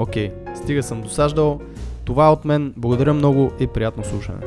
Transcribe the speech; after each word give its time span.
Окей, 0.00 0.32
стига 0.56 0.82
съм 0.82 1.02
досаждал. 1.02 1.60
Това 2.04 2.26
е 2.26 2.30
от 2.30 2.44
мен. 2.44 2.74
Благодаря 2.76 3.14
много 3.14 3.52
и 3.60 3.66
приятно 3.66 4.04
слушане. 4.04 4.38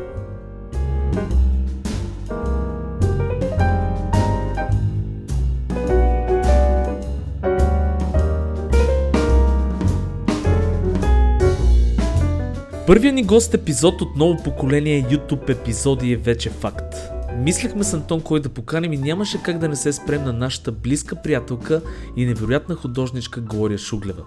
Първият 12.88 13.16
ни 13.16 13.24
гост 13.24 13.54
епизод 13.54 14.02
от 14.02 14.16
ново 14.16 14.44
поколение 14.44 15.04
YouTube 15.04 15.50
епизоди 15.50 16.12
е 16.12 16.18
вече 16.18 16.50
факт. 16.50 16.96
Мислехме 17.38 17.84
с 17.84 17.94
Антон 17.94 18.22
кой 18.22 18.40
да 18.40 18.50
поканим 18.50 18.94
и 18.94 18.98
нямаше 18.98 19.44
как 19.44 19.58
да 19.58 19.70
не 19.70 19.76
се 19.76 19.94
спрем 19.94 20.24
на 20.24 20.34
нашата 20.34 20.72
близка 20.72 21.16
приятелка 21.16 21.82
и 22.18 22.26
невероятна 22.26 22.76
художничка 22.76 23.42
Глория 23.42 23.78
Шуглева. 23.78 24.24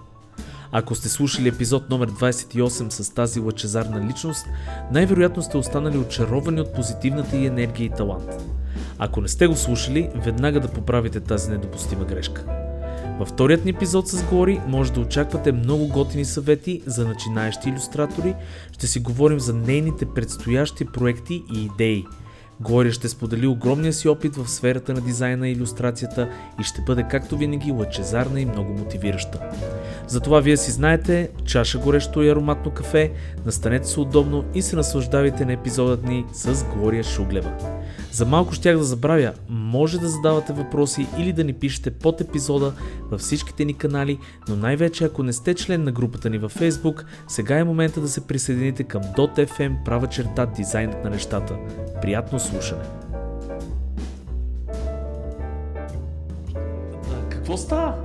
Ако 0.71 0.95
сте 0.95 1.09
слушали 1.09 1.47
епизод 1.47 1.89
номер 1.89 2.11
28 2.11 2.89
с 2.89 3.09
тази 3.13 3.39
лъчезарна 3.39 4.07
личност, 4.07 4.45
най-вероятно 4.91 5.43
сте 5.43 5.57
останали 5.57 5.97
очаровани 5.97 6.61
от 6.61 6.73
позитивната 6.73 7.37
и 7.37 7.45
енергия 7.45 7.85
и 7.85 7.89
талант. 7.89 8.43
Ако 8.99 9.21
не 9.21 9.27
сте 9.27 9.47
го 9.47 9.55
слушали, 9.55 10.09
веднага 10.15 10.59
да 10.59 10.67
поправите 10.67 11.19
тази 11.19 11.51
недопустима 11.51 12.05
грешка. 12.05 12.45
Във 13.19 13.27
вторият 13.27 13.65
ни 13.65 13.71
епизод 13.71 14.07
с 14.07 14.23
Гори 14.23 14.61
може 14.67 14.93
да 14.93 14.99
очаквате 14.99 15.51
много 15.51 15.87
готини 15.87 16.25
съвети 16.25 16.81
за 16.85 17.07
начинаещи 17.07 17.69
иллюстратори. 17.69 18.35
Ще 18.71 18.87
си 18.87 18.99
говорим 18.99 19.39
за 19.39 19.53
нейните 19.53 20.05
предстоящи 20.05 20.85
проекти 20.85 21.43
и 21.55 21.65
идеи. 21.65 22.05
Глория 22.61 22.91
ще 22.91 23.09
сподели 23.09 23.47
огромния 23.47 23.93
си 23.93 24.09
опит 24.09 24.35
в 24.35 24.49
сферата 24.49 24.93
на 24.93 25.01
дизайна 25.01 25.49
и 25.49 25.51
иллюстрацията 25.51 26.29
и 26.61 26.63
ще 26.63 26.81
бъде 26.81 27.03
както 27.03 27.37
винаги 27.37 27.71
лъчезарна 27.71 28.41
и 28.41 28.45
много 28.45 28.73
мотивираща. 28.73 29.39
Затова 30.07 30.39
вие 30.39 30.57
си 30.57 30.71
знаете, 30.71 31.29
чаша 31.45 31.77
горещо 31.77 32.23
и 32.23 32.29
ароматно 32.29 32.71
кафе, 32.71 33.11
настанете 33.45 33.87
се 33.87 33.99
удобно 33.99 34.43
и 34.53 34.61
се 34.61 34.75
наслаждавайте 34.75 35.45
на 35.45 35.53
епизодът 35.53 36.03
ни 36.03 36.25
с 36.33 36.63
Глория 36.63 37.03
Шуглева. 37.03 37.53
За 38.11 38.25
малко 38.25 38.53
щях 38.53 38.77
да 38.77 38.83
забравя, 38.83 39.33
може 39.49 39.99
да 39.99 40.07
задавате 40.07 40.53
въпроси 40.53 41.07
или 41.17 41.33
да 41.33 41.43
ни 41.43 41.53
пишете 41.53 41.91
под 41.91 42.21
епизода 42.21 42.73
във 43.11 43.21
всичките 43.21 43.65
ни 43.65 43.73
канали, 43.73 44.19
но 44.49 44.55
най-вече 44.55 45.03
ако 45.03 45.23
не 45.23 45.33
сте 45.33 45.53
член 45.53 45.83
на 45.83 45.91
групата 45.91 46.29
ни 46.29 46.37
във 46.37 46.55
Facebook, 46.55 47.03
сега 47.27 47.57
е 47.57 47.63
момента 47.63 48.01
да 48.01 48.07
се 48.07 48.27
присъедините 48.27 48.83
към 48.83 49.01
.fm 49.03 49.83
права 49.85 50.07
черта 50.07 50.45
дизайнът 50.45 51.03
на 51.03 51.09
нещата. 51.09 51.55
Приятно 52.01 52.39
слушане! 52.39 52.83
Какво 57.29 57.57
става? 57.57 57.95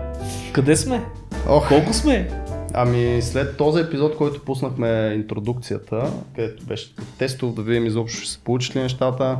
Къде 0.52 0.76
сме? 0.76 1.04
Ох, 1.48 1.68
Колко 1.68 1.92
сме? 1.92 2.42
ами 2.74 3.22
след 3.22 3.56
този 3.56 3.80
епизод, 3.80 4.16
който 4.16 4.44
пуснахме 4.44 5.12
интродукцията, 5.14 6.12
където 6.36 6.64
беше 6.64 6.94
тестов, 7.18 7.54
да 7.54 7.62
видим 7.62 7.86
изобщо 7.86 8.20
ще 8.20 8.30
се 8.30 8.38
получат 8.38 8.76
ли 8.76 8.80
нещата, 8.80 9.38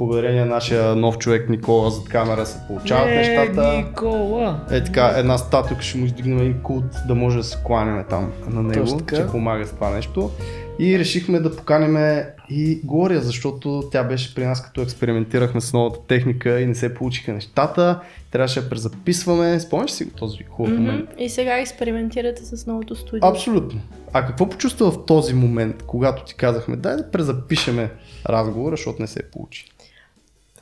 благодарение 0.00 0.40
на 0.40 0.46
нашия 0.46 0.96
нов 0.96 1.18
човек 1.18 1.48
Никола 1.48 1.90
зад 1.90 2.08
камера 2.08 2.46
се 2.46 2.58
получават 2.66 3.06
нещата. 3.06 3.72
Никола! 3.76 4.60
Е 4.70 4.84
така, 4.84 5.14
една 5.16 5.38
статуя 5.38 5.80
ще 5.80 5.98
му 5.98 6.04
издигнем 6.04 6.38
един 6.38 6.62
култ, 6.62 6.84
да 7.08 7.14
може 7.14 7.36
да 7.36 7.44
се 7.44 7.58
кланяме 7.66 8.04
там 8.04 8.32
на 8.46 8.62
него, 8.62 9.00
че 9.14 9.26
помага 9.26 9.66
с 9.66 9.70
това 9.70 9.90
нещо. 9.90 10.30
И 10.78 10.98
решихме 10.98 11.40
да 11.40 11.56
поканим 11.56 12.22
и 12.50 12.80
Глория, 12.84 13.20
защото 13.20 13.82
тя 13.92 14.04
беше 14.04 14.34
при 14.34 14.44
нас 14.44 14.62
като 14.62 14.82
експериментирахме 14.82 15.60
с 15.60 15.72
новата 15.72 15.98
техника 16.06 16.60
и 16.60 16.66
не 16.66 16.74
се 16.74 16.94
получиха 16.94 17.32
нещата. 17.32 18.00
Трябваше 18.30 18.60
да 18.60 18.68
презаписваме. 18.68 19.60
Спомняш 19.60 19.90
си 19.90 20.04
го 20.04 20.10
този 20.10 20.44
хубав 20.44 20.72
момент? 20.72 21.10
И 21.18 21.28
сега 21.28 21.58
експериментирате 21.58 22.44
с 22.44 22.66
новото 22.66 22.96
студио. 22.96 23.28
Абсолютно. 23.28 23.80
А 24.12 24.26
какво 24.26 24.48
почувства 24.48 24.90
в 24.90 25.04
този 25.06 25.34
момент, 25.34 25.82
когато 25.86 26.24
ти 26.24 26.34
казахме, 26.34 26.76
дай 26.76 26.96
да 26.96 27.10
презапишеме 27.10 27.90
разговора, 28.26 28.76
защото 28.76 29.02
не 29.02 29.06
се 29.06 29.30
получи? 29.30 29.64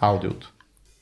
Аудиото. 0.01 0.53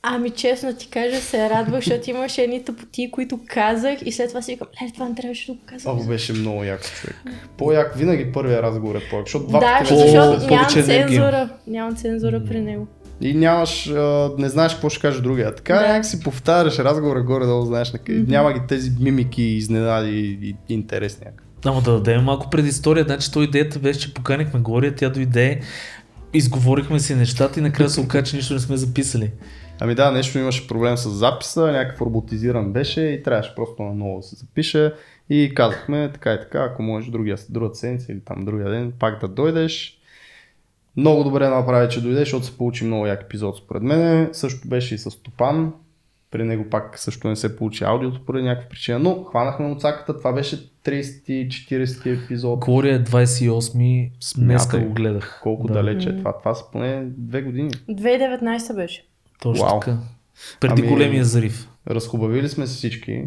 Ами 0.03 0.29
честно 0.29 0.73
ти 0.73 0.87
кажа, 0.87 1.15
се 1.17 1.49
радвах, 1.49 1.75
защото 1.75 2.09
имаше 2.09 2.41
едни 2.41 2.63
тъпоти, 2.63 3.11
които 3.11 3.39
казах 3.47 3.99
и 4.05 4.11
след 4.11 4.29
това 4.29 4.41
си 4.41 4.51
викам, 4.51 4.67
ле, 4.83 4.91
това 4.93 5.09
не 5.09 5.15
трябваше 5.15 5.47
да 5.47 5.53
го 5.53 5.59
казвам. 5.65 5.99
О, 5.99 6.03
беше 6.03 6.33
много 6.33 6.63
як 6.63 6.81
човек. 6.85 7.15
По-як, 7.57 7.95
винаги 7.95 8.31
първия 8.31 8.63
разговор 8.63 8.95
е 8.95 9.09
по-як, 9.09 9.25
защото 9.25 9.47
два 9.47 9.59
Да, 9.59 9.77
пъти 9.79 9.89
по- 9.89 9.95
вече 9.95 10.07
защото 10.07 10.41
се- 10.41 10.47
нямам 10.47 10.69
цензура. 10.69 11.49
Нямам 11.67 11.95
цензура 11.95 12.43
при 12.43 12.61
него. 12.61 12.87
И 13.21 13.33
нямаш, 13.33 13.87
а, 13.87 14.31
не 14.37 14.49
знаеш 14.49 14.73
какво 14.73 14.89
ще 14.89 15.01
каже 15.01 15.21
другия. 15.21 15.55
Така 15.55 15.73
Да. 15.77 15.97
да. 15.97 16.03
си 16.03 16.19
повтаряш 16.19 16.79
разговора 16.79 17.21
горе-долу, 17.21 17.65
знаеш, 17.65 17.93
няма 18.07 18.53
ги 18.53 18.59
тези 18.67 18.91
мимики, 18.99 19.43
изненади 19.43 20.09
и, 20.11 20.49
и 20.49 20.73
интересни. 20.73 21.25
някак. 21.25 21.43
Ама 21.65 21.81
да 21.81 21.91
дадем 21.91 22.23
малко 22.23 22.49
предистория. 22.49 23.03
Значи 23.03 23.31
то 23.31 23.41
идеята 23.41 23.79
беше, 23.79 23.99
че 23.99 24.13
поканихме 24.13 24.59
Глория, 24.59 24.95
тя 24.95 25.09
дойде, 25.09 25.61
изговорихме 26.33 26.99
си 26.99 27.15
нещата 27.15 27.59
и 27.59 27.63
накрая 27.63 27.89
се 27.89 28.01
оказа, 28.01 28.23
че 28.23 28.35
нищо 28.35 28.53
не 28.53 28.59
сме 28.59 28.77
записали. 28.77 29.31
Ами 29.79 29.95
да, 29.95 30.11
нещо 30.11 30.39
имаше 30.39 30.67
проблем 30.67 30.97
с 30.97 31.09
записа, 31.09 31.71
някакъв 31.71 32.01
роботизиран 32.01 32.73
беше 32.73 33.01
и 33.01 33.23
трябваше 33.23 33.55
просто 33.55 33.83
наново 33.83 34.17
да 34.17 34.23
се 34.23 34.35
запише. 34.35 34.93
И 35.29 35.51
казахме 35.55 36.09
така 36.13 36.33
и 36.33 36.39
така, 36.39 36.59
ако 36.63 36.81
можеш 36.81 37.09
другия, 37.09 37.37
другата 37.49 37.75
седмица 37.75 38.11
или 38.11 38.19
там 38.25 38.45
другия 38.45 38.69
ден, 38.69 38.93
пак 38.99 39.21
да 39.21 39.27
дойдеш. 39.27 39.99
Много 40.97 41.23
добре 41.23 41.49
направи, 41.49 41.89
че 41.89 42.01
дойде, 42.01 42.19
защото 42.19 42.45
се 42.45 42.57
получи 42.57 42.85
много 42.85 43.07
як 43.07 43.23
епизод 43.23 43.57
според 43.57 43.83
мен. 43.83 44.29
Също 44.33 44.67
беше 44.67 44.95
и 44.95 44.97
с 44.97 45.23
Топан. 45.23 45.73
При 46.31 46.43
него 46.43 46.69
пак 46.69 46.99
също 46.99 47.27
не 47.27 47.35
се 47.35 47.55
получи 47.55 47.83
аудиото 47.83 48.25
поради 48.25 48.45
някаква 48.45 48.69
причина, 48.69 48.99
но 48.99 49.23
хванахме 49.23 49.67
муцаката. 49.67 50.17
Това 50.17 50.33
беше 50.33 50.69
30-40 50.85 52.23
епизод. 52.23 52.59
Глория 52.59 52.95
е 52.95 53.03
28-ми, 53.03 54.11
днеска 54.37 54.69
Смятай. 54.69 54.87
го 54.87 54.93
гледах. 54.93 55.39
Колко 55.43 55.67
да. 55.67 55.73
далече 55.73 56.09
е 56.09 56.17
това? 56.17 56.37
Това 56.39 56.55
са 56.55 56.63
поне 56.71 57.03
две 57.07 57.41
години. 57.41 57.69
2019 57.71 58.75
беше. 58.75 59.05
Точно 59.41 59.79
така. 59.79 59.97
Преди 60.59 60.81
Ами- 60.81 60.91
големия 60.91 61.25
зарив. 61.25 61.69
Разхубавили 61.89 62.49
сме 62.49 62.67
се 62.67 62.75
всички. 62.75 63.23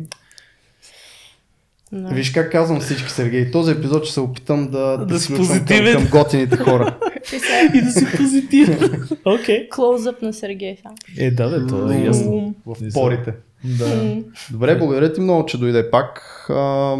Да. 1.92 2.08
Виж 2.08 2.30
как 2.30 2.52
казвам 2.52 2.80
всички, 2.80 3.10
Сергей. 3.10 3.50
Този 3.50 3.72
епизод 3.72 4.04
ще 4.04 4.14
се 4.14 4.20
опитам 4.20 4.68
да, 4.68 4.78
да, 4.78 5.06
Да 5.06 5.18
си 5.18 5.24
сключвам 5.24 5.46
към, 5.48 5.56
позитивен. 5.58 5.94
към 5.94 6.06
готините 6.12 6.56
хора. 6.56 6.98
И 7.74 7.82
да 7.82 7.90
си 7.90 8.06
позитивен. 8.16 9.08
Окей. 9.26 9.68
клоузъп 9.68 10.22
на 10.22 10.32
Сергей 10.32 10.76
сам. 10.82 10.92
Е, 11.18 11.30
да, 11.30 11.48
бе, 11.50 11.66
то 11.66 11.92
е 11.92 11.96
ясно. 11.96 12.54
В 12.66 12.76
порите. 12.94 13.34
Да. 13.64 14.16
Добре, 14.50 14.78
благодаря 14.78 15.12
ти 15.12 15.20
много, 15.20 15.46
че 15.46 15.58
дойде 15.58 15.90
пак. 15.90 16.20
А, 16.50 16.96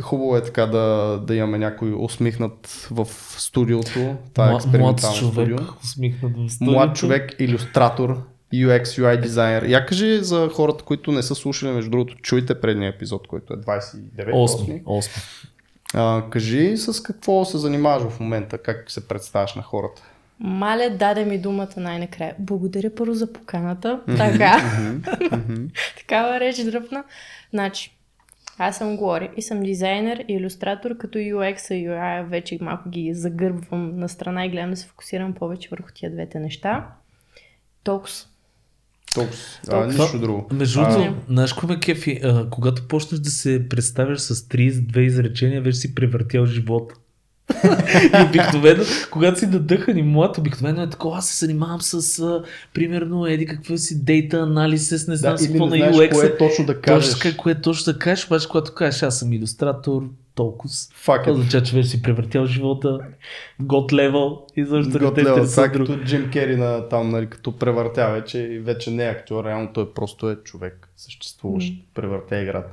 хубаво 0.00 0.36
е 0.36 0.42
така 0.42 0.66
да, 0.66 0.84
да 1.26 1.34
имаме 1.34 1.58
някой 1.58 1.94
усмихнат 1.94 2.66
в 2.90 3.06
студиото. 3.30 4.16
Това 4.34 4.44
е 4.44 4.48
Мла- 4.48 4.50
Млад 4.50 4.62
експериментално 4.64 5.16
човек, 5.16 5.32
студио. 5.48 5.56
усмихнат 5.84 6.32
в 6.38 6.52
студиото. 6.52 6.76
Млад 6.76 6.96
човек, 6.96 7.34
иллюстратор, 7.38 8.16
UX, 8.54 8.82
UI 8.84 9.20
дизайнер. 9.20 9.62
Я 9.62 9.86
кажи 9.86 10.18
за 10.24 10.48
хората, 10.52 10.84
които 10.84 11.12
не 11.12 11.22
са 11.22 11.34
слушали, 11.34 11.72
между 11.72 11.90
другото, 11.90 12.16
чуйте 12.16 12.60
предния 12.60 12.88
епизод, 12.88 13.26
който 13.26 13.54
е 13.54 13.56
29 13.56 14.30
Осми. 14.32 14.82
Осми. 14.86 15.22
А, 15.94 16.22
кажи 16.30 16.76
с 16.76 17.02
какво 17.02 17.44
се 17.44 17.58
занимаваш 17.58 18.12
в 18.12 18.20
момента, 18.20 18.58
как 18.58 18.90
се 18.90 19.08
представяш 19.08 19.54
на 19.54 19.62
хората. 19.62 20.02
Маля 20.40 20.90
даде 20.90 21.24
ми 21.24 21.38
думата 21.38 21.68
най-накрая. 21.76 22.34
Благодаря 22.38 22.94
първо 22.94 23.14
за 23.14 23.32
поканата. 23.32 24.00
Така. 24.16 24.62
Такава 25.98 26.40
реч 26.40 26.64
дръпна. 26.64 27.04
Значи, 27.52 27.98
Аз 28.58 28.78
съм 28.78 28.96
Глори 28.96 29.30
и 29.36 29.42
съм 29.42 29.62
дизайнер 29.62 30.24
и 30.28 30.32
иллюстратор, 30.32 30.96
като 30.96 31.18
UX 31.18 31.74
и 31.74 31.88
UI 31.88 32.24
вече 32.24 32.58
малко 32.60 32.88
ги 32.88 33.14
загърбвам 33.14 33.98
на 33.98 34.08
страна 34.08 34.46
и 34.46 34.50
гледам 34.50 34.70
да 34.70 34.76
се 34.76 34.86
фокусирам 34.86 35.34
повече 35.34 35.68
върху 35.70 35.88
тия 35.94 36.10
двете 36.10 36.38
неща. 36.38 36.88
Толкова. 37.84 38.10
Толкова. 39.14 39.36
А, 39.68 39.86
нищо 39.86 40.18
друго. 40.18 40.48
Между 40.52 40.80
другото, 40.80 41.14
знаеш 41.28 41.52
кое 41.52 41.68
ме 41.68 41.80
кефи? 41.80 42.20
А, 42.24 42.50
когато 42.50 42.88
почнеш 42.88 43.20
да 43.20 43.30
се 43.30 43.68
представяш 43.68 44.20
с 44.20 44.34
32 44.34 44.98
изречения, 44.98 45.62
вече 45.62 45.78
си 45.78 45.94
превъртял 45.94 46.46
живота. 46.46 46.94
и 48.14 48.22
обикновено, 48.28 48.84
когато 49.10 49.38
си 49.38 49.46
надъхан 49.46 49.98
и 49.98 50.02
млад, 50.02 50.38
обикновено 50.38 50.82
е 50.82 50.90
такова, 50.90 51.18
аз 51.18 51.28
се 51.28 51.46
занимавам 51.46 51.82
с, 51.82 52.18
а, 52.18 52.42
примерно, 52.74 53.26
еди 53.26 53.46
какво 53.46 53.76
си, 53.76 54.04
дейта 54.04 54.36
анализис, 54.36 55.08
не 55.08 55.16
знам 55.16 55.32
да, 55.32 55.38
си 55.38 55.48
какво 55.48 55.66
на 55.66 55.76
UX. 55.76 56.12
кое 56.12 56.36
точно 56.36 56.66
да 56.66 56.80
кажеш. 56.80 57.14
Точно 57.14 57.36
кое 57.36 57.60
точно 57.60 57.92
да 57.92 57.98
кажеш, 57.98 58.26
обаче 58.26 58.48
когато 58.48 58.74
кажеш, 58.74 59.02
аз 59.02 59.18
съм 59.18 59.32
иллюстратор, 59.32 60.02
толкова. 60.38 60.70
Факт 60.94 61.24
Това 61.24 61.32
означава, 61.32 61.64
че 61.64 61.76
вече 61.76 61.88
си 61.88 62.02
превъртял 62.02 62.46
живота, 62.46 62.98
год 63.60 63.92
левел 63.92 64.38
и 64.56 64.64
защо 64.64 64.98
да 64.98 65.06
не 65.06 65.14
те 65.14 65.20
интересува 65.20 65.68
друг. 65.68 65.86
като 65.86 66.04
Джим 66.04 66.30
Кери 66.30 66.56
на 66.56 66.88
там, 66.88 67.08
нали, 67.08 67.30
като 67.30 67.58
превъртя 67.58 68.10
вече 68.12 68.38
и 68.38 68.58
вече 68.58 68.90
не 68.90 69.06
е 69.06 69.10
актьор, 69.10 69.44
реално 69.44 69.70
той 69.74 69.94
просто 69.94 70.30
е 70.30 70.36
човек, 70.36 70.88
съществуващ, 70.96 71.74
превъртя 71.94 72.42
играта. 72.42 72.70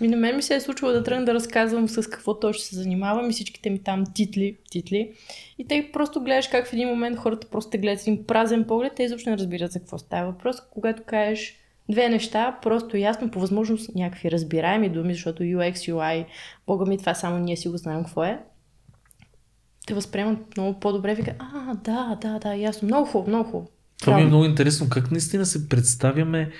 Ми 0.00 0.08
на 0.08 0.16
мен 0.16 0.36
ми 0.36 0.42
се 0.42 0.54
е 0.54 0.60
случило 0.60 0.92
да 0.92 1.02
тръгна 1.02 1.24
да 1.24 1.34
разказвам 1.34 1.88
с 1.88 2.10
какво 2.10 2.40
точно 2.40 2.62
се 2.62 2.76
занимавам 2.76 3.30
и 3.30 3.32
всичките 3.32 3.70
ми 3.70 3.78
там 3.78 4.04
титли, 4.14 4.56
титли. 4.70 5.12
И 5.58 5.66
те 5.66 5.90
просто 5.92 6.20
гледаш 6.20 6.48
как 6.48 6.66
в 6.66 6.72
един 6.72 6.88
момент 6.88 7.18
хората 7.18 7.46
просто 7.50 7.70
те 7.70 7.78
гледат 7.78 8.00
с 8.00 8.06
един 8.06 8.24
празен 8.24 8.64
поглед, 8.64 8.92
те 8.96 9.02
изобщо 9.02 9.30
не 9.30 9.38
разбират 9.38 9.72
за 9.72 9.78
какво 9.78 9.98
става 9.98 10.32
въпрос. 10.32 10.56
Когато 10.70 11.02
кажеш 11.06 11.57
две 11.90 12.08
неща, 12.08 12.58
просто 12.62 12.96
ясно, 12.96 13.30
по 13.30 13.40
възможност 13.40 13.94
някакви 13.94 14.30
разбираеми 14.30 14.88
думи, 14.88 15.14
защото 15.14 15.42
UX, 15.42 15.74
UI, 15.74 16.26
бога 16.66 16.84
ми 16.84 16.98
това 16.98 17.14
само 17.14 17.38
ние 17.38 17.56
си 17.56 17.68
го 17.68 17.76
знаем 17.76 18.04
какво 18.04 18.24
е. 18.24 18.40
Те 19.86 19.94
възприемат 19.94 20.56
много 20.56 20.80
по-добре, 20.80 21.14
вика, 21.14 21.34
а, 21.38 21.74
да, 21.74 22.18
да, 22.22 22.38
да, 22.38 22.54
ясно, 22.54 22.86
много 22.86 23.06
хубаво, 23.06 23.30
много 23.30 23.50
хубаво. 23.50 23.70
Това 24.00 24.16
ми 24.16 24.22
е 24.22 24.26
много 24.26 24.44
интересно. 24.44 24.88
Как 24.88 25.10
наистина 25.10 25.46
се 25.46 25.68
представяме, 25.68 26.50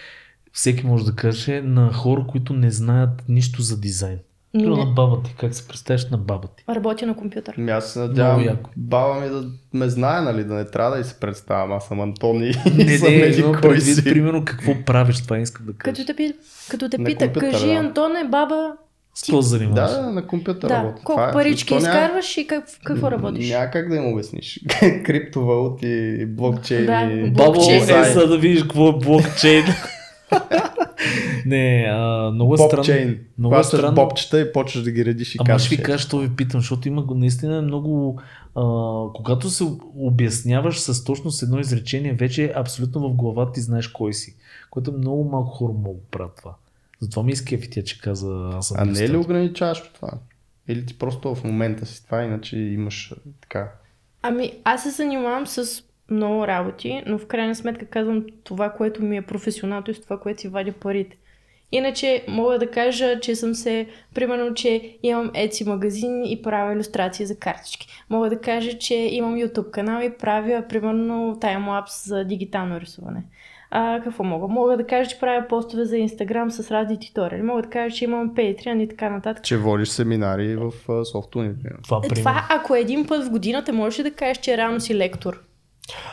всеки 0.52 0.86
може 0.86 1.04
да 1.04 1.14
каже, 1.14 1.62
на 1.62 1.92
хора, 1.92 2.26
които 2.28 2.52
не 2.52 2.70
знаят 2.70 3.24
нищо 3.28 3.62
за 3.62 3.80
дизайн. 3.80 4.18
Ми 4.54 4.62
не- 4.62 4.76
на 4.76 4.86
баба 4.86 5.22
ти. 5.22 5.34
Как 5.34 5.54
се 5.54 5.68
представяш 5.68 6.10
на 6.10 6.18
баба 6.18 6.48
ти? 6.48 6.64
Работя 6.68 7.06
на 7.06 7.16
компютър. 7.16 7.54
Ами 7.58 7.70
аз 7.70 7.92
се 7.92 7.98
надявам 7.98 8.46
баба 8.76 9.14
ми 9.14 9.28
да 9.28 9.44
ме 9.74 9.88
знае, 9.88 10.20
нали, 10.22 10.44
да 10.44 10.54
не 10.54 10.64
трябва 10.64 10.90
да 10.90 11.00
и 11.00 11.04
се 11.04 11.14
представям. 11.14 11.72
Аз 11.72 11.84
съм 11.84 12.00
Антони 12.00 12.46
и 12.66 12.70
Не, 12.74 12.88
съм 12.98 13.08
не, 13.10 13.26
имам 13.28 13.52
кой 13.52 13.60
предвид, 13.62 13.94
си. 13.94 14.04
примерно, 14.04 14.44
какво 14.44 14.74
правиш, 14.76 15.16
това 15.18 15.38
искам 15.38 15.66
да 15.66 15.72
Като 15.72 15.90
кажа. 15.90 16.06
те, 16.06 16.16
пи- 16.16 16.34
като 16.68 16.88
те 16.88 16.98
пита, 16.98 17.32
кажи, 17.32 17.66
да. 17.66 17.72
Антоне, 17.72 18.24
баба, 18.24 18.72
С 19.14 19.20
какво 19.20 19.42
се 19.42 19.48
занимаваш? 19.48 19.90
Да, 19.90 20.02
да, 20.02 20.10
на 20.10 20.26
компютър 20.26 20.68
да, 20.68 20.74
работя. 20.74 20.94
колко 20.94 21.12
Това 21.12 21.28
е. 21.28 21.32
парички 21.32 21.74
няма- 21.74 21.80
изкарваш 21.82 22.36
и 22.36 22.46
как, 22.46 22.64
какво 22.84 23.10
работиш? 23.10 23.50
Няма 23.50 23.66
как 23.66 23.88
да 23.88 23.96
им 23.96 24.06
обясниш. 24.06 24.60
Криптовалути, 25.04 26.26
блокчейни. 26.26 26.86
Да, 26.86 27.30
Бабо, 27.34 27.52
Блокчейн. 27.52 27.82
е, 27.90 28.04
за 28.04 28.26
да 28.26 28.38
видиш 28.38 28.62
какво 28.62 28.88
е 28.88 28.92
блокчейн. 28.94 29.64
не, 31.48 31.86
а, 31.90 32.30
много 32.30 32.54
е 32.54 32.56
странно. 32.56 32.76
Бобчейн. 32.76 33.18
Много 33.38 33.56
е 33.56 33.64
странно. 33.64 33.94
бобчета 33.94 34.40
и 34.40 34.52
почваш 34.52 34.84
да 34.84 34.90
ги 34.90 35.04
редиш 35.04 35.34
и 35.34 35.38
Ама 35.40 35.46
казваш. 35.46 35.66
ще 35.66 35.76
ви 35.76 35.82
е, 35.82 35.84
кажа, 35.84 35.98
що 35.98 36.18
ви 36.18 36.36
питам, 36.36 36.60
защото 36.60 36.88
има 36.88 37.02
го- 37.02 37.14
наистина 37.14 37.56
е 37.56 37.60
много... 37.60 38.20
А, 38.54 38.62
когато 39.14 39.50
се 39.50 39.64
обясняваш 39.96 40.80
с 40.80 41.04
точно 41.04 41.30
с 41.30 41.42
едно 41.42 41.58
изречение, 41.60 42.12
вече 42.12 42.52
абсолютно 42.56 43.08
в 43.08 43.14
главата 43.14 43.52
ти 43.52 43.60
знаеш 43.60 43.88
кой 43.88 44.12
си. 44.14 44.36
Което 44.70 44.92
много 44.92 45.24
малко 45.24 45.50
хора 45.50 45.72
могат 45.72 45.96
да 46.02 46.08
правят 46.10 46.36
това. 46.36 46.54
Затова 47.00 47.22
ми 47.22 47.32
изкефи 47.32 47.70
тя, 47.70 47.82
че 47.82 48.00
каза 48.00 48.50
аз 48.54 48.68
съм 48.68 48.76
А 48.80 48.84
не 48.84 49.04
е 49.04 49.08
ли 49.08 49.16
ограничаваш 49.16 49.82
това? 49.94 50.10
Или 50.68 50.86
ти 50.86 50.98
просто 50.98 51.34
в 51.34 51.44
момента 51.44 51.86
си 51.86 52.04
това, 52.04 52.22
иначе 52.24 52.58
имаш 52.58 53.14
така. 53.40 53.72
Ами, 54.22 54.52
аз 54.64 54.82
се 54.82 54.90
занимавам 54.90 55.46
с 55.46 55.82
много 56.10 56.46
работи, 56.46 57.02
но 57.06 57.18
в 57.18 57.26
крайна 57.26 57.54
сметка 57.54 57.86
казвам 57.86 58.24
това, 58.44 58.70
което 58.70 59.02
ми 59.02 59.16
е 59.16 59.22
професионално 59.22 59.84
и 59.88 59.94
с 59.94 60.00
това, 60.00 60.20
което 60.20 60.40
си 60.40 60.48
вадя 60.48 60.72
парите. 60.72 61.16
Иначе 61.72 62.24
мога 62.28 62.58
да 62.58 62.70
кажа, 62.70 63.20
че 63.20 63.34
съм 63.34 63.54
се, 63.54 63.86
примерно, 64.14 64.54
че 64.54 64.98
имам 65.02 65.30
Etsy 65.30 65.66
магазин 65.66 66.24
и 66.24 66.42
правя 66.42 66.72
иллюстрации 66.72 67.26
за 67.26 67.36
картички. 67.38 67.88
Мога 68.10 68.30
да 68.30 68.40
кажа, 68.40 68.78
че 68.78 68.94
имам 68.94 69.36
YouTube 69.36 69.70
канал 69.70 70.02
и 70.02 70.10
правя, 70.10 70.64
примерно, 70.68 71.38
таймлапс 71.40 72.08
за 72.08 72.24
дигитално 72.24 72.80
рисуване. 72.80 73.22
А, 73.70 74.00
какво 74.04 74.24
мога? 74.24 74.48
Мога 74.48 74.76
да 74.76 74.86
кажа, 74.86 75.10
че 75.10 75.20
правя 75.20 75.48
постове 75.48 75.84
за 75.84 75.96
Instagram 75.96 76.48
с 76.48 76.70
разни 76.70 76.98
туториали. 77.00 77.42
Мога 77.42 77.62
да 77.62 77.68
кажа, 77.68 77.96
че 77.96 78.04
имам 78.04 78.34
Patreon 78.34 78.82
и 78.82 78.88
така 78.88 79.10
нататък. 79.10 79.44
Че 79.44 79.56
водиш 79.56 79.88
семинари 79.88 80.56
в 80.56 80.72
а, 80.88 81.04
софтуни. 81.04 81.50
Това, 81.84 82.00
Е. 82.04 82.08
Това, 82.08 82.46
ако 82.50 82.74
един 82.74 83.06
път 83.06 83.24
в 83.24 83.30
годината, 83.30 83.72
можеш 83.72 83.98
ли 83.98 84.02
да 84.02 84.10
кажеш, 84.10 84.38
че 84.38 84.56
реално 84.56 84.80
си 84.80 84.94
лектор? 84.94 85.47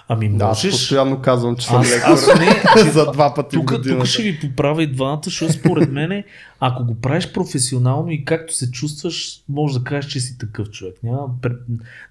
Ами 0.07 0.29
Да, 0.29 0.45
аз 0.45 0.63
можеш... 0.63 0.71
постоянно 0.71 1.21
казвам, 1.21 1.55
че 1.55 1.67
съм 1.67 1.81
Аз- 1.81 1.91
лектор 1.91 2.11
аз 2.11 2.27
не, 2.39 2.91
за 2.91 3.11
два 3.11 3.33
пъти 3.33 3.55
Тук, 3.55 3.73
тук 3.87 4.05
ще 4.05 4.23
ви 4.23 4.39
поправя 4.39 4.83
и 4.83 4.87
двамата, 4.87 5.21
защото 5.23 5.53
според 5.53 5.91
мен, 5.91 6.23
ако 6.59 6.85
го 6.85 6.95
правиш 6.95 7.31
професионално 7.33 8.11
и 8.11 8.25
както 8.25 8.53
се 8.53 8.71
чувстваш, 8.71 9.41
може 9.49 9.79
да 9.79 9.83
кажеш, 9.83 10.11
че 10.11 10.19
си 10.19 10.37
такъв 10.37 10.69
човек. 10.69 10.95
Няма, 11.03 11.27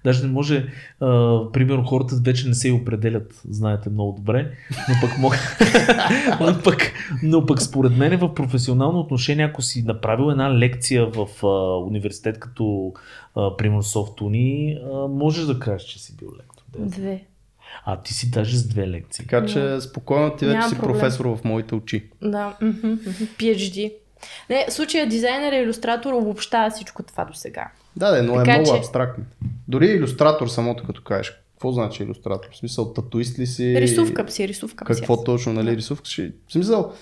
даже 0.03 0.23
не 0.23 0.31
може, 0.31 0.67
а, 0.99 1.39
примерно 1.53 1.83
хората 1.83 2.15
вече 2.15 2.47
не 2.47 2.53
се 2.53 2.67
и 2.67 2.71
определят, 2.71 3.41
знаете 3.49 3.89
много 3.89 4.15
добре, 4.17 4.51
но 4.89 4.95
пък 5.01 5.17
мога, 5.17 5.37
но, 6.39 6.61
пък, 6.63 6.91
но 7.23 7.45
пък 7.45 7.61
според 7.61 7.97
мен 7.97 8.17
в 8.17 8.33
професионално 8.33 8.99
отношение, 8.99 9.45
ако 9.45 9.61
си 9.61 9.83
направил 9.83 10.31
една 10.31 10.57
лекция 10.57 11.05
в 11.05 11.27
а, 11.43 11.77
университет 11.87 12.39
като 12.39 12.93
а, 13.35 13.57
примерно 13.57 13.83
Софтуни, 13.83 14.77
а, 14.93 15.07
можеш 15.07 15.45
да 15.45 15.59
кажеш, 15.59 15.87
че 15.87 15.99
си 15.99 16.15
бил 16.17 16.29
лектор. 16.39 16.63
Да. 16.79 16.85
Две. 16.85 17.23
А 17.85 18.01
ти 18.01 18.13
си 18.13 18.31
даже 18.31 18.57
с 18.57 18.67
две 18.67 18.87
лекции. 18.87 19.25
Така 19.25 19.45
че 19.45 19.81
спокойно 19.81 20.35
ти 20.35 20.45
вече 20.45 20.57
Нямам 20.57 20.69
си 20.69 20.75
проблем. 20.77 20.93
професор 20.93 21.25
в 21.25 21.39
моите 21.43 21.75
очи. 21.75 22.09
Да, 22.21 22.57
PhD. 23.37 23.93
Не, 24.49 24.65
случая 24.69 25.09
дизайнер 25.09 25.53
и 25.53 25.63
иллюстратор 25.63 26.13
обобщава 26.13 26.69
всичко 26.69 27.03
това 27.03 27.25
до 27.25 27.33
сега. 27.33 27.67
Да, 27.95 28.11
да, 28.11 28.23
но 28.23 28.33
Така 28.35 28.51
е 28.51 28.57
много 28.59 28.71
че- 28.73 28.77
абстрактно. 28.79 29.23
Дори 29.67 29.85
илюстратор 29.85 30.47
самото 30.47 30.83
като 30.83 31.03
кажеш. 31.03 31.33
Какво 31.51 31.71
значи 31.71 32.03
илюстратор? 32.03 32.49
В 32.51 32.57
смисъл, 32.57 32.93
татуист 32.93 33.39
ли 33.39 33.47
си? 33.47 33.81
Рисувка 33.81 34.31
си, 34.31 34.47
рисувка 34.47 34.95
си. 34.95 35.01
Какво 35.01 35.23
точно, 35.23 35.53
нали, 35.53 35.77
рисувка 35.77 36.07
си? 36.07 36.31
В 36.47 36.53
смисъл, 36.53 36.93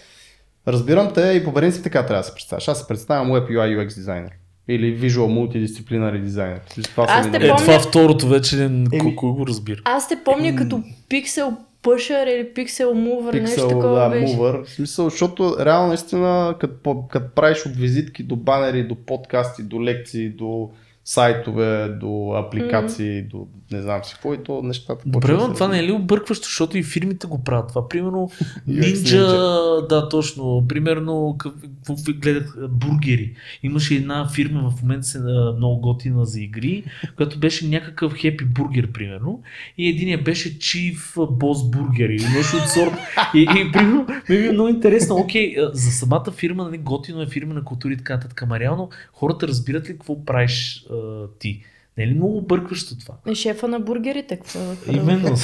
разбирам 0.68 1.14
те 1.14 1.22
и 1.22 1.44
по 1.44 1.54
принцип 1.54 1.84
така 1.84 2.06
трябва 2.06 2.20
да 2.20 2.28
се 2.28 2.34
представяш. 2.34 2.68
Аз 2.68 2.80
се 2.80 2.88
представям 2.88 3.28
Web 3.28 3.50
UI 3.50 3.78
UX 3.80 3.96
дизайнер. 3.96 4.32
Или 4.68 5.00
Visual 5.00 5.18
Multidisciplinary 5.18 6.22
дизайнер. 6.22 6.60
Това 6.84 7.06
Аз 7.10 7.32
те 7.32 7.38
Е, 7.38 7.40
помня- 7.40 7.56
това 7.58 7.80
второто 7.80 8.28
вече 8.28 8.56
не, 8.56 8.66
Еми- 8.66 9.00
кой, 9.00 9.16
кой 9.16 9.32
го 9.32 9.48
разбира? 9.48 9.82
Аз 9.86 10.10
те 10.10 10.16
помня 10.26 10.56
като 10.56 10.84
пиксел 11.10 11.54
пъшър 11.82 12.28
или 12.28 12.54
пиксел 12.54 12.94
мувър, 12.94 13.34
нещо 13.34 13.68
такова 13.68 14.00
да, 14.00 14.10
беше. 14.10 14.34
mover. 14.34 14.64
В 14.64 14.70
смисъл, 14.70 15.10
защото 15.10 15.56
реално 15.60 15.88
наистина, 15.88 16.56
като, 16.60 17.04
като 17.10 17.36
правиш 17.36 17.66
от 17.66 17.76
визитки 17.76 18.24
до 18.24 18.36
банери, 18.36 18.84
до 18.84 18.96
подкасти, 18.96 19.64
до 19.64 19.84
лекции, 19.84 20.30
до 20.30 20.70
сайтове, 21.06 21.88
до 21.90 22.34
апликации, 22.38 23.22
до 23.22 23.48
не 23.74 23.82
знам 23.82 24.04
си 24.04 24.14
какво 24.14 24.34
и 24.34 24.38
то 24.44 24.62
нещата. 24.62 25.04
Добре, 25.06 25.34
но 25.34 25.54
това 25.54 25.68
не 25.68 25.80
е 25.80 25.84
ли 25.84 25.92
объркващо, 25.92 26.44
защото 26.44 26.78
и 26.78 26.84
фирмите 26.84 27.28
го 27.28 27.44
правят 27.44 27.68
това. 27.68 27.90
Примерно 27.90 28.30
Ninja, 28.70 29.88
да, 29.88 30.10
точно. 30.10 30.66
Примерно, 30.68 31.38
какво 31.38 31.96
гледах, 32.14 32.56
бургери. 32.70 33.34
Имаше 33.64 33.96
една 33.96 34.30
фирма 34.30 34.70
в 34.70 34.82
момента 34.82 35.08
се 35.08 35.20
много 35.58 35.82
готина 35.82 36.26
за 36.26 36.42
игри, 36.42 36.84
която 37.16 37.40
беше 37.40 37.68
някакъв 37.68 38.14
хепи 38.14 38.46
бургер, 38.46 38.92
примерно. 38.92 39.42
И 39.78 39.90
единия 39.90 40.24
беше 40.24 40.60
Chief 40.60 40.98
Boss 41.16 41.78
Burger 41.78 42.10
или 42.10 42.38
нещо 42.38 42.58
от 42.58 42.70
сорт. 42.70 42.94
И, 43.34 43.42
и 43.42 43.72
примерно, 43.72 44.08
ми 44.30 44.36
е 44.36 44.52
много 44.52 44.70
интересно. 44.70 45.16
Окей, 45.16 45.56
за 45.74 45.92
самата 45.92 46.32
фирма, 46.32 46.64
нали, 46.64 46.78
готино 46.78 47.22
е 47.22 47.28
фирма 47.28 47.54
на 47.54 47.64
култури 47.64 47.94
и 47.94 47.98
така 47.98 48.14
нататък. 48.14 48.42
Ама 48.42 48.60
реално, 48.60 48.90
хората 49.14 49.48
разбират 49.48 49.90
ли 49.90 49.94
какво 49.94 50.26
правиш 50.26 50.86
а, 50.92 51.28
ти? 51.40 51.64
Не 51.98 52.04
е 52.04 52.08
ли 52.08 52.14
много 52.14 52.38
объркващо 52.38 52.98
това? 52.98 53.14
Е, 53.28 53.36
шефа 53.36 53.68
на 53.68 53.80
бургерите. 53.80 54.36
Какво? 54.38 54.60
Именно. 54.92 55.30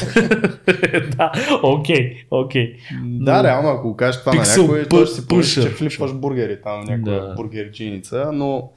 да, 1.17 1.31
окей, 1.63 2.15
окей. 2.31 2.75
Да, 3.03 3.37
Но- 3.37 3.43
реално, 3.43 3.69
ако 3.69 3.95
кажеш 3.95 4.19
това 4.19 4.31
Pixel 4.33 4.57
на 4.57 4.63
някой, 4.63 4.85
той 4.85 5.05
ще 5.05 5.15
си 5.15 5.21
pusher. 5.21 5.63
че 5.63 5.69
флипваш 5.69 6.13
бургери 6.13 6.61
там, 6.61 6.83
някоя 6.83 7.27
Да. 7.27 7.33
бургерчиница, 7.35 8.29
но 8.33 8.71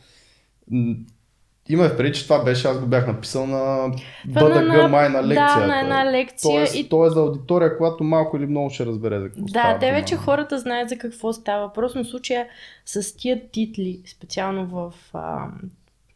има 1.68 1.88
в 1.88 1.96
преди, 1.96 2.12
че 2.12 2.24
това 2.24 2.44
беше, 2.44 2.68
аз 2.68 2.80
го 2.80 2.86
бях 2.86 3.06
написал 3.06 3.46
на 3.46 3.88
БДГ 4.26 4.90
май 4.90 5.08
на 5.08 5.22
лекция. 5.22 5.46
Да, 5.58 5.66
на 5.66 5.80
една 5.80 6.12
лекция. 6.12 6.50
Тоест, 6.50 6.74
и... 6.74 6.88
то 6.88 7.06
е 7.06 7.10
за 7.10 7.20
аудитория, 7.20 7.78
която 7.78 8.04
малко 8.04 8.36
или 8.36 8.46
много 8.46 8.70
ще 8.70 8.86
разбере 8.86 9.18
за 9.20 9.26
какво 9.26 9.42
Да, 9.42 9.48
става 9.48 9.78
те 9.78 9.86
дума. 9.86 9.98
вече 9.98 10.16
хората 10.16 10.58
знаят 10.58 10.88
за 10.88 10.98
какво 10.98 11.32
става. 11.32 11.66
въпрос, 11.66 11.94
но 11.94 12.04
в 12.04 12.08
случая 12.08 12.46
с 12.86 13.16
тия 13.16 13.40
титли, 13.50 14.00
специално 14.06 14.66
в 14.66 14.92
а, 15.14 15.46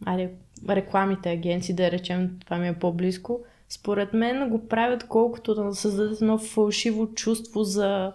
айде, 0.04 0.30
рекламите 0.68 1.30
агенции, 1.30 1.74
да 1.74 1.90
речем, 1.90 2.38
това 2.44 2.58
ми 2.58 2.68
е 2.68 2.78
по-близко, 2.78 3.40
според 3.68 4.12
мен 4.12 4.48
го 4.48 4.68
правят 4.68 5.04
колкото 5.08 5.54
да 5.54 5.74
създадат 5.74 6.20
едно 6.20 6.38
фалшиво 6.38 7.14
чувство 7.14 7.64
за 7.64 8.12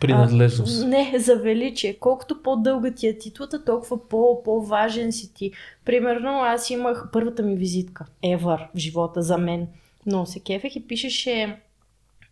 Принадлежност. 0.00 0.82
А, 0.82 0.86
не, 0.86 1.18
за 1.18 1.36
величие. 1.36 1.94
Колкото 1.94 2.42
по-дълга 2.42 2.90
ти 2.90 3.06
е 3.06 3.18
титлата, 3.18 3.64
толкова 3.64 4.08
по- 4.08 4.42
по-важен 4.42 5.12
си 5.12 5.34
ти. 5.34 5.52
Примерно, 5.84 6.30
аз 6.30 6.70
имах 6.70 7.08
първата 7.12 7.42
ми 7.42 7.56
визитка. 7.56 8.06
Ever 8.24 8.68
в 8.74 8.78
живота 8.78 9.22
за 9.22 9.38
мен. 9.38 9.68
Но 10.06 10.26
се 10.26 10.40
кефех 10.40 10.76
и 10.76 10.86
пишеше 10.86 11.56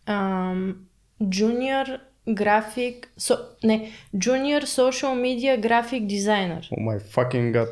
ам, 0.05 0.75
Junior 1.23 1.99
график, 2.29 3.13
со, 3.17 3.37
не, 3.63 3.91
Junior 4.15 4.63
Social 4.63 5.13
Media 5.21 5.59
Graphic 5.67 6.07
Designer. 6.07 6.67
О 6.77 6.81
май 6.81 6.99
fucking 6.99 7.53
god. 7.53 7.69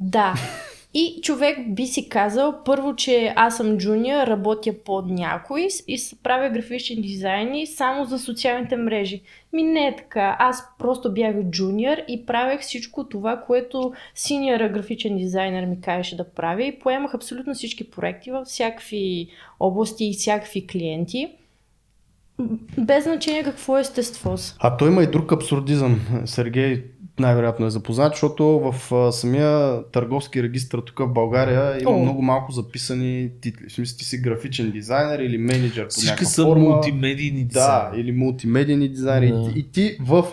Да. 0.00 0.34
И 0.96 1.20
човек 1.22 1.58
би 1.74 1.86
си 1.86 2.08
казал, 2.08 2.54
първо, 2.64 2.96
че 2.96 3.32
аз 3.36 3.56
съм 3.56 3.78
джуниор, 3.78 4.26
работя 4.26 4.72
под 4.84 5.06
някой 5.06 5.68
и 5.88 5.98
правя 6.22 6.50
графични 6.50 7.00
дизайни 7.00 7.66
само 7.66 8.04
за 8.04 8.18
социалните 8.18 8.76
мрежи. 8.76 9.22
Ми 9.52 9.62
не 9.62 9.86
е 9.86 9.96
така. 9.96 10.36
Аз 10.38 10.64
просто 10.78 11.14
бях 11.14 11.34
джуниор 11.50 11.96
и 12.08 12.26
правех 12.26 12.60
всичко 12.60 13.08
това, 13.08 13.42
което 13.46 13.92
синьора 14.14 14.68
графичен 14.68 15.16
дизайнер 15.16 15.66
ми 15.66 15.80
кажеше 15.80 16.16
да 16.16 16.30
правя 16.30 16.64
и 16.64 16.78
поемах 16.78 17.14
абсолютно 17.14 17.54
всички 17.54 17.90
проекти 17.90 18.30
във 18.30 18.46
всякакви 18.46 19.28
области 19.60 20.04
и 20.04 20.12
всякакви 20.12 20.66
клиенти. 20.66 21.28
Без 22.78 23.04
значение 23.04 23.42
какво 23.42 23.78
е 23.78 23.80
естество. 23.80 24.36
А 24.58 24.76
той 24.76 24.88
има 24.88 25.02
и 25.02 25.10
друг 25.10 25.32
абсурдизъм. 25.32 26.00
Сергей 26.24 26.84
най-вероятно 27.18 27.66
е 27.66 27.70
запознат, 27.70 28.12
защото 28.12 28.44
в 28.44 28.92
а, 28.94 29.12
самия 29.12 29.82
търговски 29.92 30.42
регистр 30.42 30.76
тук 30.86 30.98
в 30.98 31.08
България 31.08 31.82
има 31.82 31.90
О. 31.90 31.98
много 31.98 32.22
малко 32.22 32.52
записани 32.52 33.30
титли. 33.40 33.68
В 33.68 33.72
смисъл 33.72 33.98
ти 33.98 34.04
си 34.04 34.18
графичен 34.18 34.70
дизайнер 34.70 35.18
или 35.18 35.38
менеджер 35.38 35.84
по 35.84 35.90
Всички 35.90 36.10
някаква 36.10 36.26
са 36.26 36.42
форма. 36.42 36.64
мултимедийни 36.64 37.44
Да, 37.44 37.48
дизайни. 37.48 38.00
или 38.00 38.12
мултимедийни 38.12 38.88
дизайнери. 38.88 39.32
Да. 39.32 39.52
И, 39.54 39.58
и 39.58 39.62
ти 39.62 39.96
в 40.00 40.24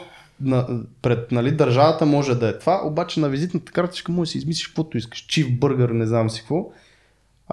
на, 0.42 0.68
пред 1.02 1.32
нали, 1.32 1.52
държавата 1.52 2.06
може 2.06 2.36
да 2.36 2.50
е 2.50 2.60
това, 2.60 2.82
обаче 2.86 3.20
на 3.20 3.30
визитната 3.30 3.72
картичка 3.72 4.12
може 4.12 4.28
да 4.28 4.32
си 4.32 4.38
измислиш 4.38 4.68
каквото 4.68 4.98
искаш. 4.98 5.26
Чив 5.26 5.60
бъргър, 5.60 5.90
не 5.90 6.06
знам 6.06 6.30
си 6.30 6.40
какво. 6.40 6.66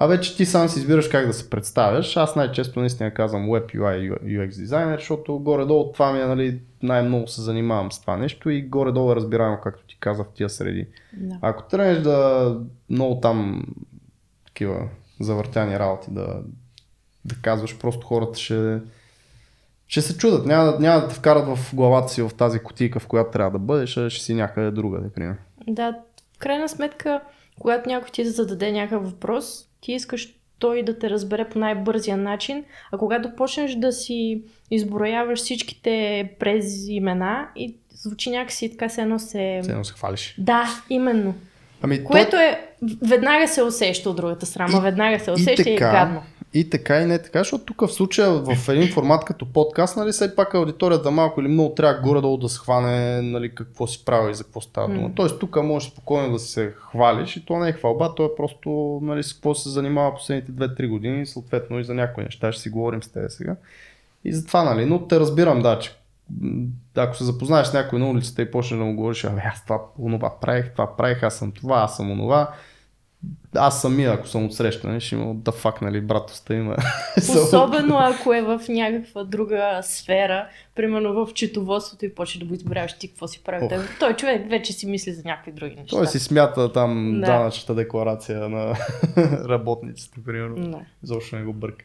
А 0.00 0.06
вече 0.06 0.36
ти 0.36 0.46
сам 0.46 0.68
си 0.68 0.78
избираш 0.78 1.08
как 1.08 1.26
да 1.26 1.32
се 1.32 1.50
представяш. 1.50 2.16
Аз 2.16 2.36
най-често 2.36 2.80
наистина 2.80 3.14
казвам 3.14 3.46
Web 3.46 3.76
UI 3.76 4.22
UX 4.22 4.56
дизайнер, 4.56 4.98
защото 4.98 5.38
горе-долу 5.38 5.92
това 5.92 6.12
ми 6.12 6.20
е, 6.20 6.26
нали, 6.26 6.60
най-много 6.82 7.28
се 7.28 7.42
занимавам 7.42 7.92
с 7.92 8.00
това 8.00 8.16
нещо 8.16 8.50
и 8.50 8.62
горе-долу 8.62 9.12
е 9.12 9.16
разбираемо, 9.16 9.58
както 9.62 9.86
ти 9.86 9.96
казах, 10.00 10.26
в 10.26 10.34
тия 10.34 10.50
среди. 10.50 10.86
Да. 11.12 11.38
Ако 11.42 11.62
тръгнеш 11.62 11.98
да 11.98 12.56
много 12.90 13.20
там 13.20 13.64
такива 14.46 14.88
завъртяни 15.20 15.78
работи 15.78 16.06
да, 16.10 16.40
да 17.24 17.34
казваш, 17.42 17.78
просто 17.78 18.06
хората 18.06 18.38
ще, 18.38 18.78
ще 19.86 20.02
се 20.02 20.18
чудат. 20.18 20.46
Няма, 20.46 20.76
няма 20.80 21.00
да 21.00 21.08
те 21.08 21.14
вкарат 21.14 21.56
в 21.56 21.74
главата 21.74 22.12
си 22.12 22.22
в 22.22 22.30
тази 22.38 22.58
кутийка, 22.58 23.00
в 23.00 23.06
която 23.06 23.30
трябва 23.30 23.50
да 23.50 23.64
бъдеш, 23.64 23.96
а 23.96 24.10
ще 24.10 24.24
си 24.24 24.34
някъде 24.34 24.70
друга, 24.70 24.98
например. 24.98 25.36
Да, 25.68 25.94
в 26.36 26.38
крайна 26.38 26.68
сметка, 26.68 27.20
когато 27.58 27.88
някой 27.88 28.10
ти 28.10 28.24
зададе 28.24 28.72
някакъв 28.72 29.10
въпрос, 29.10 29.68
ти 29.80 29.92
искаш 29.92 30.34
той 30.58 30.82
да 30.82 30.98
те 30.98 31.10
разбере 31.10 31.48
по 31.48 31.58
най-бързия 31.58 32.16
начин, 32.16 32.64
а 32.92 32.98
когато 32.98 33.36
почнеш 33.36 33.74
да 33.74 33.92
си 33.92 34.42
изброяваш 34.70 35.38
всичките 35.38 36.30
през 36.38 36.88
имена 36.88 37.48
и 37.56 37.76
звучи 37.94 38.30
някакси 38.30 38.70
така 38.70 38.88
се 38.88 39.02
едно 39.02 39.18
се... 39.18 39.60
Все 39.62 39.72
едно 39.72 39.84
се 39.84 39.92
хвалиш. 39.92 40.34
Да, 40.38 40.68
именно. 40.90 41.34
Ами, 41.82 42.04
Което 42.04 42.30
той, 42.30 42.44
е... 42.44 42.60
Веднага 43.02 43.48
се 43.48 43.62
усеща 43.62 44.10
от 44.10 44.16
другата 44.16 44.46
страна, 44.46 44.78
И- 44.78 44.80
веднага 44.80 45.20
се 45.20 45.30
усеща 45.30 45.70
и, 45.70 45.74
е 45.74 45.76
така, 45.76 45.92
гадно. 45.92 46.22
И 46.58 46.70
така 46.70 47.00
и 47.00 47.06
не 47.06 47.22
така, 47.22 47.38
защото 47.38 47.64
тук 47.64 47.80
в 47.80 47.92
случая 47.92 48.30
в 48.30 48.68
един 48.68 48.92
формат 48.92 49.24
като 49.24 49.52
подкаст, 49.52 49.96
нали, 49.96 50.12
все 50.12 50.36
пак 50.36 50.54
аудиторията 50.54 51.10
малко 51.10 51.40
или 51.40 51.48
много 51.48 51.74
трябва 51.74 52.00
горе-долу 52.00 52.36
да 52.36 52.48
схване 52.48 53.22
нали, 53.22 53.54
какво 53.54 53.86
си 53.86 54.04
правил 54.04 54.30
и 54.30 54.34
за 54.34 54.44
какво 54.44 54.60
става 54.60 54.88
дума. 54.88 55.08
М. 55.08 55.14
Тоест 55.14 55.38
тук 55.38 55.62
можеш 55.62 55.90
спокойно 55.90 56.32
да 56.32 56.38
се 56.38 56.74
хвалиш 56.90 57.36
и 57.36 57.44
то 57.46 57.56
не 57.58 57.68
е 57.68 57.72
хвалба, 57.72 58.14
то 58.14 58.24
е 58.24 58.34
просто 58.36 58.98
нали, 59.02 59.22
с 59.22 59.32
какво 59.32 59.54
се 59.54 59.68
занимава 59.68 60.14
последните 60.14 60.52
2-3 60.52 60.88
години, 60.88 61.26
съответно 61.26 61.78
и 61.78 61.84
за 61.84 61.94
някои 61.94 62.24
неща 62.24 62.52
ще 62.52 62.62
си 62.62 62.70
говорим 62.70 63.02
с 63.02 63.08
теб 63.08 63.30
сега. 63.30 63.56
И 64.24 64.32
затова, 64.32 64.62
нали, 64.62 64.84
но 64.84 65.06
те 65.06 65.20
разбирам, 65.20 65.62
да, 65.62 65.78
че 65.78 65.96
ако 66.96 67.16
се 67.16 67.24
запознаеш 67.24 67.66
с 67.66 67.72
някой 67.72 67.98
на 67.98 68.10
улицата 68.10 68.42
и 68.42 68.50
почнеш 68.50 68.78
да 68.78 68.84
му 68.84 68.96
говориш, 68.96 69.24
абе 69.24 69.42
аз 69.44 69.64
това, 69.64 69.80
онова 69.98 70.40
правих, 70.40 70.72
това 70.72 70.96
правих, 70.96 71.22
аз 71.22 71.38
съм 71.38 71.52
това, 71.52 71.76
аз 71.78 71.96
съм 71.96 72.10
онова, 72.10 72.50
аз 73.54 73.82
самия, 73.82 74.12
ако 74.12 74.28
съм 74.28 74.44
отсрещан, 74.44 75.00
ще 75.00 75.14
има 75.14 75.34
да 75.34 75.52
фак, 75.52 75.82
нали, 75.82 76.00
братоста 76.00 76.54
има. 76.54 76.76
Особено 77.18 77.98
ако 77.98 78.34
е 78.34 78.42
в 78.42 78.60
някаква 78.68 79.24
друга 79.24 79.80
сфера, 79.82 80.48
примерно 80.74 81.26
в 81.26 81.34
четоводството 81.34 82.04
и 82.04 82.14
почне 82.14 82.38
да 82.38 82.46
го 82.46 82.54
изборяваш 82.54 82.98
ти 82.98 83.08
какво 83.08 83.28
си 83.28 83.42
прави. 83.44 83.68
Ох. 83.72 83.98
Той, 83.98 84.16
човек 84.16 84.50
вече 84.50 84.72
си 84.72 84.86
мисли 84.86 85.12
за 85.12 85.22
някакви 85.24 85.52
други 85.52 85.74
неща. 85.74 85.96
Той 85.96 86.06
си 86.06 86.18
смята 86.18 86.72
там 86.72 87.20
Да. 87.20 87.26
данъчната 87.26 87.74
декларация 87.74 88.48
на 88.48 88.74
работниците, 89.48 90.20
примерно. 90.24 90.70
Да. 90.70 90.78
Изобщо 91.04 91.36
не 91.36 91.44
го 91.44 91.52
бърка. 91.52 91.84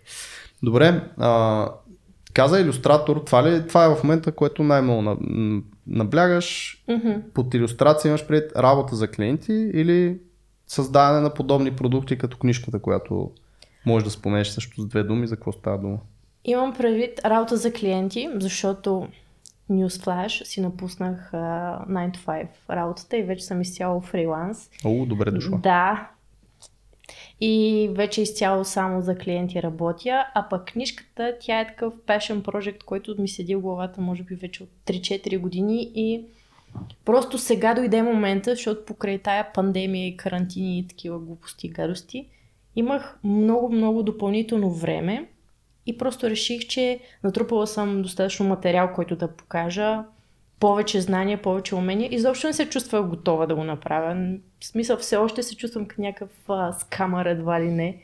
Добре, 0.64 1.02
а, 1.18 1.68
каза 2.34 2.60
иллюстратор, 2.60 3.24
това, 3.26 3.52
ли, 3.52 3.68
това 3.68 3.86
е 3.86 3.96
в 3.96 4.04
момента, 4.04 4.32
което 4.32 4.64
най-много 4.64 5.18
наблягаш. 5.88 6.78
Мгм. 6.88 7.12
Под 7.34 7.54
иллюстрация 7.54 8.10
имаш 8.10 8.28
пред 8.28 8.52
работа 8.58 8.96
за 8.96 9.08
клиенти 9.08 9.54
или 9.74 10.18
създаване 10.74 11.20
на 11.20 11.34
подобни 11.34 11.76
продукти, 11.76 12.18
като 12.18 12.38
книжката, 12.38 12.80
която 12.80 13.32
можеш 13.86 14.04
да 14.04 14.12
споменеш 14.12 14.48
също 14.48 14.82
с 14.82 14.88
две 14.88 15.04
думи, 15.04 15.28
за 15.28 15.36
какво 15.36 15.52
става 15.52 15.78
дума. 15.78 15.98
Имам 16.46 16.74
предвид 16.74 17.20
работа 17.26 17.58
за 17.58 17.74
клиенти, 17.74 18.30
защото 18.36 19.08
Newsflash 19.72 20.44
си 20.44 20.62
напуснах 20.62 21.34
а, 21.34 21.38
9 21.90 22.18
to 22.18 22.18
5 22.26 22.48
работата 22.70 23.18
и 23.18 23.24
вече 23.24 23.46
съм 23.46 23.62
изцяло 23.62 24.02
фриланс. 24.02 24.70
О, 24.86 25.06
добре 25.06 25.32
дошла. 25.32 25.58
Да. 25.58 26.10
И 27.42 27.90
вече 27.94 28.22
изцяло 28.22 28.66
само 28.66 29.02
за 29.02 29.18
клиенти 29.18 29.64
работя, 29.64 30.26
а 30.36 30.50
пък 30.50 30.66
книжката, 30.66 31.38
тя 31.40 31.60
е 31.60 31.68
такъв 31.68 31.94
passion 31.94 32.42
project, 32.42 32.84
който 32.84 33.22
ми 33.22 33.28
седи 33.28 33.56
в 33.56 33.62
главата, 33.62 34.02
може 34.02 34.24
би 34.24 34.36
вече 34.36 34.64
от 34.64 34.70
3-4 34.86 35.40
години 35.40 35.92
и 35.96 36.26
просто 37.06 37.38
сега 37.38 37.74
дойде 37.74 38.04
момента, 38.04 38.52
защото 38.52 38.86
покрай 38.86 39.18
тая 39.18 39.54
пандемия 39.54 40.08
и 40.08 40.18
карантини 40.18 40.80
и 40.80 40.88
такива 40.88 41.20
глупости 41.20 41.68
и 41.68 41.70
гадости, 41.70 42.28
имах 42.76 43.20
много-много 43.24 44.04
допълнително 44.04 44.72
време 44.72 45.30
и 45.86 45.98
просто 45.98 46.30
реших, 46.30 46.68
че 46.68 47.00
натрупала 47.24 47.68
съм 47.68 48.02
достатъчно 48.02 48.46
материал, 48.46 48.94
който 48.94 49.16
да 49.16 49.28
покажа, 49.28 50.04
повече 50.60 51.02
знания, 51.02 51.42
повече 51.42 51.76
умения. 51.76 52.10
Изобщо 52.14 52.48
не 52.48 52.54
се 52.54 52.70
чувствах 52.70 53.08
готова 53.08 53.46
да 53.46 53.56
го 53.56 53.64
направя. 53.64 54.38
В 54.60 54.66
смисъл, 54.66 54.98
все 54.98 55.18
още 55.18 55.44
се 55.44 55.58
чувствам 55.58 55.86
като 55.86 56.02
някакъв 56.02 56.30
а, 56.48 56.74
скамър, 56.74 57.26
едва 57.26 57.62
ли 57.62 57.72
не. 57.72 58.02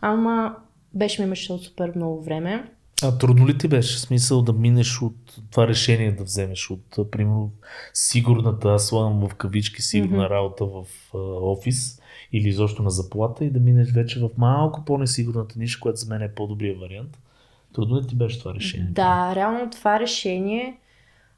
Ама 0.00 0.56
беше 0.94 1.22
ми 1.22 1.28
мечта 1.28 1.54
от 1.54 1.62
супер 1.62 1.92
много 1.96 2.22
време. 2.22 2.70
А 3.02 3.18
трудно 3.18 3.48
ли 3.48 3.58
ти 3.58 3.68
беше 3.68 3.98
смисъл 3.98 4.42
да 4.42 4.52
минеш 4.52 5.02
от 5.02 5.36
това 5.50 5.68
решение 5.68 6.12
да 6.12 6.24
вземеш 6.24 6.70
от, 6.70 7.10
примерно, 7.10 7.50
сигурната, 7.94 8.68
аз 8.68 8.86
слагам 8.86 9.28
в 9.28 9.34
кавички, 9.34 9.82
сигурна 9.82 10.24
Мгм. 10.24 10.34
работа 10.34 10.64
в 10.64 10.84
а, 11.14 11.18
офис 11.18 12.00
или 12.32 12.48
изобщо 12.48 12.82
на 12.82 12.90
заплата 12.90 13.44
и 13.44 13.50
да 13.50 13.60
минеш 13.60 13.92
вече 13.92 14.20
в 14.20 14.30
малко 14.38 14.84
по-несигурната 14.84 15.58
ниша, 15.58 15.80
която 15.80 15.98
за 16.00 16.14
мен 16.14 16.22
е 16.22 16.34
по-добрия 16.34 16.78
вариант. 16.78 17.18
Трудно 17.74 17.96
ли 17.96 18.06
ти 18.06 18.14
беше 18.14 18.38
това 18.38 18.54
решение? 18.54 18.88
Да, 18.90 19.32
реално 19.34 19.70
това 19.70 20.00
решение 20.00 20.78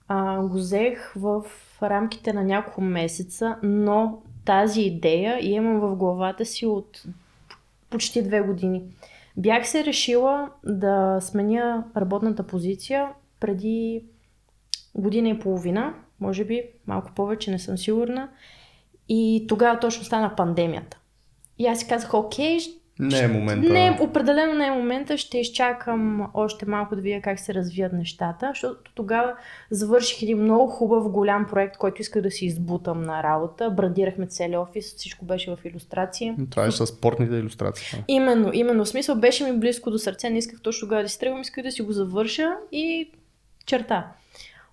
а, 0.08 0.42
го 0.42 0.56
взех 0.56 1.12
в 1.16 1.42
рамките 1.82 2.32
на 2.32 2.44
няколко 2.44 2.80
месеца, 2.80 3.56
но 3.62 4.22
тази 4.44 4.80
идея 4.80 5.38
я 5.42 5.54
имам 5.54 5.80
в 5.80 5.96
главата 5.96 6.44
си 6.44 6.66
от 6.66 7.02
почти 7.90 8.22
две 8.22 8.40
години. 8.40 8.82
Бях 9.36 9.68
се 9.68 9.84
решила 9.84 10.50
да 10.64 11.18
сменя 11.20 11.84
работната 11.96 12.46
позиция 12.46 13.08
преди 13.40 14.04
година 14.94 15.28
и 15.28 15.38
половина, 15.38 15.94
може 16.20 16.44
би 16.44 16.62
малко 16.86 17.12
повече, 17.14 17.50
не 17.50 17.58
съм 17.58 17.78
сигурна. 17.78 18.28
И 19.08 19.46
тогава 19.48 19.80
точно 19.80 20.04
стана 20.04 20.36
пандемията. 20.36 20.98
И 21.58 21.66
аз 21.66 21.78
си 21.78 21.88
казах, 21.88 22.14
окей, 22.14 22.58
Не 22.98 23.18
е 23.18 23.28
момента. 23.28 23.72
не, 23.72 23.98
определено 24.00 24.54
не 24.54 24.66
е 24.66 24.70
момента. 24.70 25.18
Ще 25.18 25.38
изчакам 25.38 26.30
още 26.34 26.66
малко 26.66 26.96
да 26.96 27.02
видя 27.02 27.20
как 27.20 27.40
се 27.40 27.54
развият 27.54 27.92
нещата, 27.92 28.48
защото 28.48 28.92
тогава 28.94 29.34
завърших 29.70 30.22
един 30.22 30.38
много 30.38 30.66
хубав 30.66 31.08
голям 31.08 31.46
проект, 31.50 31.76
който 31.76 32.02
исках 32.02 32.22
да 32.22 32.30
си 32.30 32.46
избутам 32.46 33.02
на 33.02 33.22
работа. 33.22 33.70
Брандирахме 33.70 34.26
целия 34.26 34.60
офис, 34.60 34.94
всичко 34.96 35.24
беше 35.24 35.56
в 35.56 35.58
иллюстрации. 35.64 36.34
Това 36.50 36.66
е 36.66 36.70
с 36.70 36.86
спортните 36.86 37.34
иллюстрации. 37.34 38.04
Именно, 38.08 38.50
именно. 38.54 38.84
В 38.84 38.88
смисъл 38.88 39.16
беше 39.16 39.44
ми 39.44 39.58
близко 39.58 39.90
до 39.90 39.98
сърце, 39.98 40.30
не 40.30 40.38
исках 40.38 40.60
точно 40.60 40.86
тогава 40.86 41.02
да 41.02 41.08
си 41.08 41.20
тръгвам, 41.20 41.40
исках 41.40 41.64
да 41.64 41.72
си 41.72 41.82
го 41.82 41.92
завърша 41.92 42.50
и 42.72 43.10
черта. 43.66 44.12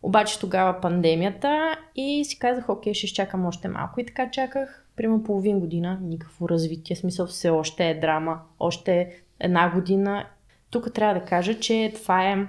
Обаче 0.03 0.39
тогава 0.39 0.81
пандемията 0.81 1.75
и 1.95 2.25
си 2.25 2.39
казах, 2.39 2.69
окей, 2.69 2.93
ще 2.93 3.05
изчакам 3.05 3.45
още 3.45 3.67
малко. 3.67 3.99
И 3.99 4.05
така 4.05 4.31
чаках, 4.31 4.80
примерно 5.01 5.23
половин 5.23 5.59
година, 5.59 5.99
никакво 6.01 6.49
развитие, 6.49 6.95
смисъл 6.95 7.27
все 7.27 7.49
още 7.49 7.89
е 7.89 7.99
драма, 7.99 8.39
още 8.59 9.21
една 9.39 9.69
година. 9.69 10.25
Тук 10.69 10.93
трябва 10.93 11.19
да 11.19 11.25
кажа, 11.25 11.59
че 11.59 11.91
това 11.95 12.31
е 12.31 12.47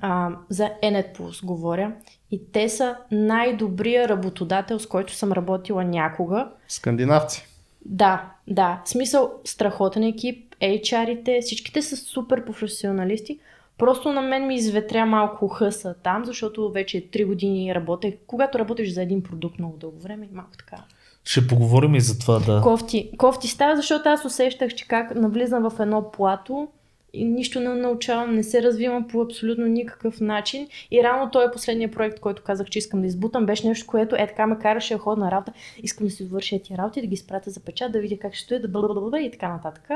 а, 0.00 0.30
за 0.48 0.70
Enet 0.82 1.18
Plus 1.18 1.46
говоря. 1.46 1.92
И 2.30 2.52
те 2.52 2.68
са 2.68 2.96
най-добрия 3.10 4.08
работодател, 4.08 4.78
с 4.78 4.86
който 4.86 5.12
съм 5.12 5.32
работила 5.32 5.84
някога. 5.84 6.50
Скандинавци. 6.68 7.46
Да, 7.84 8.30
да. 8.48 8.82
В 8.84 8.88
смисъл, 8.88 9.32
страхотен 9.44 10.02
екип, 10.02 10.54
HR-ите, 10.62 11.40
всичките 11.40 11.82
са 11.82 11.96
супер 11.96 12.44
професионалисти. 12.44 13.38
Просто 13.78 14.12
на 14.12 14.22
мен 14.22 14.46
ми 14.46 14.54
изветря 14.54 15.06
малко 15.06 15.48
хъса 15.48 15.94
там, 16.02 16.24
защото 16.24 16.70
вече 16.70 17.10
3 17.10 17.26
години 17.26 17.74
работех. 17.74 18.14
Когато 18.26 18.58
работиш 18.58 18.92
за 18.92 19.02
един 19.02 19.22
продукт 19.22 19.58
много 19.58 19.76
дълго 19.76 19.98
време, 20.00 20.28
малко 20.32 20.56
така. 20.58 20.84
Ще 21.24 21.46
поговорим 21.46 21.94
и 21.94 22.00
за 22.00 22.18
това, 22.18 22.38
да. 22.38 22.60
Кофти, 22.62 23.10
кофти 23.18 23.48
става, 23.48 23.76
защото 23.76 24.08
аз 24.08 24.24
усещах, 24.24 24.74
че 24.74 24.88
как 24.88 25.14
навлизам 25.14 25.70
в 25.70 25.80
едно 25.80 26.10
плато 26.10 26.68
и 27.12 27.24
нищо 27.24 27.60
не 27.60 27.68
научавам, 27.68 28.34
не 28.34 28.42
се 28.42 28.62
развивам 28.62 29.08
по 29.08 29.20
абсолютно 29.20 29.66
никакъв 29.66 30.20
начин. 30.20 30.68
И 30.90 31.02
рано 31.02 31.30
той 31.30 31.46
е 31.46 31.50
последния 31.52 31.90
проект, 31.90 32.20
който 32.20 32.42
казах, 32.42 32.68
че 32.68 32.78
искам 32.78 33.00
да 33.00 33.06
избутам, 33.06 33.46
беше 33.46 33.68
нещо, 33.68 33.86
което 33.86 34.16
е 34.16 34.26
така 34.26 34.46
ме 34.46 34.58
караше 34.58 34.98
да 35.06 35.16
на 35.16 35.30
работа. 35.30 35.52
Искам 35.82 36.06
да 36.06 36.10
си 36.10 36.24
довърша 36.24 36.58
тия 36.62 36.78
работи, 36.78 37.00
да 37.00 37.06
ги 37.06 37.16
спрата 37.16 37.50
за 37.50 37.60
печат, 37.60 37.92
да 37.92 38.00
видя 38.00 38.18
как 38.18 38.34
ще 38.34 38.44
стои, 38.44 38.58
да 38.58 38.68
бъда 38.68 39.20
и 39.20 39.30
така 39.30 39.48
нататък. 39.48 39.88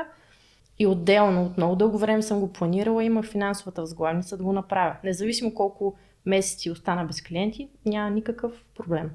И 0.78 0.86
отделно, 0.86 1.44
от 1.44 1.56
много 1.56 1.76
дълго 1.76 1.98
време 1.98 2.22
съм 2.22 2.40
го 2.40 2.52
планирала, 2.52 3.04
имах 3.04 3.26
финансовата 3.26 3.80
възглавница 3.80 4.36
да 4.36 4.44
го 4.44 4.52
направя. 4.52 4.96
Независимо 5.04 5.54
колко 5.54 5.94
месеци 6.26 6.70
остана 6.70 7.04
без 7.04 7.22
клиенти, 7.22 7.68
няма 7.86 8.10
никакъв 8.10 8.52
проблем. 8.76 9.10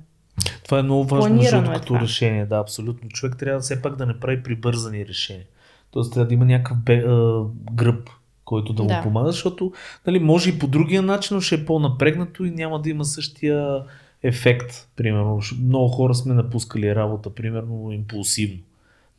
Това 0.70 0.80
е 0.80 0.84
много 0.84 1.04
важно 1.04 1.42
защото 1.42 1.72
е 1.72 1.74
като 1.74 2.00
решение, 2.00 2.46
да, 2.46 2.58
абсолютно. 2.58 3.10
Човек 3.10 3.38
трябва 3.38 3.60
все 3.60 3.82
пак 3.82 3.96
да 3.96 4.06
не 4.06 4.20
прави 4.20 4.44
прибързани 4.44 5.06
решения. 5.06 5.46
Тоест 5.92 6.14
трябва 6.14 6.28
да 6.28 6.34
има 6.34 6.46
някакъв 6.46 6.78
бе, 6.78 6.98
а, 6.98 7.44
гръб, 7.72 8.10
който 8.46 8.74
да 8.74 8.84
му 8.84 8.90
Да. 8.90 9.02
помага, 9.04 9.32
защото 9.32 9.74
нали, 10.08 10.20
може 10.20 10.50
и 10.50 10.60
по 10.60 10.68
другия 10.68 11.02
начин, 11.02 11.36
но 11.36 11.42
ще 11.42 11.56
е 11.56 11.66
по-напрегнато 11.66 12.46
и 12.46 12.52
няма 12.52 12.82
да 12.82 12.90
има 12.90 13.06
същия 13.06 13.84
ефект. 14.24 14.88
Примерно, 14.96 15.40
много 15.64 15.88
хора 15.88 16.16
сме 16.16 16.34
напускали 16.34 16.96
работа, 16.96 17.30
примерно 17.30 17.92
импулсивно. 17.92 18.60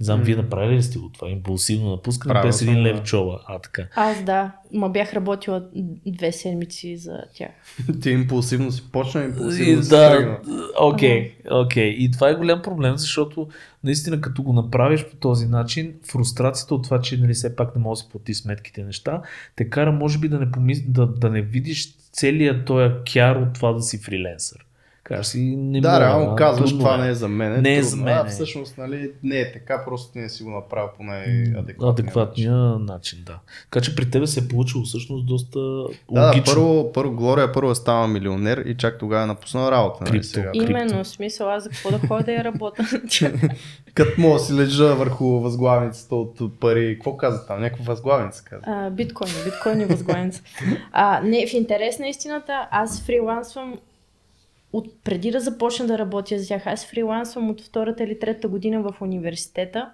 Не 0.00 0.04
знам, 0.04 0.22
вие 0.22 0.36
М. 0.36 0.42
направили 0.42 0.76
ли 0.76 0.82
сте 0.82 0.98
го 0.98 1.08
това? 1.08 1.28
Импулсивно 1.28 1.90
напускане 1.90 2.32
Правил 2.34 2.48
без 2.48 2.62
един 2.62 2.74
да. 2.74 2.82
лев 2.82 3.02
чола. 3.02 3.40
А, 3.46 3.58
така. 3.58 3.86
Аз 3.96 4.24
да, 4.24 4.52
ма 4.72 4.88
бях 4.88 5.14
работила 5.14 5.64
две 6.06 6.32
седмици 6.32 6.96
за 6.96 7.22
тях. 7.34 7.50
Ти 8.02 8.10
импулсивно 8.10 8.72
си 8.72 8.90
почна, 8.92 9.22
И, 9.22 9.24
импулсивно 9.24 9.82
си 9.82 9.90
да, 9.90 10.38
окей, 10.80 11.34
окей. 11.50 11.88
И 11.88 12.10
това 12.10 12.28
е 12.28 12.34
голям 12.34 12.62
проблем, 12.62 12.96
защото 12.96 13.48
наистина 13.84 14.20
като 14.20 14.42
го 14.42 14.52
направиш 14.52 15.04
по 15.04 15.16
този 15.16 15.46
начин, 15.46 15.94
фрустрацията 16.10 16.74
от 16.74 16.84
това, 16.84 17.00
че 17.00 17.16
нали, 17.16 17.34
все 17.34 17.56
пак 17.56 17.76
не 17.76 17.82
можеш 17.82 18.02
да 18.02 18.06
си 18.06 18.12
плати 18.12 18.34
сметките 18.34 18.84
неща, 18.84 19.22
те 19.56 19.70
кара 19.70 19.92
може 19.92 20.18
би 20.18 20.28
да 20.28 20.38
не, 20.38 20.50
помис... 20.50 20.82
да, 20.88 21.06
да 21.06 21.30
не 21.30 21.42
видиш 21.42 21.94
целият 22.12 22.64
този 22.64 22.94
кяр 23.12 23.36
от 23.36 23.54
това 23.54 23.72
да 23.72 23.82
си 23.82 23.98
фриленсър. 23.98 24.66
Кажеш 25.02 25.26
си, 25.26 25.56
не 25.56 25.80
Да, 25.80 26.00
реално 26.00 26.32
а, 26.32 26.36
казваш, 26.36 26.70
това 26.70 26.96
не 26.96 27.08
е 27.08 27.14
за 27.14 27.28
мен. 27.28 27.62
Не 27.62 27.76
е 27.76 27.82
за 27.82 27.96
мен, 27.96 28.16
А, 28.16 28.20
е. 28.26 28.28
всъщност, 28.28 28.78
нали, 28.78 29.10
не 29.22 29.40
е 29.40 29.52
така, 29.52 29.84
просто 29.84 30.18
не 30.18 30.28
си 30.28 30.42
го 30.42 30.50
направил 30.50 30.88
по 30.96 31.02
най-адекватния 31.02 31.90
адекватния 31.90 32.54
начин, 32.78 33.18
да. 33.26 33.38
Така 33.70 33.84
че 33.84 33.96
при 33.96 34.10
тебе 34.10 34.26
се 34.26 34.40
е 34.40 34.48
получило 34.48 34.84
всъщност 34.84 35.26
доста 35.26 35.60
Да, 35.60 35.86
да, 36.10 36.26
логично. 36.26 36.54
първо, 36.54 36.92
първо 36.92 37.12
Глория 37.12 37.52
първо 37.52 37.74
станала 37.74 38.08
милионер 38.08 38.58
и 38.58 38.76
чак 38.76 38.98
тогава 38.98 39.22
е 39.22 39.26
напуснала 39.26 39.70
работа. 39.70 39.98
Нали, 40.00 40.10
Крипто. 40.12 40.28
сега. 40.28 40.50
Именно, 40.54 41.04
смисъл 41.04 41.50
аз 41.50 41.62
за 41.62 41.70
какво 41.70 41.90
да 41.90 41.98
ходя 41.98 42.24
да 42.24 42.32
я 42.32 42.44
работя. 42.44 42.82
Като 43.94 44.20
мога 44.20 44.34
да 44.34 44.40
си 44.40 44.54
лежа 44.54 44.94
върху 44.94 45.24
възглавницата 45.24 46.14
от 46.14 46.60
пари. 46.60 46.94
Какво 46.94 47.16
каза 47.16 47.46
там? 47.46 47.60
Някаква 47.60 47.84
възглавница 47.84 48.44
каза. 48.44 48.62
А, 48.66 48.90
биткоини, 48.90 49.32
биткоини 49.44 49.84
възглавница. 49.84 50.42
А, 50.92 51.20
не, 51.24 51.46
в 51.46 51.52
интерес 51.52 51.98
на 51.98 52.08
истината, 52.08 52.68
аз 52.70 53.02
фрилансвам 53.02 53.74
от 54.72 55.02
преди 55.04 55.30
да 55.30 55.40
започна 55.40 55.86
да 55.86 55.98
работя 55.98 56.38
за 56.38 56.48
тях. 56.48 56.66
Аз 56.66 56.86
фрилансвам 56.86 57.50
от 57.50 57.60
втората 57.60 58.04
или 58.04 58.18
третата 58.18 58.48
година 58.48 58.82
в 58.82 58.94
университета. 59.00 59.92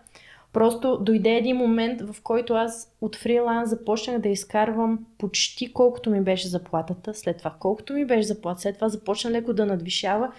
Просто 0.53 0.99
дойде 1.01 1.31
един 1.31 1.57
момент, 1.57 2.01
в 2.01 2.23
който 2.23 2.55
аз 2.55 2.97
от 3.01 3.17
фриланс 3.17 3.71
започнах 3.71 4.19
да 4.19 4.29
изкарвам 4.29 4.99
почти 5.19 5.73
колкото 5.73 6.11
ми 6.11 6.21
беше 6.21 6.49
заплатата, 6.49 7.15
след 7.15 7.39
това 7.39 7.55
колкото 7.61 7.93
ми 7.93 8.05
беше 8.05 8.27
заплата, 8.27 8.61
след 8.61 8.75
това 8.75 8.89
започна 8.89 9.31
леко 9.31 9.53
да 9.53 9.67
надвишава. 9.67 10.33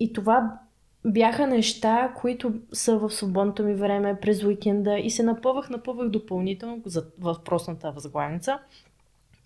И 0.00 0.12
това 0.12 0.58
бяха 1.04 1.46
неща, 1.46 2.12
които 2.16 2.54
са 2.72 2.98
в 2.98 3.10
свободното 3.10 3.62
ми 3.62 3.74
време 3.74 4.20
през 4.20 4.42
уикенда 4.44 4.98
и 4.98 5.10
се 5.10 5.22
напъвах, 5.22 5.70
напъвах 5.70 6.08
допълнително 6.08 6.82
за 6.86 7.04
въпросната 7.20 7.92
възглавница. 7.92 8.58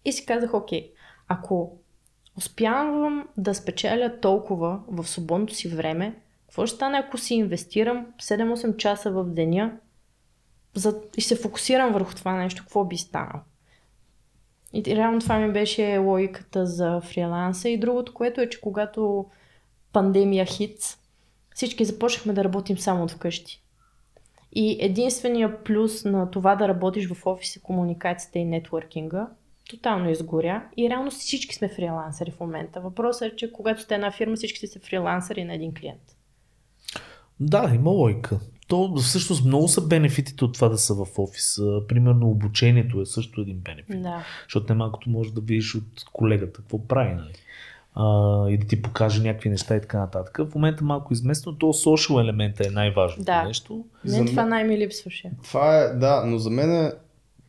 И 0.04 0.12
си 0.12 0.26
казах, 0.26 0.54
окей, 0.54 0.90
ако 1.28 1.72
успявам 2.36 3.28
да 3.36 3.54
спечеля 3.54 4.20
толкова 4.20 4.80
в 4.88 5.08
свободното 5.08 5.54
си 5.54 5.68
време, 5.68 6.14
какво 6.46 6.66
ще 6.66 6.76
стане, 6.76 6.98
ако 6.98 7.18
си 7.18 7.34
инвестирам 7.34 8.06
7-8 8.22 8.76
часа 8.76 9.10
в 9.10 9.24
деня 9.24 9.78
за... 10.74 11.00
и 11.16 11.20
се 11.20 11.36
фокусирам 11.36 11.92
върху 11.92 12.14
това 12.14 12.32
нещо, 12.32 12.62
какво 12.62 12.84
би 12.84 12.96
станало? 12.96 13.40
И 14.72 14.96
реално 14.96 15.20
това 15.20 15.38
ми 15.38 15.52
беше 15.52 15.98
логиката 15.98 16.66
за 16.66 17.00
фриланса. 17.00 17.68
И 17.68 17.80
другото, 17.80 18.14
което 18.14 18.40
е, 18.40 18.48
че 18.48 18.60
когато 18.60 19.26
пандемия 19.92 20.46
хит, 20.46 20.98
всички 21.54 21.84
започнахме 21.84 22.32
да 22.32 22.44
работим 22.44 22.78
само 22.78 23.04
от 23.04 23.10
вкъщи. 23.10 23.62
И 24.52 24.76
единствения 24.80 25.64
плюс 25.64 26.04
на 26.04 26.30
това 26.30 26.56
да 26.56 26.68
работиш 26.68 27.08
в 27.08 27.26
офис 27.26 27.56
е 27.56 27.62
комуникацията 27.62 28.38
и 28.38 28.44
нетворкинга 28.44 29.28
тотално 29.70 30.10
изгоря 30.10 30.62
и 30.76 30.90
реално 30.90 31.10
всички 31.10 31.54
сме 31.54 31.68
фрилансери 31.68 32.30
в 32.30 32.40
момента. 32.40 32.80
Въпросът 32.80 33.32
е, 33.32 33.36
че 33.36 33.52
когато 33.52 33.82
сте 33.82 33.94
една 33.94 34.10
фирма, 34.10 34.36
всички 34.36 34.66
сте 34.66 34.78
фрилансери 34.78 35.44
на 35.44 35.54
един 35.54 35.74
клиент. 35.74 36.16
Да, 37.40 37.72
има 37.74 37.90
лойка. 37.90 38.40
То 38.68 38.94
всъщност 38.96 39.44
много 39.44 39.68
са 39.68 39.86
бенефитите 39.86 40.44
от 40.44 40.54
това 40.54 40.68
да 40.68 40.78
са 40.78 40.94
в 40.94 41.06
офис. 41.18 41.60
Примерно 41.88 42.30
обучението 42.30 43.00
е 43.00 43.06
също 43.06 43.40
един 43.40 43.56
бенефит. 43.56 44.02
Да. 44.02 44.24
Защото 44.44 44.72
не 44.72 44.78
малкото 44.78 45.10
можеш 45.10 45.32
да 45.32 45.40
видиш 45.40 45.74
от 45.74 46.04
колегата 46.12 46.60
какво 46.60 46.86
прави. 46.86 47.14
Нали? 47.14 47.32
А, 47.94 48.50
и 48.50 48.58
да 48.58 48.66
ти 48.66 48.82
покаже 48.82 49.22
някакви 49.22 49.48
неща 49.48 49.76
и 49.76 49.80
така 49.80 49.98
нататък. 49.98 50.38
В 50.50 50.54
момента 50.54 50.84
малко 50.84 51.12
изместно, 51.12 51.58
то 51.58 51.66
social 51.66 52.20
елемента 52.20 52.66
е 52.66 52.70
най-важното 52.70 53.24
Да. 53.24 53.42
нещо. 53.42 53.84
За 54.04 54.18
Мен 54.18 54.26
това 54.26 54.46
най-ми 54.46 54.78
липсваше. 54.78 55.30
Това 55.44 55.78
е, 55.78 55.88
да, 55.88 56.24
но 56.26 56.38
за 56.38 56.50
мен 56.50 56.70
е 56.84 56.92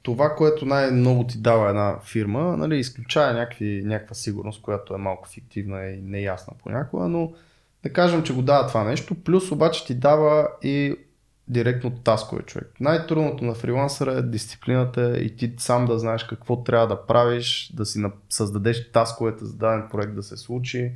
това, 0.06 0.36
което 0.36 0.65
най-много 0.65 1.24
ти 1.24 1.38
дава 1.38 1.70
една 1.70 2.00
фирма, 2.00 2.58
нали, 2.58 2.80
изключая 2.80 3.34
някакви, 3.34 3.82
някаква 3.86 4.15
сигурност, 4.15 4.62
която 4.62 4.94
е 4.94 4.98
малко 4.98 5.30
фиктивна 5.30 5.86
и 5.86 6.02
неясна 6.02 6.54
понякога, 6.63 7.08
но 7.08 7.32
да 7.84 7.94
кажем, 7.94 8.24
че 8.24 8.34
го 8.34 8.41
дава 8.41 8.68
това 8.68 8.84
нещо, 8.84 9.15
плюс 9.24 9.52
обаче 9.52 9.86
ти 9.86 9.96
дава 9.96 10.48
и 10.63 10.96
директно 11.48 11.91
таскове 11.91 12.41
човек. 12.41 12.72
Най-трудното 12.80 13.44
на 13.44 13.54
фрилансъра 13.54 14.12
е 14.12 14.22
дисциплината 14.22 15.18
и 15.18 15.36
ти 15.36 15.54
сам 15.58 15.86
да 15.86 16.00
знаеш 16.00 16.24
какво 16.24 16.63
трябва 16.63 16.88
да 16.88 17.06
правиш, 17.06 17.72
да 17.74 17.86
си 17.86 18.04
създадеш 18.30 18.91
тасковете 18.91 19.46
за 19.46 19.54
даден 19.54 19.84
проект 19.91 20.15
да 20.15 20.24
се 20.24 20.38
случи, 20.38 20.91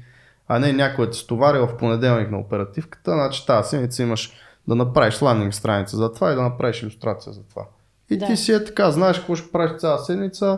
а 0.48 0.60
не 0.60 0.74
някой 0.74 1.06
да 1.06 1.12
ти 1.12 1.20
стовари 1.20 1.60
в 1.60 1.78
понеделник 1.78 2.32
на 2.32 2.40
оперативката, 2.40 3.12
значи 3.12 3.46
тази 3.46 3.70
седмица 3.70 4.04
имаш 4.04 4.34
да 4.68 4.76
направиш 4.76 5.22
ландинг 5.22 5.54
страница 5.54 5.98
за 5.98 6.14
това 6.14 6.32
и 6.32 6.36
да 6.36 6.42
направиш 6.42 6.84
иллюстрация 6.84 7.34
за 7.34 7.44
това. 7.44 7.66
И 8.10 8.18
Да. 8.18 8.26
ти 8.26 8.38
си 8.38 8.52
е 8.52 8.64
така, 8.64 8.92
знаеш 8.92 9.18
какво 9.18 9.36
ще 9.36 9.52
правиш 9.52 9.80
цяла 9.80 10.00
седмица, 10.00 10.58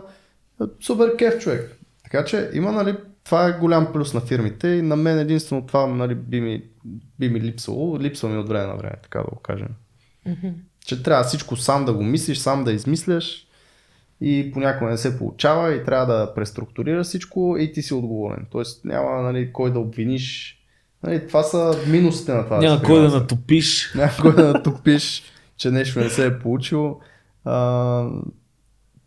супер 0.80 1.16
кеф 1.16 1.38
човек. 1.38 1.78
Така 2.04 2.24
че 2.24 2.50
има, 2.52 2.72
нали, 2.72 2.96
това 3.24 3.48
е 3.48 3.58
голям 3.58 3.92
плюс 3.92 4.14
на 4.14 4.20
фирмите 4.20 4.68
и 4.68 4.82
на 4.82 4.96
мен 4.96 5.18
единствено 5.18 5.66
това 5.66 5.86
нали, 5.86 6.14
би, 6.14 6.40
ми, 6.40 6.62
би 7.18 7.28
ми 7.28 7.40
липсвало, 7.40 7.98
липсва 8.00 8.28
ми 8.28 8.38
от 8.38 8.48
време 8.48 8.66
на 8.66 8.76
време, 8.76 8.94
така 9.02 9.18
да 9.18 9.24
го 9.24 9.36
кажем. 9.36 9.68
Че 10.86 11.02
трябва 11.02 11.24
всичко 11.24 11.56
сам 11.56 11.84
да 11.84 11.92
го 11.92 12.02
мислиш, 12.02 12.38
сам 12.38 12.64
да 12.64 12.72
измисляш 12.72 13.46
и 14.20 14.50
понякога 14.52 14.90
не 14.90 14.96
се 14.96 15.18
получава 15.18 15.74
и 15.74 15.84
трябва 15.84 16.14
да 16.14 16.34
преструктурираш 16.34 17.06
всичко 17.06 17.56
и 17.58 17.72
ти 17.72 17.82
си 17.82 17.94
отговорен. 17.94 18.46
Тоест 18.50 18.84
няма 18.84 19.22
нали, 19.22 19.52
кой 19.52 19.72
да 19.72 19.78
обвиниш. 19.78 20.58
Нали, 21.02 21.26
това 21.26 21.42
са 21.42 21.78
минусите 21.88 22.32
на 22.32 22.44
това. 22.44 22.58
Няма 22.58 22.78
си 22.78 22.84
кой 22.84 23.00
да 23.00 23.08
натопиш. 23.08 23.94
Няма 23.94 24.12
кой 24.20 24.34
да 24.34 24.52
натопиш, 24.52 25.22
че 25.56 25.70
нещо 25.70 26.00
не 26.00 26.10
се 26.10 26.26
е 26.26 26.38
получило. 26.38 27.00
А, 27.44 28.06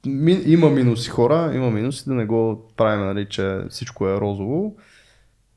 ми, 0.05 0.41
има 0.45 0.69
минуси 0.69 1.09
хора, 1.09 1.51
има 1.55 1.69
минуси 1.69 2.03
да 2.05 2.13
не 2.13 2.25
го 2.25 2.67
правим, 2.77 3.05
нали, 3.05 3.27
че 3.29 3.59
всичко 3.69 4.07
е 4.07 4.17
розово. 4.17 4.75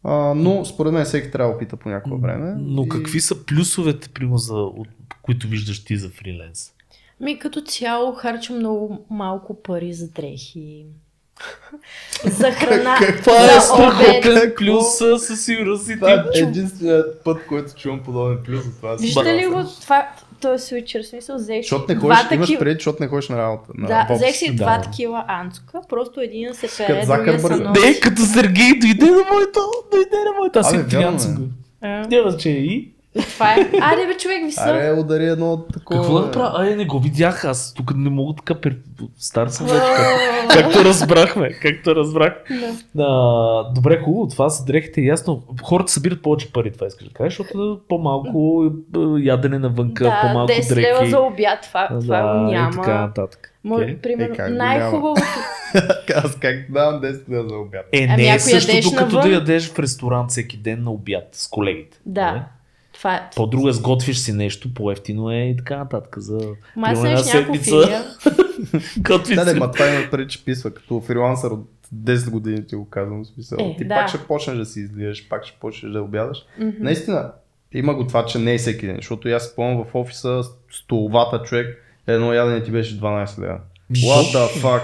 А, 0.05 0.13
но 0.35 0.65
според 0.65 0.93
мен 0.93 1.05
всеки 1.05 1.31
трябва 1.31 1.51
да 1.51 1.57
опита 1.57 1.77
по 1.77 1.89
някое 1.89 2.19
време. 2.19 2.55
Но 2.59 2.83
и- 2.83 2.89
какви 2.89 3.21
са 3.21 3.45
плюсовете, 3.45 4.09
примерно, 4.09 4.39
за, 4.39 4.55
от, 4.55 4.89
които 5.23 5.47
виждаш 5.47 5.85
ти 5.85 5.97
за 5.97 6.09
фриленс? 6.09 6.73
Ми 7.21 7.39
като 7.39 7.61
цяло 7.61 8.13
харча 8.13 8.53
много 8.53 9.07
малко 9.11 9.63
пари 9.63 9.93
за 9.93 10.09
дрехи. 10.09 10.87
за 12.25 12.51
храна, 12.53 12.97
Какво 12.99 13.23
Това 13.25 13.45
е 13.47 13.61
за 13.61 13.75
обед. 13.75 13.95
страхотен 14.23 14.53
плюс 14.57 14.85
със 14.99 15.45
сигурност 15.45 15.89
и 15.89 15.95
Това 15.95 16.13
е 16.13 16.39
единственият 16.39 17.25
път, 17.25 17.47
който 17.47 17.75
чувам 17.75 18.03
подобен 18.03 18.39
плюс 18.45 18.67
от 18.67 18.77
това. 18.77 18.97
Виждате 18.97 19.35
ли 19.35 19.47
го? 19.47 19.65
Това, 19.81 20.09
той 20.41 20.55
е 20.55 20.59
свичър, 20.59 21.03
в 21.03 21.07
смисъл, 21.07 21.37
взех 21.37 21.63
Защото 21.63 21.85
не 21.89 21.95
два 21.95 22.15
ходиш, 22.17 22.33
имаш 22.33 22.47
такива... 22.47 22.61
преди, 22.61 22.75
защото 22.75 23.03
не 23.03 23.09
ходиш 23.09 23.29
на 23.29 23.39
работа. 23.39 23.73
На 23.75 23.87
Да, 23.87 24.15
взех 24.15 24.37
си 24.37 24.51
Да. 24.51 24.55
два 24.55 24.81
такива 24.81 25.25
анцука, 25.29 25.81
просто 25.89 26.21
един 26.21 26.55
се 26.55 26.87
пере, 26.87 27.07
другия 27.07 27.41
се 27.41 27.57
носи. 27.57 27.81
Не, 27.81 28.01
като 28.01 28.23
Сергей 28.23 28.79
дойде 28.79 29.07
на 29.11 29.25
моето, 29.33 29.61
дойде 29.93 30.17
на 30.27 30.39
моето. 30.39 30.59
Аз 30.59 30.71
си 30.71 30.77
клиент 30.91 31.17
е. 31.17 31.23
съм 31.23 31.35
го. 31.35 31.43
А, 31.81 31.89
Няма 31.89 32.37
че 32.37 32.51
и. 32.51 32.93
Това 33.19 33.53
е. 33.53 33.59
Аре 33.83 34.07
бе, 34.07 34.17
човек, 34.17 34.45
ви 34.45 34.53
са. 34.53 34.61
Аре, 34.63 34.93
удари 34.93 35.25
едно 35.25 35.57
такова. 35.65 36.01
Какво 36.01 36.19
да 36.19 36.31
правя? 36.31 36.53
Ай, 36.57 36.77
не 36.77 36.85
го 36.85 36.99
видях. 36.99 37.45
Аз 37.45 37.75
тук 37.75 37.97
не 37.97 38.11
мога 38.11 38.35
така. 38.35 38.55
Пер... 38.55 38.77
Стар 39.19 39.47
съм 39.49 39.67
вече. 39.67 39.81
Как... 39.87 40.09
Както 40.51 40.85
разбрахме. 40.85 41.51
Както 41.53 41.95
разбрах. 41.95 42.35
Да. 42.95 43.05
А, 43.05 43.73
добре, 43.73 43.99
хубаво. 43.99 44.29
Това 44.29 44.51
са 44.51 44.65
дрехите. 44.65 45.01
Ясно. 45.01 45.43
Хората 45.63 45.93
събират 45.93 46.23
повече 46.23 46.53
пари, 46.53 46.73
това 46.73 46.87
искаш 46.87 47.07
да 47.07 47.13
кажеш, 47.13 47.33
защото 47.33 47.73
е 47.75 47.89
по-малко 47.89 48.65
е, 48.65 48.99
ядене 49.21 49.59
навънка, 49.59 50.05
Да, 50.05 50.19
по-малко 50.23 50.53
10 50.53 50.69
дрехи. 50.69 50.81
лева 50.83 51.07
за 51.07 51.21
обяд, 51.21 51.63
това, 51.63 51.89
това 51.91 52.23
го 52.23 52.29
да, 52.29 52.43
няма. 52.43 52.71
И 52.71 52.73
така 52.73 53.01
нататък. 53.01 53.55
Може, 53.65 53.85
Окей. 53.85 53.97
примерно, 53.97 54.35
Е, 54.39 54.49
най-хубавото. 54.49 55.23
Аз 56.15 56.37
как 56.37 56.57
давам 56.71 56.95
10 56.95 57.29
лева 57.31 57.49
за 57.49 57.57
обяд. 57.57 57.87
Е, 57.93 58.05
Ами, 58.05 58.17
не 58.17 58.29
е 58.29 58.31
ако 58.31 58.41
същото 58.41 58.97
като 58.97 59.17
навън- 59.17 59.23
да 59.23 59.29
ядеш 59.29 59.69
в 59.69 59.79
ресторант 59.79 60.31
всеки 60.31 60.57
ден 60.57 60.83
на 60.85 60.91
обяд 60.91 61.29
с 61.33 61.49
колегите. 61.49 61.99
Да. 62.07 62.33
Не? 62.33 62.43
Това 62.99 63.15
е. 63.15 63.31
По-друго 63.37 63.69
е 63.69 63.73
сготвиш 63.73 64.19
си 64.19 64.33
нещо, 64.33 64.75
по-ефтино 64.75 65.31
е 65.31 65.37
и 65.37 65.57
така 65.57 65.77
нататък. 65.77 66.19
За 66.19 66.39
Май 66.77 66.95
примерно 66.95 67.11
една 67.11 67.25
седмица. 67.25 67.77
Да, 68.97 69.25
си. 69.25 69.35
да, 69.35 69.55
ма 69.55 69.71
това 69.71 69.89
има 69.89 70.11
преди, 70.11 70.29
че 70.29 70.45
писва. 70.45 70.71
Като 70.71 71.01
фрилансър 71.01 71.51
от 71.51 71.69
10 71.95 72.31
години 72.31 72.67
ти 72.67 72.77
го 72.77 72.89
казвам. 72.89 73.25
Смисъл. 73.25 73.59
Е, 73.61 73.77
ти 73.79 73.85
да. 73.85 73.95
пак 73.95 74.09
ще 74.09 74.19
почнеш 74.19 74.57
да 74.57 74.67
си 74.67 74.81
излияш, 74.81 75.29
пак 75.29 75.47
ще 75.47 75.59
почнеш 75.61 75.93
да 75.93 76.03
обядаш. 76.03 76.39
Мгм. 76.59 76.71
Наистина, 76.81 77.33
има 77.73 77.95
го 77.95 78.07
това, 78.07 78.27
че 78.27 78.39
не 78.39 78.55
е 78.55 78.59
всеки 78.59 78.87
ден, 78.87 78.97
защото 78.97 79.29
аз 79.29 79.43
си 79.43 79.49
спомням 79.53 79.85
в 79.85 79.95
офиса 79.95 80.43
столовата 80.71 81.43
човек, 81.43 81.83
едно 82.07 82.33
ядене 82.33 82.63
ти 82.63 82.71
беше 82.71 83.01
12 83.01 83.39
лева. 83.39 83.61
What 83.93 84.37
the 84.37 84.63
fuck 84.63 84.83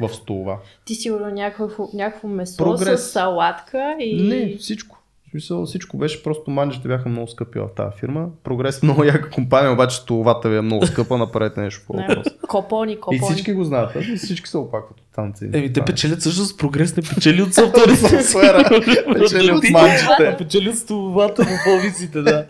в 0.00 0.14
столова? 0.14 0.58
Ти 0.84 0.94
сигурно 0.94 1.30
някакво, 1.30 1.88
някакво 1.94 2.28
месо 2.28 2.56
Прогрес. 2.56 3.00
с 3.00 3.12
салатка 3.12 3.96
и... 4.00 4.22
Не, 4.22 4.56
всичко. 4.56 4.99
В 5.30 5.32
смисъл, 5.32 5.66
всичко 5.66 5.96
беше 5.96 6.22
просто 6.22 6.50
манджите 6.50 6.88
бяха 6.88 7.08
много 7.08 7.28
скъпи 7.28 7.58
в 7.58 7.68
тази 7.76 7.96
фирма. 7.96 8.28
Прогрес 8.44 8.82
е 8.82 8.86
много 8.86 9.04
яка 9.04 9.30
компания, 9.30 9.72
обаче 9.72 9.96
столовата 9.96 10.48
ви 10.48 10.56
е 10.56 10.60
много 10.60 10.86
скъпа, 10.86 11.18
направете 11.18 11.60
нещо 11.60 11.82
по 11.86 11.96
Не, 11.96 12.06
въпрос. 12.08 12.26
Копони, 12.48 12.92
И 12.92 13.00
копони. 13.00 13.20
всички 13.20 13.52
го 13.52 13.64
знаят? 13.64 13.96
И 13.96 14.16
всички 14.16 14.48
се 14.48 14.58
опакват 14.58 15.00
от 15.00 15.06
танци. 15.14 15.50
Еми, 15.52 15.72
те 15.72 15.84
печелят 15.84 16.22
също 16.22 16.44
с 16.44 16.56
прогрес, 16.56 16.96
не 16.96 17.02
печели 17.02 17.42
от. 17.42 17.54
Софтуера. 17.54 18.68
Печели 19.14 19.52
от 19.52 19.64
манджите. 19.70 20.36
Печели 20.38 20.68
от 20.68 20.76
столовата 20.78 21.44
в 21.44 21.48
офисите, 21.78 22.22
да. 22.22 22.46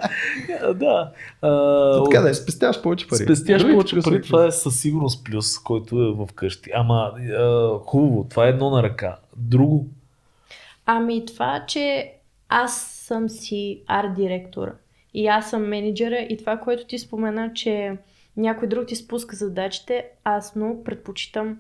да. 0.75 1.11
А, 1.43 2.05
Така 2.05 2.21
да 2.21 2.31
е, 2.31 2.35
спестяваш 2.35 2.83
повече 2.83 3.09
пари. 3.09 3.25
Спестяваш 3.25 3.63
повече 3.63 3.97
пари, 4.01 4.23
това 4.23 4.47
е 4.47 4.51
със 4.51 4.81
сигурност 4.81 5.25
плюс, 5.25 5.59
който 5.59 5.97
е 6.03 6.13
в 6.13 6.29
къщи. 6.35 6.71
Ама 6.75 7.13
хубаво, 7.85 8.27
това 8.31 8.47
е 8.47 8.51
едно 8.51 8.71
на 8.71 8.83
ръка. 8.83 9.17
Друго, 9.37 9.87
Ами 10.87 11.27
това, 11.27 11.65
че 11.69 12.13
аз 12.51 12.83
съм 12.83 13.29
си 13.29 13.83
арт 13.87 14.15
директора 14.15 14.73
и 15.15 15.27
аз 15.27 15.51
съм 15.51 15.69
менеджера 15.69 16.17
и 16.17 16.37
това, 16.37 16.57
което 16.57 16.87
ти 16.87 16.99
спомена, 16.99 17.53
че 17.55 17.97
някой 18.37 18.69
друг 18.69 18.87
ти 18.87 18.97
спуска 18.97 19.37
задачите, 19.37 20.05
аз 20.25 20.57
много 20.57 20.85
предпочитам 20.85 21.59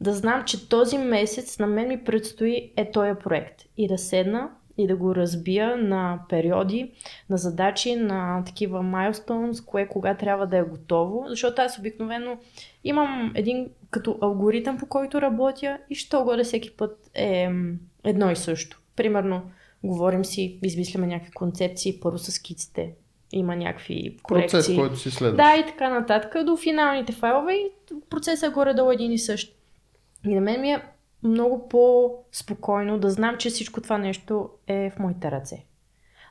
да 0.00 0.12
знам, 0.12 0.44
че 0.44 0.68
този 0.68 0.98
месец 0.98 1.58
на 1.58 1.66
мен 1.66 1.88
ми 1.88 2.04
предстои 2.04 2.72
е 2.76 2.90
този 2.90 3.12
проект. 3.24 3.62
И 3.76 3.88
да 3.88 3.98
седна 3.98 4.50
и 4.78 4.86
да 4.86 4.96
го 4.96 5.14
разбия 5.14 5.76
на 5.76 6.20
периоди, 6.28 6.92
на 7.30 7.36
задачи, 7.36 7.96
на 7.96 8.42
такива 8.46 8.82
milestones, 8.82 9.64
кое 9.64 9.88
кога 9.88 10.14
трябва 10.14 10.46
да 10.46 10.56
е 10.56 10.62
готово, 10.62 11.24
защото 11.28 11.62
аз 11.62 11.78
обикновено 11.78 12.38
имам 12.84 13.32
един 13.34 13.68
като 13.90 14.18
алгоритъм, 14.20 14.78
по 14.78 14.86
който 14.86 15.22
работя 15.22 15.78
и 15.90 15.94
що 15.94 16.24
горе 16.24 16.44
всеки 16.44 16.76
път 16.76 17.10
е 17.14 17.48
едно 18.04 18.30
и 18.30 18.36
също. 18.36 18.80
Примерно, 18.96 19.42
говорим 19.84 20.24
си, 20.24 20.58
измисляме 20.62 21.06
някакви 21.06 21.32
концепции, 21.32 22.00
първо 22.00 22.18
с 22.18 22.32
скиците, 22.32 22.94
има 23.32 23.56
някакви 23.56 24.16
корекции. 24.22 24.58
Процес, 24.58 24.76
който 24.76 24.96
си 24.96 25.10
следваш. 25.10 25.36
Да, 25.36 25.56
и 25.56 25.66
така 25.66 25.90
нататък, 25.90 26.44
до 26.44 26.56
финалните 26.56 27.12
файлове 27.12 27.52
и 27.52 27.70
процесът 28.10 28.50
е 28.50 28.52
горе-долу 28.52 28.90
един 28.90 29.12
и 29.12 29.18
същ. 29.18 29.56
И 30.26 30.34
на 30.34 30.40
мен 30.40 30.60
ми 30.60 30.70
е 30.70 30.82
много 31.22 31.68
по-спокойно 31.68 32.98
да 32.98 33.10
знам, 33.10 33.36
че 33.38 33.50
всичко 33.50 33.80
това 33.80 33.98
нещо 33.98 34.50
е 34.66 34.90
в 34.90 34.98
моите 34.98 35.30
ръце. 35.30 35.64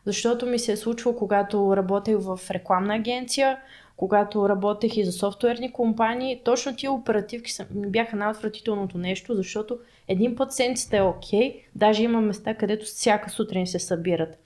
Защото 0.06 0.46
ми 0.46 0.60
се 0.60 0.72
е 0.72 0.78
случвало, 0.78 1.18
когато 1.18 1.78
работех 1.78 2.18
в 2.20 2.40
рекламна 2.52 2.96
агенция, 2.96 3.58
когато 4.00 4.50
работех 4.50 4.98
и 4.98 5.06
за 5.06 5.12
софтуерни 5.12 5.72
компании, 5.72 6.42
точно 6.46 6.76
тия 6.76 6.92
оперативки 6.92 7.52
са, 7.52 7.66
бяха 7.72 8.16
най-отвратителното 8.16 8.98
нещо, 8.98 9.36
защото 9.36 9.80
един 10.08 10.36
път 10.36 10.54
седмицата 10.54 10.98
е 10.98 11.02
окей, 11.02 11.64
даже 11.76 12.04
има 12.04 12.22
места, 12.22 12.54
където 12.54 12.86
всяка 12.86 13.30
сутрин 13.30 13.68
се 13.68 13.80
събират. 13.80 14.38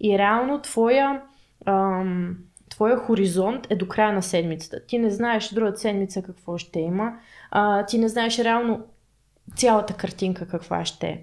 И 0.00 0.18
реално 0.18 0.60
твоя, 0.60 1.22
ам, 1.66 2.36
твоя 2.68 2.96
хоризонт 2.96 3.66
е 3.70 3.76
до 3.76 3.88
края 3.88 4.12
на 4.12 4.22
седмицата. 4.22 4.86
Ти 4.86 4.98
не 4.98 5.10
знаеш 5.10 5.48
другата 5.48 5.80
седмица 5.80 6.22
какво 6.22 6.58
ще 6.58 6.80
има, 6.80 7.12
а, 7.50 7.86
ти 7.86 7.98
не 7.98 8.08
знаеш 8.08 8.38
реално 8.38 8.80
цялата 9.56 9.94
картинка 9.94 10.48
каква 10.48 10.84
ще 10.84 11.06
е. 11.06 11.20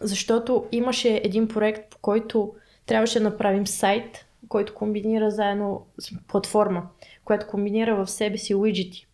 Защото 0.00 0.64
имаше 0.72 1.20
един 1.24 1.48
проект, 1.48 1.90
по 1.90 1.98
който 1.98 2.54
трябваше 2.86 3.18
да 3.18 3.24
направим 3.24 3.66
сайт, 3.66 4.26
който 4.48 4.74
комбинира 4.74 5.30
заедно 5.30 5.86
с 5.98 6.10
платформа, 6.28 6.82
която 7.24 7.46
комбинира 7.46 7.96
в 7.96 8.10
себе 8.10 8.38
си 8.38 8.54
уиджети. 8.54 9.06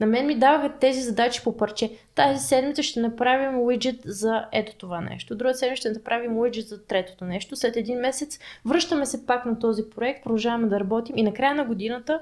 На 0.00 0.06
мен 0.06 0.26
ми 0.26 0.38
даваха 0.38 0.78
тези 0.78 1.00
задачи 1.00 1.40
по 1.44 1.56
парче. 1.56 1.90
Тази 2.14 2.46
седмица 2.46 2.82
ще 2.82 3.00
направим 3.00 3.60
уиджет 3.60 4.00
за 4.04 4.44
ето 4.52 4.76
това 4.76 5.00
нещо. 5.00 5.34
Друга 5.34 5.54
седмица 5.54 5.80
ще 5.80 5.90
направим 5.90 6.38
уиджет 6.38 6.68
за 6.68 6.86
третото 6.86 7.24
нещо. 7.24 7.56
След 7.56 7.76
един 7.76 7.98
месец 7.98 8.38
връщаме 8.64 9.06
се 9.06 9.26
пак 9.26 9.46
на 9.46 9.58
този 9.58 9.90
проект, 9.90 10.24
продължаваме 10.24 10.68
да 10.68 10.80
работим 10.80 11.18
и 11.18 11.22
на 11.22 11.34
края 11.34 11.54
на 11.54 11.64
годината 11.64 12.20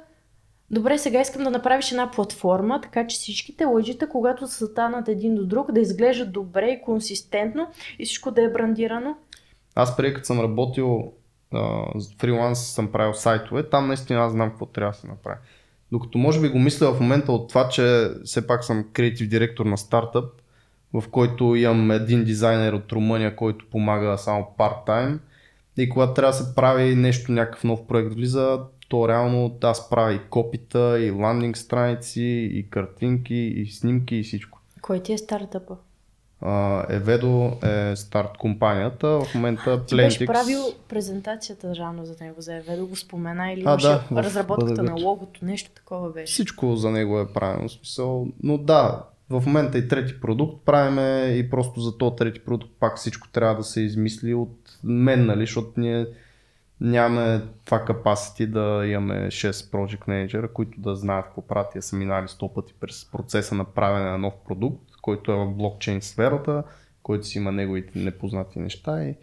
Добре, 0.71 0.99
сега 0.99 1.21
искам 1.21 1.45
да 1.45 1.51
направиш 1.51 1.91
една 1.91 2.11
платформа, 2.11 2.81
така 2.81 3.07
че 3.07 3.17
всичките 3.17 3.67
уиджета, 3.67 4.09
когато 4.09 4.47
са 4.47 4.67
станат 4.67 5.09
един 5.09 5.35
до 5.35 5.47
друг, 5.47 5.73
да 5.73 5.81
изглеждат 5.81 6.33
добре 6.33 6.71
и 6.71 6.83
консистентно 6.83 7.69
и 7.99 8.05
всичко 8.05 8.31
да 8.31 8.43
е 8.43 8.49
брандирано. 8.49 9.17
Аз 9.75 9.97
преди 9.97 10.15
като 10.15 10.27
съм 10.27 10.41
работил 10.41 11.13
с 11.99 12.15
фриланс, 12.19 12.67
съм 12.67 12.93
правил 12.93 13.15
сайтове, 13.15 13.69
там 13.69 13.87
наистина 13.87 14.21
аз 14.21 14.33
знам 14.33 14.51
какво 14.51 14.67
трябва 14.67 14.93
да 14.93 14.99
се 14.99 15.07
направи. 15.07 15.39
Докато 15.93 16.19
може 16.19 16.41
би 16.41 16.49
го 16.49 16.59
мисля 16.59 16.93
в 16.93 17.01
момента 17.01 17.33
от 17.33 17.49
това, 17.49 17.69
че 17.69 18.11
все 18.25 18.47
пак 18.47 18.65
съм 18.65 18.89
креатив 18.93 19.29
директор 19.29 19.67
на 19.67 19.79
стартъп, 19.79 20.25
в 20.93 21.05
който 21.11 21.55
имам 21.55 21.91
един 21.91 22.25
дизайнер 22.25 22.73
от 22.73 22.93
Румъния, 22.93 23.37
който 23.37 23.67
помага 23.71 24.19
само 24.19 24.55
парт-тайм. 24.59 25.19
И 25.77 25.89
когато 25.89 26.15
трябва 26.15 26.33
да 26.33 26.39
се 26.39 26.55
прави 26.55 26.95
нещо, 26.95 27.33
някакъв 27.33 27.65
нов 27.65 27.87
проект 27.87 28.15
влиза, 28.15 28.61
то 28.89 29.09
реално 29.09 29.59
аз 29.63 29.91
правя 29.91 30.13
и 30.13 30.21
копита, 30.31 31.01
и 31.01 31.11
ландинг 31.11 31.57
страници, 31.57 32.51
и 32.53 32.71
картинки, 32.71 33.35
и 33.35 33.67
снимки, 33.67 34.17
и 34.17 34.23
всичко. 34.23 34.61
Кой 34.83 35.03
ти 35.03 35.13
е 35.13 35.19
стартъпа? 35.19 35.77
Еведо 36.89 37.53
е 37.63 37.97
старт 37.97 38.39
компанията, 38.39 39.09
в 39.09 39.35
момента 39.35 39.85
Ти 39.85 39.97
беше 39.97 40.27
правил 40.27 40.61
презентацията 40.89 41.77
рано 41.77 42.05
за 42.05 42.17
него, 42.21 42.41
за 42.41 42.55
Еве 42.55 42.77
да 42.77 42.85
го 42.85 42.97
спомена 42.97 43.53
или 43.53 43.63
А, 43.67 43.71
имаше 43.71 43.87
да, 43.87 43.99
в 44.11 44.13
разработката 44.13 44.83
на 44.83 44.91
Бъдегът. 44.91 45.03
логото, 45.03 45.45
нещо 45.45 45.71
такова 45.75 46.11
беше. 46.11 46.33
Всичко 46.33 46.77
за 46.77 46.91
него 46.91 47.21
е 47.21 47.33
правилно, 47.33 47.69
смисъл. 47.69 48.27
Но 48.43 48.59
да, 48.59 49.05
в 49.31 49.43
момента 49.47 49.79
и 49.79 49.89
трети 49.89 50.21
продукт 50.21 50.65
правиме 50.65 51.35
и 51.39 51.51
просто 51.51 51.81
за 51.81 51.99
този 51.99 52.17
трети 52.17 52.41
продукт 52.41 52.73
пак 52.81 52.97
всичко 52.97 53.29
трябва 53.29 53.55
да 53.55 53.65
се 53.65 53.81
измисли 53.81 54.35
от 54.35 54.79
мен, 54.85 55.27
нали, 55.27 55.41
защото 55.41 55.81
ние 55.81 56.07
нямаме 56.81 57.43
това 57.65 57.85
capacity 57.85 58.47
да 58.47 58.87
имаме 58.87 59.27
6 59.27 59.51
project 59.51 60.09
manager, 60.09 60.53
които 60.53 60.81
да 60.81 60.97
знаят 60.97 61.25
какво 61.25 61.43
правят. 61.43 61.73
Тия 61.73 61.83
са 61.83 61.97
минали 61.97 62.27
100 62.27 62.55
пъти 62.55 62.75
през 62.81 63.11
процеса 63.13 63.55
на 63.55 63.65
правене 63.65 64.11
на 64.11 64.19
нов 64.19 64.35
продукт, 64.47 64.91
който 65.05 65.33
е 65.33 65.37
в 65.37 65.47
блокчейн 65.49 66.03
сферата, 66.03 66.63
който 67.03 67.27
си 67.27 67.39
има 67.39 67.53
неговите 67.53 67.99
непознати 67.99 68.59
неща 68.59 69.05
и 69.05 69.15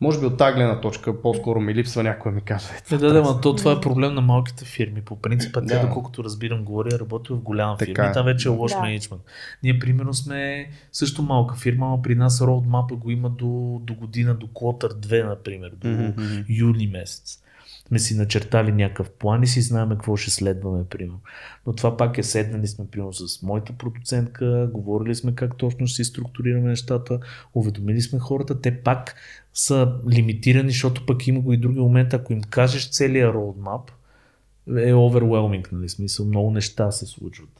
може 0.00 0.20
би 0.20 0.26
от 0.26 0.38
тази 0.38 0.54
гледна 0.54 0.80
точка 0.80 1.22
по-скоро 1.22 1.60
ми 1.60 1.74
липсва 1.74 2.02
някой 2.02 2.32
ми 2.32 2.40
каже. 2.40 2.66
Е, 2.92 2.96
да, 2.96 3.12
да, 3.12 3.22
ма 3.22 3.40
то 3.40 3.56
това 3.56 3.72
е 3.72 3.80
проблем 3.80 4.14
на 4.14 4.20
малките 4.20 4.64
фирми. 4.64 5.02
По 5.02 5.20
принцип, 5.20 5.56
а 5.56 5.66
тя, 5.66 5.78
Да. 5.78 5.86
доколкото 5.86 6.24
разбирам, 6.24 6.64
говоря, 6.64 6.98
работи 6.98 7.32
в 7.32 7.38
голяма 7.38 7.76
Така 7.76 7.92
фирма 7.92 8.06
е. 8.06 8.10
и 8.10 8.14
там 8.14 8.24
вече 8.24 8.48
е 8.48 8.50
лош 8.50 8.72
Да. 8.72 8.80
менеджмент. 8.80 9.22
Ние, 9.62 9.78
примерно, 9.78 10.14
сме 10.14 10.68
също 10.92 11.22
малка 11.22 11.56
фирма, 11.56 11.88
но 11.88 12.02
при 12.02 12.14
нас 12.14 12.40
роудмапа 12.40 12.96
го 12.96 13.10
има 13.10 13.30
до, 13.30 13.46
до 13.82 13.94
година, 13.94 14.34
до 14.34 14.46
Quarter 14.46 14.92
2, 14.92 15.28
например, 15.28 15.70
до 15.76 15.88
Мгм. 15.88 16.44
юни 16.48 16.86
месец. 16.86 17.42
Сме 17.88 17.98
си 17.98 18.16
начертали 18.16 18.72
някакъв 18.72 19.10
план 19.10 19.42
и 19.42 19.46
си 19.46 19.62
знаем 19.62 19.88
какво 19.88 20.16
ще 20.16 20.30
следваме, 20.30 20.84
примерно. 20.84 21.20
Но 21.66 21.72
това 21.72 21.96
пак 21.96 22.18
е 22.18 22.22
седнали 22.22 22.66
сме, 22.66 22.86
примерно, 22.86 23.12
с 23.12 23.42
моята 23.42 23.72
продуцентка, 23.72 24.70
говорили 24.74 25.14
сме 25.14 25.34
как 25.34 25.56
точно 25.56 25.86
ще 25.86 25.96
си 25.96 26.04
структурираме 26.04 26.68
нещата, 26.68 27.20
уведомили 27.54 28.00
сме 28.00 28.18
хората, 28.18 28.60
те 28.60 28.82
пак 28.82 29.14
са 29.54 29.92
лимитирани, 30.10 30.70
защото 30.70 31.06
пък 31.06 31.26
има 31.26 31.40
го 31.40 31.52
и 31.52 31.56
други 31.56 31.80
моменти, 31.80 32.16
ако 32.16 32.32
им 32.32 32.42
кажеш 32.42 32.90
целият 32.90 33.34
роудмап, 33.34 33.90
е 34.68 34.92
overwhelming, 34.92 35.72
нали, 35.72 35.88
смисъл, 35.88 36.26
много 36.26 36.50
неща 36.50 36.90
се 36.90 37.06
случват. 37.06 37.50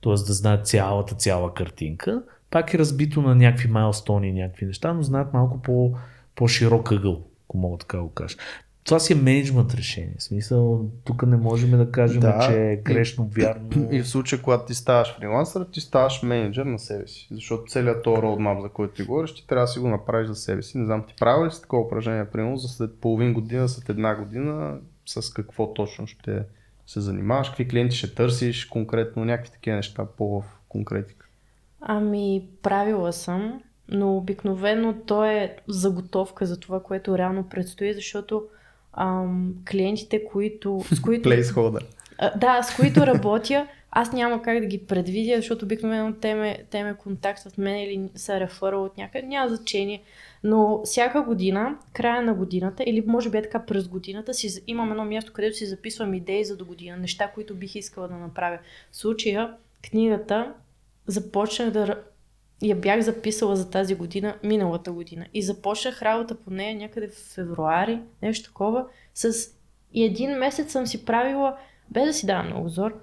Тоест 0.00 0.26
да 0.26 0.32
знаят 0.32 0.66
цялата, 0.66 1.14
цяла 1.14 1.54
картинка. 1.54 2.22
Пак 2.50 2.74
е 2.74 2.78
разбито 2.78 3.22
на 3.22 3.34
някакви 3.34 3.68
майлстони, 3.68 4.32
някакви 4.32 4.66
неща, 4.66 4.92
но 4.92 5.02
знаят 5.02 5.32
малко 5.32 5.62
по, 5.62 5.92
по-широк 6.34 6.92
ъгъл, 6.92 7.22
ако 7.44 7.58
мога 7.58 7.78
така 7.78 7.98
го 8.00 8.10
кажа. 8.10 8.36
Това 8.88 8.98
си 8.98 9.12
е 9.12 9.16
менеджмент 9.16 9.74
решение. 9.74 10.14
В 10.18 10.22
смисъл, 10.22 10.90
тук 11.04 11.26
не 11.26 11.36
можем 11.36 11.70
да 11.70 11.90
кажем, 11.90 12.20
Да. 12.20 12.46
че 12.48 12.72
е 12.72 12.76
грешно, 12.76 13.30
вярно. 13.36 13.68
И 13.92 14.02
в 14.02 14.08
случая, 14.08 14.42
когато 14.42 14.66
ти 14.66 14.74
ставаш 14.74 15.16
фрилансър, 15.16 15.66
ти 15.72 15.80
ставаш 15.80 16.22
менеджер 16.22 16.64
на 16.64 16.78
себе 16.78 17.06
си. 17.06 17.28
Защото 17.30 17.70
целият 17.70 18.02
този 18.02 18.22
roadmap, 18.22 18.62
за 18.62 18.68
който 18.68 18.94
ти 18.94 19.02
говориш, 19.02 19.34
ти 19.34 19.46
трябва 19.46 19.64
да 19.64 19.68
си 19.68 19.78
го 19.78 19.88
направиш 19.88 20.28
за 20.28 20.34
себе 20.34 20.62
си. 20.62 20.78
Не 20.78 20.86
знам, 20.86 21.04
ти 21.08 21.14
правил 21.20 21.46
ли 21.46 21.50
си 21.50 21.60
такова 21.60 21.82
упражнение, 21.82 22.24
примерно, 22.24 22.56
за 22.56 22.68
след 22.68 23.00
половин 23.00 23.32
година, 23.32 23.68
след 23.68 23.88
една 23.88 24.14
година, 24.14 24.78
с 25.06 25.32
какво 25.32 25.74
точно 25.74 26.06
ще 26.06 26.42
се 26.86 27.00
занимаваш, 27.00 27.48
какви 27.48 27.68
клиенти 27.68 27.96
ще 27.96 28.14
търсиш, 28.14 28.64
конкретно 28.64 29.24
някакви 29.24 29.52
такива 29.52 29.76
неща 29.76 30.06
по 30.16 30.40
в 30.40 30.44
конкретика. 30.68 31.26
Ами, 31.80 32.48
правила 32.62 33.12
съм, 33.12 33.60
но 33.88 34.16
обикновено 34.16 34.94
то 35.06 35.24
е 35.24 35.56
заготовка 35.68 36.46
за 36.46 36.60
това, 36.60 36.82
което 36.82 37.18
реално 37.18 37.48
предстои, 37.48 37.94
защото 37.94 38.44
ам, 38.92 39.54
клиентите, 39.70 40.24
които, 40.24 40.84
с 40.92 41.00
които 41.00 41.28
Placeholder. 41.28 41.84
А, 42.18 42.38
да, 42.38 42.62
с 42.62 42.76
които 42.76 43.06
работя, 43.06 43.66
аз 43.90 44.12
няма 44.12 44.42
как 44.42 44.60
да 44.60 44.66
ги 44.66 44.86
предвидя, 44.86 45.36
защото 45.36 45.64
обикновено 45.64 46.14
те 46.20 46.34
ме, 46.34 46.64
те 46.70 46.84
ме 46.84 46.94
контактват 46.94 47.58
мен 47.58 47.76
или 47.76 48.08
са 48.14 48.40
рефърал 48.40 48.84
от 48.84 48.96
някъде, 48.96 49.26
няма 49.26 49.48
значение. 49.48 50.02
Но 50.44 50.80
всяка 50.84 51.22
година, 51.22 51.76
края 51.92 52.22
на 52.22 52.34
годината, 52.34 52.84
или 52.86 53.04
може 53.06 53.30
би 53.30 53.38
е 53.38 53.42
така 53.42 53.66
през 53.66 53.88
годината, 53.88 54.34
си, 54.34 54.62
имам 54.66 54.90
едно 54.90 55.04
място, 55.04 55.32
където 55.32 55.56
си 55.56 55.66
записвам 55.66 56.14
идеи 56.14 56.44
за 56.44 56.56
до 56.56 56.64
година, 56.64 56.96
неща, 56.96 57.30
които 57.34 57.54
бих 57.54 57.74
искала 57.74 58.08
да 58.08 58.14
направя. 58.14 58.58
В 58.92 58.96
случая, 58.96 59.54
книгата 59.90 60.52
започнах 61.06 61.70
да... 61.70 62.02
Я 62.62 62.76
бях 62.76 63.00
записала 63.00 63.56
за 63.56 63.70
тази 63.70 63.94
година, 63.94 64.36
миналата 64.42 64.92
година. 64.92 65.26
И 65.34 65.42
започнах 65.42 66.02
работа 66.02 66.34
по 66.34 66.50
нея 66.50 66.76
някъде 66.76 67.08
в 67.08 67.34
февруари, 67.34 68.00
нещо 68.22 68.48
такова, 68.48 68.86
с 69.14 69.32
и 69.92 70.04
един 70.04 70.30
месец 70.30 70.72
съм 70.72 70.86
си 70.86 71.04
правила, 71.04 71.56
без 71.90 72.06
да 72.06 72.12
си 72.12 72.26
давам 72.26 72.46
много 72.46 72.68
зор, 72.68 73.00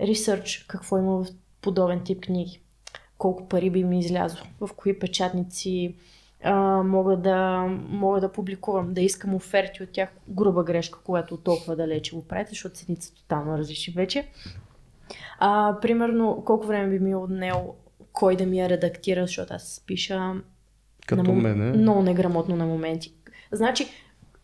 ресърч, 0.00 0.64
какво 0.68 0.98
има 0.98 1.24
в 1.24 1.26
подобен 1.60 2.04
тип 2.04 2.20
книги. 2.20 2.60
Колко 3.18 3.48
пари 3.48 3.70
би 3.70 3.84
ми 3.84 3.98
излязло, 3.98 4.46
в 4.60 4.70
кои 4.76 4.98
печатници 4.98 5.94
а, 6.44 6.82
мога, 6.82 7.16
да, 7.16 7.66
мога 7.88 8.20
да 8.20 8.32
публикувам, 8.32 8.94
да 8.94 9.00
искам 9.00 9.34
оферти 9.34 9.82
от 9.82 9.90
тях. 9.90 10.08
Груба 10.28 10.64
грешка, 10.64 10.98
когато 11.04 11.36
толкова 11.36 11.76
далече 11.76 12.16
го 12.16 12.24
правите, 12.24 12.50
защото 12.50 12.74
цените 12.74 13.02
са 13.02 13.14
тотално 13.14 13.58
различни 13.58 13.92
вече. 13.92 14.28
А, 15.38 15.76
примерно, 15.82 16.42
колко 16.46 16.66
време 16.66 16.90
би 16.90 17.04
ми 17.04 17.14
отнел 17.14 17.74
кой 18.12 18.36
да 18.36 18.46
ми 18.46 18.58
я 18.60 18.68
редактира, 18.68 19.26
защото 19.26 19.54
аз 19.54 19.82
пиша 19.86 20.34
Като 21.06 21.22
на 21.22 21.28
мом- 21.28 21.42
мене. 21.42 21.72
Много 21.72 22.02
неграмотно 22.02 22.56
на 22.56 22.66
моменти. 22.66 23.14
Значи, 23.52 23.86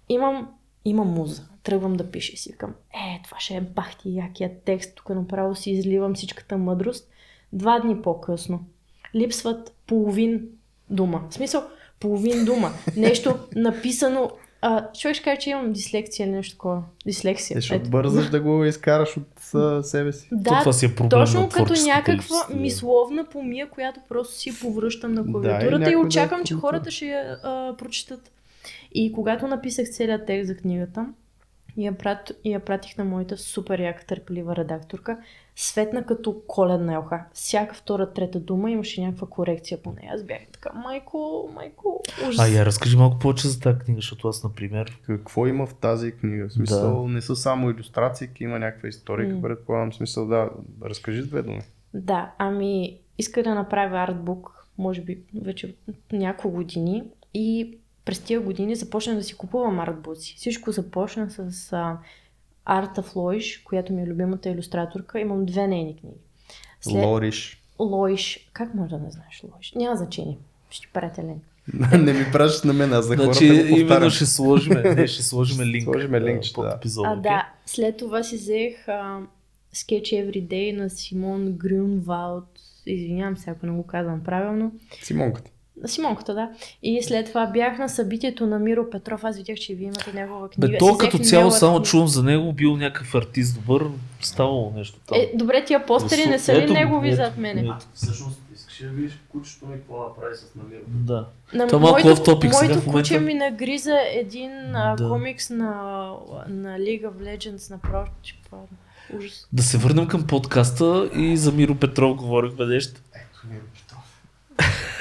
имам, 0.09 0.49
имам 0.85 1.09
муза. 1.09 1.43
Тръгвам 1.63 1.93
да 1.93 2.11
пиша 2.11 2.33
и 2.33 2.37
си 2.37 2.53
викам, 2.53 2.75
е, 2.95 3.23
това 3.25 3.41
ще 3.41 3.57
е 3.57 3.61
бахти 3.61 4.15
якия 4.15 4.51
текст. 4.65 4.95
Тук 4.95 5.09
направо 5.09 5.55
си 5.55 5.71
изливам 5.71 6.15
всичката 6.15 6.59
мъдрост. 6.59 7.11
Два 7.53 7.81
дни 7.81 8.03
по-късно 8.03 8.65
липсват 9.15 9.75
половин 9.87 10.49
дума. 10.91 11.25
В 11.31 11.35
смисъл, 11.35 11.63
половин 12.01 12.45
дума. 12.45 12.71
Нещо 12.97 13.39
написано. 13.57 14.31
А, 14.61 14.93
човек 14.93 15.15
ще 15.15 15.25
каже, 15.25 15.39
че 15.39 15.51
имам 15.51 15.73
дислексия 15.73 16.27
или 16.27 16.35
нещо 16.35 16.53
такова. 16.53 16.83
Дислексия. 17.07 17.59
Е, 17.59 17.75
Ето. 17.75 17.91
бързаш 17.91 18.27
да 18.31 18.41
го 18.41 18.65
изкараш 18.65 19.17
от 19.17 19.55
а, 19.55 19.83
себе 19.83 20.13
си. 20.13 20.29
Да, 20.33 20.59
това 20.61 20.73
си 20.73 20.87
е 20.87 20.95
проблем 20.95 21.11
точно 21.11 21.41
на 21.41 21.49
като 21.49 21.75
някаква 21.87 22.15
личност, 22.15 22.49
да. 22.49 22.57
мисловна 22.57 23.25
помия, 23.25 23.71
която 23.71 24.01
просто 24.09 24.35
си 24.35 24.61
повръщам 24.61 25.13
на 25.13 25.23
Да, 25.23 25.29
и 25.29 25.33
клавиатурата 25.33 25.91
и, 25.91 25.93
да 25.93 25.99
очаквам, 25.99 26.41
я 26.41 26.45
че 26.45 26.55
хората 26.55 26.91
ще 26.91 27.07
я 27.07 27.39
а, 27.43 27.77
прочитат. 27.77 28.31
И 28.93 29.13
когато 29.13 29.47
написах 29.47 29.89
целият 29.91 30.27
текст 30.27 30.49
за 30.49 30.57
книгата, 30.57 31.07
и 31.79 31.87
я, 31.87 31.99
прат, 31.99 32.33
и 32.45 32.53
я 32.53 32.61
пратих 32.61 32.99
на 32.99 33.05
моята 33.05 33.37
супер 33.37 33.79
яка 33.79 34.07
търпелива 34.07 34.57
редакторка, 34.57 35.19
светна 35.57 36.07
като 36.07 36.43
коледна 36.47 36.95
елха. 36.95 37.25
Всяка 37.33 37.75
втора, 37.75 38.13
трета 38.13 38.41
дума 38.41 38.71
имаше 38.71 39.01
някаква 39.01 39.27
корекция 39.27 39.83
по 39.83 39.93
нея. 39.93 40.13
Аз 40.15 40.25
бях 40.25 40.39
така, 40.53 40.73
майко, 40.73 41.51
майко, 41.55 42.03
ужас. 42.29 42.39
А 42.39 42.49
я 42.49 42.67
разкажи 42.67 42.97
малко 42.97 43.19
повече 43.19 43.49
за 43.49 43.61
тази 43.61 43.79
книга, 43.79 43.99
защото 43.99 44.29
аз, 44.29 44.45
например, 44.45 45.01
Какво 45.07 45.47
има 45.47 45.67
в 45.67 45.75
тази 45.75 46.13
книга? 46.13 46.49
В 46.49 46.53
смисъл, 46.53 47.09
не 47.09 47.21
са 47.21 47.37
само 47.37 47.71
иллюстрации, 47.71 48.29
има 48.41 48.59
някаква 48.59 48.89
историка, 48.89 49.35
М. 49.35 49.43
предполагам. 49.43 49.93
Смисъл, 49.93 50.27
да, 50.27 50.51
разкажи 50.85 51.23
с 51.23 51.29
две 51.29 51.43
думи. 51.43 51.61
Да, 51.95 52.33
ами 52.39 52.99
иска 53.19 53.43
да 53.43 53.55
направя 53.55 53.99
артбук, 53.99 54.67
може 54.79 55.01
би 55.01 55.19
вече 55.43 55.75
няколко 56.13 56.57
години 56.57 57.05
и 57.35 57.79
през 58.09 58.19
тия 58.19 58.41
години 58.41 58.77
започнах 58.77 59.17
да 59.17 59.23
си 59.25 59.35
купувам 59.35 59.81
артбуци. 59.81 60.35
Всичко 60.37 60.73
започна 60.73 61.31
с 61.31 61.73
а, 61.73 61.99
Арта 62.65 63.03
Флойш, 63.03 63.63
която 63.65 63.93
ми 63.93 64.03
е 64.03 64.07
любимата 64.07 64.51
иллюстраторка. 64.51 65.21
Имам 65.21 65.47
две 65.47 65.67
нейни 65.67 65.97
книги. 65.97 66.17
След... 66.81 67.05
Лориш. 67.05 67.63
Лойш. 67.79 68.49
Как 68.53 68.75
може 68.75 68.91
да 68.91 68.99
не 68.99 69.11
знаеш 69.11 69.45
Лойш? 69.53 69.73
Няма 69.77 69.97
значение. 69.97 70.39
Ще 70.71 70.87
ти 70.87 70.93
пратя 70.93 71.23
линк. 71.23 71.43
не 71.99 72.13
ми 72.13 72.27
пращаш 72.33 72.63
на 72.63 72.73
мен, 72.73 72.93
аз 72.93 73.07
за 73.07 73.17
хората 73.17 73.33
значи, 73.33 73.49
го 73.49 73.55
именно 73.55 73.89
повтарям. 73.89 74.11
ще 74.11 74.27
сложим, 74.27 74.75
не, 74.85 75.07
ще 75.07 75.23
сложим 75.23 75.67
линк. 75.67 75.85
Сложим 75.85 76.15
а, 76.15 76.21
линкчета, 76.21 76.55
под 76.55 76.65
да. 76.65 76.77
епизода. 76.77 77.09
А, 77.09 77.13
окей? 77.13 77.23
да. 77.23 77.49
След 77.67 77.97
това 77.97 78.23
си 78.23 78.37
взех 78.37 78.89
а, 78.89 79.21
Sketch 79.75 80.25
Everyday 80.25 80.77
на 80.77 80.91
Симон 80.91 81.53
Грюнвалд. 81.53 82.61
Извинявам 82.87 83.37
се, 83.37 83.51
ако 83.51 83.67
не 83.67 83.73
го 83.73 83.87
казвам 83.87 84.25
правилно. 84.25 84.73
Симонката. 85.03 85.51
Симонката, 85.87 86.35
да. 86.35 86.51
И 86.83 87.03
след 87.03 87.27
това 87.27 87.47
бях 87.47 87.79
на 87.79 87.89
събитието 87.89 88.47
на 88.47 88.59
Миро 88.59 88.91
Петров. 88.91 89.25
Аз 89.25 89.37
видях, 89.37 89.59
че 89.59 89.75
вие 89.75 89.87
имате 89.87 90.13
негова 90.13 90.49
книга. 90.49 90.69
Бе, 90.69 90.79
то 90.79 90.99
като 90.99 91.19
цяло 91.19 91.51
само 91.51 91.77
книга. 91.77 91.91
чувам 91.91 92.09
за 92.09 92.23
него, 92.23 92.53
бил 92.53 92.77
някакъв 92.77 93.15
артист 93.15 93.55
добър, 93.55 93.87
ставало 94.21 94.73
нещо 94.77 94.99
там. 95.07 95.19
Е, 95.19 95.31
добре, 95.35 95.65
тия 95.65 95.87
постери 95.87 96.27
не 96.27 96.39
са 96.39 96.55
ли 96.55 96.63
Ето, 96.65 96.73
негови 96.73 97.09
ето, 97.09 97.17
зад 97.17 97.37
мене? 97.37 97.61
ето. 97.61 97.87
Всъщност, 97.95 98.41
искаш 98.55 98.79
да 98.79 98.89
видиш 98.89 99.19
кучето 99.29 99.67
ми 99.67 99.77
какво 99.77 99.99
направи 99.99 100.35
с 100.37 100.55
намира. 100.55 100.81
Да. 100.87 101.27
На 101.55 101.67
Това 101.67 101.79
малко 101.81 102.01
моето, 102.05 102.21
off 102.21 102.27
topic 102.27 102.53
сега 102.53 102.67
моето 102.67 102.81
в 102.81 102.87
момента. 102.87 103.09
куче 103.09 103.21
ми 103.21 103.35
нагриза 103.35 103.99
един 104.13 104.77
а, 104.77 104.97
Да. 104.97 105.09
комикс 105.09 105.51
на, 105.51 105.65
на 106.49 106.79
League 106.79 107.03
of 107.03 107.13
Legends 107.15 107.71
на 107.71 107.79
прочи. 107.79 108.39
Ужас. 109.19 109.47
Да 109.53 109.63
се 109.63 109.79
върнем 109.79 110.07
към 110.07 110.27
подкаста 110.27 111.11
и 111.15 111.37
за 111.37 111.53
Миро 111.53 111.75
Петров 111.75 112.17
говорихме 112.17 112.67
нещо. 112.67 113.01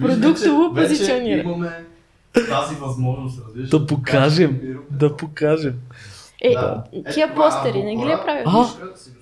Продуктово 0.00 0.74
позиционира. 0.74 1.40
имаме 1.40 1.70
тази 2.50 2.74
възможност, 2.74 3.40
разбираш. 3.46 3.68
Да 3.70 3.86
покажем, 3.86 4.60
да 4.90 5.16
покажем. 5.16 5.74
Е, 6.42 6.52
Да. 6.52 6.84
тия 7.12 7.26
Е, 7.26 7.34
постери, 7.34 7.82
не 7.82 7.96
ги 7.96 8.04
ли 8.04 8.12
е 8.12 8.16
правил? 8.16 8.42
А, 8.46 8.66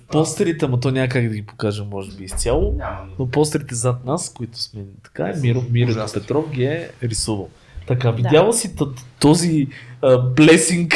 Постерите, 0.09 0.65
ама 0.65 0.79
то 0.79 0.91
няма 0.91 1.07
как 1.07 1.23
да 1.23 1.35
ги 1.35 1.41
покажем, 1.41 1.85
може 1.87 2.11
би 2.11 2.23
изцяло. 2.23 2.75
Но 3.19 3.27
постерите 3.27 3.75
зад 3.75 4.05
нас, 4.05 4.29
които 4.29 4.59
сме 4.59 4.81
така, 5.03 5.23
е, 5.25 5.33
Миро, 5.37 5.63
Миро. 5.71 6.05
Петров 6.13 6.49
ги 6.49 6.63
е 6.63 6.89
рисувал. 7.03 7.49
Така, 7.87 8.11
видяла 8.11 8.53
си 8.53 8.75
т- 8.75 8.85
този 9.19 9.67
а, 10.01 10.17
блесинг, 10.19 10.93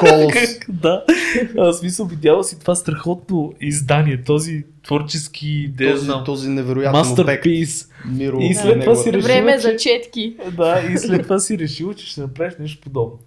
Колос. 0.00 0.34
да, 0.68 1.04
а, 1.58 1.72
смисъл 1.72 2.06
видяла 2.06 2.44
си 2.44 2.60
това 2.60 2.74
страхотно 2.74 3.52
издание, 3.60 4.22
този 4.22 4.64
творчески, 4.82 5.72
Този, 5.78 6.04
знам, 6.04 6.24
този 6.24 6.48
невероятен 6.48 6.92
мастерпис. 6.92 7.88
Миро. 8.12 8.36
И 8.40 8.54
след 8.54 8.80
това 8.80 8.94
си 8.94 9.12
решила, 9.12 9.22
Време 9.34 9.58
за 9.58 9.76
че- 9.76 9.76
четки. 9.76 10.36
Да, 10.56 10.80
и 10.92 10.98
след 10.98 11.22
това 11.22 11.38
си 11.38 11.58
решила, 11.58 11.94
че 11.94 12.06
ще 12.06 12.20
направиш 12.20 12.54
нещо 12.58 12.80
подобно. 12.80 13.18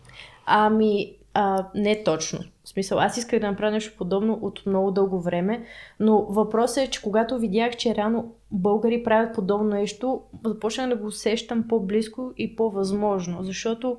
Ами, 0.46 1.12
а, 1.34 1.66
не 1.76 2.04
точно. 2.04 2.40
В 2.64 2.70
смисъл, 2.70 3.00
аз 3.00 3.18
исках 3.18 3.40
да 3.40 3.48
направя 3.48 3.72
нещо 3.72 3.94
подобно 3.98 4.40
от 4.42 4.62
много 4.66 4.92
дълго 4.92 5.22
време, 5.22 5.64
но 6.00 6.26
въпросът 6.30 6.78
е, 6.78 6.88
че 6.88 7.02
когато 7.02 7.40
видях, 7.40 7.78
че 7.78 7.96
реално 7.96 8.32
българи 8.52 9.04
правят 9.04 9.36
подобно 9.36 9.70
нещо, 9.70 10.22
започнах 10.46 10.90
да 10.90 10.96
го 10.96 11.08
усещам 11.08 11.64
по-близко 11.70 12.32
и 12.38 12.56
по-възможно, 12.56 13.44
защото 13.44 13.98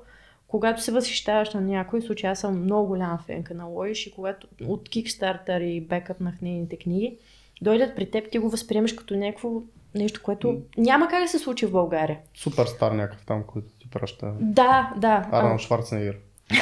когато 0.48 0.82
се 0.82 0.92
възхищаваш 0.92 1.54
на 1.54 1.60
някой, 1.60 2.00
в 2.00 2.04
случай 2.04 2.30
аз 2.30 2.40
съм 2.40 2.62
много 2.62 2.88
голяма 2.88 3.18
фенка 3.26 3.54
на 3.54 3.64
Лоиш 3.64 4.06
и 4.06 4.12
когато 4.12 4.46
от 4.66 4.88
Kickstarter 4.88 5.60
и 5.60 5.80
бекъпнах 5.80 6.40
нейните 6.42 6.76
книги, 6.76 7.16
дойдат 7.62 7.96
при 7.96 8.10
теб, 8.10 8.30
ти 8.30 8.38
го 8.38 8.50
възприемеш 8.50 8.92
като 8.92 9.16
някакво 9.16 9.50
нещо, 9.94 10.20
което 10.22 10.60
няма 10.76 11.08
как 11.08 11.22
да 11.22 11.28
се 11.28 11.38
случи 11.38 11.66
в 11.66 11.72
България. 11.72 12.18
Суперстар 12.34 12.92
някакъв 12.92 13.26
там, 13.26 13.44
който 13.46 13.68
ти 13.80 13.90
праща. 13.90 14.32
Да, 14.40 14.92
да. 14.96 15.28
Арнолд 15.32 15.60
Шварценегер. 15.60 16.16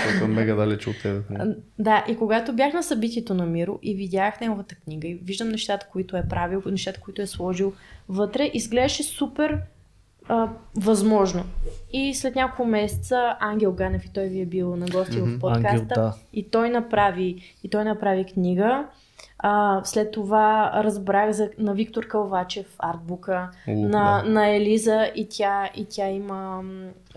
Който 0.05 0.25
е 0.25 0.29
мега 0.29 0.55
далече 0.55 0.91
от 0.91 0.97
тебе. 1.03 1.21
А, 1.35 1.55
Да, 1.79 2.05
и 2.09 2.17
когато 2.17 2.53
бях 2.53 2.73
на 2.73 2.83
събитието 2.83 3.35
на 3.35 3.47
Миро 3.47 3.79
и 3.83 3.95
видях 3.95 4.41
неговата 4.41 4.75
книга 4.75 5.09
и 5.09 5.15
виждам 5.15 5.49
нещата, 5.49 5.87
които 5.93 6.17
е 6.17 6.29
правил, 6.29 6.63
нещата, 6.67 7.01
които 7.01 7.23
е 7.23 7.27
сложил 7.27 7.73
вътре, 8.09 8.51
изглеждаше 8.55 9.03
супер 9.03 9.61
а, 10.29 10.49
възможно. 10.77 11.45
И 11.93 12.15
след 12.15 12.35
няколко 12.35 12.65
месеца 12.65 13.37
Ангел 13.41 13.73
Ганев 13.73 14.05
и 14.05 14.13
той 14.13 14.27
ви 14.27 14.41
е 14.41 14.47
бил 14.47 14.77
на 14.77 14.87
гости 14.87 15.21
в 15.21 15.39
подкаста. 15.39 15.69
Ангел, 15.69 15.87
да. 15.95 16.15
И 16.33 16.51
той 16.51 16.71
направи, 16.71 17.57
и 17.65 17.71
той 17.71 17.85
направи 17.85 18.25
книга. 18.25 18.87
А, 19.39 19.81
след 19.85 20.11
това 20.11 20.73
разбрах 20.75 21.31
за, 21.31 21.51
на 21.59 21.75
Виктор 21.75 22.07
Калвачев 22.07 22.77
артбука, 22.79 23.51
О, 23.69 23.73
на, 23.73 24.23
да. 24.25 24.31
на 24.31 24.49
Елиза 24.49 25.11
и 25.15 25.29
тя, 25.31 25.71
и 25.77 25.87
тя 25.91 26.09
има 26.09 26.63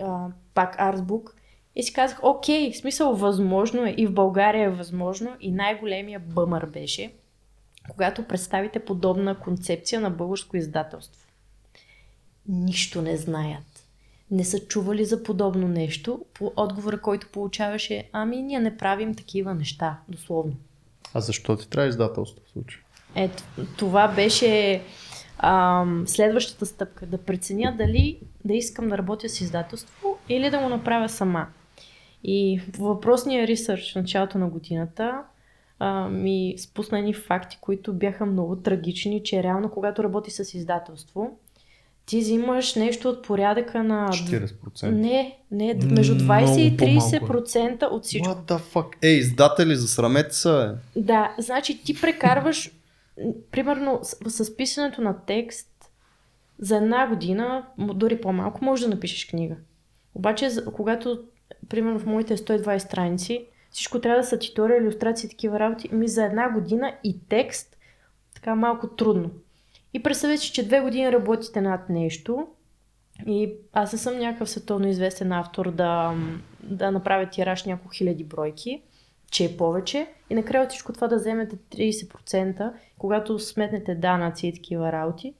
а, 0.02 0.26
пак 0.54 0.76
артбук. 0.78 1.36
И 1.76 1.84
си 1.84 1.94
казах, 1.94 2.20
окей, 2.24 2.72
в 2.72 2.78
смисъл 2.78 3.14
възможно 3.14 3.86
е 3.86 3.96
и 3.98 4.08
в 4.08 4.14
България 4.14 4.66
е 4.66 4.70
възможно 4.70 5.30
и 5.40 5.52
най-големия 5.52 6.20
бъмър 6.20 6.66
беше, 6.66 7.12
когато 7.90 8.24
представите 8.24 8.80
подобна 8.80 9.36
концепция 9.36 10.02
на 10.02 10.10
българско 10.10 10.58
издателство. 10.58 11.29
Нищо 12.50 13.02
не 13.02 13.18
знаят. 13.18 13.86
Не 14.32 14.44
са 14.44 14.60
чували 14.60 15.06
за 15.06 15.24
подобно 15.24 15.68
нещо. 15.68 16.26
По 16.34 16.54
отговора, 16.56 17.02
който 17.02 17.28
получаваше, 17.32 18.10
ами 18.14 18.42
ние 18.42 18.60
не 18.60 18.78
правим 18.78 19.16
такива 19.16 19.54
неща, 19.54 20.00
дословно. 20.10 20.54
А 21.14 21.20
защо 21.20 21.58
ти 21.58 21.70
трябва 21.70 21.90
издателство 21.90 22.42
в 22.46 22.50
случая? 22.50 22.82
Ето, 23.16 23.44
това 23.78 24.08
беше 24.08 24.82
ам, 25.38 26.04
следващата 26.08 26.66
стъпка. 26.66 27.06
Да 27.06 27.18
преценя 27.18 27.76
дали 27.78 28.20
да 28.46 28.54
искам 28.54 28.90
да 28.90 28.98
работя 28.98 29.30
с 29.30 29.42
издателство 29.42 30.18
или 30.30 30.50
да 30.50 30.60
го 30.60 30.70
направя 30.70 31.10
сама. 31.10 31.48
И 32.24 32.62
въпросния 32.78 33.48
ресърч 33.48 33.94
в 33.94 33.96
началото 33.96 34.38
на 34.38 34.50
годината 34.50 35.24
а, 35.80 36.10
ми 36.10 36.56
спусна 36.58 37.00
едни 37.00 37.14
факти, 37.14 37.58
които 37.62 37.94
бяха 37.94 38.26
много 38.26 38.56
трагични, 38.56 39.24
че 39.24 39.44
реално 39.44 39.72
когато 39.72 40.04
работи 40.04 40.32
с 40.32 40.54
издателство, 40.54 41.40
ти 42.10 42.20
взимаш 42.20 42.76
нещо 42.76 43.10
от 43.10 43.24
порядъка 43.24 43.84
на... 43.84 44.08
40%. 44.08 44.90
Не, 44.90 45.38
не, 45.52 45.74
между 45.74 46.16
20 46.16 46.58
и 46.58 46.72
Много 46.72 47.06
30% 47.08 47.84
от 47.84 48.06
всичко. 48.06 48.28
What 48.28 48.52
the 48.52 48.60
fuck? 48.60 48.96
Ей, 49.02 49.18
издатели, 49.18 49.76
засрамете 49.76 50.36
се. 50.36 50.72
Да, 50.96 51.36
значи 51.40 51.84
ти 51.84 52.02
прекарваш, 52.02 52.72
примерно 53.52 54.00
с, 54.04 54.46
с 54.46 54.58
писането 54.58 55.02
на 55.02 55.16
текст, 55.28 55.70
за 56.60 56.78
една 56.78 57.08
година, 57.08 57.64
дори 57.78 58.22
по-малко, 58.22 58.66
можеш 58.66 58.84
да 58.84 58.90
напишеш 58.90 59.26
книга. 59.26 59.56
Обаче, 60.16 60.50
когато, 60.76 61.20
примерно 61.70 62.00
в 62.00 62.06
моите 62.06 62.38
120 62.38 62.78
страници, 62.78 63.46
всичко 63.72 64.02
трябва 64.02 64.22
да 64.22 64.28
са 64.28 64.40
туториали, 64.40 64.84
иллюстрации 64.84 65.28
и 65.28 65.30
такива 65.30 65.60
работи, 65.60 65.90
ми 65.92 66.08
за 66.08 66.26
една 66.26 66.50
година 66.50 66.94
и 67.04 67.20
текст, 67.30 67.78
така 68.34 68.56
малко 68.56 68.88
трудно. 68.88 69.32
И 69.94 70.04
представете, 70.04 70.42
си, 70.42 70.52
че 70.52 70.66
две 70.66 70.82
години 70.82 71.12
работите 71.12 71.62
над 71.62 71.90
нещо 71.90 72.48
и 73.28 73.54
аз 73.74 73.94
не 73.94 74.00
съм 74.00 74.20
някакъв 74.20 74.50
световно 74.50 74.88
известен 74.88 75.32
автор 75.32 75.72
да, 75.72 76.16
да 76.64 76.92
направя 76.92 77.30
тираж 77.30 77.66
няколко 77.66 77.94
хиляди 77.96 78.24
бройки, 78.24 78.82
че 79.32 79.46
е 79.46 79.58
повече. 79.58 80.08
И 80.30 80.36
накрая 80.36 80.64
от 80.64 80.70
всичко 80.70 80.94
това 80.94 81.08
да 81.08 81.16
вземете 81.16 81.56
30%, 81.56 82.72
когато 82.98 83.40
сметнете 83.40 83.96
данъци 83.96 84.48
и 84.48 84.54
такива 84.54 84.92
работи. 84.92 85.34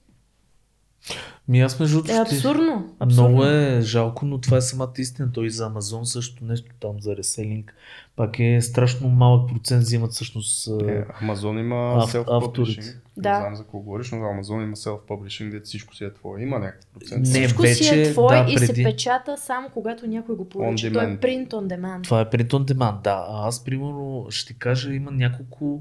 Ми 1.48 1.60
аз 1.60 1.80
между 1.80 1.96
другото 1.96 2.12
Е 2.12 2.18
абсурдно. 2.18 2.94
абсурдно. 2.98 3.28
Много 3.28 3.44
е 3.44 3.80
жалко, 3.80 4.26
но 4.26 4.40
това 4.40 4.56
е 4.56 4.60
самата 4.60 4.92
истина. 4.98 5.32
Той 5.32 5.50
за 5.50 5.66
Амазон 5.66 6.06
също 6.06 6.44
нещо 6.44 6.70
там 6.80 7.00
за 7.00 7.16
реселинг. 7.16 7.74
Пак 8.20 8.38
е 8.38 8.60
страшно 8.60 9.08
малък 9.08 9.48
процент 9.48 9.82
взимат 9.82 10.12
всъщност. 10.12 10.68
Е, 10.82 11.04
Амазон 11.14 11.58
има 11.58 11.74
Ав- 11.74 12.12
self-publishing. 12.14 12.38
авторите. 12.38 12.80
Не 13.16 13.22
Да. 13.22 13.36
знам 13.36 13.56
за 13.56 13.62
какво 13.62 13.78
говориш, 13.78 14.10
но 14.10 14.24
Амазон 14.24 14.62
има 14.62 14.76
self-publishing, 14.76 15.50
дето 15.50 15.64
всичко 15.64 15.94
си 15.94 16.04
е 16.04 16.14
твое. 16.14 16.42
Има 16.42 16.58
някакъв 16.58 16.86
процент. 16.90 17.20
Не, 17.22 17.32
Всичко 17.32 17.62
си 17.62 17.68
е 17.88 17.96
вече, 17.96 18.12
твое 18.12 18.36
да, 18.36 18.52
и 18.52 18.58
се 18.58 18.66
преди- 18.66 18.84
печата 18.84 19.36
само 19.36 19.68
когато 19.68 20.06
някой 20.06 20.36
го. 20.36 20.44
On 20.44 20.92
Той 20.92 21.04
е 21.04 21.18
print 21.18 21.48
on 21.48 21.66
demand. 21.68 22.02
Това 22.02 22.20
е 22.20 22.24
print 22.26 22.48
on 22.48 22.64
demand, 22.64 23.02
да. 23.02 23.26
А 23.28 23.48
аз, 23.48 23.64
примерно, 23.64 24.26
ще 24.30 24.46
ти 24.46 24.58
кажа, 24.58 24.94
има 24.94 25.10
няколко 25.10 25.80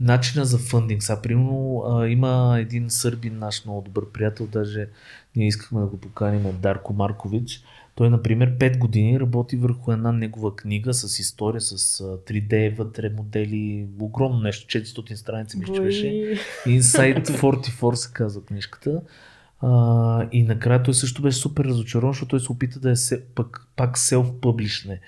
начина 0.00 0.44
за 0.44 0.58
фандинг. 0.58 1.02
Сега, 1.02 1.22
примерно, 1.22 1.82
а, 1.88 2.08
има 2.08 2.56
един 2.58 2.90
сърбин, 2.90 3.38
наш 3.38 3.64
много 3.64 3.82
добър 3.82 4.04
приятел, 4.06 4.46
даже 4.46 4.88
ние 5.36 5.46
искахме 5.46 5.80
да 5.80 5.86
го 5.86 5.96
поканим 5.98 6.46
от 6.46 6.60
Дарко 6.60 6.92
Маркович. 6.92 7.62
Той, 8.00 8.10
например, 8.10 8.58
5 8.58 8.78
години 8.78 9.20
работи 9.20 9.56
върху 9.56 9.92
една 9.92 10.12
негова 10.12 10.56
книга 10.56 10.94
с 10.94 11.18
история, 11.18 11.60
с 11.60 12.00
а, 12.00 12.04
3D 12.04 12.76
вътре 12.76 13.10
модели, 13.16 13.86
огромно 14.00 14.40
нещо, 14.40 14.78
400 14.78 15.14
страници 15.14 15.58
че 15.74 15.80
беше. 15.80 16.06
Inside 16.66 17.28
44 17.40 17.94
се 17.94 18.12
казва 18.12 18.44
книжката. 18.44 19.00
А, 19.60 20.28
и 20.32 20.42
накрая 20.42 20.82
той 20.82 20.94
също 20.94 21.22
беше 21.22 21.38
супер 21.38 21.64
разочарован, 21.64 22.12
защото 22.12 22.30
той 22.30 22.40
се 22.40 22.52
опита 22.52 22.80
да 22.80 22.90
е 22.90 22.96
се, 22.96 23.24
пак, 23.24 23.66
пак 23.76 23.98
self-publishне. 23.98 24.98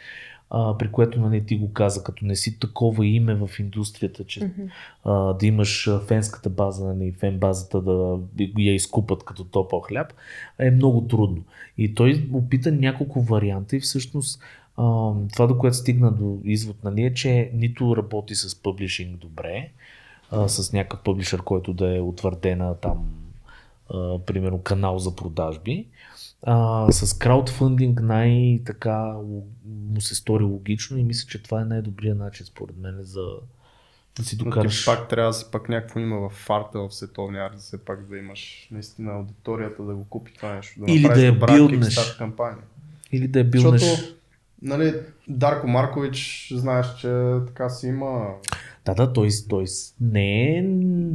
А, 0.54 0.78
при 0.78 0.92
което 0.92 1.20
нали, 1.20 1.46
ти 1.46 1.56
го 1.56 1.72
каза, 1.72 2.04
като 2.04 2.24
не 2.24 2.36
си 2.36 2.58
такова 2.58 3.06
име 3.06 3.34
в 3.34 3.50
индустрията, 3.58 4.24
че 4.24 4.44
Мгм. 4.44 4.62
а, 5.04 5.32
да 5.32 5.46
имаш 5.46 5.90
фенската 6.06 6.50
база, 6.50 6.94
нали, 6.94 7.12
фен 7.12 7.38
базата 7.38 7.80
да 7.80 8.18
я 8.58 8.74
изкупат 8.74 9.24
като 9.24 9.44
топъл 9.44 9.80
хляб, 9.80 10.12
е 10.58 10.70
много 10.70 11.00
трудно. 11.06 11.44
И 11.78 11.94
той 11.94 12.28
опита 12.32 12.72
няколко 12.72 13.22
варианта 13.22 13.76
и 13.76 13.80
всъщност 13.80 14.42
а, 14.76 15.12
това, 15.32 15.46
до 15.46 15.58
което 15.58 15.76
стигна 15.76 16.12
до 16.12 16.38
извод, 16.44 16.84
нали, 16.84 17.02
е, 17.02 17.14
че 17.14 17.50
нито 17.54 17.96
работи 17.96 18.34
с 18.34 18.62
пъблишинг 18.62 19.16
добре, 19.16 19.68
а, 20.30 20.48
с 20.48 20.72
някакъв 20.72 21.00
пъблишър, 21.00 21.42
който 21.42 21.72
да 21.72 21.96
е 21.96 22.00
утвърдена 22.00 22.74
там, 22.74 23.04
а, 23.94 24.18
примерно 24.18 24.58
канал 24.58 24.98
за 24.98 25.16
продажби. 25.16 25.86
А, 26.42 26.92
с 26.92 27.18
краудфандинг 27.18 28.00
най-така 28.00 29.14
му 29.64 30.00
се 30.00 30.14
стори 30.14 30.44
логично 30.44 30.98
и 30.98 31.04
мисля, 31.04 31.28
че 31.28 31.42
това 31.42 31.60
е 31.60 31.64
най-добрият 31.64 32.18
начин 32.18 32.46
според 32.46 32.76
мен 32.76 32.96
за 33.00 33.26
да 34.16 34.24
си 34.24 34.36
Но 34.38 34.44
докараш. 34.44 34.78
ти 34.78 34.86
пак 34.86 35.08
трябва 35.08 35.30
да 35.30 35.34
си 35.34 35.46
пак 35.52 35.68
някакво 35.68 36.00
има 36.00 36.28
в 36.28 36.32
фарта 36.32 36.78
в 36.78 36.90
световния 36.90 37.46
арт, 37.46 37.54
да 37.54 37.60
се 37.60 37.84
пак 37.84 38.08
да 38.08 38.18
имаш 38.18 38.68
наистина 38.70 39.12
аудиторията 39.12 39.82
да 39.82 39.94
го 39.94 40.04
купи 40.04 40.32
това 40.34 40.54
нещо. 40.54 40.80
Да 40.80 40.92
Или 40.92 41.08
да 41.08 41.24
я 41.26 41.32
билднеш. 41.32 42.16
Кампания. 42.18 42.64
Или 43.12 43.28
да 43.28 43.40
е 43.40 43.44
билнеш. 43.44 43.80
Защото, 43.80 44.14
нали, 44.62 44.94
Дарко 45.28 45.68
Маркович, 45.68 46.48
знаеш, 46.54 46.86
че 46.94 47.36
така 47.46 47.68
си 47.68 47.86
има 47.86 48.28
Да, 48.84 48.94
да, 48.94 49.12
той, 49.12 49.28
той 49.48 49.64
не 50.00 50.58
е 50.58 50.62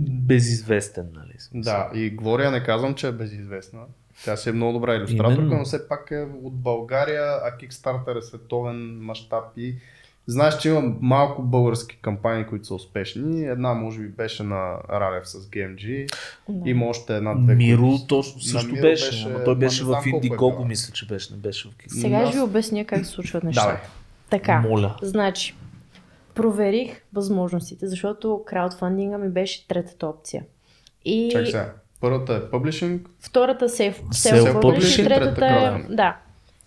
безизвестен, 0.09 1.07
нали? 1.13 1.63
Да, 1.63 1.91
и 1.93 2.09
Глория 2.09 2.51
не 2.51 2.63
казвам, 2.63 2.95
че 2.95 3.07
е 3.07 3.11
безизвестна. 3.11 3.79
Тя 4.25 4.37
си 4.37 4.49
е 4.49 4.53
много 4.53 4.73
добра 4.73 4.95
иллюстраторка, 4.95 5.33
Именно. 5.33 5.57
но 5.57 5.65
все 5.65 5.87
пак 5.87 6.11
е 6.11 6.27
от 6.43 6.53
България, 6.53 7.23
а 7.23 7.57
Kickstarter 7.57 8.17
е 8.17 8.21
световен 8.21 8.99
мащаб 8.99 9.43
и 9.57 9.75
знаеш, 10.27 10.57
че 10.57 10.69
има 10.69 10.95
малко 11.01 11.41
български 11.41 11.97
кампании, 11.97 12.45
които 12.45 12.65
са 12.65 12.75
успешни. 12.75 13.43
Една 13.43 13.73
може 13.73 13.99
би 13.99 14.07
беше 14.07 14.43
на 14.43 14.77
Ралев 14.91 15.27
с 15.29 15.37
GMG, 15.39 16.09
Да. 16.49 16.69
има 16.69 16.85
още 16.85 17.15
една-две. 17.17 17.55
Миро 17.55 17.81
които- 17.81 18.07
точно 18.07 18.41
също 18.41 18.71
Миро 18.71 18.81
беше, 18.81 19.05
беше- 19.05 19.27
ама 19.27 19.43
той 19.43 19.55
беше 19.55 19.83
в 19.83 19.89
е 20.05 20.09
Indiegogo, 20.09 20.37
това. 20.53 20.65
мисля, 20.65 20.93
че 20.93 21.07
беше, 21.07 21.33
не 21.33 21.39
беше 21.39 21.69
в 21.69 21.71
Kickstarter. 21.71 22.01
Сега 22.01 22.27
ще 22.27 22.37
ви 22.37 22.43
обясня 22.43 22.85
как 22.85 22.99
се 22.99 23.11
случват 23.11 23.41
Давай. 23.43 23.47
нещата. 23.49 23.89
Така. 24.29 24.59
Моля. 24.61 24.95
Значи, 25.01 25.55
проверих 26.35 27.01
възможностите, 27.13 27.87
защото 27.87 28.41
краудфандинга 28.45 29.17
ми 29.17 29.29
беше 29.29 29.67
третата 29.67 30.07
опция. 30.07 30.43
И 31.05 31.29
Чакай 31.31 31.45
сега. 31.45 31.73
Първата 32.01 32.33
е 32.33 32.49
публишинг, 32.49 33.09
втората 33.19 33.69
self, 33.69 33.93
Self-publishing, 34.01 34.61
self-publishing, 34.61 35.03
третата 35.03 35.45
е... 35.45 35.93
Да. 35.93 36.17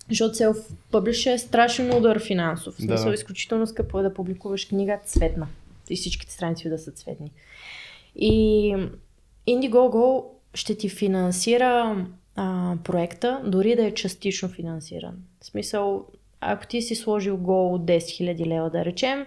Защото 0.09 0.35
self-publish 0.35 1.33
е 1.33 1.37
страшен 1.37 1.97
удар 1.97 2.19
финансов. 2.19 2.75
В 2.75 2.81
смисъл, 2.81 3.07
да. 3.07 3.13
изключително 3.13 3.67
скъпо 3.67 3.99
е 3.99 4.03
да 4.03 4.13
публикуваш 4.13 4.65
книга 4.65 4.99
цветна. 5.05 5.47
И 5.89 5.95
всичките 5.95 6.33
страници 6.33 6.69
да 6.69 6.77
са 6.77 6.91
цветни. 6.91 7.31
И 8.15 8.75
Indiegogo 9.47 10.23
ще 10.53 10.75
ти 10.75 10.89
финансира 10.89 12.05
а, 12.35 12.75
проекта, 12.83 13.41
дори 13.45 13.75
да 13.75 13.85
е 13.85 13.93
частично 13.93 14.49
финансиран. 14.49 15.13
В 15.41 15.45
смисъл, 15.45 16.05
ако 16.41 16.67
ти 16.67 16.81
си 16.81 16.95
сложил 16.95 17.37
гол 17.37 17.73
от 17.73 17.81
10 17.81 17.97
000 17.97 18.47
лева, 18.47 18.69
да 18.69 18.85
речем, 18.85 19.25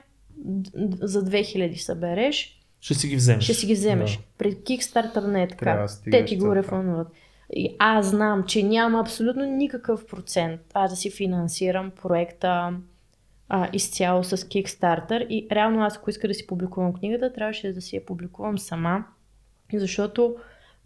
за 1.00 1.24
2000 1.24 1.76
събереш, 1.76 2.53
Ще 2.84 2.94
си 2.94 3.08
ги 3.08 3.16
вземеш. 3.16 3.44
ще 3.44 3.54
си 3.54 3.66
ги 3.66 3.74
вземеш. 3.74 4.16
Да. 4.16 4.22
При 4.38 4.54
Kickstarter 4.54 5.26
не 5.26 5.42
е 5.42 5.48
така. 5.48 5.64
Трябва 5.64 5.88
Те 6.10 6.24
ти 6.24 6.36
го 6.36 6.42
целта. 6.42 6.56
рефонуват. 6.56 7.08
И 7.52 7.76
аз 7.78 8.06
знам, 8.06 8.44
че 8.46 8.62
няма 8.62 9.00
абсолютно 9.00 9.44
никакъв 9.44 10.06
процент 10.06 10.60
аз 10.74 10.90
да 10.90 10.96
си 10.96 11.10
финансирам 11.10 11.90
проекта 12.02 12.76
а, 13.48 13.68
изцяло 13.72 14.24
с 14.24 14.36
Kickstarter 14.36 15.26
и 15.26 15.48
реално 15.52 15.82
аз 15.82 15.96
ако 15.96 16.10
иска 16.10 16.28
да 16.28 16.34
си 16.34 16.46
публикувам 16.46 16.92
книгата, 16.92 17.32
трябваше 17.32 17.72
да 17.72 17.80
си 17.80 17.96
я 17.96 18.06
публикувам 18.06 18.58
сама, 18.58 19.04
защото 19.74 20.36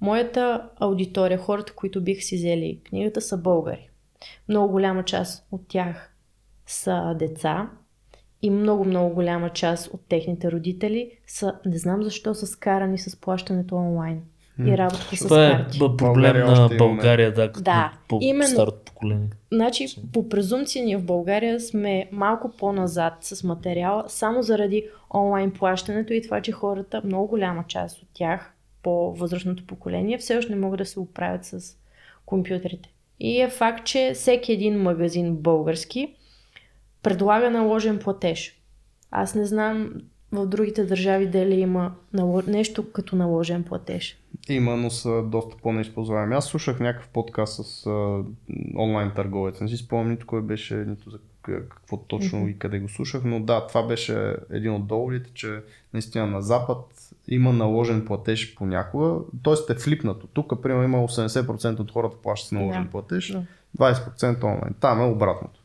моята 0.00 0.68
аудитория, 0.80 1.38
хората, 1.38 1.72
които 1.72 2.04
бих 2.04 2.22
си 2.24 2.36
взели 2.36 2.80
книгата 2.84 3.20
са 3.20 3.36
българи. 3.36 3.90
Много 4.48 4.72
голяма 4.72 5.04
част 5.04 5.46
от 5.52 5.68
тях 5.68 6.14
са 6.66 7.14
деца 7.18 7.70
и 8.42 8.50
много-много 8.50 9.14
голяма 9.14 9.50
част 9.50 9.86
от 9.86 10.00
техните 10.08 10.52
родители 10.52 11.10
са, 11.26 11.54
не 11.66 11.78
знам 11.78 12.02
защо, 12.02 12.34
са 12.34 12.46
скарани 12.46 12.98
с 12.98 13.16
плащането 13.16 13.76
онлайн. 13.76 14.20
и 14.66 14.78
работата 14.78 15.16
с 15.16 15.24
Това 15.24 15.46
е 15.46 15.50
карти. 15.50 15.78
проблем 15.78 15.96
България 15.96 16.46
на. 16.46 16.68
България, 16.78 17.34
да, 17.34 17.46
като 17.52 17.62
Да, 17.62 17.92
по 18.08 18.18
именно. 18.22 18.48
старото 18.52 18.78
поколение. 18.84 19.28
Значи, 19.52 19.86
по 20.12 20.28
презумпция 20.28 20.84
ние 20.84 20.96
в 20.96 21.04
България 21.04 21.60
сме 21.60 22.08
малко 22.12 22.50
по-назад 22.58 23.14
с 23.20 23.44
материала, 23.44 24.04
само 24.08 24.42
заради 24.42 24.84
онлайн 25.14 25.50
плащането 25.50 26.12
и 26.12 26.22
това, 26.22 26.40
че 26.40 26.52
хората, 26.52 27.02
много 27.04 27.26
голяма 27.28 27.64
част 27.68 28.02
от 28.02 28.08
тях, 28.14 28.52
по-възрастното 28.82 29.66
поколение, 29.66 30.18
все 30.18 30.36
още 30.36 30.52
не 30.54 30.60
могат 30.60 30.78
да 30.78 30.84
се 30.86 31.00
оправят 31.00 31.44
с 31.44 31.76
компютрите. 32.26 32.88
И 33.20 33.40
е 33.40 33.48
факт, 33.48 33.86
че 33.86 34.10
всеки 34.14 34.52
един 34.52 34.82
магазин 34.82 35.36
български 35.36 36.14
предлага 37.02 37.50
наложен 37.50 37.98
платеж. 37.98 38.60
Аз 39.10 39.34
не 39.34 39.44
знам 39.44 39.92
в 40.32 40.46
другите 40.46 40.84
държави 40.84 41.26
дали 41.26 41.54
има 41.54 41.94
нещо 42.46 42.92
като 42.92 43.16
наложен 43.16 43.62
платеж. 43.64 44.18
Има, 44.48 44.76
но 44.76 44.90
са 44.90 45.22
доста 45.22 45.56
по-неизползваеми. 45.56 46.34
Аз 46.34 46.46
слушах 46.46 46.80
някакъв 46.80 47.08
подкаст 47.08 47.64
с 47.64 47.86
а, 47.86 48.22
онлайн 48.78 49.12
търговец. 49.16 49.60
Не 49.60 49.68
си 49.68 49.76
спомням 49.76 50.10
нито 50.10 50.26
кой 50.26 50.42
беше, 50.42 50.74
нито 50.74 51.10
за 51.10 51.18
какво 51.42 51.96
точно 51.96 52.48
и 52.48 52.58
къде 52.58 52.78
го 52.78 52.88
слушах, 52.88 53.22
но 53.24 53.40
да, 53.40 53.66
това 53.66 53.82
беше 53.82 54.34
един 54.50 54.72
от 54.74 54.86
доводите, 54.86 55.30
че 55.34 55.60
наистина 55.94 56.26
на 56.26 56.42
Запад 56.42 56.78
има 57.28 57.52
наложен 57.52 58.04
платеж 58.06 58.54
понякога, 58.54 59.20
т.е. 59.44 59.72
е 59.72 59.76
флипнато. 59.76 60.26
Тук, 60.26 60.62
примерно, 60.62 60.84
има 60.84 60.98
80% 60.98 61.80
от 61.80 61.90
хората 61.92 62.16
плащат 62.22 62.48
с 62.48 62.52
наложен 62.52 62.84
Да. 62.84 62.90
платеж, 62.90 63.32
Да. 63.32 63.42
20% 63.78 64.44
онлайн. 64.44 64.74
Там 64.80 65.00
е 65.00 65.04
обратното. 65.04 65.57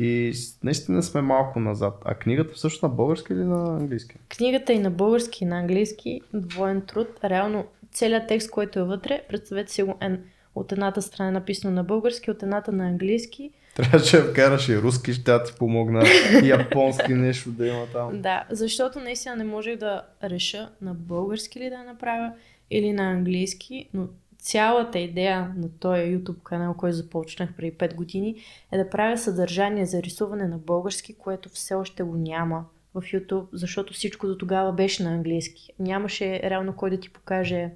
И 0.00 0.32
наистина 0.62 1.02
сме 1.02 1.20
малко 1.20 1.60
назад. 1.60 2.02
А 2.04 2.14
книгата 2.14 2.54
всъщност 2.54 2.82
на 2.82 2.88
български 2.88 3.32
или 3.32 3.44
на 3.44 3.76
английски? 3.76 4.14
Книгата 4.28 4.72
и 4.72 4.78
на 4.78 4.90
български 4.90 5.44
и 5.44 5.46
на 5.46 5.58
английски, 5.58 6.20
двоен 6.34 6.80
труд, 6.80 7.08
реално 7.24 7.64
целият 7.92 8.28
текст, 8.28 8.50
който 8.50 8.78
е 8.78 8.84
вътре, 8.84 9.22
представете 9.28 9.72
си 9.72 9.82
го 9.82 9.94
е, 10.00 10.10
от 10.54 10.72
едната 10.72 11.02
страна 11.02 11.28
е 11.28 11.32
написано 11.32 11.74
на 11.74 11.84
български, 11.84 12.30
от 12.30 12.42
едната 12.42 12.72
на 12.72 12.86
английски. 12.86 13.50
Трябваше 13.74 14.16
да 14.16 14.30
вкараш 14.30 14.68
и 14.68 14.78
руски, 14.78 15.12
ще 15.12 15.42
ти 15.42 15.52
помогна. 15.58 16.04
И 16.44 16.48
японски 16.48 17.14
нещо 17.14 17.50
да 17.50 17.66
има 17.66 17.86
там. 17.92 18.22
Да, 18.22 18.44
защото 18.50 19.00
наистина 19.00 19.36
не 19.36 19.44
можех 19.44 19.76
да 19.76 20.02
реша 20.24 20.68
на 20.82 20.94
български 20.94 21.60
ли 21.60 21.70
да 21.70 21.74
я 21.74 21.84
направя 21.84 22.32
или 22.70 22.92
на 22.92 23.10
английски, 23.10 23.88
но 23.94 24.08
цялата 24.42 24.98
идея 24.98 25.54
на 25.56 25.68
този 25.78 26.00
YouTube 26.00 26.42
канал, 26.42 26.74
който 26.74 26.96
започнах 26.96 27.56
преди 27.56 27.76
5 27.76 27.94
години, 27.94 28.36
е 28.72 28.78
да 28.78 28.90
правя 28.90 29.18
съдържание 29.18 29.86
за 29.86 30.02
рисуване 30.02 30.48
на 30.48 30.58
български, 30.58 31.14
което 31.14 31.48
все 31.48 31.74
още 31.74 32.02
го 32.02 32.16
няма 32.16 32.64
в 32.94 33.02
YouTube, 33.02 33.46
защото 33.52 33.94
всичко 33.94 34.26
до 34.26 34.38
тогава 34.38 34.72
беше 34.72 35.02
на 35.02 35.10
английски. 35.10 35.72
Нямаше 35.78 36.40
реално 36.44 36.72
кой 36.76 36.90
да 36.90 37.00
ти 37.00 37.10
покаже 37.10 37.70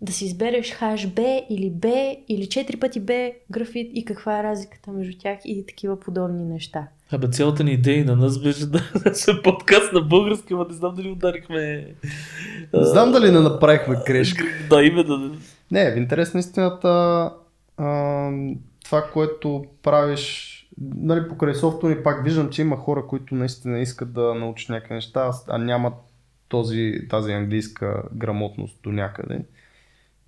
да 0.00 0.12
си 0.12 0.24
избереш 0.24 0.72
HB 0.72 1.46
или 1.50 1.72
B 1.72 2.16
или 2.28 2.42
4 2.42 2.80
пъти 2.80 3.02
B 3.02 3.32
графит 3.50 3.90
и 3.94 4.04
каква 4.04 4.40
е 4.40 4.42
разликата 4.42 4.90
между 4.90 5.18
тях 5.18 5.38
и 5.44 5.66
такива 5.66 6.00
подобни 6.00 6.44
неща. 6.44 6.88
Абе, 7.12 7.28
цялата 7.28 7.64
ни 7.64 7.72
идея 7.72 8.04
на 8.04 8.16
нас 8.16 8.42
беше 8.42 8.66
да 8.66 8.80
се 9.14 9.42
подкаст 9.42 9.92
на 9.92 10.00
български, 10.00 10.54
но 10.54 10.64
не 10.64 10.74
знам 10.74 10.94
дали 10.94 11.10
ударихме... 11.10 11.86
Не 12.74 12.84
знам 12.84 13.12
дали 13.12 13.30
не 13.30 13.40
направихме 13.40 13.96
грешка. 14.06 14.44
Да, 14.70 14.82
именно. 14.82 15.36
Не, 15.74 15.90
в 15.90 15.96
интерес 15.96 16.34
на 16.34 16.40
истината, 16.40 16.88
а, 17.76 18.30
това, 18.84 19.02
което 19.12 19.64
правиш, 19.82 20.50
нали, 20.96 21.28
покрай 21.28 21.54
софтуер 21.54 21.96
ни 21.96 22.02
пак 22.02 22.24
виждам, 22.24 22.50
че 22.50 22.62
има 22.62 22.76
хора, 22.76 23.06
които 23.06 23.34
наистина 23.34 23.78
искат 23.78 24.12
да 24.12 24.34
научат 24.34 24.68
някакви 24.68 24.94
неща, 24.94 25.30
а 25.48 25.58
нямат 25.58 25.94
този, 26.48 27.00
тази 27.10 27.32
английска 27.32 28.02
грамотност 28.12 28.78
до 28.82 28.92
някъде. 28.92 29.44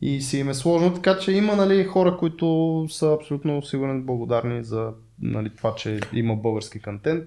И 0.01 0.21
си 0.21 0.39
им 0.39 0.49
е 0.49 0.55
сложно, 0.55 0.95
така 0.95 1.19
че 1.19 1.33
има 1.33 1.57
нали, 1.57 1.85
хора, 1.85 2.17
които 2.17 2.87
са 2.91 3.13
абсолютно 3.13 3.63
сигурен 3.63 4.03
благодарни 4.03 4.65
за 4.65 4.93
нали, 5.23 5.51
това, 5.57 5.75
че 5.75 6.01
има 6.13 6.37
български 6.37 6.81
контент. 6.81 7.25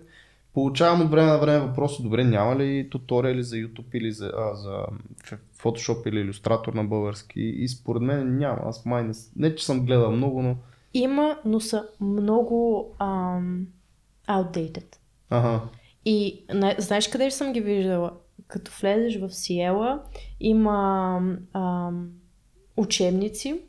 Получавам 0.53 1.01
от 1.01 1.11
време 1.11 1.27
на 1.27 1.37
време 1.37 1.59
въпроси, 1.59 2.03
добре, 2.03 2.23
няма 2.23 2.55
ли 2.55 2.89
туториали 2.89 3.43
за 3.43 3.55
YouTube 3.55 3.95
или 3.95 4.11
за, 4.11 4.31
а, 4.37 4.55
за 4.55 4.85
Photoshop 5.63 6.09
или 6.09 6.19
иллюстратор 6.19 6.73
на 6.73 6.83
български? 6.83 7.41
И 7.41 7.67
според 7.67 8.01
мен 8.01 8.37
няма. 8.37 8.59
Аз 8.63 8.85
май 8.85 9.03
не, 9.03 9.13
не 9.35 9.55
че 9.55 9.65
съм 9.65 9.85
гледал 9.85 10.11
много, 10.11 10.41
но... 10.41 10.55
Има, 10.93 11.37
но 11.45 11.59
са 11.59 11.87
много 12.01 12.89
ам, 12.99 13.67
outdated. 14.27 14.95
Ага. 15.29 15.61
И 16.05 16.45
не, 16.53 16.75
знаеш 16.77 17.07
къде 17.07 17.31
съм 17.31 17.53
ги 17.53 17.61
виждала? 17.61 18.11
Като 18.47 18.71
влезеш 18.81 19.19
в 19.19 19.29
Сиела, 19.29 20.03
има 20.39 21.21
ам, 21.53 22.09
учебници. 22.77 23.61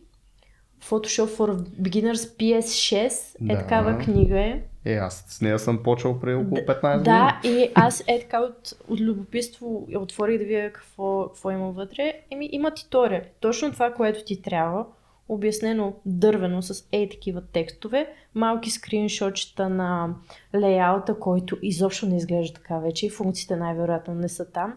Photoshop 0.83 1.27
for 1.27 1.57
Beginners 1.81 2.39
PS6 2.39 3.35
е 3.51 3.55
Да. 3.55 3.59
такава 3.61 3.99
книга 3.99 4.41
е. 4.41 4.63
Е, 4.85 4.95
аз 4.95 5.25
с 5.29 5.41
нея 5.41 5.59
съм 5.59 5.83
почвал 5.83 6.21
преди 6.21 6.37
около 6.37 6.61
15 6.61 7.03
Да, 7.03 7.41
и 7.45 7.71
аз 7.75 8.05
е 8.07 8.21
така 8.21 8.41
от, 8.41 8.73
от 8.89 9.01
любопитство 9.01 9.89
отворих 9.97 10.39
да 10.39 10.45
видя 10.45 10.73
какво, 10.73 11.25
какво 11.27 11.51
има 11.51 11.71
вътре. 11.71 12.13
Еми, 12.31 12.49
има 12.53 12.75
туториал. 12.75 13.23
Точно 13.41 13.73
това, 13.73 13.93
което 13.93 14.25
ти 14.25 14.43
трябва, 14.43 14.87
обяснено 15.29 15.95
дървено 16.07 16.63
с 16.63 16.85
ей 16.93 17.09
такива 17.09 17.43
текстове, 17.53 18.13
малки 18.35 18.71
скриншотчета 18.71 19.69
на 19.69 20.15
лейаута, 20.55 21.15
който 21.19 21.59
изобщо 21.63 22.07
не 22.07 22.17
изглежда 22.17 22.55
така 22.55 22.79
вече 22.79 23.07
и 23.07 23.11
функциите 23.11 23.57
най-вероятно 23.57 24.15
не 24.15 24.29
са 24.29 24.51
там. 24.51 24.77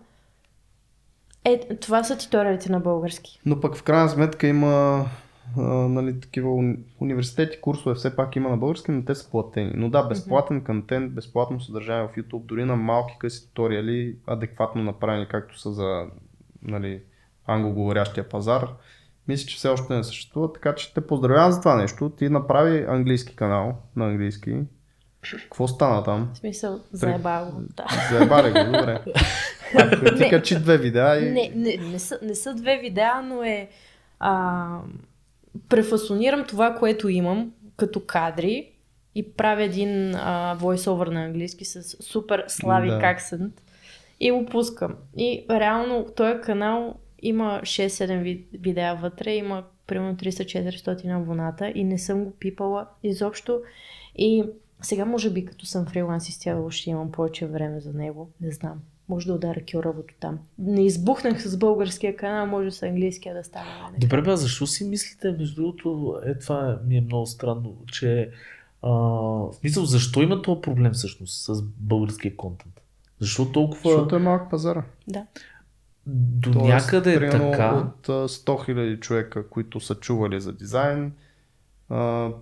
Е, 1.45 1.59
това 1.59 2.03
са 2.03 2.17
туториалите 2.17 2.71
на 2.71 2.79
български. 2.79 3.39
Но 3.45 3.59
пък 3.59 3.75
в 3.75 3.83
крайна 3.83 4.09
сметка 4.09 4.47
има 4.47 5.05
а, 5.57 5.61
нали, 5.61 6.19
такива 6.19 6.49
уни- 6.49 6.83
университети, 6.99 7.61
курсове, 7.61 7.95
все 7.95 8.15
пак 8.15 8.35
има 8.35 8.49
на 8.49 8.57
български, 8.57 8.91
но 8.91 9.05
те 9.05 9.15
са 9.15 9.31
платени. 9.31 9.71
Но 9.75 9.89
да, 9.89 10.03
безплатен 10.03 10.63
контент, 10.63 11.13
безплатно 11.13 11.59
съдържание 11.59 12.07
в 12.07 12.15
YouTube, 12.15 12.45
дори 12.45 12.65
на 12.65 12.75
малки 12.75 13.13
къси 13.19 13.47
туториали, 13.47 14.15
адекватно 14.27 14.83
направени, 14.83 15.27
както 15.27 15.59
са 15.59 15.71
за 15.71 16.05
нали, 16.61 17.01
англоговорящия 17.47 18.29
пазар, 18.29 18.67
мисля, 19.27 19.47
че 19.47 19.57
все 19.57 19.69
още 19.69 19.93
не 19.93 20.03
съществува, 20.03 20.53
така 20.53 20.75
че 20.75 20.93
те 20.93 21.07
поздравявам 21.07 21.51
за 21.51 21.59
това 21.59 21.75
нещо. 21.75 22.09
Ти 22.09 22.29
направи 22.29 22.85
английски 22.87 23.35
канал 23.35 23.77
на 23.95 24.05
английски. 24.05 24.59
Какво 25.31 25.67
стана 25.67 26.03
там? 26.03 26.29
В 26.33 26.37
смисъл, 26.37 26.79
заебало. 26.91 27.51
Да. 27.77 27.85
Заебали 28.11 28.51
го, 28.51 28.65
добре. 28.65 29.01
Ако 29.75 30.15
ти 30.15 30.29
качи 30.29 30.59
две 30.59 30.77
видеа 30.77 31.17
и... 31.17 31.31
Не, 31.31 31.51
не, 31.55 31.77
не, 31.77 31.99
са, 31.99 32.19
не 32.21 32.35
са 32.35 32.53
две 32.53 32.77
видеа, 32.77 33.21
но 33.23 33.43
е... 33.43 33.69
А, 34.19 34.79
префасонирам 35.69 36.45
това, 36.47 36.75
което 36.75 37.09
имам 37.09 37.51
като 37.77 37.99
кадри 37.99 38.69
и 39.15 39.33
правя 39.33 39.63
един 39.63 40.15
а, 40.15 40.57
voice-over 40.59 41.09
на 41.09 41.23
английски 41.23 41.65
с 41.65 41.83
супер 42.03 42.45
славик 42.47 42.91
Да. 42.91 42.99
акцент 43.03 43.61
и 44.19 44.31
го 44.31 44.45
пускам. 44.45 44.95
И 45.17 45.45
реално 45.49 46.05
този 46.15 46.41
канал 46.41 46.95
има 47.21 47.59
6-7 47.61 48.21
ви- 48.21 48.45
видеа 48.53 48.95
вътре, 48.95 49.31
има 49.33 49.63
примерно 49.87 50.15
300-400 50.15 51.15
абоната 51.15 51.71
и 51.75 51.83
не 51.83 51.97
съм 51.97 52.23
го 52.23 52.31
пипала 52.31 52.87
изобщо. 53.03 53.61
И 54.15 54.43
сега 54.81 55.05
може 55.05 55.29
би 55.29 55.45
като 55.45 55.65
съм 55.65 55.85
фриланс 55.85 56.29
изцяло 56.29 56.71
ще 56.71 56.89
имам 56.89 57.11
повече 57.11 57.45
време 57.47 57.79
за 57.79 57.93
него. 57.93 58.29
Не 58.41 58.51
знам. 58.51 58.79
Може 59.09 59.27
да 59.27 59.33
ударя 59.33 59.61
кюравото 59.71 60.13
там. 60.19 60.39
Не 60.59 60.85
избухнах 60.85 61.47
с 61.47 61.57
българския 61.57 62.15
канал, 62.15 62.47
може 62.47 62.71
с 62.71 62.83
английския 62.83 63.35
да 63.35 63.43
стане. 63.43 63.65
нали? 63.83 63.99
Добре, 63.99 64.21
бе, 64.21 64.35
защо 64.35 64.67
си 64.67 64.83
мислите, 64.83 65.31
между 65.31 65.61
другото, 65.61 66.19
е 66.25 66.39
това 66.39 66.79
ми 66.85 66.97
е 66.97 67.01
много 67.01 67.25
странно, 67.25 67.77
че 67.87 68.31
а, 68.81 68.89
в 68.89 69.53
смисъл, 69.53 69.85
защо 69.85 70.21
има 70.21 70.41
този 70.41 70.61
проблем 70.61 70.91
всъщност 70.91 71.43
с 71.43 71.61
българския 71.61 72.37
контент? 72.37 72.81
Защо 73.19 73.51
толкова 73.51 73.91
Защото 73.91 74.15
е 74.15 74.19
малък 74.19 74.49
пазара. 74.49 74.83
Да. 75.07 75.25
до 76.05 76.51
Тоест, 76.51 76.67
някъде 76.67 77.13
е 77.13 77.29
така? 77.29 77.73
От 77.75 78.09
а, 78.09 78.11
100 78.11 78.45
000 78.45 78.99
човека, 78.99 79.49
които 79.49 79.79
са 79.79 79.95
чували 79.95 80.41
за 80.41 80.53
дизайн, 80.53 81.13
а, 81.89 81.95
5 81.95 82.33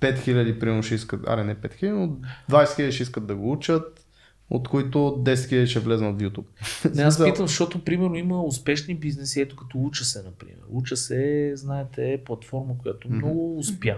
000 0.00 0.58
примерно 0.58 0.82
ще 0.82 0.94
искат, 0.94 1.28
аре 1.28 1.44
не 1.44 1.54
5 1.54 1.82
000, 1.82 1.90
но 1.90 2.06
20 2.50 2.64
000 2.64 2.90
ще 2.90 3.02
искат 3.02 3.26
да 3.26 3.36
го 3.36 3.52
учат, 3.52 4.06
от 4.50 4.68
които 4.68 4.98
10 4.98 5.34
000 5.34 5.66
ще 5.66 5.80
влезнат 5.80 6.20
в 6.20 6.24
YouTube. 6.24 6.44
Не, 6.94 7.02
аз 7.02 7.24
питам, 7.24 7.46
защото 7.46 7.84
примерно 7.84 8.14
има 8.14 8.42
успешни 8.42 8.94
бизнеси, 8.94 9.40
ето 9.40 9.56
като 9.56 9.78
Уча 9.78 10.04
се, 10.04 10.22
например. 10.22 10.58
Уча 10.70 10.96
се, 10.96 11.52
знаете, 11.54 12.12
е 12.12 12.24
платформа, 12.24 12.78
която 12.82 13.10
много 13.10 13.58
успя. 13.58 13.96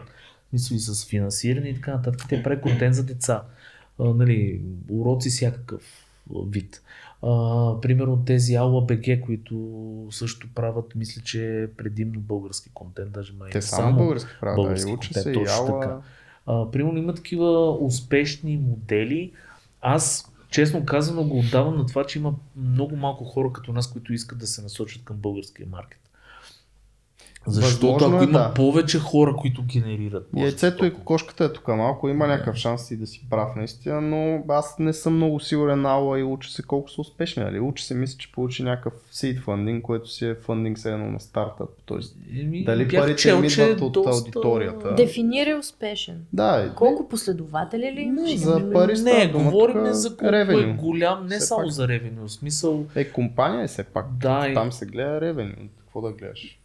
Мисля 0.52 0.76
и 0.76 0.78
с 0.78 1.06
финансиране 1.06 1.68
и 1.68 1.74
така 1.74 1.94
нататък. 1.94 2.26
Те 2.28 2.42
прави 2.42 2.60
контент 2.60 2.94
за 2.94 3.04
деца. 3.04 3.42
А, 3.98 4.04
нали, 4.04 4.60
уроци 4.88 5.30
всякакъв 5.30 5.82
вид. 6.46 6.82
А, 7.22 7.80
примерно 7.80 8.24
тези 8.24 8.54
Аула 8.54 8.84
БГ, 8.84 9.20
които 9.24 10.08
също 10.10 10.48
правят, 10.54 10.94
мисля, 10.94 11.22
че 11.22 11.68
предимно 11.76 12.20
български 12.20 12.70
контент, 12.74 13.12
даже 13.12 13.32
май 13.32 13.50
Те 13.50 13.62
само 13.62 13.96
български 13.96 14.30
правят, 14.40 14.56
да, 14.56 14.62
български 14.62 14.90
и 14.90 14.94
уча 14.94 15.08
контент, 15.14 15.34
се, 15.34 15.40
и 15.40 15.46
ала. 15.58 15.80
така. 15.80 16.00
А, 16.46 16.70
примерно 16.70 16.98
има 16.98 17.14
такива 17.14 17.70
успешни 17.70 18.56
модели. 18.56 19.32
Аз, 19.80 20.29
честно 20.50 20.86
казано, 20.86 21.24
го 21.24 21.38
отдавам 21.38 21.76
на 21.76 21.86
това, 21.86 22.04
че 22.04 22.18
има 22.18 22.34
много 22.56 22.96
малко 22.96 23.24
хора 23.24 23.52
като 23.52 23.72
нас, 23.72 23.92
които 23.92 24.12
искат 24.12 24.38
да 24.38 24.46
се 24.46 24.62
насочат 24.62 25.04
към 25.04 25.16
българския 25.16 25.66
маркет. 25.70 26.09
Защото 27.46 27.86
Възможно 27.86 28.08
ако 28.08 28.24
е, 28.24 28.26
има 28.26 28.38
да. 28.38 28.54
повече 28.54 28.98
хора, 28.98 29.34
които 29.34 29.62
генерират. 29.64 30.28
Яйцето 30.36 30.84
и 30.84 30.94
кокошката 30.94 31.44
е 31.44 31.52
тук 31.52 31.68
малко, 31.68 32.08
има 32.08 32.26
някакъв 32.26 32.56
шанс 32.56 32.90
и 32.90 32.96
да 32.96 33.06
си 33.06 33.26
прав 33.30 33.56
наистина, 33.56 34.00
но 34.00 34.44
аз 34.48 34.78
не 34.78 34.92
съм 34.92 35.16
много 35.16 35.40
сигурен 35.40 35.86
Ала 35.86 36.20
и 36.20 36.24
учи 36.24 36.52
се 36.52 36.62
колко 36.62 36.90
са 36.90 37.00
успешни. 37.00 37.42
Нали? 37.42 37.60
Учи 37.60 37.84
се, 37.84 37.94
мисля, 37.94 38.18
че 38.18 38.32
получи 38.32 38.62
някакъв 38.62 38.92
seed 39.12 39.40
funding, 39.40 39.82
което 39.82 40.08
си 40.08 40.26
е 40.26 40.34
фандинг 40.36 40.76
все 40.76 40.92
едно 40.92 41.06
на 41.06 41.20
стартъп. 41.20 41.68
Тоест, 41.84 42.16
Еми, 42.34 42.64
Дали 42.64 42.86
бях 42.86 43.00
парите 43.02 43.18
чел, 43.18 43.34
им 43.34 43.50
че 43.50 43.62
идват 43.62 43.80
от 43.80 43.92
доста- 43.92 44.10
аудиторията? 44.12 44.94
Дефинирай 44.94 45.54
успешен. 45.54 46.24
да, 46.32 46.66
и- 46.66 46.74
Колко 46.74 47.08
последователи 47.08 47.92
ли 47.92 48.00
имаш? 48.00 48.34
За 48.34 48.72
пари 48.72 48.94
Не, 48.94 49.28
говорим 49.28 49.76
тук 49.76 49.86
за 49.86 50.08
колко 50.10 50.32
ревеню. 50.32 50.60
е 50.60 50.72
голям, 50.74 51.22
не 51.22 51.36
Все 51.36 51.46
само 51.46 51.62
пак. 51.62 51.70
за 51.70 51.88
ревеню, 51.88 52.22
в 52.22 52.32
смисъл 52.32 52.84
Е, 52.94 53.04
компания 53.04 53.64
е 53.64 53.68
все 53.68 53.84
пак. 53.84 54.06
Да, 54.12 54.48
и- 54.48 54.54
Там 54.54 54.72
се 54.72 54.86
гледа 54.86 55.20
ревеню. 55.20 55.54
Какво 55.78 56.00
да 56.00 56.12
гледаш? 56.12 56.60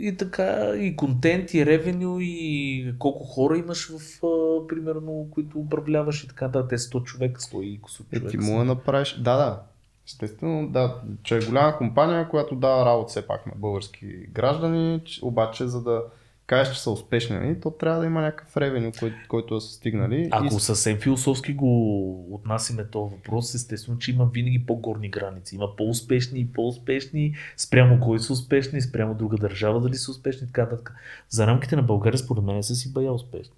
И 0.00 0.16
така, 0.16 0.44
и 0.70 0.96
контент, 0.96 1.54
и 1.54 1.66
ревеню, 1.66 2.18
и 2.20 2.94
колко 2.98 3.24
хора 3.24 3.58
имаш 3.58 3.88
в, 3.88 4.24
а, 4.26 4.66
примерно, 4.68 5.26
които 5.30 5.58
управляваш 5.58 6.24
и 6.24 6.28
така, 6.28 6.48
да, 6.48 6.68
те 6.68 6.78
100 6.78 7.02
човека, 7.02 7.40
100 7.40 7.62
и 7.62 7.80
кусор 7.80 8.04
Е, 8.04 8.16
човека. 8.16 8.30
ти 8.30 8.44
са. 8.44 8.52
му 8.52 8.58
да 8.58 8.64
направиш. 8.64 9.14
Да, 9.14 9.36
да. 9.36 9.62
Естествено, 10.06 10.68
да, 10.68 10.94
че 11.22 11.36
е 11.36 11.40
голяма 11.40 11.76
компания, 11.76 12.28
която 12.28 12.56
дава 12.56 12.86
работа 12.86 13.08
все 13.08 13.26
пак 13.26 13.46
на 13.46 13.52
български 13.56 14.06
граждани, 14.06 15.00
че- 15.04 15.24
обаче 15.24 15.66
за 15.66 15.82
да 15.82 16.02
кажеш, 16.48 16.74
че 16.74 16.82
са 16.82 16.90
успешни, 16.90 17.36
нали, 17.36 17.60
то 17.60 17.70
трябва 17.70 18.00
да 18.00 18.06
има 18.06 18.20
някакъв 18.20 18.56
ревеню, 18.56 18.92
кой, 18.98 19.12
който 19.28 19.54
да 19.54 19.60
са 19.60 19.72
стигнали. 19.72 20.28
Ако 20.30 20.56
и... 20.56 20.60
съвсем 20.60 20.98
философски 20.98 21.52
го 21.52 22.34
отнасяме 22.34 22.84
този 22.84 23.14
въпрос, 23.14 23.54
естествено, 23.54 23.98
че 23.98 24.10
има 24.10 24.26
винаги 24.26 24.66
по-горни 24.66 25.08
граници. 25.08 25.54
Има 25.54 25.76
по-успешни 25.76 26.40
и 26.40 26.52
по-успешни, 26.52 27.34
спрямо 27.56 28.00
кои 28.00 28.20
са 28.20 28.32
успешни, 28.32 28.80
спрямо 28.80 29.14
друга 29.14 29.36
държава 29.36 29.80
дали 29.80 29.94
са 29.94 30.10
успешни, 30.10 30.46
така 30.46 30.62
нататък. 30.62 30.94
За 31.28 31.46
рамките 31.46 31.76
на 31.76 31.82
България, 31.82 32.18
според 32.18 32.44
мен, 32.44 32.62
са 32.62 32.74
си 32.74 32.92
бая 32.92 33.12
успешни. 33.12 33.54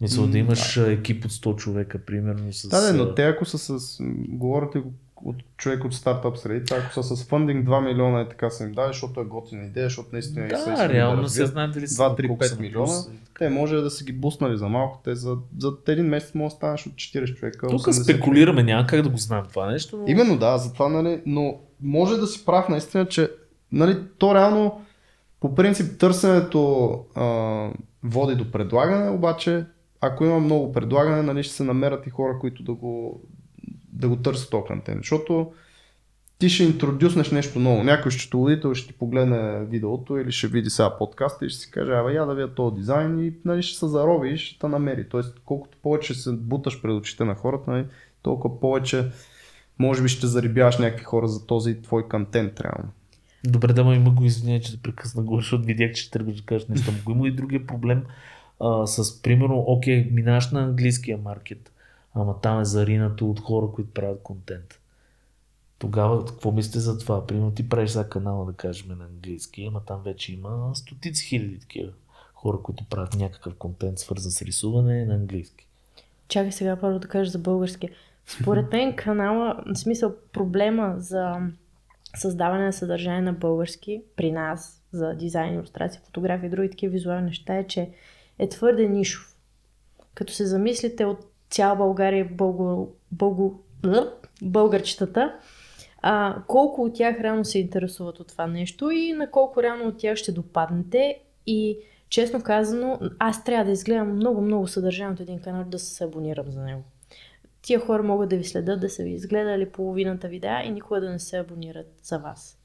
Мисля, 0.00 0.26
да 0.26 0.38
имаш 0.38 0.76
екип 0.76 1.24
от 1.24 1.30
100 1.30 1.56
човека, 1.56 1.98
примерно, 1.98 2.52
с... 2.52 2.68
Да, 2.68 2.80
да, 2.80 2.94
но 2.94 3.14
те 3.14 3.24
ако 3.24 3.44
са 3.44 3.80
с... 3.80 3.98
Говорите 4.28 4.78
го 4.78 4.92
от 5.24 5.36
човек 5.56 5.84
от 5.84 5.94
стартъп 5.94 6.36
средите, 6.36 6.74
ако 6.74 7.02
са 7.02 7.16
с 7.16 7.24
фандинг 7.24 7.68
2 7.68 7.84
милиона 7.84 8.20
и 8.20 8.28
така 8.28 8.50
са 8.50 8.64
им 8.64 8.72
дали, 8.72 8.92
защото 8.92 9.20
е 9.20 9.24
готина 9.24 9.64
идея, 9.64 9.86
защото 9.86 10.08
наистина 10.12 10.50
са 10.50 10.64
Да, 10.64 10.72
искали 10.72 10.92
реално 10.92 11.22
да 11.22 11.28
се 11.28 11.46
знае 11.46 11.68
дали 11.68 11.88
са 11.88 12.02
2, 12.02 12.08
на 12.08 12.16
3, 12.16 12.26
колко 12.26 12.44
са 12.44 12.54
5 12.54 12.56
на 12.56 12.62
милиона. 12.62 12.86
плюс. 12.86 13.08
Те 13.38 13.48
може 13.48 13.76
да 13.76 13.90
са 13.90 14.04
ги 14.04 14.12
буснали 14.12 14.56
за 14.56 14.68
малко, 14.68 15.00
те 15.04 15.14
за, 15.14 15.36
за 15.58 15.72
един 15.88 16.06
месец 16.06 16.34
може 16.34 16.52
да 16.52 16.56
станеш 16.56 16.86
от 16.86 16.92
40 16.92 17.34
човека. 17.34 17.68
Тук 17.68 17.80
80 17.80 18.02
спекулираме, 18.02 18.62
няма 18.62 18.86
как 18.86 19.02
да 19.02 19.08
го 19.08 19.16
знаем 19.16 19.44
това 19.48 19.70
нещо, 19.70 19.96
но... 19.96 20.04
Именно 20.06 20.38
да, 20.38 20.58
затова, 20.58 20.88
нали, 20.88 21.22
но 21.26 21.60
може 21.82 22.16
да 22.16 22.26
си 22.26 22.44
прав 22.44 22.68
наистина, 22.68 23.06
че 23.06 23.30
нали, 23.72 23.98
то 24.18 24.34
реално 24.34 24.84
по 25.40 25.54
принцип 25.54 25.98
търсенето 25.98 26.90
а, 27.14 27.24
води 28.02 28.34
до 28.34 28.50
предлагане, 28.50 29.10
обаче 29.10 29.64
ако 30.00 30.24
има 30.24 30.40
много 30.40 30.72
предлагане, 30.72 31.22
нали, 31.22 31.42
ще 31.42 31.54
се 31.54 31.64
намерят 31.64 32.06
и 32.06 32.10
хора, 32.10 32.38
които 32.40 32.62
да 32.62 32.72
го, 32.72 33.22
да 33.98 34.08
го 34.08 34.16
търсят 34.16 34.50
този 34.50 34.64
контент. 34.66 34.98
Защото 34.98 35.52
ти 36.38 36.48
ще 36.48 36.64
интродюснеш 36.64 37.30
нещо 37.30 37.58
ново. 37.58 37.84
Някой 37.84 38.12
счетоводител 38.12 38.74
ще 38.74 38.86
ти 38.86 38.98
погледне 38.98 39.64
видеото 39.64 40.16
или 40.16 40.32
ще 40.32 40.48
види 40.48 40.70
сега 40.70 40.96
подкаста 40.98 41.46
и 41.46 41.48
ще 41.48 41.60
си 41.60 41.70
каже, 41.70 41.92
абе 41.92 42.12
я 42.12 42.26
да 42.26 42.34
видя 42.34 42.54
този 42.54 42.76
дизайн 42.76 43.24
и 43.24 43.32
нали, 43.44 43.62
ще 43.62 43.78
се 43.78 43.86
зароби 43.86 44.28
и 44.28 44.38
ще 44.38 44.58
те 44.58 44.68
намери. 44.68 45.08
Тоест, 45.08 45.40
колкото 45.44 45.78
повече 45.82 46.14
се 46.14 46.32
буташ 46.32 46.82
пред 46.82 46.92
очите 46.92 47.24
на 47.24 47.34
хората, 47.34 47.70
нали, 47.70 47.86
толкова 48.22 48.60
повече 48.60 49.10
може 49.78 50.02
би 50.02 50.08
ще 50.08 50.26
зарибяваш 50.26 50.78
някакви 50.78 51.04
хора 51.04 51.28
за 51.28 51.46
този 51.46 51.82
твой 51.82 52.08
контент 52.08 52.60
реално. 52.60 52.88
Добре, 53.44 53.72
да, 53.72 53.84
ма 53.84 53.94
има 53.94 54.10
го 54.10 54.24
извиня, 54.24 54.60
че 54.60 54.72
те 54.72 54.82
прекъсна 54.82 55.22
го, 55.22 55.36
защото 55.36 55.64
видях, 55.64 55.92
че 55.92 56.10
тръгваш 56.10 56.36
да 56.36 56.42
кажеш 56.42 56.68
нещо. 56.68 56.92
Има 57.08 57.28
и 57.28 57.32
другия 57.32 57.66
проблем 57.66 58.02
а, 58.60 58.86
с, 58.86 59.22
примерно, 59.22 59.64
окей, 59.66 60.08
минаш 60.12 60.50
на 60.50 60.62
английския 60.62 61.18
маркет, 61.18 61.72
ама 62.14 62.40
там 62.40 62.60
е 62.60 62.64
заринато 62.64 63.30
от 63.30 63.40
хора, 63.40 63.66
които 63.74 63.92
правят 63.92 64.22
контент. 64.22 64.80
Тогава, 65.78 66.24
какво 66.24 66.52
мислите 66.52 66.78
за 66.78 66.98
това? 66.98 67.26
Примерно 67.26 67.54
ти 67.54 67.68
правиш 67.68 67.90
за 67.90 68.08
канала, 68.08 68.46
да 68.46 68.52
кажем, 68.52 68.98
на 68.98 69.04
английски, 69.04 69.64
ама 69.64 69.80
там 69.84 70.02
вече 70.02 70.32
има 70.32 70.70
стотици 70.74 71.26
хиляди 71.26 71.60
такива 71.60 71.92
хора, 72.34 72.58
които 72.62 72.84
правят 72.84 73.14
някакъв 73.14 73.54
контент, 73.54 73.98
свързан 73.98 74.32
с 74.32 74.42
рисуване 74.42 75.04
на 75.04 75.14
английски. 75.14 75.66
Чакай 76.28 76.52
сега 76.52 76.76
първо 76.76 76.98
да 76.98 77.08
кажа 77.08 77.30
за 77.30 77.38
български. 77.38 77.88
Според 78.26 78.72
мен 78.72 78.96
канала, 78.96 79.62
в 79.66 79.78
смисъл 79.78 80.14
проблема 80.32 80.94
за 80.98 81.36
създаване 82.16 82.64
на 82.64 82.72
съдържание 82.72 83.20
на 83.20 83.32
български 83.32 84.02
при 84.16 84.32
нас, 84.32 84.82
за 84.92 85.14
дизайн, 85.14 85.54
иллюстрация, 85.54 86.02
фотография 86.04 86.46
и 86.46 86.50
други 86.50 86.70
такива 86.70 86.92
визуални 86.92 87.24
неща 87.24 87.56
е, 87.56 87.66
че 87.66 87.90
е 88.38 88.48
твърде 88.48 88.88
нишов. 88.88 89.36
Като 90.14 90.32
се 90.32 90.46
замислите 90.46 91.04
от 91.04 91.18
цяла 91.50 91.76
България 91.76 92.28
бълго, 92.30 92.94
бл- 93.14 94.12
българчетата, 94.42 95.34
а, 96.02 96.36
колко 96.46 96.82
от 96.84 96.94
тях 96.94 97.20
реално 97.20 97.44
се 97.44 97.58
интересуват 97.58 98.20
от 98.20 98.28
това 98.28 98.46
нещо 98.46 98.90
и 98.90 99.12
на 99.12 99.30
колко 99.30 99.62
реално 99.62 99.84
от 99.84 99.98
тях 99.98 100.16
ще 100.16 100.32
допаднете 100.32 101.18
и 101.46 101.78
честно 102.08 102.42
казано, 102.42 102.98
аз 103.18 103.44
трябва 103.44 103.64
да 103.64 103.70
изгледам 103.70 104.12
много-много 104.12 104.66
съдържание 104.66 105.12
от 105.12 105.20
един 105.20 105.38
канал 105.38 105.64
да 105.64 105.78
се 105.78 106.04
абонирам 106.04 106.50
за 106.50 106.62
него. 106.62 106.82
Тия 107.62 107.80
хора 107.80 108.02
могат 108.02 108.28
да 108.28 108.36
ви 108.36 108.44
следят, 108.44 108.80
да 108.80 108.90
са 108.90 109.02
ви 109.02 109.10
изгледали 109.10 109.70
половината 109.70 110.28
видеа 110.28 110.62
и 110.64 110.70
никога 110.70 111.00
да 111.00 111.10
не 111.10 111.18
се 111.18 111.38
абонират 111.38 111.86
за 112.02 112.18
вас. 112.18 112.58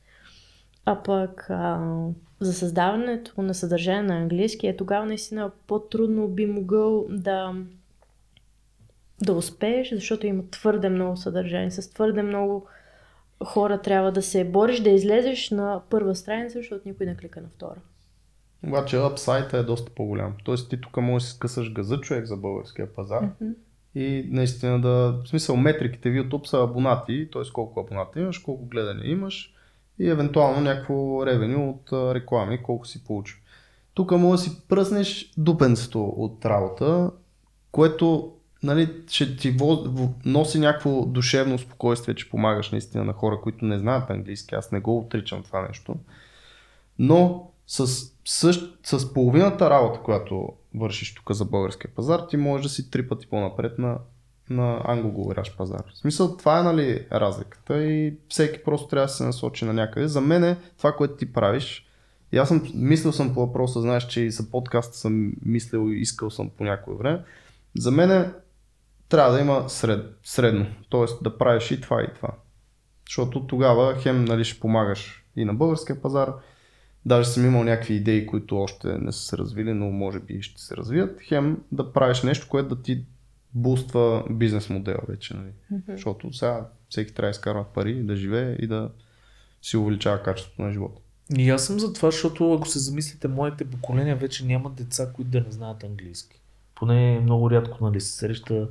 А 0.85 1.03
пък 1.03 1.47
а, 1.49 1.95
за 2.39 2.53
създаването 2.53 3.41
на 3.41 3.53
съдържание 3.53 4.03
на 4.03 4.17
английски 4.17 4.67
е 4.67 4.77
тогава 4.77 5.05
наистина 5.05 5.51
по-трудно 5.67 6.27
би 6.27 6.45
могъл 6.45 7.05
да, 7.09 7.53
да 9.23 9.33
успееш, 9.33 9.93
защото 9.93 10.27
има 10.27 10.43
твърде 10.51 10.89
много 10.89 11.17
съдържание. 11.17 11.71
С 11.71 11.89
твърде 11.93 12.21
много 12.21 12.67
хора 13.45 13.81
трябва 13.81 14.11
да 14.11 14.21
се 14.21 14.43
бориш 14.43 14.79
да 14.79 14.89
излезеш 14.89 15.49
на 15.49 15.81
първа 15.89 16.15
страница, 16.15 16.57
защото 16.59 16.81
никой 16.89 17.05
не 17.05 17.17
клика 17.17 17.41
на 17.41 17.47
втора. 17.49 17.79
Обаче 18.67 18.97
апсайта 18.97 19.57
е 19.57 19.63
доста 19.63 19.91
по-голям. 19.91 20.33
Тоест 20.43 20.69
ти 20.69 20.81
тук 20.81 20.97
можеш 20.97 21.25
да 21.25 21.29
си 21.29 21.35
скъсаш 21.35 21.73
газа 21.73 22.01
човек 22.01 22.25
за 22.25 22.37
българския 22.37 22.93
пазар 22.93 23.21
Мгм. 23.21 23.51
и 23.95 24.27
наистина 24.31 24.81
да, 24.81 25.21
в 25.25 25.27
смисъл 25.27 25.55
метриките 25.55 26.11
в 26.11 26.13
YouTube 26.13 26.45
са 26.45 26.63
абонати, 26.63 27.29
т.е. 27.33 27.41
колко 27.53 27.79
абоната 27.79 28.19
имаш, 28.19 28.39
колко 28.39 28.65
гледания 28.65 29.11
имаш 29.11 29.53
и 29.99 30.09
евентуално 30.09 30.61
някакво 30.61 31.25
ревеню 31.25 31.69
от 31.69 32.15
реклами, 32.15 32.63
колко 32.63 32.87
си 32.87 33.03
получил. 33.03 33.37
Тук 33.93 34.11
може 34.11 34.43
да 34.43 34.49
си 34.49 34.61
пръснеш 34.67 35.31
дупенцето 35.37 36.05
от 36.05 36.45
работа, 36.45 37.11
което 37.71 38.33
нали, 38.63 38.89
ще 39.07 39.37
ти 39.37 39.57
носи 40.25 40.59
някакво 40.59 41.05
душевно 41.05 41.59
спокойствие, 41.59 42.15
че 42.15 42.29
помагаш 42.29 42.71
наистина 42.71 43.03
на 43.05 43.13
хора, 43.13 43.39
които 43.43 43.65
не 43.65 43.79
знаят 43.79 44.09
английски. 44.09 44.55
Аз 44.55 44.71
не 44.71 44.79
го 44.79 44.97
отричам 44.97 45.43
това 45.43 45.67
нещо. 45.67 45.95
Но 46.99 47.51
с, 47.67 47.87
същ, 48.25 48.79
с 48.83 49.13
половината 49.13 49.69
работа, 49.69 49.99
която 49.99 50.49
вършиш 50.75 51.15
тук 51.15 51.31
за 51.31 51.45
българския 51.45 51.91
пазар, 51.95 52.19
ти 52.29 52.37
можеш 52.37 52.63
да 52.63 52.69
си 52.69 52.91
три 52.91 53.07
пъти 53.07 53.27
по-напред 53.27 53.79
на, 53.79 53.97
на 54.49 54.81
англоговорящ 54.85 55.57
пазар. 55.57 55.83
В 55.93 55.97
смисъл, 55.97 56.37
това 56.37 56.59
е 56.59 56.63
нали, 56.63 57.05
разликата 57.11 57.83
и 57.83 58.13
всеки 58.29 58.63
просто 58.63 58.87
трябва 58.87 59.05
да 59.05 59.13
се 59.13 59.23
насочи 59.23 59.65
на 59.65 59.73
някъде. 59.73 60.07
За 60.07 60.21
мен 60.21 60.43
е 60.43 60.57
това, 60.77 60.91
което 60.91 61.15
ти 61.15 61.33
правиш. 61.33 61.87
И 62.31 62.37
аз 62.37 62.47
съм 62.47 62.71
мислил 62.75 63.11
съм 63.11 63.33
по 63.33 63.39
въпроса, 63.45 63.81
знаеш, 63.81 64.07
че 64.07 64.21
и 64.21 64.31
за 64.31 64.49
подкаста 64.49 64.97
съм 64.97 65.33
мислил 65.45 65.91
и 65.91 65.99
искал 65.99 66.29
съм 66.29 66.49
по 66.49 66.63
някое 66.63 66.95
време. 66.95 67.23
За 67.77 67.91
мен 67.91 68.11
е, 68.11 68.31
трябва 69.13 69.33
да 69.33 69.39
има 69.39 69.69
сред, 69.69 70.05
средно. 70.23 70.65
Тоест 70.89 71.23
да 71.23 71.37
правиш 71.37 71.71
и 71.71 71.81
това 71.81 72.03
и 72.03 72.13
това. 72.15 72.29
Защото 73.07 73.47
тогава 73.47 73.95
хем 73.95 74.25
нали, 74.25 74.43
ще 74.43 74.59
помагаш 74.59 75.25
и 75.35 75.45
на 75.45 75.53
българския 75.53 76.01
пазар. 76.01 76.33
Даже 77.05 77.29
съм 77.29 77.45
имал 77.45 77.63
някакви 77.63 77.93
идеи, 77.93 78.27
които 78.27 78.57
още 78.57 78.87
не 78.87 79.11
са 79.11 79.19
се 79.19 79.37
развили, 79.37 79.73
но 79.73 79.85
може 79.85 80.19
би 80.19 80.41
ще 80.41 80.61
се 80.61 80.77
развият. 80.77 81.21
Хем 81.21 81.57
да 81.71 81.93
правиш 81.93 82.23
нещо, 82.23 82.47
което 82.49 82.75
да 82.75 82.81
ти 82.81 83.05
буства 83.53 84.23
бизнес 84.29 84.69
модела 84.69 85.01
вече. 85.07 85.33
Нали. 85.33 85.81
Защото 85.87 86.33
сега 86.33 86.67
всеки 86.89 87.13
трябва 87.13 87.27
да 87.27 87.31
изкарва 87.31 87.65
пари, 87.73 88.03
да 88.03 88.15
живее 88.15 88.55
и 88.59 88.67
да 88.67 88.89
си 89.61 89.77
увеличава 89.77 90.23
качеството 90.23 90.61
на 90.61 90.71
живота. 90.71 91.01
И 91.37 91.49
аз 91.49 91.65
съм 91.65 91.79
за 91.79 91.93
това, 91.93 92.11
защото 92.11 92.53
ако 92.53 92.67
се 92.67 92.79
замислите, 92.79 93.27
моите 93.27 93.65
поколения 93.65 94.15
вече 94.15 94.45
нямат 94.45 94.75
деца, 94.75 95.11
които 95.13 95.31
да 95.31 95.41
не 95.41 95.51
знаят 95.51 95.83
английски. 95.83 96.39
Поне 96.75 97.19
много 97.19 97.51
рядко 97.51 97.85
нали, 97.85 98.01
се 98.01 98.11
среща. 98.17 98.67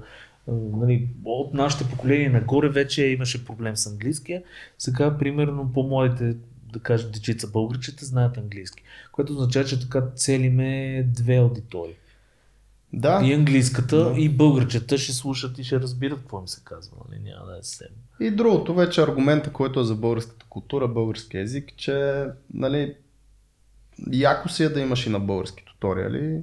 Нали, 0.49 1.09
от 1.25 1.55
нашите 1.55 1.89
поколения 1.91 2.31
нагоре 2.31 2.69
вече 2.69 3.07
имаше 3.07 3.45
проблем 3.45 3.77
с 3.77 3.87
английския. 3.87 4.43
Сега, 4.79 5.19
примерно, 5.19 5.73
по-младите, 5.73 6.37
да 6.73 6.79
кажем, 6.79 7.11
дечица 7.13 7.51
българчета 7.51 8.05
знаят 8.05 8.37
английски. 8.39 8.83
Което 9.13 9.33
означава, 9.33 9.65
че 9.65 9.81
така 9.81 10.03
целиме 10.17 11.03
две 11.03 11.37
аудитории. 11.37 11.95
Да, 12.93 13.21
И 13.25 13.33
английската, 13.33 13.97
Да. 13.97 14.21
и 14.21 14.29
българчета 14.29 14.99
ще 14.99 15.13
слушат 15.13 15.59
и 15.59 15.65
ще 15.65 15.81
разбират 15.81 16.19
какво 16.19 16.41
им 16.41 16.49
се 16.49 16.61
казва. 16.65 16.97
Нали? 17.09 17.21
Няма 17.23 17.47
да 17.47 17.59
е 17.59 17.63
съвсем. 17.63 17.89
И 18.21 18.31
другото 18.31 18.75
вече 18.75 19.03
аргумента, 19.03 19.53
който 19.53 19.81
е 19.81 19.85
за 19.85 19.95
българската 19.95 20.47
култура, 20.49 20.89
български 20.89 21.37
язик, 21.37 21.73
че 21.77 22.25
нали, 22.55 22.95
яко 24.13 24.49
си 24.49 24.65
е 24.65 24.69
да 24.69 24.81
имаш 24.81 25.07
и 25.07 25.11
на 25.11 25.21
български 25.21 25.65
туториали, 25.65 26.43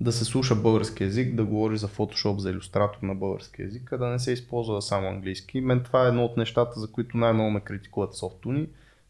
да 0.00 0.12
се 0.12 0.24
слуша 0.24 0.54
български 0.54 1.04
язик, 1.04 1.34
да 1.34 1.44
говори 1.44 1.78
за 1.78 1.88
Photoshop, 1.88 2.38
за 2.38 2.50
иллюстратор 2.50 2.98
на 3.02 3.14
български 3.14 3.62
язик, 3.62 3.92
а 3.92 3.98
да 3.98 4.06
не 4.06 4.18
се 4.18 4.32
използва 4.32 4.82
само 4.82 5.08
английски. 5.08 5.60
Мен 5.60 5.82
това 5.82 6.04
е 6.04 6.08
едно 6.08 6.24
от 6.24 6.36
нещата, 6.36 6.80
за 6.80 6.92
които 6.92 7.16
най-много 7.16 7.50
ме 7.50 7.60
критикуват 7.60 8.14
софтуни, 8.14 8.68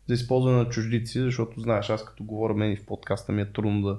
за 0.09 0.15
използване 0.15 0.57
на 0.57 0.69
чуждици, 0.69 1.21
защото 1.21 1.61
знаеш, 1.61 1.91
аз 1.91 2.05
като 2.05 2.25
говоря 2.25 2.55
мен 2.55 2.73
и 2.73 2.77
в 2.77 2.87
подкаста 2.87 3.33
ми 3.33 3.43
е 3.43 3.53
трудно 3.53 3.83
да 3.83 3.99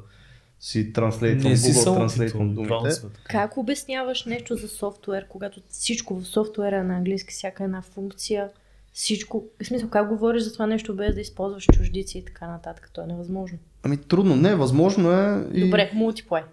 си 0.60 0.94
транслейтвам, 0.94 1.56
си 1.56 1.72
Google 1.72 1.84
само 1.84 1.96
транслейтвам 1.96 2.56
думите. 2.56 2.90
Как 3.30 3.58
обясняваш 3.58 4.26
нещо 4.26 4.56
за 4.56 4.68
софтуер, 4.68 5.28
когато 5.28 5.62
всичко 5.70 6.20
в 6.20 6.28
софтуера 6.28 6.78
е 6.78 6.84
на 6.84 6.98
английски, 6.98 7.34
всяка 7.34 7.64
една 7.64 7.82
функция, 7.82 8.50
всичко, 8.94 9.46
в 9.64 9.66
смисъл 9.66 9.90
как 9.90 10.10
говориш 10.10 10.44
за 10.44 10.54
това 10.54 10.66
нещо 10.66 10.96
без 10.96 11.16
да 11.16 11.22
използваш 11.22 11.66
чуждици 11.74 12.18
и 12.18 12.26
така 12.26 12.48
нататък, 12.48 12.90
то 12.94 13.02
е 13.02 13.08
невъзможно. 13.08 13.58
Ами 13.84 13.98
трудно, 13.98 14.36
не, 14.36 14.56
възможно 14.56 15.12
е. 15.12 15.48
И... 15.54 15.66
Добре, 15.66 15.92
мултиплай. 15.94 16.44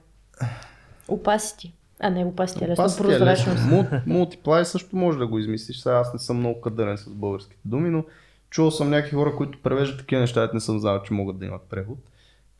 Opacity. 1.08 1.70
А 2.00 2.10
не, 2.10 2.24
opacity 2.24 2.62
е 2.62 2.68
лесно, 2.68 2.84
е 2.84 2.96
прозрачност. 2.98 3.62
Мул- 3.62 4.00
Мултиплай 4.06 4.64
също 4.64 4.96
може 4.96 5.18
да 5.18 5.26
го 5.26 5.38
измислиш. 5.38 5.76
Сега 5.78 5.94
аз 5.94 6.12
не 6.12 6.18
съм 6.18 6.36
много 6.38 6.60
кадърен 6.60 6.98
с 6.98 7.08
българските 7.08 7.60
думи, 7.64 7.90
но 7.90 8.04
чувал 8.50 8.70
съм 8.70 8.90
някакви 8.90 9.16
хора, 9.16 9.36
които 9.36 9.58
превеждат 9.62 9.98
такива 9.98 10.20
неща, 10.20 10.50
не 10.54 10.60
съм 10.60 10.78
знал, 10.78 11.02
че 11.02 11.12
могат 11.14 11.38
да 11.38 11.46
имат 11.46 11.62
превод. 11.62 11.98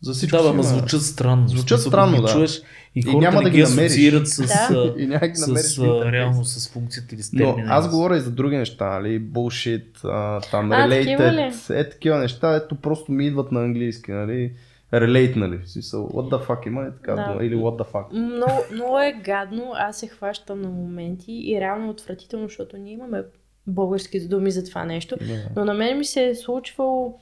За 0.03 0.13
всичко 0.13 0.37
Да, 0.37 0.43
ма 0.45 0.49
има- 0.51 0.63
звучат 0.63 1.03
странно. 1.03 1.49
Звучат 1.49 1.69
смисъл, 1.79 1.91
странно, 1.91 2.23
да. 2.23 2.29
Чуеш, 2.29 2.63
и, 2.95 3.01
И 3.07 3.15
няма 3.15 3.43
да 3.43 3.51
ги 3.51 3.57
ги 3.57 3.63
намериш. 3.63 3.93
асоциират 3.93 4.29
с, 4.29 4.37
Да. 4.71 4.95
И 4.99 5.07
няма 5.07 5.29
ги 5.29 5.41
намериш 5.41 5.67
с 5.67 5.77
интерфейс. 5.77 6.05
а, 6.05 6.13
реално 6.13 6.45
с 6.45 6.69
функциите 6.69 7.15
или 7.15 7.23
с 7.23 7.33
Но 7.33 7.57
аз 7.67 7.89
говоря 7.91 8.17
и 8.17 8.21
за 8.21 8.31
други 8.31 8.57
неща, 8.57 8.91
нали? 8.91 9.23
Bullshit, 9.23 9.87
а, 10.05 10.41
там, 10.41 10.73
А, 10.73 10.89
такива 10.91 11.51
е 11.71 11.89
такива 11.89 12.19
неща, 12.19 12.57
ето 12.57 12.75
просто 12.75 13.13
ми 13.13 13.27
идват 13.27 13.53
на 13.53 13.61
английски, 13.61 14.13
нали? 14.13 14.53
Relate, 15.01 15.37
нали? 15.37 15.59
В 15.59 15.71
смисъл, 15.71 16.09
what 16.09 16.35
the 16.35 16.47
fuck 16.47 16.67
има 16.67 16.85
ли 16.85 16.91
така 16.95 17.15
Да. 17.15 17.29
дума? 17.29 17.45
Или 17.45 17.55
what 17.57 17.83
the 17.83 17.93
fuck. 17.93 18.13
Много, 18.13 18.53
много 18.73 18.99
е 18.99 19.13
гадно, 19.25 19.73
аз 19.75 19.97
се 19.99 20.07
хващам 20.07 20.61
на 20.61 20.69
моменти 20.69 21.33
и 21.33 21.61
реално 21.61 21.87
е 21.87 21.91
отвратително, 21.91 22.49
защото 22.49 22.77
ние 22.77 22.93
имаме 22.93 23.23
български 23.67 24.29
думи 24.29 24.51
за 24.51 24.65
това 24.65 24.85
нещо. 24.85 25.17
Но 25.57 25.65
на 25.65 25.75
мен 25.75 25.99
ми 25.99 26.05
се 26.05 26.27
е 26.29 26.35
случвало 26.35 27.19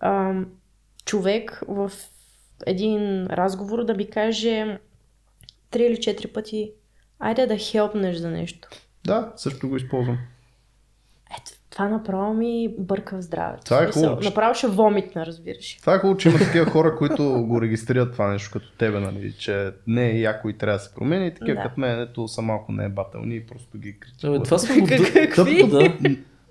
ам, 0.00 0.46
човек 1.04 1.62
в 1.68 1.92
един 2.66 3.26
разговор 3.26 3.84
да 3.84 3.94
ми 3.94 4.10
каже 4.10 4.78
три 5.70 5.82
или 5.84 6.00
четири 6.00 6.28
пъти 6.28 6.72
айде 7.18 7.46
да 7.46 7.58
хелпнеш 7.58 8.16
за 8.16 8.30
нещо. 8.30 8.68
Да, 9.06 9.32
също 9.36 9.68
го 9.68 9.76
използвам. 9.76 10.18
Това 11.72 11.88
направо 11.88 12.34
ми 12.34 12.68
бърка 12.78 13.16
в 13.18 13.22
здравето. 13.22 13.64
Това 13.64 13.82
е 13.82 13.86
хубаво, 13.86 14.20
Направо 14.24 14.54
ще 14.54 14.66
вомитна, 14.66 15.26
разбираш. 15.26 15.76
Това 15.80 15.94
е 15.94 15.98
хубаво, 15.98 16.16
че 16.18 16.28
има 16.28 16.38
такива 16.46 16.66
хора, 16.66 16.96
които 16.96 17.44
го 17.46 17.62
регистрират 17.62 18.12
това 18.12 18.32
нещо 18.32 18.50
като 18.52 18.72
тебе, 18.78 19.00
нали? 19.00 19.32
Че 19.38 19.70
не 19.86 20.10
е 20.10 20.18
яко 20.20 20.48
и 20.48 20.58
трябва 20.58 20.78
да 20.78 20.84
се 20.84 20.94
промени. 20.94 21.26
И 21.26 21.34
такива 21.34 21.54
Да. 21.54 21.62
като 21.62 21.80
мен, 21.80 22.00
ето 22.00 22.28
са 22.28 22.42
малко 22.42 22.72
не 22.72 22.84
е 22.84 22.88
батълни 22.88 23.36
и 23.36 23.46
просто 23.46 23.78
ги 23.78 23.98
критикуват. 24.00 24.44
това 24.44 24.58
сме 24.58 24.80
го 24.80 24.86
Какви? 24.86 25.58
тъпо, 25.60 25.66
да. 25.68 25.94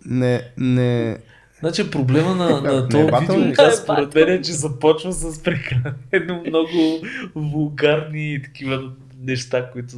Не, 0.06 0.42
не, 0.58 1.18
Значи 1.60 1.92
проблема 1.92 2.36
на, 2.36 2.62
на 2.62 2.82
Не, 2.82 2.88
този 2.90 3.38
видео, 3.38 3.52
Да, 3.56 3.72
според 3.72 4.16
мен 4.16 4.30
е, 4.30 4.42
че 4.42 4.52
започва 4.52 5.12
с 5.12 5.44
прекалено 5.44 6.44
много 6.48 6.70
вулгарни 7.36 8.34
и 8.34 8.42
такива 8.42 8.92
неща, 9.22 9.70
които... 9.72 9.96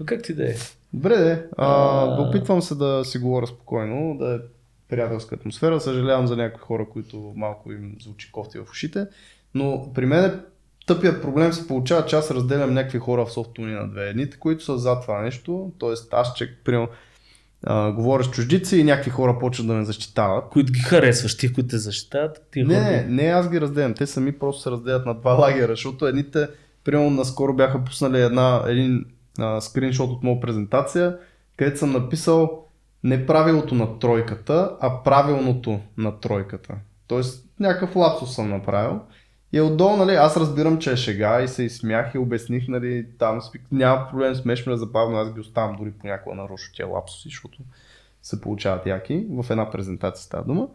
Но 0.00 0.06
как 0.06 0.22
ти 0.22 0.34
да 0.34 0.44
е? 0.44 0.54
Добре, 0.92 1.16
де. 1.16 1.46
А, 1.56 1.66
А. 1.66 2.22
опитвам 2.22 2.62
се 2.62 2.74
да 2.74 3.04
си 3.04 3.18
говоря 3.18 3.46
спокойно, 3.46 4.18
да 4.18 4.34
е 4.34 4.38
приятелска 4.88 5.34
атмосфера. 5.34 5.80
Съжалявам 5.80 6.26
за 6.26 6.36
някои 6.36 6.60
хора, 6.60 6.86
които 6.92 7.32
малко 7.36 7.72
им 7.72 7.96
звучи 8.02 8.32
кофти 8.32 8.58
в 8.58 8.70
ушите. 8.70 9.06
Но 9.54 9.92
при 9.94 10.06
мен 10.06 10.24
е 10.24 10.32
тъпият 10.86 11.22
проблем 11.22 11.52
се 11.52 11.68
получава, 11.68 12.06
че 12.06 12.16
аз 12.16 12.30
разделям 12.30 12.74
някакви 12.74 12.98
хора 12.98 13.26
в 13.26 13.32
софтуни 13.32 13.72
на 13.72 13.88
две. 13.88 14.08
Едните, 14.08 14.38
които 14.38 14.64
са 14.64 14.78
за 14.78 15.00
това 15.00 15.22
нещо, 15.22 15.72
т.е. 15.80 15.92
аз 16.12 16.34
че, 16.34 16.56
примерно, 16.64 16.88
а, 17.64 17.92
говоря 17.92 18.24
с 18.24 18.30
чуждици 18.30 18.76
и 18.76 18.84
някакви 18.84 19.10
хора 19.10 19.38
почват 19.38 19.66
да 19.66 19.74
ме 19.74 19.84
защитават. 19.84 20.44
Които 20.50 20.72
ги 20.72 20.80
харесваш, 20.80 21.36
тия, 21.36 21.52
които 21.52 21.68
те 21.68 21.78
защитават, 21.78 22.46
тия 22.52 22.66
Не, 22.66 22.74
хора... 22.74 22.84
не, 22.84 23.06
не 23.08 23.22
аз 23.22 23.50
ги 23.50 23.60
разделям. 23.60 23.94
Те 23.94 24.06
сами 24.06 24.32
просто 24.38 24.62
се 24.62 24.70
разделят 24.70 25.06
на 25.06 25.14
два 25.14 25.32
лагера, 25.32 25.72
защото 25.72 26.06
едните, 26.06 26.48
примерно 26.84 27.10
наскоро 27.10 27.54
бяха 27.54 27.84
пуснали 27.84 28.20
една, 28.20 28.62
един 28.66 29.04
скриншот 29.60 30.10
от 30.10 30.22
моя 30.22 30.40
презентация, 30.40 31.18
където 31.56 31.78
съм 31.78 31.92
написал 31.92 32.64
не 33.04 33.26
правилото 33.26 33.74
на 33.74 33.98
тройката, 33.98 34.76
а 34.80 35.02
правилното 35.02 35.80
на 35.96 36.20
тройката. 36.20 36.74
Тоест 37.06 37.48
някакъв 37.60 37.96
лапсус 37.96 38.34
съм 38.34 38.50
направил. 38.50 39.00
И 39.52 39.60
отдолу, 39.60 39.96
нали, 39.96 40.14
аз 40.14 40.36
разбирам, 40.36 40.78
че 40.78 40.92
е 40.92 40.96
шега 40.96 41.42
и 41.42 41.48
се 41.48 41.62
изсмях 41.62 42.14
и 42.14 42.18
обясних, 42.18 42.68
нали, 42.68 43.06
там 43.18 43.40
няма 43.72 44.08
проблем, 44.10 44.34
смешно 44.34 44.72
е 44.72 44.76
забавно, 44.76 45.16
аз 45.16 45.34
ги 45.34 45.40
оставам 45.40 45.76
дори 45.76 45.90
понякога 45.90 46.36
нарочно 46.36 46.74
тия 46.74 46.86
лапсуси, 46.86 47.28
защото 47.28 47.58
се 48.22 48.40
получават 48.40 48.86
яки. 48.86 49.26
В 49.30 49.50
една 49.50 49.70
презентация 49.70 50.24
става 50.24 50.44
дума. 50.44 50.68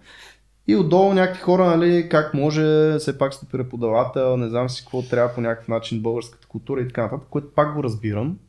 И 0.67 0.75
отдолу 0.75 1.13
някакви 1.13 1.41
хора, 1.41 1.65
нали, 1.65 2.09
как 2.09 2.33
може, 2.33 2.95
все 2.99 3.17
пак 3.17 3.33
сте 3.33 3.45
преподавател, 3.45 4.37
не 4.37 4.49
знам 4.49 4.69
си 4.69 4.81
какво 4.81 5.01
трябва 5.01 5.35
по 5.35 5.41
някакъв 5.41 5.67
начин, 5.67 6.01
българската 6.01 6.47
култура 6.47 6.81
и 6.81 6.87
така 6.87 7.03
нататък, 7.03 7.27
което 7.29 7.53
пак 7.55 7.75
го 7.75 7.83
разбирам. 7.83 8.39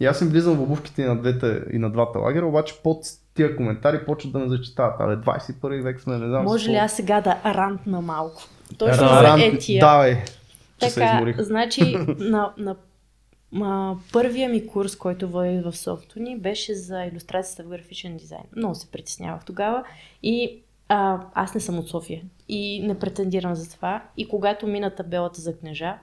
И 0.00 0.06
аз 0.06 0.20
им 0.20 0.28
влизам 0.28 0.56
в 0.56 0.62
обувките 0.62 1.02
и 1.02 1.04
на, 1.04 1.16
двете, 1.16 1.62
и 1.72 1.78
на 1.78 1.90
двата 1.90 2.18
лагера, 2.18 2.46
обаче 2.46 2.74
под 2.82 2.98
тия 3.34 3.56
коментари 3.56 4.04
почват 4.06 4.32
да 4.32 4.38
ме 4.38 4.48
зачитават. 4.48 5.00
Абе, 5.00 5.16
21 5.16 5.82
век 5.82 6.00
сме, 6.00 6.18
не 6.18 6.26
знам 6.28 6.44
Може 6.44 6.70
ли 6.70 6.76
аз 6.76 6.92
сега 6.92 7.20
да 7.20 7.40
рантна 7.44 8.00
малко? 8.00 8.42
Точно 8.78 9.02
Да, 9.02 9.08
за 9.08 9.22
рант- 9.22 9.54
етия. 9.54 9.80
Давай, 9.80 10.16
че 10.78 10.90
се 10.90 11.00
Така, 11.00 11.12
изморих. 11.12 11.40
значи 11.40 11.96
на, 12.18 12.52
на 12.58 12.76
а, 13.56 13.94
първия 14.12 14.48
ми 14.48 14.66
курс, 14.66 14.96
който 14.96 15.28
водих 15.28 15.62
в 15.62 15.76
Софтуни, 15.76 16.38
беше 16.38 16.74
за 16.74 17.04
иллюстрацията 17.04 17.62
в 17.62 17.68
графичен 17.68 18.16
дизайн. 18.16 18.42
Много 18.56 18.74
се 18.74 18.90
притеснявах 18.90 19.44
тогава 19.44 19.84
и 20.22 20.62
а, 20.88 21.20
аз 21.34 21.54
не 21.54 21.60
съм 21.60 21.78
от 21.78 21.88
София 21.88 22.22
и 22.48 22.82
не 22.82 22.98
претендирам 22.98 23.54
за 23.54 23.70
това. 23.70 24.02
И 24.16 24.28
когато 24.28 24.66
мина 24.66 24.90
табелата 24.90 25.40
за 25.40 25.56
книжа, 25.56 25.94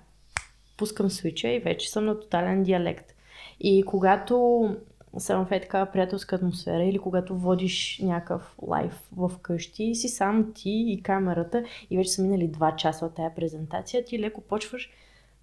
пускам 0.78 1.10
свича 1.10 1.48
и 1.48 1.60
вече 1.60 1.89
съм 1.89 2.06
на 2.06 2.20
тотален 2.20 2.64
диалект. 2.64 3.14
И 3.60 3.84
когато 3.84 4.70
съм 5.18 5.45
в 5.45 5.51
е 5.51 5.62
такава 5.62 5.86
приятелска 5.86 6.36
атмосфера 6.36 6.84
или 6.84 6.99
когато 6.99 7.36
водиш 7.36 7.99
някакъв 8.03 8.56
лайф 8.62 9.01
в 9.18 9.32
къщи 9.41 9.95
си 9.95 10.08
сам 10.08 10.53
ти 10.56 10.86
и 10.88 11.01
камерата 11.03 11.64
и 11.89 11.97
вече 11.97 12.10
са 12.10 12.22
минали 12.22 12.47
два 12.47 12.76
часа 12.76 13.06
от 13.06 13.16
тая 13.16 13.36
презентация, 13.36 14.06
ти 14.06 14.20
леко 14.20 14.41
почваш 14.41 14.89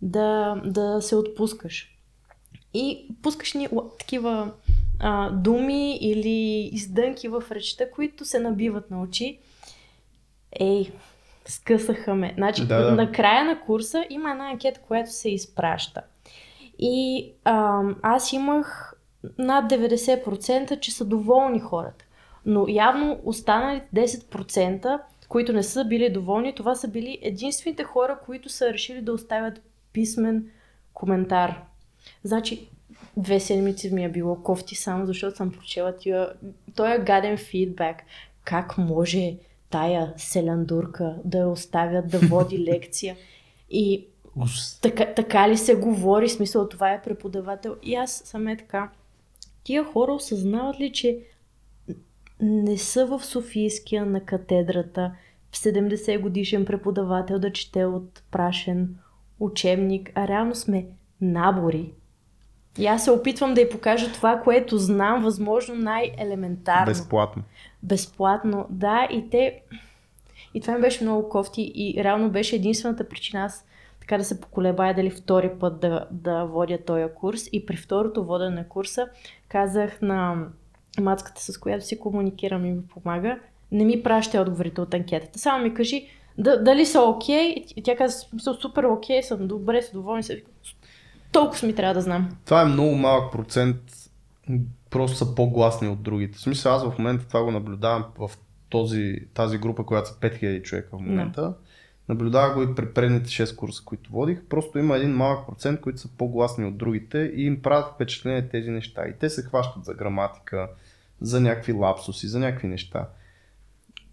да, 0.03 0.61
да 0.65 1.01
се 1.01 1.17
отпускаш. 1.17 1.99
И 2.75 3.07
пускаш 3.23 3.55
ни 3.55 3.69
такива 3.99 4.53
а, 5.01 5.31
думи 5.31 5.97
или 5.97 6.71
издънки 6.73 7.29
в 7.29 7.45
речта, 7.51 7.91
които 7.91 8.25
се 8.25 8.39
набиват 8.39 8.91
на 8.91 9.03
очи. 9.03 9.39
Ей, 10.61 10.93
скъсаха 11.47 12.15
ме. 12.15 12.33
Значи, 12.37 12.67
Да, 12.67 12.85
да. 12.85 12.93
на 12.93 13.13
края 13.13 13.45
на 13.45 13.61
курса 13.61 14.05
има 14.11 14.31
една 14.31 14.51
анкета, 14.51 14.81
която 14.81 15.13
се 15.13 15.31
изпраща. 15.31 16.03
И 16.85 17.33
а, 17.45 17.83
аз 18.03 18.33
имах 18.33 18.95
над 19.39 19.73
90%, 19.73 20.81
че 20.81 20.93
са 20.93 21.05
доволни 21.05 21.61
хората. 21.61 22.05
Но 22.47 22.69
явно 22.69 23.21
останалите 23.25 23.87
10%, 23.95 25.01
които 25.29 25.53
не 25.53 25.63
са 25.63 25.85
били 25.85 26.13
доволни, 26.13 26.55
това 26.55 26.75
са 26.75 26.89
били 26.89 27.19
единствените 27.23 27.85
хора, 27.85 28.19
които 28.27 28.49
са 28.49 28.73
решили 28.73 29.01
да 29.01 29.13
оставят 29.13 29.61
писмен 29.93 30.47
коментар. 30.95 31.63
Значи, 32.25 32.69
две 33.17 33.41
седмици 33.41 33.95
ми 33.95 34.05
е 34.05 34.09
било 34.09 34.43
кофти 34.43 34.75
само, 34.75 35.07
защото 35.07 35.37
съм 35.37 35.53
прочела 35.53 35.97
тия, 35.97 36.33
той 36.77 36.95
е 36.95 36.99
гаден 36.99 37.37
фидбак. 37.37 38.03
Как 38.45 38.79
може 38.79 39.37
тая 39.71 40.13
селяндурка 40.17 41.17
да 41.25 41.39
я 41.39 41.49
оставят 41.49 42.09
да 42.09 42.19
води 42.19 42.59
лекция? 42.73 43.17
И 43.71 44.07
Така, 44.83 45.15
така 45.15 45.49
ли 45.49 45.57
се 45.57 45.75
говори, 45.75 46.29
смисъл 46.29 46.69
това 46.69 46.93
е 46.93 47.03
преподавател. 47.03 47.77
И 47.83 47.95
аз 47.95 48.23
съм 48.25 48.49
е 48.49 48.57
така. 48.57 48.91
Тия 49.65 49.85
хора 49.85 50.13
осъзнават 50.13 50.81
ли, 50.81 50.93
че 50.93 51.19
не 52.41 52.79
са 52.79 53.07
в 53.07 53.25
Софийския 53.25 54.07
на 54.07 54.21
катедрата 54.21 55.13
70 55.53 56.21
годишен 56.21 56.65
преподавател 56.65 57.39
да 57.39 57.53
чете 57.53 57.85
от 57.85 58.23
прашен 58.31 58.97
учебник, 59.41 60.11
а 60.15 60.29
реално 60.29 60.55
сме 60.55 60.87
набори. 61.21 61.91
И 62.79 62.87
аз 62.87 63.05
се 63.05 63.11
опитвам 63.11 63.55
да 63.55 63.61
й 63.61 63.69
покажа 63.69 64.13
това, 64.13 64.41
което 64.41 64.79
знам, 64.79 65.23
възможно 65.23 65.75
най-елементарно. 65.75 66.87
Безплатно. 66.87 67.43
Безплатно, 67.83 68.67
да, 68.71 69.09
и 69.11 69.31
те... 69.31 69.63
И 70.55 70.61
това 70.61 70.75
ми 70.75 70.81
беше 70.81 71.05
много 71.05 71.29
кофти 71.29 71.73
и 71.75 72.05
реално 72.05 72.31
беше 72.31 72.57
единствената 72.57 73.09
причина 73.09 73.45
аз 73.45 73.65
така 74.03 74.19
да 74.19 74.25
се 74.25 74.41
поколебая 74.41 74.95
дали 74.95 75.11
втори 75.11 75.51
път 75.61 75.81
да, 75.81 76.07
да 76.11 76.45
водя 76.45 76.79
този 76.87 77.05
курс. 77.15 77.49
И 77.53 77.67
при 77.67 77.77
второто 77.77 78.25
водене 78.25 78.51
на 78.57 78.69
курса 78.69 79.09
казах 79.49 80.03
на 80.03 80.47
мацката, 81.01 81.43
с 81.43 81.59
която 81.59 81.85
си 81.85 81.99
комуникирам 81.99 82.67
и 82.67 82.71
ми 82.71 82.87
помага, 82.87 83.39
не 83.73 83.85
ми 83.85 84.03
праща 84.03 84.41
отговорите 84.41 84.81
от 84.81 84.95
анкетата. 84.95 85.39
Само 85.39 85.65
ми 85.65 85.75
кажи 85.75 86.07
да, 86.39 86.63
дали 86.63 86.87
са 86.87 87.01
окей. 87.01 87.55
И 87.77 87.83
тя 87.83 87.97
каза, 87.97 88.19
смисъл, 88.19 88.55
супер 88.55 88.85
окей 88.85 89.23
съм, 89.23 89.49
добре 89.49 89.83
са 89.83 89.93
доволни 89.93 90.23
са. 90.23 90.37
Толкова 91.33 91.67
ми 91.67 91.75
трябва 91.75 91.95
да 91.95 92.01
знам. 92.01 92.29
Това 92.45 92.63
е 92.63 92.65
много 92.65 92.95
малък 92.95 93.33
процент, 93.33 93.77
просто 94.91 95.17
са 95.17 95.35
по-гласни 95.35 95.89
от 95.89 96.03
другите. 96.03 96.39
В 96.39 96.41
смисъл 96.41 96.73
аз 96.75 96.85
в 96.85 96.99
момента 96.99 97.29
това 97.29 97.45
го 97.45 97.51
наблюдавам 97.51 98.05
в 98.19 98.31
този, 98.69 99.17
тази 99.35 99.59
група, 99.59 99.85
която 99.85 100.09
са 100.09 100.15
5000 100.15 100.63
човека 100.63 100.89
в 100.97 101.01
момента. 101.01 101.55
Наблюдавах 102.09 102.55
го 102.55 102.63
и 102.63 102.75
при 102.75 102.93
предните 102.95 103.31
6 103.31 103.57
курса, 103.57 103.83
които 103.85 104.13
водих. 104.13 104.43
Просто 104.49 104.79
има 104.79 104.97
един 104.97 105.11
малък 105.11 105.47
процент, 105.47 105.81
които 105.81 106.01
са 106.01 106.09
по-гласни 106.09 106.65
от 106.65 106.77
другите 106.77 107.33
и 107.37 107.47
им 107.47 107.63
правят 107.63 107.95
впечатление 107.95 108.49
тези 108.49 108.71
неща. 108.71 109.09
И 109.09 109.19
те 109.19 109.31
се 109.31 109.43
хващат 109.43 109.85
за 109.85 109.95
граматика, 109.95 110.69
за 111.21 111.41
някакви 111.41 111.73
лапсуси, 111.73 112.29
за 112.29 112.39
някакви 112.39 112.69
неща. 112.69 113.09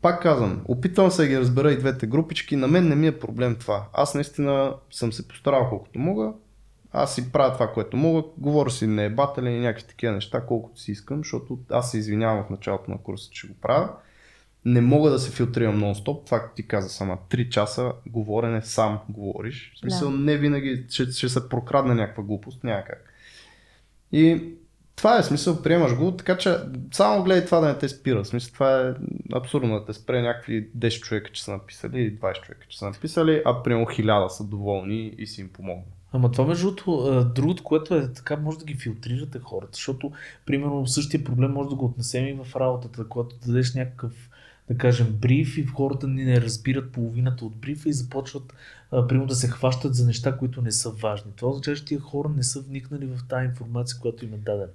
Пак 0.01 0.21
казвам, 0.21 0.61
опитвам 0.65 1.11
се 1.11 1.21
да 1.21 1.27
ги 1.27 1.39
разбера 1.39 1.71
и 1.71 1.77
двете 1.77 2.07
групички, 2.07 2.55
на 2.55 2.67
мен 2.67 2.87
не 2.87 2.95
ми 2.95 3.07
е 3.07 3.19
проблем 3.19 3.55
това. 3.55 3.87
Аз 3.93 4.15
наистина 4.15 4.75
съм 4.91 5.13
се 5.13 5.27
постарал 5.27 5.69
колкото 5.69 5.99
мога, 5.99 6.33
аз 6.91 7.15
си 7.15 7.31
правя 7.31 7.53
това, 7.53 7.73
което 7.73 7.97
мога, 7.97 8.23
говоря 8.37 8.69
си 8.69 8.87
не 8.87 9.05
е 9.05 9.09
батален 9.09 9.55
и 9.55 9.59
някакви 9.59 9.87
такива 9.87 10.13
неща, 10.13 10.45
колкото 10.45 10.79
си 10.79 10.91
искам, 10.91 11.17
защото 11.17 11.59
аз 11.71 11.91
се 11.91 11.97
извинявам 11.97 12.43
в 12.43 12.49
началото 12.49 12.91
на 12.91 12.97
курса, 12.97 13.29
че 13.31 13.47
го 13.47 13.53
правя. 13.61 13.89
Не 14.65 14.81
мога 14.81 15.09
да 15.09 15.19
се 15.19 15.31
филтрирам 15.31 15.81
нон-стоп, 15.81 16.25
това 16.25 16.51
ти 16.55 16.67
каза 16.67 16.89
сама. 16.89 17.17
Три 17.29 17.49
часа 17.49 17.91
говорене 18.07 18.61
сам 18.61 18.99
говориш. 19.09 19.71
В 19.75 19.79
смисъл 19.79 20.11
Да. 20.11 20.17
не 20.17 20.37
винаги 20.37 20.85
ще, 20.89 21.11
ще 21.11 21.29
се 21.29 21.49
прокрадне 21.49 21.95
някаква 21.95 22.23
глупост, 22.23 22.63
някак. 22.63 23.13
И 24.11 24.43
това 24.95 25.17
е 25.17 25.23
смисъл, 25.23 25.61
приемаш 25.61 25.95
го, 25.95 26.11
така 26.11 26.37
че 26.37 26.57
само 26.91 27.23
гледай 27.23 27.45
това 27.45 27.59
да 27.59 27.67
не 27.67 27.77
те 27.77 27.89
спира. 27.89 28.23
В 28.23 28.27
смисъл, 28.27 28.53
това 28.53 28.81
е 28.81 28.93
абсурдно 29.33 29.79
да 29.79 29.85
те 29.85 29.93
спре 29.93 30.21
някакви 30.21 30.69
10 30.77 31.01
човека, 31.01 31.31
че 31.31 31.43
са 31.43 31.51
написали 31.51 32.01
или 32.01 32.17
20 32.17 32.41
човека, 32.41 32.65
че 32.69 32.77
са 32.77 32.85
написали, 32.85 33.41
а 33.45 33.63
примерно 33.63 33.85
1000 33.85 34.27
са 34.27 34.43
доволни 34.43 35.13
и 35.17 35.27
си 35.27 35.41
им 35.41 35.49
помогна. 35.49 35.83
Ама 36.11 36.31
това 36.31 36.45
между 36.45 36.71
другото, 36.71 37.25
другото, 37.35 37.63
което 37.63 37.95
е 37.95 38.13
така, 38.13 38.37
може 38.37 38.57
да 38.57 38.65
ги 38.65 38.73
филтрирате 38.73 39.39
хората, 39.39 39.71
защото, 39.73 40.11
примерно, 40.45 40.87
същия 40.87 41.23
проблем 41.23 41.51
може 41.51 41.69
да 41.69 41.75
го 41.75 41.85
отнесем 41.85 42.27
и 42.27 42.33
в 42.43 42.55
работата, 42.55 43.07
когато 43.07 43.35
дадеш 43.45 43.75
някакъв, 43.75 44.28
да 44.69 44.77
кажем, 44.77 45.17
бриф 45.21 45.57
и 45.57 45.65
хората 45.65 46.07
ни 46.07 46.23
не 46.23 46.41
разбират 46.41 46.91
половината 46.91 47.45
от 47.45 47.55
брифа 47.55 47.89
и 47.89 47.93
започват, 47.93 48.53
а, 48.91 49.07
примерно, 49.07 49.27
да 49.27 49.35
се 49.35 49.47
хващат 49.47 49.95
за 49.95 50.05
неща, 50.05 50.37
които 50.37 50.61
не 50.61 50.71
са 50.71 50.89
важни. 50.89 51.31
Това 51.35 51.51
означава, 51.51 51.77
че 51.77 51.85
тия 51.85 51.99
хора 51.99 52.29
не 52.35 52.43
са 52.43 52.61
вникнали 52.61 53.05
в 53.05 53.19
тази 53.29 53.45
информация, 53.45 53.99
която 54.01 54.25
им 54.25 54.33
е 54.33 54.37
дадена. 54.37 54.71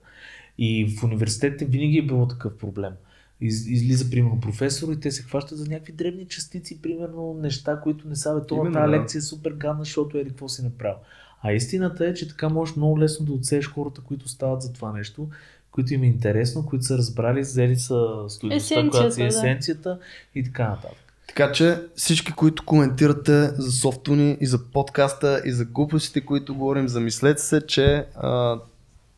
И 0.58 0.96
в 0.96 1.04
университетите 1.04 1.64
винаги 1.64 1.98
е 1.98 2.06
било 2.06 2.28
такъв 2.28 2.56
проблем. 2.56 2.92
Из, 3.40 3.66
излиза, 3.66 4.10
примерно, 4.10 4.40
професор 4.40 4.92
и 4.92 5.00
те 5.00 5.10
се 5.10 5.22
хващат 5.22 5.58
за 5.58 5.68
някакви 5.68 5.92
дребни 5.92 6.26
частици, 6.26 6.82
примерно, 6.82 7.34
неща, 7.34 7.80
които 7.80 8.08
не 8.08 8.16
са, 8.16 8.34
бе, 8.34 8.46
това, 8.46 8.64
тази 8.64 8.72
да. 8.72 8.88
лекция 8.88 9.18
е 9.18 9.22
супер 9.22 9.52
гадна, 9.52 9.84
защото 9.84 10.18
еди 10.18 10.30
какво 10.30 10.48
си 10.48 10.64
направил. 10.64 10.98
А 11.42 11.52
истината 11.52 12.06
е, 12.06 12.14
че 12.14 12.28
така 12.28 12.48
можеш 12.48 12.76
много 12.76 13.00
лесно 13.00 13.26
да 13.26 13.32
отсееш 13.32 13.70
хората, 13.70 14.00
които 14.00 14.28
стават 14.28 14.62
за 14.62 14.72
това 14.72 14.92
нещо, 14.92 15.28
които 15.74 15.94
им 15.94 16.02
е 16.02 16.06
интересно, 16.06 16.66
които 16.66 16.84
са 16.84 16.98
разбрали, 16.98 17.40
взели 17.40 17.76
са 17.76 18.24
студентността, 18.28 18.90
която 18.90 19.14
си 19.14 19.22
е 19.22 19.26
Есенцията, 19.26 19.40
да. 19.40 19.48
есенцията 19.48 19.98
и 20.34 20.44
така 20.44 20.68
нататък. 20.68 20.98
Така 21.26 21.52
че 21.52 21.82
всички, 21.94 22.32
които 22.32 22.64
коментирате 22.64 23.46
за 23.46 23.72
софтуни 23.72 24.36
и 24.40 24.46
за 24.46 24.64
подкаста 24.64 25.42
и 25.44 25.52
за 25.52 25.64
глупостите, 25.64 26.20
които 26.20 26.54
говорим, 26.54 26.88
замислете 26.88 27.42
се, 27.42 27.66
че 27.66 28.06
а, 28.16 28.58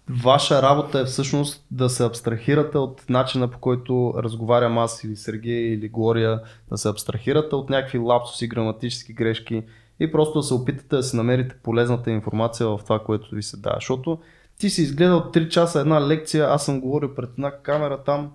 ваша 0.09 0.63
работа 0.63 1.01
е 1.01 1.05
всъщност 1.05 1.65
да 1.71 1.89
се 1.89 2.05
абстрахирате 2.05 2.79
от 2.79 3.03
начина 3.09 3.49
по 3.49 3.59
който 3.59 4.15
разговарям 4.17 4.79
аз 4.79 5.05
или 5.05 5.17
Сергей 5.17 5.73
или 5.73 5.89
Глория, 5.89 6.41
да 6.71 6.79
се 6.79 6.89
абстрахирате 6.89 7.55
от 7.55 7.71
някакви 7.71 7.99
лапсуси, 7.99 8.49
граматически 8.49 9.13
грешки 9.13 9.63
и 10.01 10.13
просто 10.13 10.39
да 10.39 10.43
се 10.43 10.55
опитате 10.55 10.97
да 10.97 11.03
си 11.03 11.17
намерите 11.17 11.57
полезната 11.63 12.11
информация 12.11 12.67
в 12.67 12.81
това, 12.83 12.99
което 12.99 13.35
ви 13.35 13.43
се 13.43 13.57
дава. 13.57 13.77
Защото 13.77 14.19
ти 14.59 14.71
си 14.71 14.83
изгледал 14.83 15.21
3 15.21 15.49
часа 15.49 15.81
една 15.81 16.07
лекция, 16.07 16.47
аз 16.49 16.65
съм 16.65 16.81
говорил 16.81 17.15
пред 17.15 17.31
една 17.31 17.51
камера 17.51 18.05
там, 18.05 18.33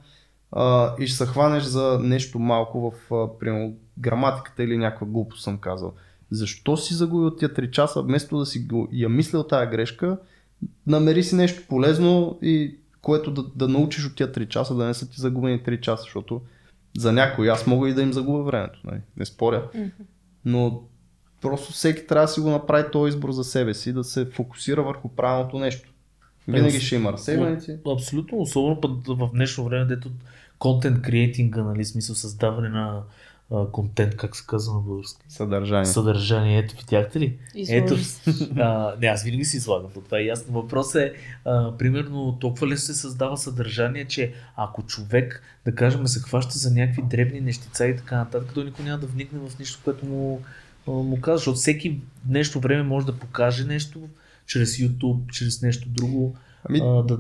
а, 0.52 0.96
и 1.00 1.08
ще 1.08 1.18
се 1.18 1.26
хванеш 1.26 1.64
за 1.64 2.00
нещо 2.02 2.40
малко 2.40 2.92
в 2.92 3.14
а, 3.14 3.40
примерно, 3.40 3.74
граматиката 3.98 4.64
или 4.64 4.78
някаква 4.78 5.08
глупост 5.08 5.44
съм 5.44 5.58
казал. 5.58 5.94
Защо 6.32 6.78
си 6.78 6.94
загубил 6.94 7.36
тия 7.36 7.50
3 7.50 7.72
часа, 7.72 8.02
вместо 8.02 8.38
да 8.38 8.46
си 8.46 8.60
го, 8.60 8.88
я 8.92 9.10
мислил 9.10 9.44
тая 9.44 9.70
грешка, 9.70 10.18
намери 10.88 11.24
си 11.24 11.36
нещо 11.36 11.64
полезно 11.70 12.40
и 12.42 12.78
което 13.02 13.32
да, 13.32 13.44
да 13.56 13.68
научиш 13.68 14.06
от 14.06 14.16
тия 14.16 14.32
3 14.32 14.48
часа, 14.48 14.76
да 14.76 14.86
не 14.86 14.94
са 14.94 15.10
ти 15.10 15.22
загубени 15.22 15.64
3 15.64 15.80
часа, 15.80 16.04
защото 16.04 16.42
за 16.98 17.12
някой 17.12 17.52
аз 17.52 17.68
мога 17.68 17.90
и 17.90 17.94
да 17.94 18.02
им 18.02 18.14
загубя 18.14 18.44
времето, 18.44 18.80
нали? 18.84 19.02
не 19.18 19.26
споря. 19.26 19.70
Но 20.46 20.84
просто 21.42 21.74
всеки 21.74 22.08
трябва 22.08 22.28
да 22.28 22.32
си 22.32 22.40
го 22.40 22.50
направи 22.50 22.92
този 22.92 23.10
избор 23.10 23.32
за 23.32 23.44
себе 23.44 23.74
си, 23.74 23.94
да 23.94 24.04
се 24.04 24.26
фокусира 24.26 24.84
върху 24.84 25.10
правилното 25.10 25.60
нещо. 25.60 25.91
Винаги 26.48 26.80
ще 26.80 26.96
има 26.96 27.14
разсейваници. 27.14 27.78
Абсолютно, 27.88 28.42
особено 28.42 28.82
път 28.82 28.92
в 29.08 29.30
днешно 29.34 29.64
време, 29.64 29.86
дето 29.86 30.10
контент 30.60 31.02
креатинга, 31.02 31.64
нали, 31.64 31.86
смисъл 31.86 32.16
създаване 32.16 32.70
на 32.70 33.02
а, 33.52 33.66
контент, 33.68 34.16
как 34.16 34.36
се 34.36 34.44
казва 34.48 34.74
на 34.74 34.80
български. 34.80 35.22
Съдържание. 35.30 35.86
Съдържание, 35.86 36.60
ето, 36.60 36.76
видяхте 36.78 37.20
ли? 37.20 37.38
Ето, 37.70 37.94
Изложи 37.94 38.06
се. 38.06 38.50
а, 38.58 38.96
не, 39.02 39.08
аз 39.08 39.24
винаги 39.24 39.46
си 39.46 39.58
излагам, 39.58 39.92
то 39.94 40.02
това 40.02 40.20
е 40.20 40.24
ясно. 40.24 40.54
Въпросът 40.54 41.02
е, 41.02 41.14
а, 41.46 41.78
примерно, 41.78 42.38
толкова 42.40 42.68
лесно 42.68 42.86
се 42.86 42.94
създава 42.94 43.38
съдържание, 43.38 44.06
че 44.06 44.34
ако 44.56 44.84
човек, 44.84 45.44
да 45.66 45.76
кажем, 45.76 46.08
се 46.08 46.20
хваща 46.20 46.58
за 46.58 46.72
някакви 46.72 47.02
дребни 47.02 47.42
нещица 47.42 47.88
и 47.88 47.96
така 47.96 48.18
нататък, 48.18 48.52
той 48.54 48.66
никой 48.66 48.86
няма 48.86 49.00
да 49.00 49.08
вникне 49.08 49.40
в 49.40 49.60
нищо, 49.60 49.80
което 49.84 50.06
му, 50.06 50.42
му 50.88 51.22
казва, 51.22 51.38
защото 51.38 51.58
всеки 51.58 52.00
днешно 52.24 52.62
време 52.62 52.84
може 52.84 53.06
да 53.06 53.18
покаже 53.18 53.66
нещо 53.66 54.00
чрез 54.46 54.78
YouTube, 54.78 55.32
чрез 55.32 55.62
нещо 55.62 55.90
друго, 55.90 56.36
Ами, 56.64 56.80
а, 56.84 57.04
да 57.04 57.20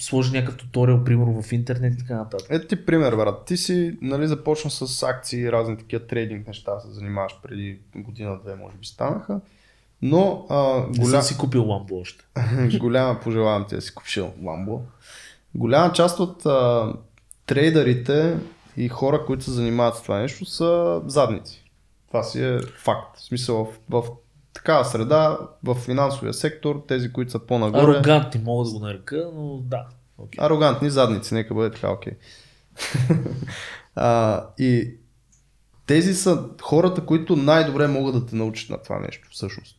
сложи 0.00 0.32
някакъв 0.32 0.56
туториал, 0.56 1.04
примерно 1.04 1.42
в 1.42 1.52
интернет 1.52 1.94
и 1.94 1.98
така 1.98 2.16
нататък. 2.16 2.46
Ето 2.50 2.66
ти 2.66 2.86
пример, 2.86 3.16
брат. 3.16 3.44
Ти 3.46 3.56
си 3.56 3.98
нали, 4.02 4.28
започна 4.28 4.70
с 4.70 5.02
акции 5.02 5.52
разни 5.52 5.76
такива 5.76 6.06
трейдинг 6.06 6.46
неща, 6.46 6.80
се 6.80 6.90
занимаваш 6.90 7.36
преди 7.42 7.78
година-две, 7.96 8.54
може 8.54 8.76
би 8.76 8.86
станаха. 8.86 9.40
Но 10.02 10.46
а, 10.50 10.86
Не 10.90 10.98
голям, 10.98 11.22
съм 11.22 11.22
си 11.22 11.38
купил 11.38 11.68
ламбо 11.68 12.00
още. 12.00 12.24
голяма, 12.78 13.20
пожелавам 13.20 13.66
ти 13.68 13.74
да 13.74 13.80
си 13.80 13.94
купиш 13.94 14.20
ламбо. 14.42 14.82
Голяма 15.54 15.92
част 15.92 16.20
от 16.20 16.46
а, 16.46 16.92
трейдерите 17.46 18.38
и 18.76 18.88
хора, 18.88 19.24
които 19.26 19.44
се 19.44 19.50
занимават 19.50 19.96
с 19.96 20.02
това 20.02 20.18
нещо, 20.18 20.44
са 20.44 21.02
задници. 21.06 21.64
Това 22.08 22.22
си 22.22 22.44
е 22.44 22.58
факт. 22.60 23.16
В 23.16 23.22
смисъл, 23.22 23.64
в, 23.64 24.02
в 24.02 24.08
такава 24.56 24.84
среда, 24.84 25.38
в 25.64 25.74
финансовия 25.74 26.34
сектор, 26.34 26.84
тези, 26.88 27.12
които 27.12 27.30
са 27.30 27.38
по-нагоре... 27.38 27.82
Арогантни 27.82 28.40
мога 28.44 28.64
да 28.64 28.70
го 28.70 28.84
нарека, 28.84 29.30
но 29.34 29.56
да. 29.56 29.86
Okay. 30.20 30.46
Арогантни 30.46 30.90
задници, 30.90 31.34
нека 31.34 31.54
бъде 31.54 31.70
така, 31.70 31.90
окей. 31.90 32.12
а, 33.94 34.42
и 34.58 34.94
тези 35.86 36.14
са 36.14 36.44
хората, 36.62 37.06
които 37.06 37.36
най-добре 37.36 37.86
могат 37.86 38.14
да 38.14 38.26
те 38.26 38.36
научат 38.36 38.70
на 38.70 38.82
това 38.82 38.98
нещо, 38.98 39.28
всъщност. 39.30 39.76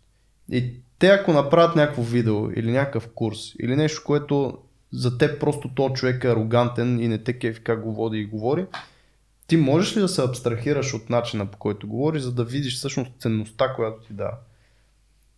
И 0.52 0.74
те 1.00 1.08
ако 1.08 1.34
направят 1.34 1.76
някакво 1.76 2.02
видео 2.02 2.52
или 2.52 2.72
някакъв 2.72 3.10
курс 3.16 3.40
или 3.60 3.76
нещо, 3.76 4.02
което 4.06 4.58
за 4.92 5.18
теб 5.18 5.40
просто 5.40 5.70
то 5.76 5.90
човек 5.90 6.24
е 6.24 6.32
арогантен 6.32 7.00
и 7.00 7.08
не 7.08 7.24
те 7.24 7.40
кефи 7.40 7.64
как 7.64 7.84
го 7.84 7.94
води 7.94 8.18
и 8.18 8.26
говори, 8.26 8.66
ти 9.48 9.58
можеш 9.58 9.98
ли 9.98 10.02
да 10.02 10.08
се 10.08 10.24
абстрахираш 10.24 10.94
от 10.94 11.10
начина 11.10 11.46
по 11.46 11.58
който 11.58 11.88
говори, 11.88 12.20
за 12.20 12.32
да 12.32 12.44
видиш 12.44 12.76
всъщност 12.76 13.12
ценността, 13.20 13.74
която 13.74 14.08
ти 14.08 14.14
дава? 14.14 14.38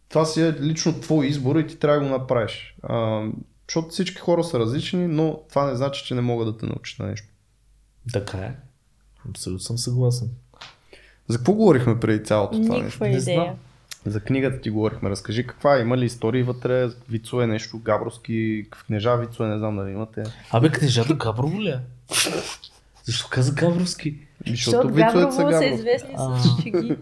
Това 0.09 0.25
си 0.25 0.41
е 0.41 0.53
лично 0.61 0.99
твой 1.01 1.27
избор 1.27 1.55
и 1.55 1.67
ти 1.67 1.75
трябва 1.75 1.99
да 1.99 2.05
го 2.05 2.11
направиш. 2.11 2.75
А, 2.83 3.25
защото 3.67 3.89
всички 3.89 4.17
хора 4.21 4.43
са 4.43 4.59
различни, 4.59 5.07
но 5.07 5.39
това 5.49 5.65
не 5.65 5.75
значи, 5.75 6.05
че 6.05 6.15
не 6.15 6.21
могат 6.21 6.47
да 6.47 6.57
те 6.57 6.65
научат 6.65 6.99
на 6.99 7.07
нещо. 7.07 7.27
Така 8.13 8.37
е. 8.37 8.55
Абсолютно 9.29 9.59
съм 9.59 9.77
съгласен. 9.77 10.29
За 11.27 11.37
какво 11.37 11.53
говорихме 11.53 11.99
преди 11.99 12.23
цялото 12.23 12.61
това 12.61 12.77
нещо? 12.77 13.03
Не 13.03 13.09
идея. 13.09 13.21
знам. 13.21 13.55
За 14.05 14.19
книгата 14.19 14.61
ти 14.61 14.69
говорихме. 14.69 15.09
Разкажи 15.09 15.47
каква 15.47 15.77
е, 15.77 15.81
има 15.81 15.97
ли 15.97 16.05
истории 16.05 16.43
вътре, 16.43 16.89
вицове, 17.09 17.47
нещо, 17.47 17.79
габровски, 17.79 18.67
книжа 18.87 19.17
вицове, 19.17 19.49
не 19.49 19.57
знам 19.57 19.75
дали 19.75 19.91
имате. 19.91 20.23
Абе, 20.51 20.69
книжата 20.69 21.13
Габрово 21.13 21.61
ли 21.61 21.69
е? 21.69 21.79
Защо 23.03 23.27
каза 23.29 23.53
Габровски? 23.53 24.15
Защото 24.47 24.87
вицовете 24.87 25.13
Габрово 25.13 25.31
са 25.31 25.43
габровски. 25.43 25.73
известни 25.73 26.15
А. 26.17 26.39
с 26.39 26.61
шеги. 26.61 26.97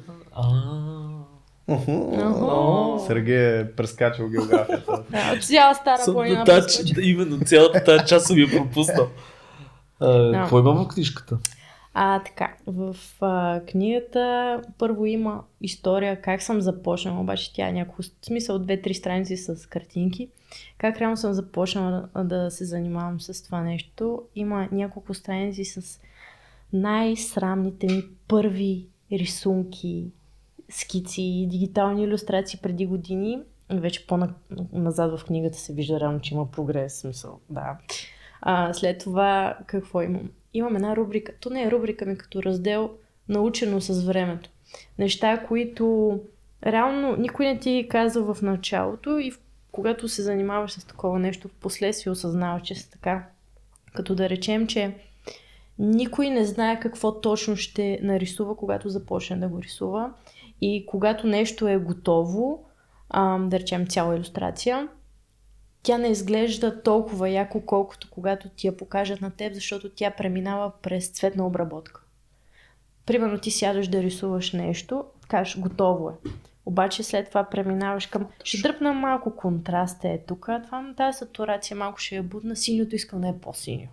Сергей 3.07 3.59
е 3.59 3.71
прескачал 3.71 4.29
географията. 4.29 5.03
Да, 5.11 5.39
цяла 5.41 5.75
стара 5.75 6.01
планина. 6.13 6.43
да, 6.43 6.61
именно 7.01 7.39
цялата 7.45 7.83
тази 7.83 8.05
част 8.05 8.27
съм 8.27 8.37
я 8.37 8.47
пропуснал. 8.51 9.07
А, 9.99 10.31
Какво 10.33 10.59
има 10.59 10.73
в 10.73 10.87
книжката? 10.87 11.37
А, 11.93 12.23
така, 12.23 12.53
в 12.67 12.95
а, 13.21 13.61
книгата 13.71 14.61
първо 14.77 15.05
има 15.05 15.43
история 15.61 16.21
как 16.21 16.41
съм 16.41 16.61
започнала, 16.61 17.21
обаче 17.21 17.53
тя 17.53 17.67
е 17.67 17.71
някакво 17.71 18.03
смисъл 18.21 18.59
две-три 18.59 18.93
страници 18.93 19.37
с 19.37 19.69
картинки. 19.69 20.29
Как 20.77 20.97
реално 20.97 21.17
съм 21.17 21.33
започнала 21.33 22.09
да 22.23 22.51
се 22.51 22.65
занимавам 22.65 23.21
с 23.21 23.43
това 23.43 23.61
нещо. 23.61 24.21
Има 24.35 24.67
няколко 24.71 25.13
страници 25.13 25.65
с 25.65 25.99
най-срамните 26.73 27.87
ми 27.87 28.03
първи 28.27 28.85
рисунки, 29.11 30.05
скици, 30.69 31.47
дигитални 31.49 32.03
иллюстрации 32.03 32.59
преди 32.63 32.85
години. 32.85 33.39
Вече 33.69 34.07
по-назад 34.07 35.19
в 35.19 35.25
книгата 35.25 35.57
се 35.57 35.73
вижда 35.73 35.99
рано, 35.99 36.19
че 36.19 36.33
има 36.33 36.51
прогрес, 36.51 36.99
смисъл, 36.99 37.39
да. 37.49 37.77
А, 38.41 38.73
след 38.73 38.99
това, 38.99 39.57
какво 39.65 40.01
имам? 40.01 40.29
Имам 40.53 40.75
една 40.75 40.95
рубрика, 40.95 41.31
то 41.39 41.49
не 41.49 41.63
е 41.63 41.71
рубрика 41.71 42.05
ми 42.05 42.17
като 42.17 42.43
раздел, 42.43 42.91
научено 43.29 43.81
с 43.81 44.05
времето. 44.05 44.49
Неща, 44.99 45.43
които 45.47 46.19
реално 46.65 47.15
никой 47.15 47.45
не 47.45 47.59
ти 47.59 47.71
е 47.71 47.87
казва 47.87 48.33
в 48.33 48.41
началото 48.41 49.19
и 49.19 49.31
в, 49.31 49.39
когато 49.71 50.07
се 50.07 50.21
занимаваш 50.21 50.71
с 50.71 50.85
такова 50.85 51.19
нещо, 51.19 51.47
в 51.47 51.53
последствие 51.53 52.11
осъзнаваш, 52.11 52.61
че 52.61 52.75
се 52.75 52.91
така. 52.91 53.27
Като 53.93 54.15
да 54.15 54.29
речем, 54.29 54.67
че 54.67 54.95
никой 55.79 56.29
не 56.29 56.45
знае 56.45 56.79
какво 56.79 57.21
точно 57.21 57.55
ще 57.55 57.99
нарисува, 58.01 58.57
когато 58.57 58.89
започне 58.89 59.37
да 59.37 59.47
го 59.47 59.61
рисува. 59.61 60.13
И 60.61 60.85
когато 60.85 61.27
нещо 61.27 61.67
е 61.67 61.77
готово, 61.77 62.63
да 63.39 63.59
речем 63.59 63.87
цяла 63.87 64.15
иллюстрация, 64.15 64.87
тя 65.83 65.97
не 65.97 66.07
изглежда 66.07 66.83
толкова 66.83 67.29
яко, 67.29 67.61
колкото 67.65 68.07
когато 68.11 68.49
ти 68.49 68.67
я 68.67 68.77
покажат 68.77 69.21
на 69.21 69.31
теб, 69.31 69.53
защото 69.53 69.89
тя 69.89 70.11
преминава 70.11 70.71
през 70.81 71.07
цветна 71.07 71.47
обработка. 71.47 72.01
Примерно 73.05 73.39
ти 73.39 73.51
сядаш 73.51 73.87
да 73.87 74.03
рисуваш 74.03 74.53
нещо, 74.53 75.05
кажеш 75.27 75.59
готово 75.59 76.09
е. 76.09 76.13
Обаче 76.65 77.03
след 77.03 77.27
това 77.27 77.43
преминаваш 77.43 78.05
към... 78.05 78.27
Ще 78.43 78.61
дръпна 78.61 78.93
малко 78.93 79.35
контраст 79.35 80.03
е 80.03 80.23
тук, 80.27 80.49
това 80.63 80.93
тази 80.97 81.17
сатурация 81.17 81.77
малко 81.77 81.99
ще 81.99 82.15
е 82.15 82.21
будна, 82.21 82.55
синьото 82.55 82.95
искам 82.95 83.21
да 83.21 83.27
е 83.27 83.37
по-синьо. 83.37 83.87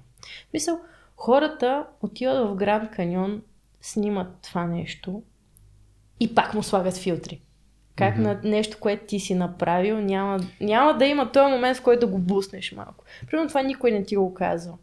Мисъл, 0.55 0.81
хората 1.17 1.87
отиват 2.03 2.49
в 2.49 2.55
Гранд 2.55 2.91
Каньон, 2.91 3.43
снимат 3.83 4.29
това 4.43 4.67
нещо 4.67 5.23
и 6.21 6.35
пак 6.35 6.55
му 6.55 6.63
слагат 6.63 6.97
филтри. 6.97 7.41
Как 7.97 8.17
mm-hmm. 8.17 8.21
на 8.21 8.41
нещо, 8.45 8.77
което 8.81 9.07
ти 9.07 9.21
си 9.21 9.35
направил, 9.35 10.01
няма, 10.01 10.41
няма 10.61 10.99
да 10.99 11.07
има 11.07 11.33
този 11.33 11.53
момент, 11.53 11.77
в 11.77 11.83
който 11.83 12.07
да 12.07 12.13
го 12.13 12.19
буснеш 12.19 12.73
малко. 12.73 13.05
Примерно 13.27 13.49
това 13.49 13.63
никой 13.63 13.91
не 13.91 14.05
ти 14.05 14.17
го 14.17 14.35
казва. 14.35 14.75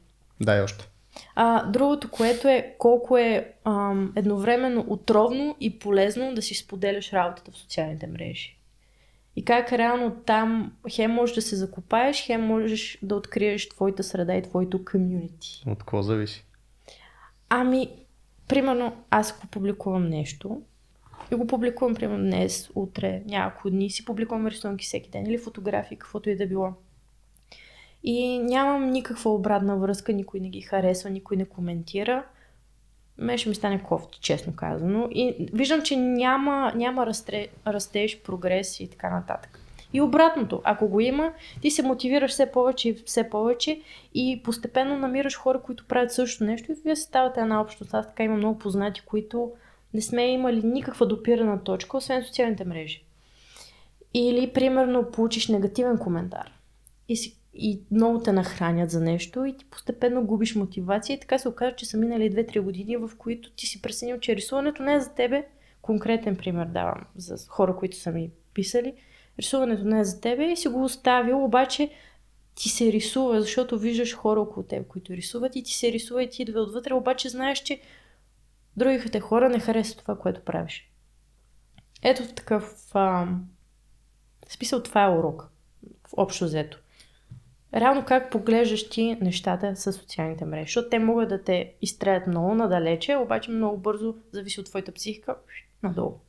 Дай 0.41 0.61
още. 0.61 0.87
А, 1.35 1.65
другото, 1.65 2.11
което 2.11 2.47
е 2.47 2.75
колко 2.77 3.17
е 3.17 3.53
ам, 3.65 4.13
едновременно 4.15 4.85
отровно 4.87 5.55
и 5.59 5.79
полезно 5.79 6.35
да 6.35 6.41
си 6.41 6.55
споделяш 6.55 7.13
работата 7.13 7.51
в 7.51 7.57
социалните 7.57 8.07
мрежи. 8.07 8.57
И 9.35 9.45
как 9.45 9.73
реално 9.73 10.11
там 10.25 10.73
хем 10.91 11.11
можеш 11.11 11.35
да 11.35 11.41
се 11.41 11.55
закопаеш, 11.55 12.25
хем 12.25 12.41
можеш 12.41 12.97
да 13.01 13.15
откриеш 13.15 13.69
твоята 13.69 14.03
среда 14.03 14.35
и 14.35 14.41
твоето 14.41 14.85
комюнити. 14.85 15.63
От 15.67 15.79
какво 15.79 16.01
зависи? 16.01 16.45
Ами, 17.49 17.89
примерно, 18.47 19.03
аз 19.09 19.31
ако 19.31 19.47
публикувам 19.47 20.09
нещо, 20.09 20.61
и 21.31 21.35
го 21.35 21.47
публикувам, 21.47 21.95
примерно, 21.95 22.23
днес, 22.23 22.69
утре, 22.75 23.21
няколко 23.25 23.69
дни, 23.69 23.89
си 23.89 24.05
публикувам 24.05 24.47
рисунки 24.47 24.85
всеки 24.85 25.09
ден 25.09 25.25
или 25.25 25.37
фотографии, 25.37 25.97
каквото 25.97 26.29
и 26.29 26.35
да 26.35 26.47
било. 26.47 26.73
И 28.03 28.39
нямам 28.39 28.89
никаква 28.89 29.33
обратна 29.33 29.77
връзка, 29.77 30.13
никой 30.13 30.39
не 30.39 30.49
ги 30.49 30.61
харесва, 30.61 31.09
никой 31.09 31.37
не 31.37 31.45
коментира. 31.45 32.23
Ме 33.17 33.37
ще 33.37 33.49
ми 33.49 33.55
стане 33.55 33.83
кофти, 33.83 34.19
честно 34.21 34.55
казано. 34.55 35.07
И 35.11 35.49
виждам, 35.53 35.81
че 35.81 35.97
няма, 35.97 36.73
няма 36.75 37.05
растре, 37.05 37.47
растеж, 37.67 38.21
прогрес 38.21 38.79
и 38.79 38.89
така 38.89 39.09
нататък. 39.09 39.59
И 39.93 40.01
обратното, 40.01 40.61
ако 40.63 40.87
го 40.87 40.99
има, 40.99 41.33
ти 41.61 41.71
се 41.71 41.83
мотивираш 41.83 42.31
все 42.31 42.51
повече 42.51 42.89
и 42.89 42.93
все 42.93 43.29
повече 43.29 43.81
и 44.13 44.41
постепенно 44.43 44.97
намираш 44.97 45.37
хора, 45.37 45.61
които 45.61 45.87
правят 45.87 46.11
също 46.11 46.43
нещо 46.43 46.71
и 46.71 46.75
вие 46.85 46.95
ставате 46.95 47.39
една 47.39 47.61
общност. 47.61 47.93
Аз 47.93 48.07
така 48.07 48.23
имам 48.23 48.37
много 48.37 48.59
познати, 48.59 49.01
които 49.05 49.51
не 49.93 50.01
сме 50.01 50.31
имали 50.31 50.63
никаква 50.63 51.05
допирана 51.05 51.63
точка, 51.63 51.97
освен 51.97 52.23
социалните 52.23 52.65
мрежи. 52.65 53.03
Или, 54.13 54.53
примерно, 54.53 55.11
получиш 55.11 55.47
негативен 55.47 55.97
коментар 55.97 56.53
и, 57.07 57.15
си, 57.15 57.37
и 57.53 57.81
много 57.91 58.19
те 58.19 58.31
нахранят 58.31 58.91
за 58.91 59.01
нещо 59.01 59.45
и 59.45 59.57
ти 59.57 59.65
постепенно 59.65 60.25
губиш 60.25 60.55
мотивация 60.55 61.13
и 61.13 61.19
така 61.19 61.37
се 61.37 61.49
оказва, 61.49 61.75
че 61.75 61.85
са 61.85 61.97
минали 61.97 62.31
2-3 62.31 62.59
години, 62.59 62.97
в 62.97 63.11
които 63.17 63.51
ти 63.51 63.65
си 63.65 63.81
пресенил, 63.81 64.19
че 64.19 64.35
рисуването 64.35 64.83
не 64.83 64.93
е 64.93 64.99
за 64.99 65.09
тебе. 65.09 65.47
Конкретен 65.81 66.35
пример 66.35 66.65
давам 66.65 67.05
за 67.15 67.35
хора, 67.47 67.75
които 67.75 67.97
са 67.97 68.11
ми 68.11 68.29
писали. 68.53 68.93
Рисуването 69.39 69.83
не 69.83 69.99
е 69.99 70.03
за 70.03 70.21
тебе 70.21 70.51
и 70.51 70.57
си 70.57 70.67
го 70.67 70.83
оставил, 70.83 71.43
обаче 71.43 71.89
ти 72.55 72.69
се 72.69 72.91
рисува, 72.91 73.41
защото 73.41 73.79
виждаш 73.79 74.15
хора 74.15 74.41
около 74.41 74.65
теб, 74.65 74.87
които 74.87 75.13
рисуват 75.13 75.55
и 75.55 75.63
ти 75.63 75.73
се 75.73 75.91
рисува 75.91 76.23
и 76.23 76.29
ти 76.29 76.41
идва 76.41 76.61
отвътре, 76.61 76.93
обаче 76.93 77.29
знаеш, 77.29 77.59
че 77.59 77.79
другите 78.77 79.19
хора 79.19 79.49
не 79.49 79.59
харесват 79.59 80.01
това, 80.01 80.17
което 80.17 80.41
правиш. 80.41 80.91
Ето 82.03 82.23
в 82.23 82.33
такъв 82.33 82.95
а, 82.95 83.27
смисъл 84.49 84.83
това 84.83 85.03
е 85.03 85.09
урок. 85.09 85.49
В 86.07 86.13
общо 86.17 86.45
взето. 86.45 86.77
Реално 87.73 88.05
как 88.05 88.31
поглеждаш 88.31 88.89
ти 88.89 89.17
нещата 89.21 89.75
с 89.75 89.93
социалните 89.93 90.45
мрежи, 90.45 90.65
защото 90.65 90.89
те 90.89 90.99
могат 90.99 91.29
да 91.29 91.43
те 91.43 91.73
изстрелят 91.81 92.27
много 92.27 92.55
надалече, 92.55 93.15
обаче 93.15 93.51
много 93.51 93.77
бързо 93.77 94.15
зависи 94.31 94.59
от 94.59 94.65
твоята 94.65 94.91
психика 94.91 95.35
надолу. 95.83 96.19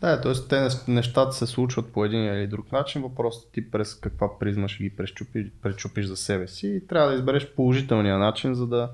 Да, 0.00 0.20
т.е. 0.20 0.32
те 0.48 0.68
нещата 0.88 1.32
се 1.32 1.46
случват 1.46 1.92
по 1.92 2.04
един 2.04 2.24
или 2.24 2.46
друг 2.46 2.72
начин, 2.72 3.02
въпросът 3.02 3.52
ти 3.52 3.70
през 3.70 3.94
каква 3.94 4.38
призма 4.38 4.68
ще 4.68 4.84
ги 4.84 4.96
пречупиш, 4.96 5.46
пречупиш 5.62 6.06
за 6.06 6.16
себе 6.16 6.48
си 6.48 6.68
и 6.68 6.86
трябва 6.86 7.08
да 7.08 7.14
избереш 7.14 7.54
положителния 7.54 8.18
начин, 8.18 8.54
за 8.54 8.66
да 8.66 8.90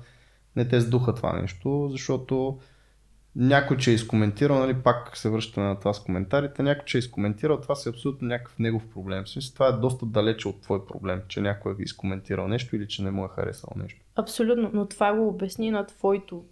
не 0.55 0.67
те 0.67 0.79
сдуха 0.79 1.15
това 1.15 1.41
нещо, 1.41 1.87
защото 1.91 2.59
някой, 3.35 3.77
че 3.77 3.91
е 3.91 3.93
изкоментирал, 3.93 4.59
нали, 4.59 4.73
пак 4.73 5.17
се 5.17 5.29
връща 5.29 5.61
на 5.61 5.79
това 5.79 5.93
с 5.93 6.03
коментарите, 6.03 6.63
някой, 6.63 6.85
че 6.85 6.97
е 6.97 6.99
изкоментирал, 6.99 7.61
това 7.61 7.75
си 7.75 7.89
е 7.89 7.91
абсолютно 7.91 8.27
някакъв 8.27 8.59
негов 8.59 8.87
проблем. 8.87 9.27
Смисъл, 9.27 9.53
това 9.53 9.67
е 9.67 9.71
доста 9.71 10.05
далече 10.05 10.47
от 10.47 10.61
твой 10.61 10.85
проблем, 10.85 11.21
че 11.27 11.41
някой 11.41 11.71
е 11.71 11.75
изкоментирал 11.79 12.47
нещо 12.47 12.75
или 12.75 12.87
че 12.87 13.03
не 13.03 13.11
му 13.11 13.25
е 13.25 13.29
харесал 13.35 13.69
нещо. 13.75 13.99
Абсолютно, 14.15 14.71
но 14.73 14.85
това 14.85 15.13
го 15.13 15.27
обясни 15.27 15.71
на 15.71 15.85
твоето 15.85 16.43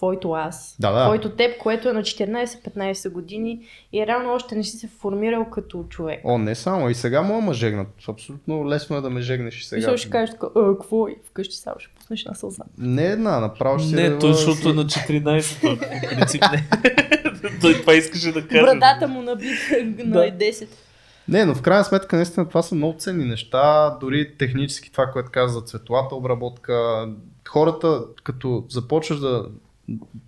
твоето 0.00 0.32
аз, 0.32 0.76
да, 0.80 0.92
да. 0.92 1.04
твоето 1.04 1.30
теб, 1.30 1.58
което 1.58 1.88
е 1.88 1.92
на 1.92 2.02
14-15 2.02 3.10
години 3.10 3.60
и 3.92 4.06
реално 4.06 4.32
още 4.32 4.54
не 4.54 4.64
си 4.64 4.76
се 4.76 4.88
формирал 4.88 5.44
като 5.44 5.84
човек. 5.88 6.20
О, 6.24 6.38
не 6.38 6.54
само, 6.54 6.90
и 6.90 6.94
сега 6.94 7.22
мога 7.22 7.40
ме 7.40 7.52
жегнат. 7.52 7.88
Абсолютно 8.08 8.68
лесно 8.68 8.96
е 8.96 9.00
да 9.00 9.10
ме 9.10 9.20
жегнеш 9.20 9.60
и 9.60 9.64
сега. 9.64 9.94
И 9.94 9.98
ще 9.98 10.10
кажеш 10.10 10.30
така, 10.30 10.46
а, 10.56 10.78
какво 10.78 11.08
е? 11.08 11.14
Вкъщи 11.30 11.56
само 11.56 11.76
ще 11.78 11.94
пуснеш 11.94 12.24
на 12.24 12.34
сълза. 12.34 12.62
Не 12.78 13.06
една, 13.06 13.40
направо 13.40 13.78
ще 13.78 13.96
Не, 13.96 14.18
то, 14.18 14.32
защото 14.32 14.68
е 14.68 14.72
на 14.72 14.84
14, 14.84 15.60
по 15.60 16.16
принцип 16.16 16.42
не. 16.52 16.68
Той 17.60 17.80
това 17.80 17.94
искаше 17.94 18.32
да 18.32 18.48
каже. 18.48 18.62
Брадата 18.62 19.08
му 19.08 19.22
наби 19.22 19.46
на 20.04 20.18
10. 20.18 20.68
Не, 21.28 21.44
но 21.44 21.54
в 21.54 21.62
крайна 21.62 21.84
сметка 21.84 22.16
наистина 22.16 22.48
това 22.48 22.62
са 22.62 22.74
много 22.74 22.98
ценни 22.98 23.24
неща, 23.24 23.96
дори 24.00 24.36
технически 24.38 24.92
това, 24.92 25.06
което 25.06 25.30
каза 25.32 25.54
за 25.54 25.60
цветовата 25.60 26.14
обработка. 26.14 27.06
Хората, 27.48 28.02
като 28.24 28.64
започваш 28.68 29.18
да 29.18 29.44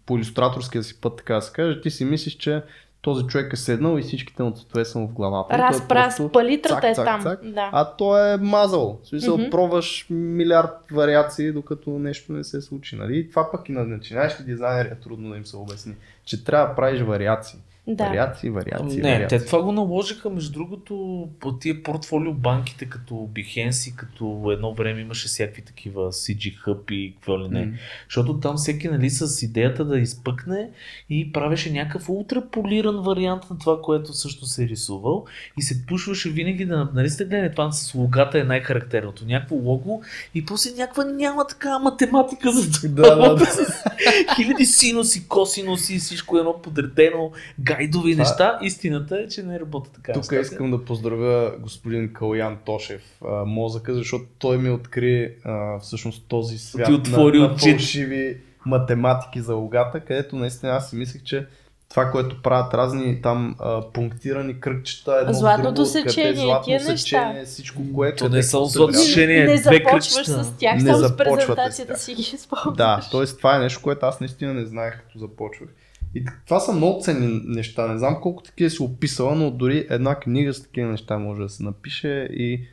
по 0.06 0.16
иллюстраторския 0.16 0.82
си 0.82 1.00
път, 1.00 1.16
така 1.16 1.34
да 1.34 1.42
се 1.42 1.52
каже, 1.52 1.80
ти 1.80 1.90
си 1.90 2.04
мислиш, 2.04 2.36
че 2.36 2.62
този 3.02 3.26
човек 3.26 3.52
е 3.52 3.56
седнал 3.56 3.98
и 3.98 4.02
всичките 4.02 4.42
му 4.42 4.50
цветове 4.50 4.84
са 4.84 4.98
му 4.98 5.08
в 5.08 5.12
главата. 5.12 5.58
Раз, 5.58 6.20
е 6.20 6.28
палитрата 6.32 6.80
цак, 6.80 6.84
е 6.84 6.94
цак, 6.94 7.06
там. 7.06 7.22
Цак, 7.22 7.40
да. 7.44 7.70
А 7.72 7.84
той 7.84 8.34
е 8.34 8.36
мазал. 8.36 8.98
В 9.02 9.08
смисъл, 9.08 9.38
Мгм. 9.38 9.50
пробваш 9.50 10.06
милиард 10.10 10.70
вариации, 10.92 11.52
докато 11.52 11.90
нещо 11.90 12.32
не 12.32 12.44
се 12.44 12.60
случи. 12.60 12.96
Нали? 12.96 13.18
И 13.18 13.30
това 13.30 13.50
пък 13.50 13.68
и 13.68 13.72
на 13.72 13.84
начинаещи 13.84 14.44
дизайнери 14.44 14.88
е 14.88 14.94
трудно 14.94 15.30
да 15.30 15.36
им 15.36 15.46
се 15.46 15.56
обясни, 15.56 15.94
че 16.24 16.44
трябва 16.44 16.68
да 16.68 16.74
правиш 16.74 17.00
вариации. 17.00 17.58
Да. 17.86 18.04
Вариации, 18.04 18.50
вариации, 18.50 19.00
Не, 19.00 19.14
вариации. 19.14 19.38
те 19.38 19.44
това 19.44 19.62
го 19.62 19.72
наложиха, 19.72 20.30
между 20.30 20.52
другото, 20.52 21.28
по 21.40 21.52
тия 21.58 21.82
портфолио 21.82 22.34
банките, 22.34 22.86
като 22.86 23.14
Behance 23.14 23.94
като 23.94 24.50
едно 24.52 24.74
време 24.74 25.00
имаше 25.00 25.28
всякакви 25.28 25.62
такива 25.62 26.12
CG 26.12 26.64
Hub 26.64 26.92
и 26.92 27.14
какво 27.14 27.40
ли 27.40 27.48
не. 27.48 27.66
М. 27.66 27.72
Защото 28.08 28.40
там 28.40 28.56
всеки 28.56 28.88
нали, 28.88 29.10
с 29.10 29.42
идеята 29.42 29.84
да 29.84 29.98
изпъкне 29.98 30.70
и 31.10 31.32
правеше 31.32 31.72
някакъв 31.72 32.08
ултраполиран 32.08 33.02
вариант 33.02 33.42
на 33.50 33.58
това, 33.58 33.80
което 33.82 34.12
също 34.12 34.46
се 34.46 34.64
е 34.64 34.68
рисувал 34.68 35.24
и 35.58 35.62
се 35.62 35.86
пушваше 35.86 36.30
винаги 36.30 36.64
да, 36.64 36.90
нали 36.94 37.10
сте 37.10 37.24
гледали, 37.24 37.50
това 37.50 37.72
с 37.72 37.94
логата 37.94 38.38
е 38.38 38.44
най-характерното. 38.44 39.26
Някакво 39.26 39.56
лого 39.56 40.02
и 40.34 40.44
после 40.46 40.70
някаква 40.76 41.04
няма 41.04 41.46
такава 41.46 41.78
математика 41.78 42.52
за 42.52 42.70
това. 42.70 42.88
Да, 42.88 43.16
да, 43.16 43.34
да. 43.34 43.46
Хиляди 44.36 44.64
синуси, 44.64 45.28
косинуси, 45.28 45.98
всичко 45.98 46.38
едно 46.38 46.62
подредено, 46.62 47.32
гайдови 47.74 48.12
Това- 48.12 48.22
неща. 48.22 48.58
Истината 48.62 49.18
е, 49.18 49.28
че 49.28 49.42
не 49.42 49.60
работи 49.60 49.90
така. 49.92 50.12
Тук 50.12 50.32
искам 50.42 50.70
да 50.70 50.84
поздравя 50.84 51.52
господин 51.60 52.12
Калян 52.12 52.58
Тошев, 52.64 53.02
а, 53.24 53.44
мозъка, 53.44 53.94
защото 53.94 54.24
той 54.38 54.58
ми 54.58 54.70
откри 54.70 55.34
а, 55.44 55.78
всъщност 55.78 56.24
този 56.28 56.58
свят 56.58 56.86
Ти 56.86 56.92
отвори 56.92 57.38
на, 57.38 57.48
на 57.48 57.58
фалшиви 57.58 58.36
математики 58.66 59.40
за 59.40 59.54
логата, 59.54 60.00
където 60.00 60.36
наистина 60.36 60.72
аз 60.72 60.90
си 60.90 60.96
мислех, 60.96 61.22
че 61.22 61.46
това, 61.88 62.10
което 62.10 62.42
правят 62.42 62.74
разни 62.74 63.22
там 63.22 63.56
а, 63.58 63.80
пунктирани 63.82 64.60
кръгчета, 64.60 65.18
едно 65.20 65.32
Златното 65.32 65.72
друго, 65.74 65.92
къде 65.92 66.08
сечение, 66.10 66.34
златно 66.34 66.64
тия 66.64 66.80
сечение, 66.80 67.32
неща. 67.32 67.46
всичко, 67.46 67.82
което 67.94 68.16
То 68.16 68.26
е 68.26 68.28
не 68.28 68.38
е 68.38 68.42
само 68.42 68.64
златно 68.64 68.94
сечение. 68.94 69.36
е 69.36 69.46
не 69.46 69.56
две 69.56 69.56
започваш 69.76 70.14
кръгчета. 70.14 70.44
с 70.44 70.52
тях, 70.52 70.74
Не 70.74 70.80
само 70.80 70.96
с 70.98 71.16
презентацията 71.16 71.98
си 71.98 72.14
ги 72.14 72.22
използваш. 72.34 72.76
Да, 72.76 73.00
т.е. 73.12 73.26
това 73.26 73.56
е 73.56 73.58
нещо, 73.58 73.80
което 73.82 74.06
аз 74.06 74.20
наистина 74.20 74.54
не 74.54 74.66
знаех 74.66 75.02
като 75.02 75.18
започвах. 75.18 75.68
И 76.14 76.24
това 76.46 76.60
са 76.60 76.72
много 76.72 77.00
ценни 77.00 77.42
неща. 77.44 77.88
Не 77.88 77.98
знам 77.98 78.18
колко 78.22 78.42
такива 78.42 78.70
си 78.70 78.82
описала, 78.82 79.34
но 79.34 79.50
дори 79.50 79.86
една 79.90 80.20
книга 80.20 80.54
с 80.54 80.62
такива 80.62 80.90
неща 80.90 81.18
може 81.18 81.42
да 81.42 81.48
се 81.48 81.62
напише 81.62 82.28
и 82.32 82.66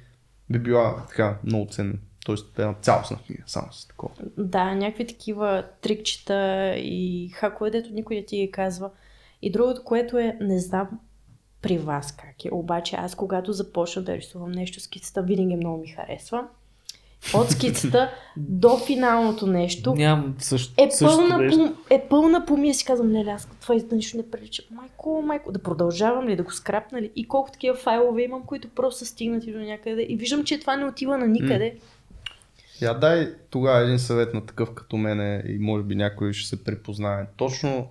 би 0.50 0.60
била 0.60 1.06
така 1.08 1.38
много 1.44 1.72
ценна. 1.72 1.94
Тоест 2.26 2.60
една 2.60 2.74
цялостна 2.74 3.18
книга, 3.28 3.44
само 3.46 3.68
с 3.72 3.88
такова. 3.88 4.14
Да, 4.38 4.76
някакви 4.76 5.08
такива 5.08 5.64
трикчета 5.82 6.74
и 6.78 7.30
хакове, 7.34 7.70
дето 7.70 7.94
никой 7.94 8.16
не 8.16 8.26
ти 8.26 8.38
ги 8.38 8.52
казва. 8.52 8.92
И 9.42 9.52
другото, 9.52 9.84
което 9.84 10.18
е, 10.18 10.38
не 10.42 10.60
знам 10.60 10.88
при 11.62 11.78
вас 11.78 12.12
как 12.12 12.46
е, 12.46 12.50
обаче 12.52 12.96
аз 12.96 13.16
когато 13.16 13.54
започна 13.54 14.02
да 14.02 14.18
рисувам 14.18 14.52
нещо, 14.52 14.80
скицата 14.80 15.22
винаги 15.22 15.56
много 15.56 15.82
ми 15.82 15.88
харесва. 15.88 16.48
От 17.34 17.50
скицата 17.50 18.12
до 18.38 18.78
финалното 18.78 19.48
нещо 19.48 19.94
Нямам 19.96 20.36
също, 20.38 20.74
е 20.78 20.92
също 20.92 21.18
пълна, 21.18 21.38
нещо. 21.38 21.76
по, 21.88 21.96
е 21.96 22.08
пълна 22.10 22.46
помия. 22.46 22.74
Си 22.74 22.86
казвам, 22.86 23.12
не, 23.12 23.26
аз 23.32 23.50
това 23.62 23.76
изда 23.76 23.96
нищо 23.96 24.18
не 24.18 24.32
прилича. 24.32 24.64
Майко, 24.72 25.24
майко, 25.26 25.52
да 25.52 25.60
продължавам 25.60 26.28
ли, 26.28 26.36
да 26.36 26.44
го 26.44 26.52
скрапна 26.52 27.02
ли? 27.02 27.12
И 27.16 27.28
колко 27.28 27.52
такива 27.52 27.76
файлове 27.76 28.24
имам, 28.24 28.44
които 28.44 28.70
просто 28.70 29.00
са 29.00 29.06
стигнати 29.06 29.52
до 29.52 29.60
някъде. 29.60 30.06
И 30.10 30.16
виждам, 30.16 30.44
че 30.44 30.60
това 30.60 30.76
не 30.76 30.86
отива 30.86 31.18
на 31.18 31.28
никъде. 31.28 31.76
Я 32.82 32.94
дай 32.94 33.34
тогава 33.50 33.80
един 33.80 34.00
съвет 34.00 34.34
на 34.34 34.46
такъв 34.46 34.74
като 34.74 34.98
мене 34.98 35.44
и 35.48 35.60
може 35.60 35.84
би 35.84 35.96
някой 35.96 36.34
ще 36.34 36.50
се 36.50 36.64
препознае. 36.64 37.26
Точно 37.38 37.88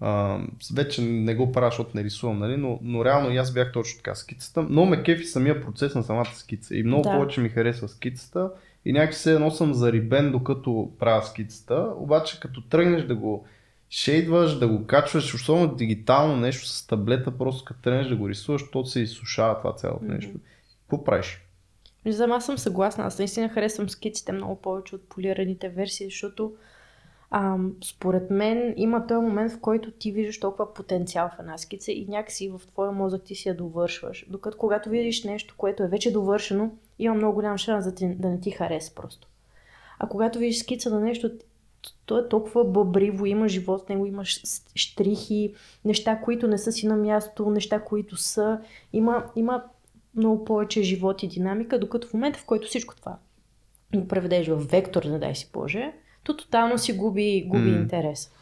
а, 0.00 0.38
вече 0.74 1.02
не 1.02 1.34
го 1.34 1.52
правя, 1.52 1.70
защото 1.70 1.90
не 1.94 2.04
рисувам, 2.04 2.38
нали? 2.38 2.56
но, 2.56 2.78
но 2.82 3.04
реално 3.04 3.30
и 3.30 3.36
аз 3.36 3.52
бях 3.52 3.72
точно 3.72 3.96
така 3.96 4.14
скицата. 4.14 4.62
Много 4.62 4.88
ме 4.88 5.02
кефи 5.02 5.24
самия 5.24 5.62
процес 5.62 5.94
на 5.94 6.02
самата 6.02 6.34
скица 6.34 6.76
и 6.76 6.82
много 6.82 7.02
Да. 7.02 7.10
повече 7.10 7.40
ми 7.40 7.48
харесва 7.48 7.88
скицата 7.88 8.50
и 8.84 8.92
някакси 8.92 9.22
се 9.22 9.34
едно 9.34 9.50
съм 9.50 9.74
зарибен 9.74 10.32
докато 10.32 10.90
правя 10.98 11.22
скицата, 11.22 11.92
обаче 11.96 12.40
като 12.40 12.60
тръгнеш 12.60 13.02
да 13.02 13.14
го 13.14 13.46
шейдваш, 13.90 14.58
да 14.58 14.68
го 14.68 14.86
качваш, 14.86 15.34
особено 15.34 15.74
дигитално 15.74 16.36
нещо 16.36 16.68
с 16.68 16.86
таблета, 16.86 17.38
просто 17.38 17.64
като 17.64 17.80
тръгнеш 17.82 18.06
да 18.06 18.16
го 18.16 18.28
рисуваш, 18.28 18.70
то 18.70 18.84
се 18.84 19.00
изсушава 19.00 19.58
това 19.58 19.74
цялото 19.74 20.04
нещо. 20.04 20.32
Какво 20.80 21.04
правиш? 21.04 21.40
Знам, 22.06 22.32
аз 22.32 22.46
съм 22.46 22.58
съгласна. 22.58 23.04
Аз 23.04 23.18
наистина 23.18 23.48
харесвам 23.48 23.88
скиците 23.88 24.32
много 24.32 24.60
повече 24.60 24.94
от 24.94 25.08
полираните 25.08 25.68
версии, 25.68 26.06
защото 26.06 26.52
ам, 27.36 27.72
според 27.84 28.30
мен 28.30 28.74
има 28.76 29.06
този 29.06 29.26
момент, 29.26 29.52
в 29.52 29.60
който 29.60 29.90
ти 29.90 30.12
виждаш 30.12 30.40
толкова 30.40 30.74
потенциал 30.74 31.28
в 31.28 31.40
една 31.40 31.58
скица 31.58 31.92
и 31.92 32.06
някакси 32.08 32.48
в 32.48 32.60
твоя 32.66 32.92
мозък 32.92 33.22
ти 33.22 33.34
си 33.34 33.48
я 33.48 33.56
довършваш. 33.56 34.26
Докато 34.28 34.58
когато 34.58 34.90
видиш 34.90 35.24
нещо, 35.24 35.54
което 35.56 35.82
е 35.82 35.88
вече 35.88 36.12
довършено, 36.12 36.70
има 36.98 37.14
много 37.14 37.34
голям 37.34 37.58
шанс 37.58 37.84
да, 37.84 37.94
ти, 37.94 38.14
да 38.14 38.28
не 38.28 38.40
ти 38.40 38.50
хареса 38.50 38.94
просто. 38.94 39.28
А 39.98 40.08
когато 40.08 40.38
видиш 40.38 40.58
скица 40.58 40.90
на 40.90 41.00
нещо, 41.00 41.30
то 42.06 42.18
е 42.18 42.28
толкова 42.28 42.64
бъбриво, 42.64 43.26
има 43.26 43.48
живот 43.48 43.84
в 43.84 43.88
него, 43.88 44.06
има 44.06 44.24
штрихи, 44.74 45.54
неща, 45.84 46.20
които 46.20 46.48
не 46.48 46.58
са 46.58 46.72
си 46.72 46.86
на 46.86 46.96
място, 46.96 47.50
неща, 47.50 47.80
които 47.80 48.16
са. 48.16 48.60
Има, 48.92 49.24
има 49.36 49.64
много 50.14 50.44
повече 50.44 50.82
живот 50.82 51.22
и 51.22 51.28
динамика, 51.28 51.78
докато 51.78 52.08
в 52.08 52.14
момента, 52.14 52.38
в 52.38 52.44
който 52.44 52.68
всичко 52.68 52.96
това 52.96 53.16
го 53.94 54.08
преведеш 54.08 54.48
в 54.48 54.56
вектор, 54.56 55.04
не 55.04 55.18
дай 55.18 55.34
си 55.34 55.50
Боже, 55.52 55.92
то 56.24 56.36
тотално 56.36 56.78
си 56.78 56.92
губи, 56.92 57.44
губи 57.48 57.70
М. 57.70 57.76
интерес. 57.76 58.32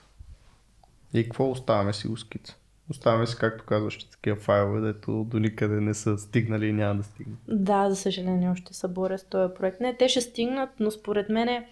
И 1.14 1.24
какво 1.24 1.50
оставяме 1.50 1.92
си 1.92 2.08
го 2.08 2.16
скица? 2.16 2.56
Оставяме 2.90 3.26
си, 3.26 3.36
както 3.36 3.64
казваш, 3.64 4.04
такива 4.04 4.36
файлове, 4.36 4.80
дето 4.80 5.24
до 5.24 5.38
никъде 5.38 5.80
не 5.80 5.94
са 5.94 6.18
стигнали 6.18 6.66
и 6.66 6.72
няма 6.72 6.94
да 6.94 7.02
стигнат. 7.02 7.38
Да, 7.48 7.90
за 7.90 7.96
съжаление 7.96 8.50
още 8.50 8.74
се 8.74 8.88
боря 8.88 9.18
с 9.18 9.24
този 9.24 9.54
проект. 9.54 9.80
Не, 9.80 9.96
те 9.96 10.08
ще 10.08 10.20
стигнат, 10.20 10.70
но 10.80 10.90
според 10.90 11.28
мен 11.28 11.48
е, 11.48 11.68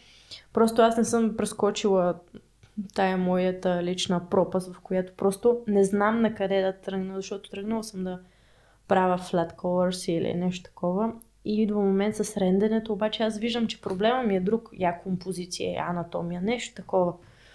просто 0.53 0.83
аз 0.83 0.97
не 0.97 1.05
съм 1.05 1.37
прескочила 1.37 2.15
тая 2.95 3.17
моята 3.17 3.83
лична 3.83 4.29
пропаст, 4.31 4.73
в 4.73 4.81
която 4.81 5.13
просто 5.17 5.61
не 5.67 5.85
знам 5.85 6.21
на 6.23 6.35
къде 6.35 6.63
да 6.63 6.73
тръгна, 6.73 7.17
защото 7.17 7.51
тръгнала 7.51 7.85
съм 7.85 8.05
да 8.05 8.21
правя 8.89 9.19
flat 9.19 9.55
colors 9.55 10.13
или 10.13 10.35
нещо 10.35 10.65
такова. 10.65 11.13
И 11.45 11.62
идва 11.62 11.80
момент 11.80 12.16
с 12.16 12.36
ренденето, 12.36 12.93
обаче 12.93 13.22
аз 13.22 13.38
виждам, 13.38 13.66
че 13.66 13.80
проблема 13.80 14.22
ми 14.22 14.36
е 14.36 14.41
друг. 14.41 14.70
Я 14.72 14.99
композиция, 14.99 15.72
я 15.72 15.86
анатомия, 15.88 16.41
нещо 16.41 16.74
такова. 16.74 17.12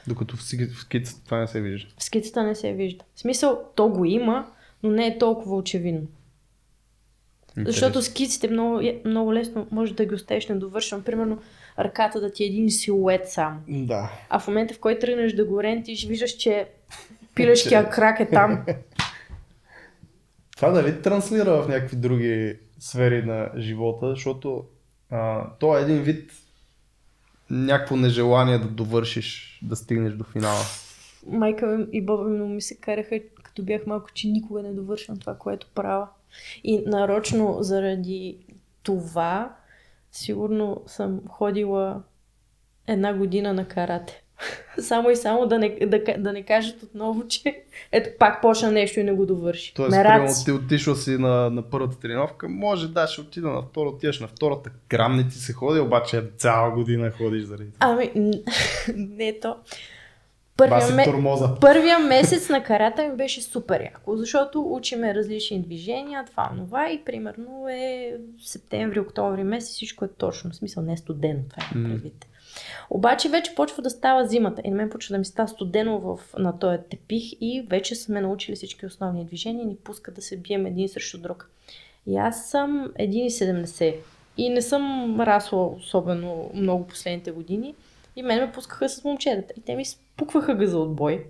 Докато 0.08 0.38
в, 0.38 0.40
в 0.40 0.80
скицата 0.80 1.26
това 1.26 1.40
не 1.40 1.48
се 1.48 1.62
вижда. 1.62 1.90
В 1.98 2.04
скицата 2.04 2.44
не 2.44 2.56
се 2.56 2.74
вижда. 2.74 3.06
В 3.16 3.20
смисъл, 3.20 3.62
то 3.76 3.90
го 3.90 4.06
има, 4.06 4.48
но 4.84 4.90
не 4.90 5.08
е 5.08 5.18
толкова 5.18 5.56
очевидно. 5.56 6.08
Защото 7.58 8.02
скиците 8.02 8.48
много, 8.48 8.80
е- 8.80 9.02
много 9.06 9.34
лесно 9.34 9.68
може 9.72 9.94
да 9.94 10.06
ги 10.06 10.16
оставиш 10.16 10.48
недовършен. 10.48 11.04
Примерно 11.04 11.42
ръката 11.80 12.22
да 12.22 12.32
ти 12.32 12.44
е 12.44 12.48
един 12.48 12.72
силует 12.72 13.30
сам. 13.30 13.62
Да. 13.68 14.12
А 14.30 14.40
в 14.40 14.48
момента, 14.48 14.74
в 14.74 14.80
който 14.80 15.02
тръгнеш 15.02 15.34
да 15.34 15.46
го 15.46 15.64
рентиш, 15.64 16.08
виждаш, 16.08 16.32
че 16.32 16.68
пилешкия 17.36 17.90
крак 17.90 18.20
е 18.20 18.30
там. 18.30 18.66
Това 20.56 20.70
дали 20.72 21.02
транслира 21.02 21.62
в 21.62 21.68
някакви 21.68 21.98
други 21.98 22.58
сфери 22.80 23.26
на 23.26 23.50
живота, 23.58 24.10
защото 24.10 24.66
а, 25.10 25.50
то 25.60 25.78
е 25.78 25.82
един 25.82 26.02
вид 26.02 26.32
някакво 27.50 27.96
нежелание 27.96 28.60
да 28.60 28.68
довършиш, 28.68 29.60
да 29.64 29.76
стигнеш 29.76 30.14
до 30.14 30.24
финала. 30.24 30.62
Майка 31.28 31.88
и 31.92 32.06
баба 32.06 32.24
ми 32.24 32.48
ми 32.48 32.62
се 32.62 32.78
караха, 32.78 33.20
като 33.44 33.64
бях 33.64 33.86
малко, 33.88 34.10
че 34.14 34.28
никога 34.28 34.64
не 34.64 34.74
довършвам 34.74 35.20
това, 35.20 35.36
което 35.38 35.68
правя. 35.76 36.08
И 36.64 36.84
нарочно 36.86 37.58
заради 37.60 38.38
това, 38.84 39.56
сигурно 40.12 40.84
съм 40.88 41.22
ходила 41.30 42.04
една 42.88 43.14
година 43.14 43.54
на 43.54 43.68
карате. 43.68 44.24
Само 44.80 45.10
и 45.10 45.16
само 45.16 45.48
да 45.48 45.60
не, 45.60 45.78
да, 45.86 46.04
да 46.18 46.34
не 46.34 46.44
кажат 46.44 46.84
отново, 46.84 47.28
че 47.28 47.64
ето 47.92 48.10
пак 48.20 48.42
почна 48.42 48.72
нещо 48.72 49.00
и 49.00 49.04
не 49.04 49.12
го 49.12 49.26
довърши. 49.26 49.74
Тоест, 49.74 49.92
примерно 49.92 50.28
ти 50.46 50.52
отишла 50.52 50.96
си 50.96 51.18
на, 51.18 51.50
на 51.50 51.62
първата 51.62 52.00
тренировка, 52.00 52.50
може 52.50 52.88
да, 52.88 53.08
ще 53.08 53.22
отида 53.22 53.48
на 53.48 53.62
втора, 53.62 53.90
отиваш 53.90 54.20
на 54.20 54.28
втората, 54.28 54.70
грам 54.90 55.16
не 55.16 55.28
ти 55.28 55.36
се 55.36 55.54
ходи, 55.54 55.80
обаче 55.80 56.24
цяла 56.38 56.72
година 56.72 57.12
ходиш 57.12 57.44
заради 57.44 57.72
това. 57.72 57.94
Ами, 57.94 58.12
не 58.96 59.40
то. 59.40 59.56
Първия, 60.58 60.96
ме... 60.96 61.06
Първия 61.62 62.00
месец 62.08 62.50
на 62.50 62.64
карата 62.64 63.04
ми 63.04 63.16
беше 63.16 63.42
супер 63.42 63.82
яко, 63.82 64.18
защото 64.18 64.62
учиме 64.72 65.16
различни 65.16 65.62
движения, 65.62 66.26
това, 66.26 66.52
това 66.58 66.92
и 66.92 67.04
примерно 67.06 67.68
е 67.70 68.18
септември, 68.42 69.00
октомври 69.00 69.44
месец, 69.44 69.72
всичко 69.72 70.06
е 70.06 70.10
точно, 70.18 70.52
в 70.52 70.56
смисъл 70.56 70.84
не 70.84 70.94
е 70.94 70.98
студено, 70.98 71.40
това 71.50 71.64
е 71.64 71.84
предвид. 71.84 72.26
Обаче 72.90 73.30
вече 73.30 73.56
почва 73.56 73.84
да 73.84 73.90
става 73.90 74.28
зимата 74.28 74.62
и 74.66 74.70
на 74.70 74.76
мен 74.76 74.90
почва 74.90 75.14
да 75.14 75.20
ми 75.20 75.26
става 75.26 75.48
студено 75.48 76.00
в, 76.00 76.20
на 76.38 76.60
този 76.60 76.78
тепих 76.90 77.24
и 77.42 77.66
вече 77.70 77.96
сме 77.96 78.22
научили 78.22 78.56
всички 78.56 78.86
основни 78.86 79.26
движения 79.26 79.64
и 79.64 79.68
ни 79.68 79.76
пускат 79.76 80.16
да 80.16 80.22
се 80.22 80.38
бием 80.38 80.66
един 80.66 80.90
срещу 80.90 81.18
друг. 81.18 81.50
И 82.08 82.18
аз 82.18 82.50
съм 82.50 82.92
1,70 83.00 83.96
и 84.38 84.50
не 84.50 84.62
съм 84.62 85.16
расла 85.22 85.68
особено 85.68 86.52
много 86.54 86.88
последните 86.88 87.32
години 87.32 87.76
и 88.16 88.24
мен 88.24 88.40
ме 88.40 88.52
пускаха 88.52 88.90
с 88.90 89.04
момчетата 89.04 89.54
и 89.58 89.62
те 89.62 89.76
ми 89.76 89.86
спукваха 89.86 90.56
гъза 90.56 90.78
от 90.78 90.96
бой. 90.96 91.26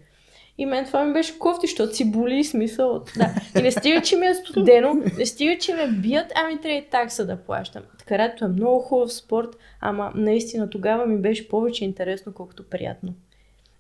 И 0.57 0.65
мен 0.65 0.85
това 0.85 1.05
ми 1.05 1.13
беше 1.13 1.39
кофти, 1.39 1.67
защото 1.67 1.95
си 1.95 2.11
боли 2.11 2.43
смисъл. 2.43 3.03
Да. 3.17 3.35
И 3.59 3.61
не 3.61 3.71
стига, 3.71 4.01
че 4.01 4.15
ми 4.15 4.25
е 4.25 4.33
студено, 4.33 4.93
не 5.17 5.25
стига, 5.25 5.57
че 5.57 5.73
ме 5.73 5.87
бият, 5.87 6.31
ами 6.35 6.61
трябва 6.61 6.77
и 6.77 6.89
такса 6.89 7.25
да 7.25 7.43
плащам. 7.43 7.83
Карато 8.05 8.45
е 8.45 8.47
много 8.47 8.79
хубав 8.79 9.13
спорт, 9.13 9.49
ама 9.81 10.11
наистина 10.15 10.69
тогава 10.69 11.05
ми 11.05 11.17
беше 11.17 11.47
повече 11.49 11.85
интересно, 11.85 12.33
колкото 12.33 12.69
приятно. 12.69 13.13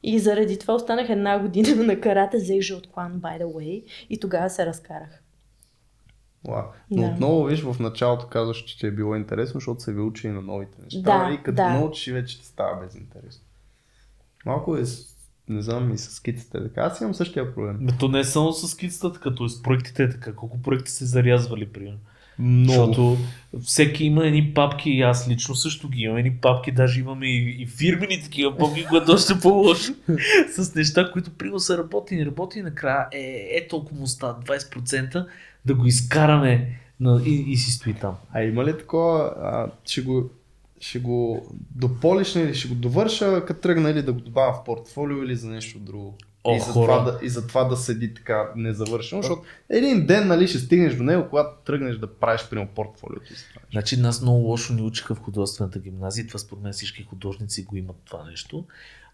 И 0.03 0.19
заради 0.19 0.59
това 0.59 0.73
останах 0.73 1.09
една 1.09 1.39
година 1.39 1.83
на 1.83 2.01
карате, 2.01 2.37
взех 2.37 2.61
жълт 2.61 2.87
клан, 2.91 3.21
by 3.21 3.41
the 3.41 3.45
way, 3.45 3.83
и 4.09 4.19
тогава 4.19 4.49
се 4.49 4.65
разкарах. 4.65 5.21
Уау. 6.47 6.63
Но 6.91 7.01
Да. 7.01 7.07
отново, 7.07 7.43
виж, 7.43 7.61
в 7.61 7.79
началото 7.79 8.27
казваш, 8.27 8.57
че 8.63 8.79
ти 8.79 8.87
е 8.87 8.91
било 8.91 9.15
интересно, 9.15 9.53
защото 9.53 9.81
се 9.81 9.93
ви 9.93 10.01
учи 10.01 10.27
и 10.27 10.31
на 10.31 10.41
новите 10.41 10.77
неща. 10.83 10.99
Да, 11.27 11.33
и 11.33 11.43
като 11.43 11.55
да. 11.55 11.69
научиш, 11.69 12.13
вече 12.13 12.39
ти 12.39 12.45
става 12.45 12.81
безинтересно. 12.85 13.43
Малко 14.45 14.77
е, 14.77 14.81
не 15.49 15.61
знам, 15.61 15.93
и 15.93 15.97
с 15.97 16.11
скиците. 16.11 16.63
Така, 16.63 16.81
аз 16.81 17.01
имам 17.01 17.13
същия 17.13 17.53
проблем. 17.53 17.77
Ме, 17.79 17.91
то 17.99 18.07
не 18.07 18.19
е 18.19 18.23
само 18.23 18.53
с 18.53 18.67
скицата, 18.67 19.19
като 19.19 19.49
с 19.49 19.61
проектите 19.63 20.03
е 20.03 20.09
така. 20.09 20.33
Колко 20.33 20.61
проекти 20.61 20.91
се 20.91 21.05
зарязвали, 21.05 21.65
примерно. 21.65 21.97
Много. 22.39 22.87
Защото 22.87 23.17
всеки 23.61 24.05
има 24.05 24.27
едни 24.27 24.53
папки, 24.53 24.89
и 24.89 25.01
аз 25.01 25.29
лично 25.29 25.55
също 25.55 25.89
ги 25.89 26.01
имам 26.01 26.17
едни 26.17 26.35
папки, 26.35 26.71
даже 26.71 26.99
имаме 26.99 27.27
и, 27.27 27.61
и 27.61 27.67
фирмени 27.67 28.23
такива 28.23 28.57
папки, 28.57 28.85
което 28.89 29.11
е 29.11 29.15
още 29.15 29.39
по-лошо. 29.39 29.93
с 30.55 30.75
неща, 30.75 31.11
които 31.11 31.31
примерно 31.31 31.59
са 31.59 31.77
работи, 31.77 32.15
не 32.15 32.25
работи 32.25 32.59
и 32.59 32.61
накрая 32.61 33.07
е, 33.11 33.47
е 33.51 33.67
толкова 33.67 33.97
му 33.97 34.03
остават 34.03 34.45
20% 34.45 35.27
да 35.65 35.75
го 35.75 35.85
изкараме 35.85 36.79
на, 36.99 37.21
и, 37.25 37.45
и 37.51 37.57
си 37.57 37.71
стои 37.71 37.93
там. 37.93 38.15
А 38.33 38.43
има 38.43 38.65
ли 38.65 38.77
такова, 38.77 39.33
а, 39.41 39.67
ще 39.85 40.01
го, 40.01 40.29
ще 40.79 40.99
го 40.99 41.47
дополиш 41.75 42.35
или 42.35 42.53
ще 42.55 42.67
го 42.67 42.75
довърша, 42.75 43.45
като 43.45 43.61
тръгна 43.61 43.89
или 43.89 44.01
да 44.01 44.13
го 44.13 44.19
добавя 44.19 44.53
в 44.53 44.63
портфолио 44.63 45.23
или 45.23 45.35
за 45.35 45.49
нещо 45.49 45.79
друго? 45.79 46.17
О, 46.43 46.55
и, 46.55 46.59
за 46.59 46.65
хора. 46.65 46.91
това 46.91 47.11
да, 47.11 47.19
и 47.25 47.29
за 47.29 47.47
това 47.47 47.63
да 47.63 47.77
седи 47.77 48.13
така 48.13 48.49
незавършено, 48.55 49.21
защото 49.21 49.41
един 49.69 50.05
ден 50.05 50.27
нали, 50.27 50.47
ще 50.47 50.59
стигнеш 50.59 50.95
до 50.95 51.03
него, 51.03 51.27
когато 51.29 51.49
тръгнеш 51.65 51.97
да 51.97 52.13
правиш 52.13 52.47
примерно 52.49 52.69
портфолиото 52.75 53.35
си. 53.35 53.45
Значи 53.71 53.99
нас 53.99 54.21
много 54.21 54.37
лошо 54.37 54.73
ни 54.73 54.81
учиха 54.81 55.15
в 55.15 55.19
художествената 55.19 55.79
гимназия, 55.79 56.27
това 56.27 56.39
според 56.39 56.63
мен 56.63 56.73
всички 56.73 57.03
художници 57.03 57.63
го 57.63 57.75
имат 57.75 57.95
това 58.05 58.23
нещо. 58.23 58.65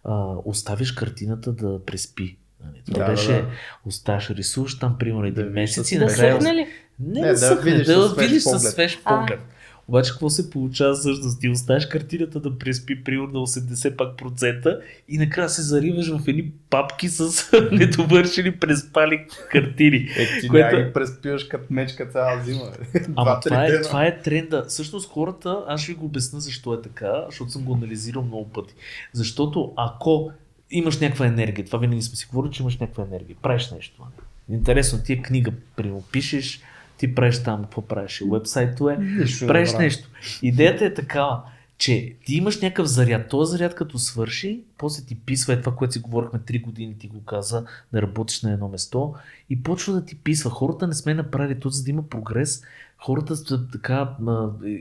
А, 0.04 0.34
оставиш 0.44 0.92
картината 0.92 1.52
да 1.52 1.84
преспи. 1.84 2.36
Нали, 2.64 2.82
Това 2.86 2.98
Да, 2.98 3.04
да, 3.04 3.10
беше, 3.10 3.32
да. 3.32 3.46
оставаш 3.86 4.30
рисуваш 4.30 4.78
там, 4.78 4.98
примерно, 4.98 5.26
един 5.26 5.44
Да 5.44 5.50
месец 5.50 5.92
и 5.92 5.98
Да 5.98 6.06
ли? 6.54 6.66
Не, 7.00 7.20
Не, 7.20 7.20
да, 7.20 7.32
да 7.32 7.38
съхне, 7.38 7.70
видиш 7.70 7.86
да, 7.86 8.02
със 8.02 8.12
свеж 8.12 8.28
видиш 8.28 8.42
със 8.42 8.52
поглед. 8.52 8.72
свеж 8.72 9.00
А. 9.04 9.20
поглед. 9.20 9.40
Обаче 9.88 10.10
какво 10.10 10.30
се 10.30 10.50
получава 10.50 10.94
всъщност? 10.94 11.40
Ти 11.40 11.48
оставиш 11.48 11.86
картината 11.86 12.40
да 12.40 12.58
преспи 12.58 13.04
примерно 13.04 13.32
на 13.32 13.46
80 13.46 13.96
пак 13.96 14.16
процента 14.16 14.80
и 15.08 15.18
накрая 15.18 15.48
се 15.48 15.62
зариваш 15.62 16.08
в 16.10 16.28
едни 16.28 16.50
папки 16.70 17.08
с 17.08 17.50
недовършени 17.72 18.52
преспали 18.52 19.26
картини. 19.50 19.96
Е, 19.96 20.40
ти 20.40 20.48
Което- 20.48 20.76
ги 20.76 20.92
преспиваш 20.92 21.44
като 21.44 21.64
мечка 21.70 22.06
цяла 22.06 22.42
зима. 22.44 22.72
Ама 23.16 23.40
това 23.40 23.66
е, 23.66 23.82
това 23.82 24.06
е 24.06 24.20
тренда. 24.22 24.64
Всъщност 24.68 25.10
хората, 25.10 25.64
аз 25.68 25.80
ще 25.80 25.92
ви 25.92 25.98
го 25.98 26.04
обясна 26.04 26.40
защо 26.40 26.74
е 26.74 26.82
така, 26.82 27.24
защото 27.28 27.50
съм 27.50 27.64
го 27.64 27.74
анализирал 27.74 28.22
много 28.22 28.48
пъти. 28.48 28.74
Защото 29.12 29.72
ако 29.76 30.30
имаш 30.70 30.98
някаква 31.00 31.26
енергия, 31.26 31.64
това 31.66 31.78
винаги 31.78 32.02
сме 32.02 32.16
си 32.16 32.26
говорили, 32.30 32.52
че 32.52 32.62
имаш 32.62 32.78
някаква 32.78 33.04
енергия, 33.04 33.36
правиш 33.42 33.70
нещо. 33.70 34.02
Интересно, 34.50 34.98
ти 35.04 35.12
е 35.12 35.22
книга, 35.22 35.52
примерно, 35.76 36.04
пишеш, 36.12 36.60
ти 37.02 37.14
правиш 37.14 37.42
там, 37.42 37.62
какво 37.62 37.82
правиш, 37.82 38.22
уебсайтове, 38.30 38.96
Нищо 38.96 39.46
правя. 39.46 39.78
нещо. 39.78 40.08
Идеята 40.42 40.84
е 40.84 40.94
такава, 40.94 41.42
че 41.78 42.14
ти 42.24 42.34
имаш 42.34 42.60
някакъв 42.60 42.86
заряд. 42.86 43.28
Този 43.28 43.50
заряд 43.50 43.74
като 43.74 43.98
свърши, 43.98 44.60
после 44.78 45.04
ти 45.04 45.14
писва 45.14 45.52
е 45.52 45.60
това, 45.60 45.76
което 45.76 45.92
си 45.92 45.98
говорихме 45.98 46.38
3 46.38 46.62
години, 46.62 46.98
ти 46.98 47.08
го 47.08 47.24
каза, 47.24 47.64
да 47.92 48.02
работиш 48.02 48.42
на 48.42 48.52
едно 48.52 48.68
место 48.68 49.14
и 49.50 49.62
почва 49.62 49.94
да 49.94 50.04
ти 50.04 50.14
писва. 50.14 50.50
Хората 50.50 50.86
не 50.86 50.94
сме 50.94 51.14
направили 51.14 51.60
то, 51.60 51.68
за 51.68 51.84
да 51.84 51.90
има 51.90 52.08
прогрес. 52.08 52.62
Хората 52.98 53.68
така, 53.70 54.08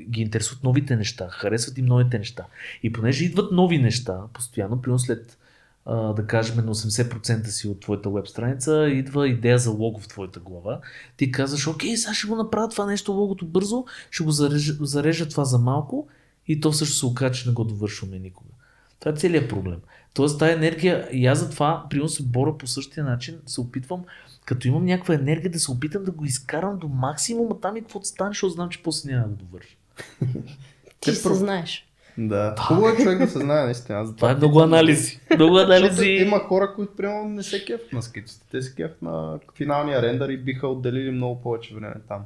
ги 0.09 0.21
интересуват 0.21 0.63
новите 0.63 0.95
неща, 0.95 1.27
харесват 1.31 1.77
им 1.77 1.85
новите 1.85 2.17
неща. 2.17 2.45
И 2.83 2.91
понеже 2.93 3.25
идват 3.25 3.51
нови 3.51 3.77
неща, 3.77 4.19
постоянно, 4.33 4.81
примерно 4.81 4.99
след 4.99 5.37
а, 5.85 6.13
да 6.13 6.27
кажем 6.27 6.65
на 6.65 6.75
80% 6.75 7.47
си 7.47 7.67
от 7.67 7.79
твоята 7.79 8.09
веб 8.09 8.27
страница, 8.27 8.89
идва 8.89 9.27
идея 9.27 9.59
за 9.59 9.71
лого 9.71 9.99
в 9.99 10.07
твоята 10.07 10.39
глава. 10.39 10.79
Ти 11.17 11.31
казваш, 11.31 11.67
окей, 11.67 11.97
сега 11.97 12.13
ще 12.13 12.27
го 12.27 12.35
направя 12.35 12.69
това 12.69 12.85
нещо 12.85 13.11
логото 13.11 13.45
бързо, 13.45 13.85
ще 14.11 14.23
го 14.23 14.31
зарежа, 14.31 14.73
зарежа 14.81 15.29
това 15.29 15.45
за 15.45 15.57
малко 15.57 16.07
и 16.47 16.59
то 16.59 16.73
също 16.73 16.95
се 16.95 17.05
оказа, 17.05 17.33
че 17.33 17.49
не 17.49 17.53
го 17.53 17.63
довършваме 17.63 18.19
никога. 18.19 18.49
Това 18.99 19.11
е 19.11 19.15
целият 19.15 19.49
проблем. 19.49 19.79
Тоест, 20.13 20.39
тази 20.39 20.53
енергия, 20.53 21.09
и 21.11 21.25
аз 21.25 21.39
затова, 21.39 21.85
примерно 21.89 22.09
се 22.09 22.23
боря 22.23 22.57
по 22.57 22.67
същия 22.67 23.03
начин, 23.03 23.39
се 23.45 23.61
опитвам, 23.61 24.03
като 24.45 24.67
имам 24.67 24.85
някаква 24.85 25.13
енергия, 25.13 25.51
да 25.51 25.59
се 25.59 25.71
опитам 25.71 26.03
да 26.03 26.11
го 26.11 26.25
изкарам 26.25 26.77
до 26.77 26.87
максимума 26.87 27.59
там 27.59 27.77
и 27.77 27.81
каквото 27.81 28.07
стане, 28.07 28.29
защото 28.29 28.53
знам, 28.53 28.69
че 28.69 28.83
после 28.83 29.11
няма 29.11 29.27
да 29.27 29.29
го 29.29 29.35
довърша. 29.35 29.75
Ти 30.99 31.15
се 31.15 31.33
знаеш. 31.33 31.90
Да. 32.27 32.55
Хубаво 32.59 32.89
е 32.89 32.95
човек 32.95 33.19
да 33.19 33.27
се 33.27 33.39
знае 33.39 33.65
наистина. 33.65 34.05
Затова 34.05 34.17
Това 34.17 34.31
е 34.31 34.35
много 34.35 34.61
анализи. 34.61 35.19
Много 35.35 35.55
Защото 35.55 35.73
анализи. 35.73 36.05
има 36.05 36.39
хора, 36.39 36.73
които 36.75 36.95
примерно 36.95 37.29
не 37.29 37.43
се 37.43 37.65
кефят 37.65 37.93
на 37.93 38.01
скиците. 38.01 38.45
Те 38.51 38.61
се 38.61 38.75
кефят 38.75 39.01
на 39.01 39.39
финалния 39.55 40.01
рендър 40.01 40.29
и 40.29 40.37
биха 40.37 40.67
отделили 40.67 41.11
много 41.11 41.41
повече 41.41 41.75
време 41.75 41.95
там. 42.07 42.21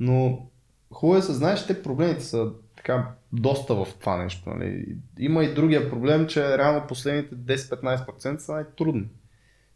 Но 0.00 0.46
хубаво 0.92 1.16
е 1.16 1.20
да 1.20 1.26
се 1.26 1.32
знаеш, 1.32 1.66
те 1.66 1.82
проблемите 1.82 2.24
са 2.24 2.50
така 2.76 3.08
доста 3.32 3.74
в 3.74 3.86
това 4.00 4.16
нещо. 4.16 4.50
Нали? 4.50 4.96
Има 5.18 5.44
и 5.44 5.54
другия 5.54 5.90
проблем, 5.90 6.26
че 6.26 6.58
реално 6.58 6.86
последните 6.86 7.34
10-15% 7.34 8.38
са 8.38 8.52
най-трудни. 8.52 9.08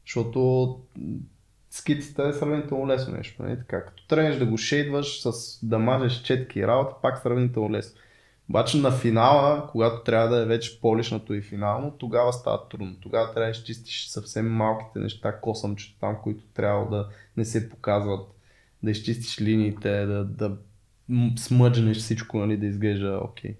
Защото 0.07 0.81
скиците 1.71 2.29
е 2.29 2.33
сравнително 2.33 2.89
лесно 2.89 3.17
нещо. 3.17 3.43
Нали? 3.43 3.59
Така, 3.59 3.85
като 3.85 4.07
тръгнеш 4.07 4.37
да 4.37 4.47
го 4.47 4.57
шейдваш 4.57 5.23
с 5.23 5.59
да 5.67 5.79
мажеш 5.79 6.23
четки 6.23 6.59
и 6.59 6.67
работа, 6.67 6.95
пак 7.03 7.19
сравнително 7.19 7.71
лесно. 7.71 8.01
Обаче 8.51 8.77
на 8.77 8.91
финала, 8.91 9.69
когато 9.71 10.03
трябва 10.05 10.29
да 10.29 10.43
е 10.43 10.47
вече 10.47 10.81
полишнато 10.81 11.35
и 11.35 11.43
финално, 11.43 11.91
тогава 11.91 12.33
става 12.33 12.69
трудно. 12.69 12.97
Тогава 13.01 13.35
трябва 13.35 13.47
да 13.47 13.51
изчистиш 13.51 14.07
съвсем 14.07 14.51
малките 14.53 14.99
неща, 14.99 15.41
косъмчета 15.41 16.01
там, 16.01 16.17
които 16.23 16.45
трябва 16.55 16.97
да 16.97 17.09
не 17.37 17.45
се 17.45 17.71
показват, 17.71 18.29
да 18.83 18.91
изчистиш 18.91 19.41
линиите, 19.41 20.07
да, 20.07 20.25
да 20.25 20.57
смъджнеш 21.39 21.97
всичко, 21.97 22.39
нали, 22.39 22.57
да 22.57 22.67
изглежда 22.67 23.21
окей. 23.25 23.57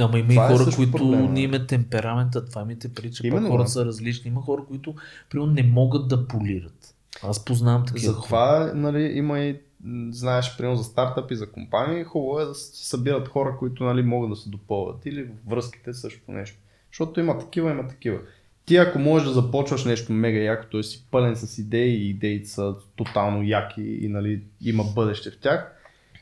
Ама 0.00 0.18
има 0.18 0.32
и 0.32 0.36
Това 0.36 0.44
е 0.44 0.48
хора, 0.48 0.64
също 0.64 0.76
които 0.76 0.92
проблема. 0.92 1.28
не 1.28 1.40
имат 1.40 1.66
темперамента, 1.66 2.44
това 2.44 2.64
ми 2.64 2.78
те 2.78 2.94
прича, 2.94 3.26
Именно, 3.26 3.48
хората 3.48 3.64
да. 3.64 3.70
са 3.70 3.84
различни. 3.84 4.28
Има 4.28 4.42
хора, 4.42 4.64
които 4.68 4.94
примерно 5.30 5.52
не 5.52 5.62
могат 5.62 6.08
да 6.08 6.26
полират. 6.26 6.94
Аз 7.22 7.44
познавам 7.44 7.86
такива 7.86 8.12
хора. 8.12 8.20
Затова 8.20 8.72
нали, 8.74 9.02
има 9.02 9.40
и, 9.40 9.60
знаеш, 10.10 10.56
примерно 10.56 10.76
за 10.76 10.84
стартъпи, 10.84 11.36
за 11.36 11.50
компании, 11.50 12.04
хубаво 12.04 12.40
е 12.40 12.44
да 12.44 12.54
се 12.54 12.88
събират 12.88 13.28
хора, 13.28 13.56
които 13.58 13.84
нали, 13.84 14.02
могат 14.02 14.30
да 14.30 14.36
се 14.36 14.48
допълват. 14.48 15.06
Или 15.06 15.28
връзките 15.46 15.94
също 15.94 16.32
нещо. 16.32 16.58
Защото 16.90 17.20
има 17.20 17.38
такива, 17.38 17.70
има 17.70 17.88
такива. 17.88 18.18
Ти 18.64 18.76
ако 18.76 18.98
можеш 18.98 19.28
да 19.28 19.34
започваш 19.34 19.84
нещо 19.84 20.12
мега 20.12 20.38
яко, 20.38 20.66
т.е. 20.72 20.82
си 20.82 21.06
пълен 21.10 21.36
с 21.36 21.58
идеи 21.58 21.94
и 21.94 22.10
идеите 22.10 22.48
са 22.48 22.74
тотално 22.96 23.42
яки 23.42 23.82
и 23.82 24.08
нали, 24.08 24.42
има 24.60 24.84
бъдеще 24.84 25.30
в 25.30 25.38
тях. 25.38 25.74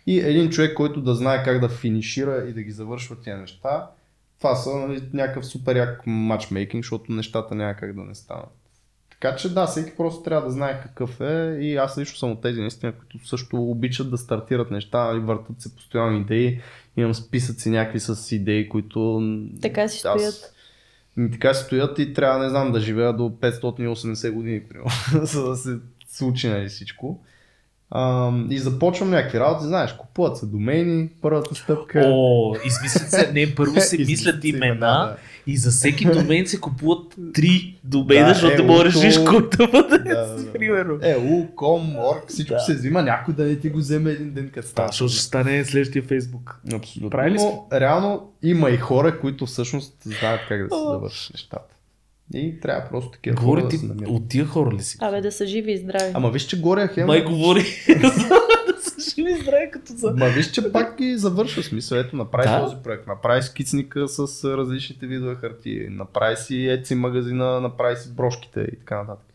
И 0.06 0.20
един 0.20 0.50
човек, 0.50 0.74
който 0.74 1.00
да 1.00 1.14
знае 1.14 1.44
как 1.44 1.60
да 1.60 1.68
финишира 1.68 2.44
и 2.48 2.52
да 2.52 2.62
ги 2.62 2.70
завършва 2.70 3.16
тези 3.20 3.40
неща, 3.40 3.90
това 4.38 4.54
са 4.54 4.76
нали, 4.76 5.02
някакъв 5.12 5.46
супер 5.46 5.76
як 5.76 6.02
матчмейкинг, 6.06 6.84
защото 6.84 7.12
нещата 7.12 7.54
няма 7.54 7.74
как 7.74 7.94
да 7.94 8.02
не 8.02 8.14
станат. 8.14 8.65
Така 9.20 9.36
че 9.36 9.54
да, 9.54 9.66
всеки 9.66 9.96
просто 9.96 10.22
трябва 10.22 10.46
да 10.46 10.52
знае 10.52 10.80
какъв 10.82 11.20
е 11.20 11.58
и 11.60 11.76
аз 11.76 11.98
лично 11.98 12.16
съм 12.16 12.30
от 12.30 12.42
тези 12.42 12.60
наистина, 12.60 12.92
които 12.92 13.28
също 13.28 13.56
обичат 13.56 14.10
да 14.10 14.18
стартират 14.18 14.70
неща, 14.70 15.04
нали, 15.04 15.20
въртат 15.20 15.60
се 15.60 15.76
постоянно 15.76 16.18
идеи. 16.18 16.60
Имам 16.96 17.14
списъци 17.14 17.70
някакви 17.70 18.00
с 18.00 18.32
идеи, 18.32 18.68
които... 18.68 19.22
Така 19.62 19.88
си 19.88 20.06
аз- 20.06 20.22
стоят. 20.22 20.52
Така 21.32 21.54
си 21.54 21.64
стоят 21.64 21.98
и 21.98 22.12
трябва, 22.12 22.44
не 22.44 22.48
знам, 22.48 22.72
да 22.72 22.80
живея 22.80 23.12
до 23.12 23.22
580 23.22 24.30
години, 24.30 24.62
примерно, 24.68 24.90
за 25.26 25.48
да 25.48 25.56
се 25.56 25.78
случи 26.08 26.48
нали, 26.48 26.68
всичко. 26.68 27.20
А, 27.90 28.32
и 28.50 28.58
започвам 28.58 29.10
някакви 29.10 29.40
работи, 29.40 29.64
знаеш, 29.64 29.92
купуват 29.92 30.36
се 30.36 30.46
домейни, 30.46 31.08
първата 31.22 31.54
стъпка. 31.54 32.02
О, 32.06 32.54
измислят 32.66 33.10
се, 33.10 33.32
не, 33.32 33.54
първо 33.54 33.80
се 33.80 33.98
мислят 34.06 34.44
имена 34.44 34.66
имена, 34.66 34.80
да. 34.80 35.16
и 35.46 35.56
за 35.56 35.70
всеки 35.70 36.04
домен 36.04 36.46
се 36.46 36.60
купуват 36.60 37.14
три 37.34 37.78
домейна, 37.84 38.28
Да, 38.28 38.34
защото 38.34 38.52
е, 38.52 38.56
да 38.56 38.62
можеш 38.62 38.94
решиш 38.94 39.18
кой 39.24 39.48
да 39.50 39.68
бъде, 39.68 39.98
Да, 39.98 40.26
да, 40.26 40.42
да. 40.42 40.52
примерно. 40.52 40.98
Е, 41.02 41.16
у, 41.16 41.46
ком, 41.54 41.96
орг, 41.96 42.24
всичко 42.28 42.54
Да. 42.54 42.60
се 42.60 42.74
взима, 42.74 43.02
някой 43.02 43.34
да 43.34 43.44
не 43.44 43.58
ти 43.58 43.68
го 43.70 43.78
вземе 43.78 44.10
един 44.10 44.30
ден 44.30 44.50
като 44.54 44.66
Да, 44.66 44.68
става. 44.68 44.88
защото 44.88 45.12
ще 45.12 45.22
стане 45.22 45.64
следващия 45.64 46.02
Фейсбук. 46.02 46.60
Абсолютно. 46.74 47.10
Правили 47.10 47.38
сме. 47.38 47.48
Но 47.48 47.80
реално 47.80 48.32
има 48.42 48.70
и 48.70 48.76
хора, 48.76 49.20
които 49.20 49.46
всъщност 49.46 49.94
знаят 50.04 50.40
как 50.48 50.68
да 50.68 50.76
се 50.76 50.82
завършат 50.82 51.34
нещата. 51.34 51.75
И 52.34 52.60
трябва 52.60 52.88
просто 52.90 53.10
такива 53.10 53.36
хора 53.36 53.46
Говори 53.46 53.62
да 53.62 53.68
ти 53.68 53.76
се 53.78 53.86
намират. 53.86 54.08
от 54.10 54.28
тия 54.28 54.44
хора 54.44 54.76
ли 54.76 54.82
си? 54.82 54.98
Абе 55.00 55.20
да 55.20 55.32
са 55.32 55.46
живи 55.46 55.72
и 55.72 55.78
здрави. 55.78 56.12
Ама 56.14 56.30
виж, 56.30 56.42
че 56.42 56.60
горе 56.60 56.88
Хема. 56.88 57.06
Май 57.06 57.24
говори 57.24 57.60
да 58.00 58.10
са 58.80 59.10
живи 59.14 59.30
и 59.30 59.42
здрави 59.42 59.70
като 59.70 59.92
за... 59.92 60.10
Ма 60.10 60.26
виж, 60.28 60.50
че 60.50 60.72
пак 60.72 60.96
ги 60.98 61.16
завършва 61.16 61.62
смисъл. 61.62 61.98
Ето, 61.98 62.16
направи 62.16 62.48
Да. 62.48 62.64
този 62.64 62.76
проект, 62.84 63.06
направи 63.06 63.42
скицника 63.42 64.08
с 64.08 64.18
различните 64.44 65.06
видове 65.06 65.34
хартии, 65.34 65.88
направи 65.90 66.36
си 66.36 66.54
Etsy 66.54 66.94
магазина, 66.94 67.60
направи 67.60 67.96
си 67.96 68.14
брошките 68.14 68.60
и 68.60 68.78
така 68.78 68.98
нататък. 69.02 69.26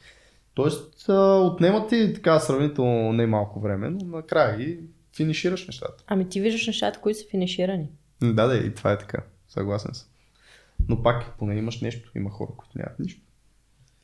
Тоест, 0.53 1.09
а, 1.09 1.37
отнема 1.39 1.87
ти 1.87 2.11
така 2.13 2.39
сравнително 2.39 3.13
не 3.13 3.25
малко 3.27 3.59
време, 3.59 3.89
но 3.89 4.05
накрая 4.17 4.57
ги 4.57 4.79
финишираш 5.17 5.67
нещата. 5.67 6.03
Ами 6.07 6.29
ти 6.29 6.41
виждаш 6.41 6.67
нещата, 6.67 6.99
които 6.99 7.19
са 7.19 7.25
финиширани. 7.31 7.87
Да, 8.23 8.47
да, 8.47 8.57
и 8.57 8.73
това 8.73 8.91
е 8.91 8.97
така. 8.97 9.17
Съгласен 9.49 9.93
съм. 9.93 10.07
Но 10.89 11.03
пак, 11.03 11.37
поне 11.39 11.55
имаш 11.55 11.81
нещо. 11.81 12.11
Има 12.15 12.29
хора, 12.29 12.51
които 12.57 12.77
нямат 12.77 12.99
нищо. 12.99 13.21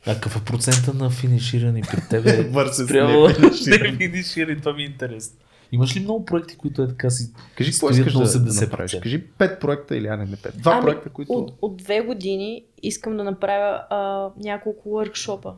А 0.08 0.14
какъв 0.14 0.41
е 0.41 0.45
процента 0.45 0.94
на 0.94 1.10
финиширани 1.10 1.82
при 1.82 2.02
тебе? 2.10 2.52
Спрямо 2.74 3.28
не 3.28 3.98
финиширани, 3.98 4.60
това 4.60 4.74
ми 4.74 4.84
е 4.84 4.86
интересно. 4.86 5.38
Имаш 5.72 5.95
ли 5.95 5.99
много 5.99 6.26
проекти, 6.26 6.58
които 6.58 6.82
е 6.82 6.88
така 6.88 7.10
си 7.10 7.34
Кажи 7.56 7.72
какво 7.72 7.90
искаш 7.90 8.14
да, 8.14 8.20
да 8.20 8.26
80%? 8.26 8.62
направиш. 8.62 8.98
Кажи 9.04 9.28
пет 9.28 9.60
проекта 9.60 9.98
или 9.98 10.08
а 10.08 10.18
не, 10.18 10.26
не 10.26 10.36
пет. 10.36 10.58
Два 10.58 10.72
Ами, 10.72 10.82
проекта, 10.82 11.10
които... 11.10 11.34
От, 11.34 11.58
от 11.62 11.78
две 11.78 12.02
години 12.02 12.66
искам 12.84 13.18
да 13.18 13.24
направя 13.24 13.82
а, 13.90 14.30
няколко 14.38 14.90
workshopа. 14.90 15.54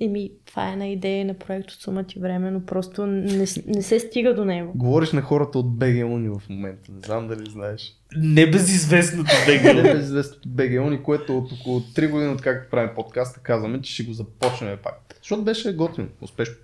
Еми, 0.00 0.30
това 0.46 0.68
е 0.68 0.72
една 0.72 0.88
идея 0.88 1.24
на 1.24 1.34
проект 1.34 1.70
от 1.70 1.80
сума 1.80 2.04
ти 2.04 2.18
време, 2.18 2.50
но 2.50 2.66
просто 2.66 3.06
не, 3.06 3.46
не 3.66 3.82
се 3.82 4.00
стига 4.00 4.34
до 4.34 4.44
него. 4.44 4.72
Говориш 4.74 5.12
на 5.12 5.22
хората 5.22 5.58
от 5.58 5.66
BG 5.66 6.04
Uni 6.04 6.38
в 6.38 6.48
момента. 6.48 6.92
Не 6.92 7.00
знам 7.00 7.28
дали 7.28 7.50
знаеш. 7.50 7.92
Небезизвестното 8.16 9.30
Не 9.48 9.58
бега. 9.58 9.82
безизвестното 9.82 10.48
BG 10.48 10.80
Uni, 10.80 11.02
което 11.02 11.38
от 11.38 11.52
около 11.52 11.80
3 11.80 12.10
години, 12.10 12.32
откакто 12.32 12.70
правим 12.70 12.94
подкаста, 12.94 13.40
казваме, 13.40 13.82
че 13.82 13.94
ще 13.94 14.02
го 14.02 14.12
започнем 14.12 14.78
пак. 14.82 15.14
Защото 15.18 15.42
беше 15.42 15.76
готино, 15.76 16.08
успешно. 16.20 16.54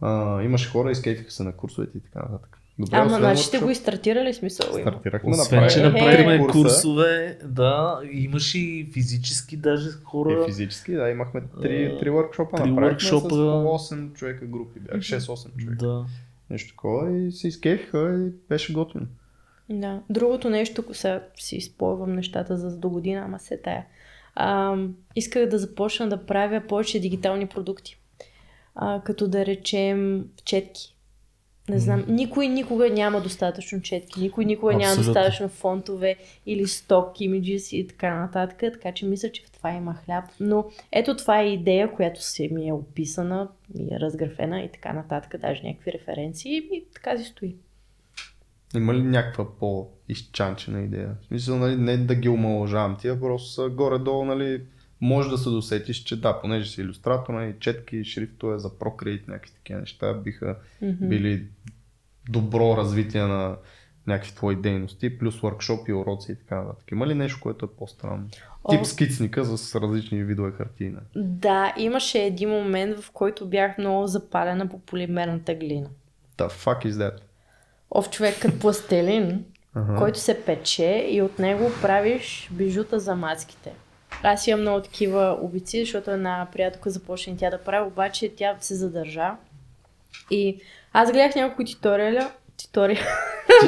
А, 0.00 0.42
имаше 0.42 0.70
хора, 0.70 0.90
изкейфиха 0.90 1.30
се 1.30 1.42
на 1.42 1.52
курсовете 1.52 1.98
и 1.98 2.00
така 2.00 2.18
нататък. 2.18 2.58
Добре, 2.78 2.96
Ама, 2.96 3.08
значи 3.08 3.42
сте 3.42 3.58
го 3.58 3.70
изстартирали 3.70 4.34
смисъл. 4.34 4.66
има. 4.72 4.80
Стартирахме, 4.80 5.30
Освен, 5.30 5.68
че 5.70 5.82
направихме 5.82 6.38
курса. 6.38 6.52
курсове, 6.52 7.38
да, 7.44 8.00
имаш 8.12 8.54
и 8.54 8.88
физически 8.92 9.56
даже 9.56 9.90
хора. 10.04 10.42
И 10.42 10.46
физически, 10.46 10.92
да, 10.92 11.10
имахме 11.10 11.42
три, 11.62 11.96
три 12.00 12.10
workshopа, 12.10 12.62
три 12.62 12.70
направихме 12.70 13.08
workshопа. 13.08 13.24
с 13.24 13.28
по 13.28 13.34
8 13.94 14.12
човека 14.12 14.46
групи, 14.46 14.80
бях 14.80 14.96
6-8 15.00 15.56
човека. 15.56 15.86
Да. 15.86 16.04
Нещо 16.50 16.68
такова 16.70 17.18
и 17.18 17.32
се 17.32 17.48
изкефиха 17.48 18.26
и 18.28 18.32
беше 18.48 18.72
готино. 18.72 19.06
Да. 19.70 20.00
Другото 20.10 20.50
нещо, 20.50 20.84
сега 20.92 21.22
си 21.36 21.56
изпълвам 21.56 22.12
нещата 22.12 22.56
за 22.56 22.76
до 22.76 22.88
година, 22.90 23.22
ама 23.24 23.38
се 23.38 23.56
тая. 23.56 23.84
а, 24.34 24.76
исках 25.16 25.48
да 25.48 25.58
започна 25.58 26.08
да 26.08 26.26
правя 26.26 26.62
повече 26.68 27.00
дигитални 27.00 27.46
продукти. 27.46 27.98
А, 28.74 29.02
като 29.04 29.28
да 29.28 29.46
речем 29.46 30.24
четки. 30.44 30.93
Не 31.68 31.78
знам, 31.78 32.04
никой 32.08 32.48
никога 32.48 32.90
няма 32.90 33.20
достатъчно 33.20 33.82
четки, 33.82 34.20
никой 34.20 34.44
никога 34.44 34.72
няма 34.72 34.84
Абсолютно. 34.84 35.12
достатъчно 35.12 35.48
фонтове 35.48 36.16
или 36.46 36.66
сток, 36.66 37.20
имиджис 37.20 37.72
и 37.72 37.86
така 37.86 38.20
нататък, 38.20 38.58
така 38.58 38.92
че 38.92 39.06
мисля, 39.06 39.32
че 39.32 39.42
в 39.46 39.50
това 39.50 39.70
има 39.70 39.94
хляб. 39.94 40.24
Но 40.40 40.64
ето 40.92 41.16
това 41.16 41.40
е 41.40 41.52
идея, 41.52 41.92
която 41.92 42.22
се 42.22 42.48
ми 42.48 42.68
е 42.68 42.72
описана, 42.72 43.48
ми 43.74 43.94
е 43.94 44.00
разграфена 44.00 44.60
и 44.60 44.72
така 44.72 44.92
нататък, 44.92 45.40
даже 45.40 45.62
някакви 45.62 45.92
референции 45.92 46.56
и 46.56 46.84
така 46.94 47.18
си 47.18 47.24
стои. 47.24 47.56
Има 48.74 48.94
ли 48.94 49.02
някаква 49.02 49.58
по-изчанчена 49.58 50.82
идея? 50.82 51.16
В 51.22 51.26
смисъл, 51.26 51.58
нали, 51.58 51.76
не 51.76 51.96
да 51.96 52.14
ги 52.14 52.28
омалъжавам 52.28 52.96
тия, 53.00 53.20
просто 53.20 53.48
са 53.48 53.68
горе-долу, 53.68 54.24
нали, 54.24 54.62
може 55.04 55.30
да 55.30 55.38
се 55.38 55.50
досетиш, 55.50 55.96
че 55.96 56.20
да, 56.20 56.40
понеже 56.40 56.70
си 56.70 56.80
иллюстратор, 56.80 57.34
нали, 57.34 57.54
четки, 57.60 58.04
шрифтове 58.04 58.58
за 58.58 58.70
Procreate, 58.70 59.28
някакви 59.28 59.52
такива 59.52 59.80
неща 59.80 60.14
биха 60.14 60.56
Мгм. 60.82 61.08
били 61.08 61.46
добро 62.28 62.76
развитие 62.76 63.22
на 63.22 63.56
някакви 64.06 64.34
твои 64.34 64.56
дейности, 64.56 65.18
плюс 65.18 65.40
workshop 65.40 65.88
и 65.88 65.92
уроци 65.92 66.32
и 66.32 66.36
така 66.36 66.60
нататък. 66.60 66.90
Има 66.92 67.06
ли 67.06 67.14
нещо, 67.14 67.40
което 67.42 67.64
е 67.64 67.76
по-странно? 67.78 68.28
О. 68.64 68.70
Тип 68.70 68.86
скицника 68.86 69.44
с 69.44 69.80
различни 69.80 70.24
видове 70.24 70.50
хартина. 70.50 71.00
Да, 71.16 71.74
имаше 71.78 72.18
един 72.18 72.48
момент, 72.48 73.00
в 73.00 73.10
който 73.10 73.46
бях 73.46 73.78
много 73.78 74.06
запалена 74.06 74.68
по 74.68 74.78
полимерната 74.78 75.54
глина. 75.54 75.88
The 76.38 76.50
fuck 76.50 76.86
is 76.86 76.90
that? 76.90 77.18
Ов 77.90 78.10
човек 78.10 78.40
като 78.40 78.58
пластелин, 78.58 79.44
който 79.98 80.18
се 80.18 80.44
пече 80.44 81.06
и 81.10 81.22
от 81.22 81.38
него 81.38 81.70
правиш 81.82 82.48
бижута 82.52 83.00
за 83.00 83.14
маските. 83.14 83.72
Аз 84.24 84.46
имам 84.46 84.60
много 84.60 84.80
такива 84.80 85.38
обици, 85.40 85.80
защото 85.80 86.10
една 86.10 86.46
приятелка 86.52 86.90
започна 86.90 87.36
тя 87.36 87.50
да 87.50 87.58
прави, 87.58 87.86
обаче 87.86 88.32
тя 88.36 88.56
се 88.60 88.74
задържа. 88.74 89.30
И 90.30 90.60
аз 90.92 91.12
гледах 91.12 91.34
няколко 91.34 91.64
туториаля. 91.64 92.30
Туториал. 92.58 93.02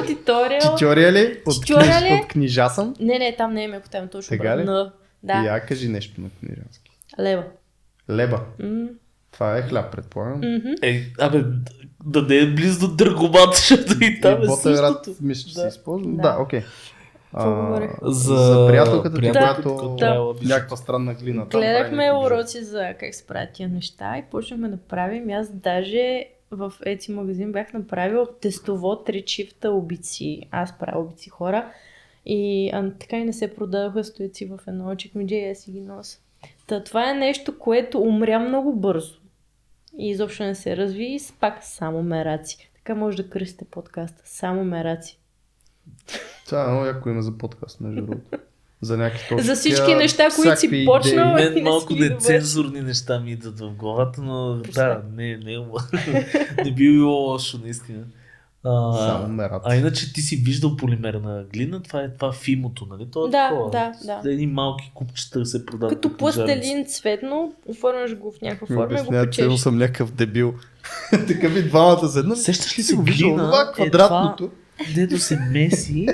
Туториал. 0.07 0.75
Титориали? 0.77 1.41
От, 1.47 1.65
книж, 1.65 1.87
от 2.13 2.29
книжа 2.29 2.69
съм? 2.69 2.95
Не, 3.01 3.19
не, 3.19 3.37
там 3.37 3.53
не 3.53 3.65
е 3.65 3.69
меко, 3.69 3.89
там 3.89 4.05
е 4.05 4.09
точно 4.09 4.29
Тега 4.29 4.57
ли? 4.57 4.65
на. 4.65 4.93
Да, 5.23 5.33
Я 5.35 5.61
кажи 5.61 5.89
нещо 5.89 6.21
на 6.21 6.29
книжански. 6.31 6.91
лева. 7.21 7.45
Леба. 8.11 8.41
М, 8.59 8.87
Това 9.33 9.59
е 9.59 9.63
хляб, 9.63 9.93
предполагам. 9.93 10.39
мгм. 10.39 10.69
Ей, 10.83 11.05
абе, 11.19 11.45
да 12.05 12.23
не 12.23 12.37
е 12.37 12.47
близо 12.47 12.89
до 12.89 12.95
дъргомат, 12.95 13.55
защото 13.55 14.05
и 14.05 14.21
там 14.21 14.43
е 14.43 14.47
същото. 14.49 15.15
мисля, 15.21 15.49
че 15.49 15.55
Да. 15.55 15.61
се 15.61 15.69
използва. 15.69 16.11
Да. 16.11 16.23
Да, 16.23 16.37
окей. 16.41 16.63
А? 17.37 17.89
За, 18.03 18.35
За 18.37 18.67
приятелката 18.67 19.15
ти, 19.15 19.21
приятелката, 19.21 19.63
която 19.63 19.97
Да. 19.97 20.35
да 20.39 20.49
някаква 20.49 20.77
странна 20.77 21.15
глина. 21.15 21.49
там 21.49 21.61
Гледахме 21.61 22.07
някакви 22.07 22.27
уроци 22.27 22.63
за 22.63 22.95
как 23.01 23.15
се 23.15 23.27
правят 23.27 23.53
тия 23.53 23.69
неща 23.69 24.19
и 24.19 24.23
почнахме 24.23 24.69
да 24.69 24.77
правим. 24.79 25.31
Аз 25.31 25.49
даже 25.51 26.25
в 26.51 26.73
Etsy 26.81 27.09
магазин 27.11 27.53
бях 27.53 27.73
направил 27.73 28.27
тестово 28.41 28.97
три 28.97 29.23
чифта 29.23 29.71
обици. 29.71 30.41
Аз 30.51 30.79
правя 30.79 31.01
обици 31.01 31.31
хора. 31.31 31.73
И 32.27 32.71
а, 32.71 32.91
така 32.91 33.17
и 33.17 33.25
не 33.25 33.33
се 33.33 33.55
продадоха 33.55 34.05
стоици 34.05 34.45
в 34.47 34.59
едно 34.67 34.95
чекмедже 34.95 35.35
и 35.35 35.49
аз 35.49 35.59
си 35.59 35.71
ги 35.71 35.81
нося. 35.81 36.19
Та, 36.67 36.83
това 36.83 37.11
е 37.11 37.15
нещо, 37.15 37.59
което 37.59 38.01
умря 38.01 38.39
много 38.39 38.73
бързо. 38.73 39.15
И 39.99 40.11
изобщо 40.11 40.43
не 40.43 40.55
се 40.55 40.77
разви 40.77 41.05
и 41.05 41.19
с- 41.19 41.33
пак 41.33 41.59
само 41.63 42.03
мераци. 42.03 42.71
Така 42.75 42.95
може 42.95 43.17
да 43.17 43.31
кръстите 43.31 43.65
подкаста. 43.65 44.23
Само 44.25 44.65
мераци. 44.65 45.19
Това 46.47 46.65
е 46.65 46.67
много 46.69 46.85
яко 46.85 47.09
име 47.09 47.23
за 47.23 47.39
подкаст, 47.39 47.81
между 47.81 48.03
другото. 48.03 48.39
За 48.81 48.97
някакви 48.97 49.29
точки. 49.29 49.47
За 49.47 49.55
всички 49.55 49.95
неща, 49.95 50.29
които 50.37 50.61
си 50.61 50.85
почнал. 50.87 51.33
Мен 51.35 51.55
не 51.55 51.63
малко 51.63 51.95
нецензурни 51.95 52.81
неща 52.81 53.21
ми 53.21 53.33
идват 53.33 53.61
в 53.61 53.71
главата, 53.71 54.23
но 54.23 54.61
Прости. 54.63 54.81
да, 54.81 55.03
не, 55.17 55.37
не, 55.37 55.53
е 55.55 55.59
не 56.65 56.73
би 56.73 56.93
било 56.93 57.13
лошо, 57.13 57.59
наистина. 57.63 58.03
А, 58.69 58.93
Само 58.93 59.49
а 59.65 59.77
иначе 59.77 60.13
ти 60.13 60.21
си 60.21 60.37
виждал 60.37 60.77
полимерна 60.77 61.45
глина, 61.53 61.83
това 61.83 62.03
е 62.03 62.15
това 62.15 62.33
фимото, 62.33 62.87
нали? 62.91 63.07
То 63.13 63.27
е 63.27 63.31
Да, 63.31 63.49
такова. 63.49 63.71
да, 63.71 63.93
да. 64.05 64.31
Едни 64.31 64.47
малки 64.47 64.91
купчета 64.95 65.47
се 65.47 65.67
продават. 65.67 65.95
Като 65.95 66.17
пластелин 66.17 66.87
цветно, 66.87 67.55
оформяш 67.67 68.17
го 68.17 68.33
в 68.33 68.41
някаква 68.41 68.67
форма 68.67 68.99
и 69.01 69.03
го 69.03 69.11
печеш. 69.11 69.61
съм 69.61 69.79
някакъв 69.79 70.13
дебил. 70.13 70.55
Така 71.11 71.49
ви 71.49 71.63
двамата 71.63 72.09
седна. 72.09 72.37
Сещаш 72.37 72.79
ли 72.79 72.83
си 72.83 72.97
виждал? 73.03 73.29
глина? 73.29 73.45
Това 73.45 73.63
е 73.63 73.73
квадратното. 73.73 74.51
Дето 74.95 75.19
се 75.19 75.37
меси. 75.53 76.07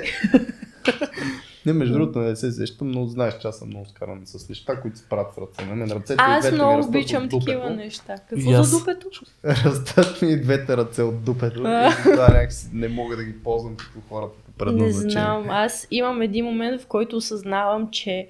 Не, 1.65 1.73
между 1.73 1.93
другото, 1.93 2.19
не 2.19 2.35
се 2.35 2.51
сещам, 2.51 2.91
но 2.91 3.05
знаеш, 3.05 3.33
че 3.41 3.47
аз 3.47 3.57
съм 3.57 3.67
много 3.67 3.85
скаран 3.85 4.21
с 4.25 4.49
неща, 4.49 4.81
които 4.81 4.97
се 4.97 5.09
правят 5.09 5.33
с 5.33 5.37
ръце. 5.37 5.65
На 5.65 5.75
мен 5.75 5.91
ръцете 5.91 6.15
Аз 6.17 6.51
много 6.51 6.85
обичам 6.87 7.29
такива 7.29 7.69
неща. 7.69 8.13
И 8.13 8.17
Какво 8.29 8.51
аз. 8.51 8.67
за 8.67 8.79
дупето? 8.79 9.07
Растат 9.45 10.21
ми 10.21 10.31
и 10.31 10.41
двете 10.41 10.77
ръце 10.77 11.01
от 11.01 11.23
дупето. 11.23 11.63
А. 11.65 11.89
и 11.89 12.03
това 12.03 12.27
някакси 12.27 12.67
не 12.73 12.87
мога 12.87 13.15
да 13.15 13.23
ги 13.23 13.43
ползвам 13.43 13.75
като 13.75 13.99
хората 14.09 14.33
по 14.57 14.65
Не 14.65 14.71
предназначение. 14.71 15.11
знам. 15.11 15.49
Аз 15.49 15.87
имам 15.91 16.21
един 16.21 16.45
момент, 16.45 16.81
в 16.81 16.87
който 16.87 17.17
осъзнавам, 17.17 17.89
че 17.91 18.27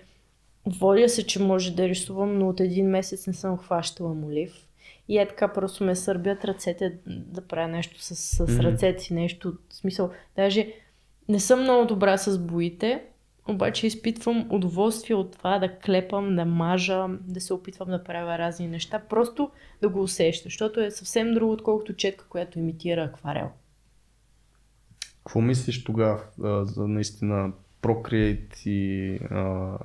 водя 0.65 1.09
се, 1.09 1.25
че 1.25 1.41
може 1.41 1.71
да 1.71 1.87
рисувам, 1.89 2.37
но 2.37 2.49
от 2.49 2.59
един 2.59 2.89
месец 2.89 3.27
не 3.27 3.33
съм 3.33 3.57
хващала 3.57 4.13
молив. 4.13 4.53
И 5.07 5.17
е 5.17 5.27
така 5.27 5.53
просто 5.53 5.83
ме 5.83 5.95
сърбят 5.95 6.45
ръцете 6.45 6.97
да 7.07 7.41
правя 7.41 7.67
нещо 7.67 8.01
с, 8.01 8.15
с 8.15 8.51
Мгм. 8.51 8.61
ръцете 8.61 9.03
си, 9.03 9.13
нещо. 9.13 9.57
В 9.69 9.75
смисъл, 9.75 10.11
даже 10.35 10.73
не 11.29 11.39
съм 11.39 11.61
много 11.61 11.85
добра 11.85 12.17
с 12.17 12.39
боите, 12.39 13.03
обаче 13.47 13.87
изпитвам 13.87 14.47
удоволствие 14.51 15.15
от 15.15 15.31
това 15.31 15.59
да 15.59 15.79
клепам, 15.79 16.35
да 16.35 16.45
мажа, 16.45 17.07
да 17.21 17.41
се 17.41 17.53
опитвам 17.53 17.89
да 17.89 18.03
правя 18.03 18.37
разни 18.37 18.67
неща, 18.67 18.99
просто 19.09 19.51
да 19.81 19.89
го 19.89 20.01
усеща, 20.01 20.43
защото 20.43 20.79
е 20.79 20.91
съвсем 20.91 21.33
друго, 21.33 21.53
отколкото 21.53 21.95
четка, 21.95 22.25
която 22.29 22.59
имитира 22.59 23.03
акварел. 23.03 23.49
Какво 25.17 25.41
мислиш 25.41 25.83
тогава 25.83 26.19
за 26.65 26.87
наистина 26.87 27.51
Procreate 27.81 28.67
и 28.67 29.15
а, 29.31 29.77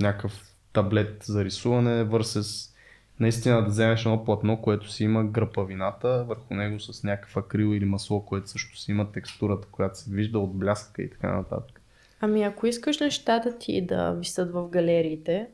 някакъв 0.00 0.54
таблет 0.72 1.22
за 1.22 1.44
рисуване 1.44 2.04
versus 2.04 2.73
наистина 3.20 3.62
да 3.62 3.68
вземеш 3.68 4.04
едно 4.04 4.24
платно, 4.24 4.62
което 4.62 4.90
си 4.90 5.04
има 5.04 5.24
гръпавината, 5.24 6.24
върху 6.24 6.54
него 6.54 6.80
с 6.80 7.02
някакъв 7.04 7.36
акрил 7.36 7.74
или 7.74 7.84
масло, 7.84 8.26
което 8.26 8.48
също 8.48 8.78
си 8.78 8.90
има 8.90 9.12
текстурата, 9.12 9.68
която 9.70 9.98
се 9.98 10.10
вижда 10.10 10.38
от 10.38 10.54
блясъка 10.54 11.02
и 11.02 11.10
така 11.10 11.36
нататък. 11.36 11.80
Ами 12.20 12.42
ако 12.42 12.66
искаш 12.66 13.00
нещата 13.00 13.58
ти 13.58 13.86
да 13.86 14.12
висят 14.12 14.52
в 14.52 14.68
галериите 14.68 15.48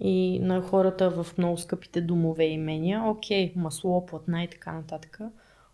и 0.00 0.40
на 0.40 0.60
хората 0.60 1.10
в 1.10 1.38
много 1.38 1.58
скъпите 1.58 2.00
домове 2.00 2.44
и 2.44 2.52
имения, 2.52 3.02
окей, 3.02 3.52
масло, 3.56 4.06
платна 4.06 4.44
и 4.44 4.50
така 4.50 4.72
нататък. 4.72 5.18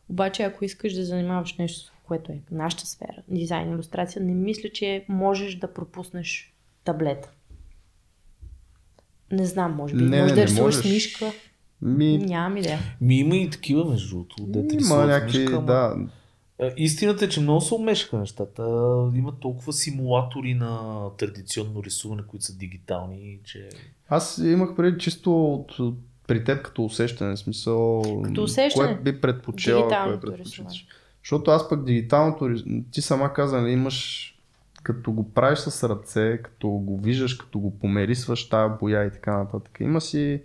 Обаче 0.08 0.42
ако 0.42 0.64
искаш 0.64 0.92
да 0.92 1.04
занимаваш 1.04 1.56
нещо, 1.56 1.92
което 2.04 2.32
е 2.32 2.40
нашата 2.50 2.86
сфера, 2.86 3.22
дизайн, 3.28 3.70
иллюстрация, 3.70 4.22
не 4.22 4.34
мисля, 4.34 4.68
че 4.68 5.04
можеш 5.08 5.54
да 5.54 5.74
пропуснеш 5.74 6.54
таблета. 6.84 7.30
Не 9.32 9.46
знам, 9.46 9.72
може 9.72 9.94
би. 9.94 10.02
Не, 10.02 10.22
може 10.22 10.34
не, 10.34 10.40
да 10.40 10.46
рисуваш 10.46 10.74
с 10.74 10.78
можеш. 10.78 10.92
мишка. 10.92 11.32
Ми, 11.82 12.18
Нямам 12.18 12.56
идея. 12.56 12.78
Ми 13.00 13.18
има 13.18 13.36
и 13.36 13.50
такива, 13.50 13.84
между 13.84 14.08
другото. 14.16 14.34
дето 14.46 14.74
има 14.74 14.96
някакви, 15.06 15.38
мишка, 15.38 15.56
ама- 15.56 15.66
да, 15.66 15.96
Е, 16.58 16.74
Истината 16.76 17.24
е, 17.24 17.28
че 17.28 17.40
много 17.40 17.60
се 17.60 17.74
умешаха 17.74 18.18
нещата. 18.18 18.62
Има 19.14 19.32
толкова 19.40 19.72
симулатори 19.72 20.54
на 20.54 20.90
традиционно 21.18 21.84
рисуване, 21.84 22.22
които 22.26 22.44
са 22.44 22.56
дигитални, 22.56 23.38
че... 23.44 23.68
Аз 24.08 24.38
имах 24.44 24.76
преди 24.76 24.98
чисто 24.98 25.44
от, 25.44 25.76
при 26.26 26.44
теб 26.44 26.62
като 26.62 26.84
усещане, 26.84 27.36
смисъл. 27.36 28.02
Като 28.24 28.42
усещане? 28.42 28.86
Кое 28.86 29.12
би 29.12 29.20
предпочела, 29.20 29.80
кое 29.80 29.88
Дигиталното 29.88 30.26
предпочиташ? 30.26 30.86
Защото 31.24 31.50
аз 31.50 31.68
пък 31.68 31.84
дигиталното, 31.84 32.54
ти 32.90 33.02
сама 33.02 33.32
каза, 33.32 33.60
нали, 33.60 33.72
имаш 33.72 34.28
като 34.82 35.12
го 35.12 35.32
правиш 35.32 35.58
с 35.58 35.88
ръце, 35.88 36.40
като 36.42 36.68
го 36.68 37.00
виждаш, 37.00 37.34
като 37.34 37.58
го 37.58 37.78
померисваш 37.78 38.48
тази 38.48 38.74
боя 38.80 39.04
и 39.04 39.10
така 39.10 39.38
нататък. 39.38 39.78
Има 39.80 40.00
си, 40.00 40.42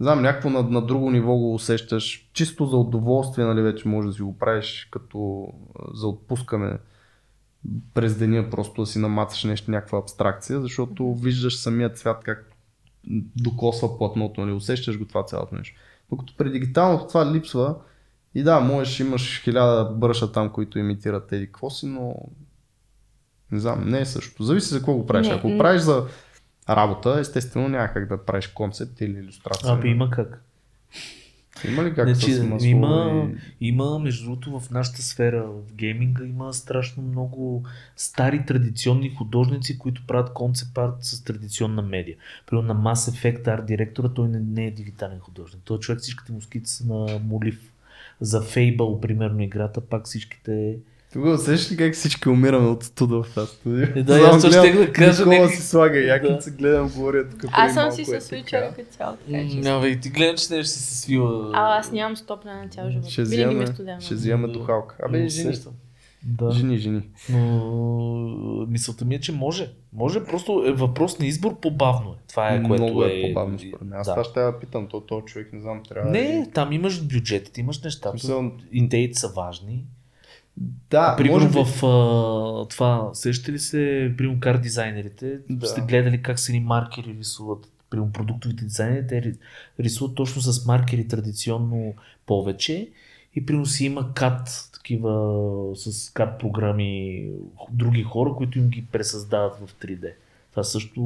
знам, 0.00 0.22
някакво 0.22 0.50
на, 0.50 0.62
на 0.62 0.86
друго 0.86 1.10
ниво 1.10 1.36
го 1.36 1.54
усещаш, 1.54 2.30
чисто 2.32 2.66
за 2.66 2.76
удоволствие, 2.76 3.44
нали, 3.44 3.62
вече 3.62 3.88
може 3.88 4.08
да 4.08 4.14
си 4.14 4.22
го 4.22 4.38
правиш 4.38 4.88
като 4.90 5.48
за 5.94 6.08
отпускане 6.08 6.78
през 7.94 8.18
деня, 8.18 8.50
просто 8.50 8.82
да 8.82 8.86
си 8.86 8.98
намацаш 8.98 9.44
нещо, 9.44 9.70
някаква 9.70 9.98
абстракция, 9.98 10.60
защото 10.60 11.14
виждаш 11.14 11.56
самия 11.56 11.90
цвят 11.90 12.24
как 12.24 12.52
докосва 13.36 13.98
платното, 13.98 14.40
нали, 14.40 14.52
усещаш 14.52 14.98
го 14.98 15.04
това 15.04 15.24
цялото 15.24 15.54
нещо. 15.54 15.80
Докато 16.10 16.36
при 16.36 16.50
дигиталното 16.50 17.06
това 17.06 17.32
липсва 17.32 17.74
и 18.34 18.42
да, 18.42 18.60
можеш, 18.60 19.00
имаш 19.00 19.42
хиляда 19.42 19.84
бръша 19.84 20.32
там, 20.32 20.50
които 20.50 20.78
имитират 20.78 21.28
тези 21.28 21.46
какво 21.46 21.70
си, 21.70 21.86
но 21.86 22.14
не 23.52 23.60
знам, 23.60 23.88
не 23.88 24.00
е 24.00 24.04
също. 24.06 24.42
Зависи 24.42 24.68
за 24.68 24.78
какво 24.78 24.94
го 24.94 25.06
правиш. 25.06 25.28
Не, 25.28 25.34
Ако 25.34 25.48
н- 25.48 25.58
правиш 25.58 25.82
за 25.82 26.06
работа, 26.68 27.16
естествено 27.20 27.68
няма 27.68 27.88
как 27.88 28.08
да 28.08 28.24
правиш 28.24 28.46
концепт 28.46 29.00
или 29.00 29.18
иллюстрация. 29.18 29.72
Абе 29.72 29.88
има 29.88 30.10
как. 30.10 30.42
Има 31.68 31.84
ли 31.84 31.94
как 31.94 32.08
Значи, 32.08 32.32
с 32.32 32.42
масло 32.42 32.68
има, 32.68 33.28
и... 33.60 33.68
има, 33.68 33.98
между 33.98 34.24
другото, 34.24 34.60
в 34.60 34.70
нашата 34.70 35.02
сфера, 35.02 35.42
в 35.42 35.74
гейминга, 35.74 36.24
има 36.24 36.54
страшно 36.54 37.02
много 37.02 37.64
стари 37.96 38.46
традиционни 38.46 39.14
художници, 39.14 39.78
които 39.78 40.06
правят 40.06 40.32
концепт 40.32 40.78
арт 40.78 40.94
с 41.00 41.24
традиционна 41.24 41.82
медия. 41.82 42.16
Примерно 42.46 42.74
на 42.74 42.80
Mass 42.80 43.10
Effect 43.10 43.48
арт 43.48 43.66
директора, 43.66 44.08
той 44.08 44.28
не, 44.28 44.38
не 44.40 44.66
е 44.66 44.70
дигитален 44.70 45.18
художник. 45.18 45.62
Той 45.64 45.78
човек 45.78 46.00
всичките 46.00 46.32
му 46.32 46.42
скици 46.42 46.74
са 46.74 46.86
на 46.86 47.18
молив. 47.18 47.72
За 48.20 48.42
Fable, 48.42 49.00
примерно, 49.00 49.42
играта, 49.42 49.80
пак 49.80 50.04
всичките... 50.04 50.76
Тогава 51.12 51.34
усещаш 51.34 51.72
ли 51.72 51.76
как 51.76 51.94
всички 51.94 52.28
умираме 52.28 52.68
от 52.68 52.84
студа 52.84 53.22
в 53.22 53.34
тази 53.34 53.46
студио? 53.48 53.82
Е, 53.96 54.02
да, 54.02 54.14
аз 54.16 54.40
също 54.42 54.58
щех 54.58 54.76
да 54.76 54.92
кажа 54.92 55.18
Никола 55.18 55.36
някак- 55.36 55.54
си 55.54 55.62
слага 55.62 55.92
Да. 55.92 56.00
якинца, 56.00 56.50
гледам, 56.50 56.88
говоря 56.88 57.28
тук. 57.30 57.44
Аз 57.46 57.74
съм 57.74 57.82
малко 57.82 57.96
си 57.96 58.02
е 58.02 58.04
така. 58.04 58.20
свичера 58.20 58.72
като 58.76 58.90
цяло. 58.90 59.16
Няма, 59.28 59.88
и 59.88 60.00
ти 60.00 60.10
гледам, 60.10 60.36
че 60.36 60.54
не 60.54 60.62
ще 60.62 60.72
се 60.72 60.96
свива. 60.96 61.50
А, 61.54 61.78
аз 61.78 61.92
нямам 61.92 62.16
стопна 62.16 62.54
на 62.54 62.68
цял 62.68 62.90
живот. 62.90 63.06
Ще 63.06 63.20
е 63.20 63.24
вземаме, 63.24 63.66
студено. 63.66 64.00
ще 64.00 64.14
вземаме 64.14 64.46
Да. 64.46 64.52
духалка. 64.52 64.96
Абе, 65.02 65.28
жени. 65.28 65.56
Да. 66.24 66.50
Жени, 66.50 66.78
жени. 66.78 67.02
Но 67.30 67.36
мисълта 68.68 69.04
ми 69.04 69.14
е, 69.14 69.20
че 69.20 69.32
може. 69.32 69.70
Може, 69.92 70.24
просто 70.24 70.64
е 70.66 70.72
въпрос 70.72 71.18
на 71.18 71.26
избор 71.26 71.60
по-бавно 71.60 72.10
е. 72.10 72.16
Това 72.28 72.48
е 72.48 72.62
което 72.62 72.82
Много 72.82 73.04
е. 73.04 73.08
е 73.10 73.22
по-бавно 73.22 73.58
според 73.58 73.80
мен. 73.80 73.92
Аз 73.92 74.06
да. 74.06 74.12
това 74.12 74.24
ще 74.24 74.40
я 74.40 74.58
питам, 74.60 74.86
то, 74.86 75.00
то 75.00 75.20
човек 75.20 75.52
не 75.52 75.60
знам, 75.60 75.82
трябва 75.88 76.10
Не, 76.10 76.50
там 76.54 76.72
имаш 76.72 77.02
бюджетите, 77.02 77.60
имаш 77.60 77.82
нещата. 77.82 78.10
Смисъл- 78.10 78.52
Идеите 78.72 79.18
са 79.18 79.28
важни. 79.28 79.84
Да, 80.90 81.14
Примерно 81.16 81.34
може 81.36 81.48
би. 81.48 81.64
в 81.64 81.84
а, 81.84 82.68
това, 82.68 83.10
сещате 83.12 83.52
ли 83.52 83.58
се, 83.58 83.78
примерно 84.18 84.40
кар 84.40 84.56
дизайнерите, 84.56 85.38
Да. 85.50 85.66
сте 85.66 85.80
гледали 85.80 86.22
как 86.22 86.38
са 86.38 86.52
ни 86.52 86.60
маркери 86.60 87.16
рисуват. 87.18 87.58
Примерно 87.90 88.12
продуктовите 88.12 88.64
дизайнери, 88.64 89.06
те 89.06 89.14
ри- 89.16 89.36
рисуват 89.80 90.14
точно 90.14 90.42
с 90.42 90.66
маркери 90.66 91.08
традиционно 91.08 91.94
повече 92.26 92.88
и 93.34 93.46
примерно 93.46 93.66
си 93.66 93.84
има 93.84 94.14
кат, 94.14 94.70
такива 94.72 95.32
с 95.76 96.10
кат 96.10 96.38
програми, 96.38 97.24
други 97.70 98.02
хора, 98.02 98.34
които 98.34 98.58
им 98.58 98.68
ги 98.68 98.86
пресъздават 98.86 99.56
в 99.56 99.74
3D. 99.76 100.12
Това 100.50 100.62
също 100.64 101.00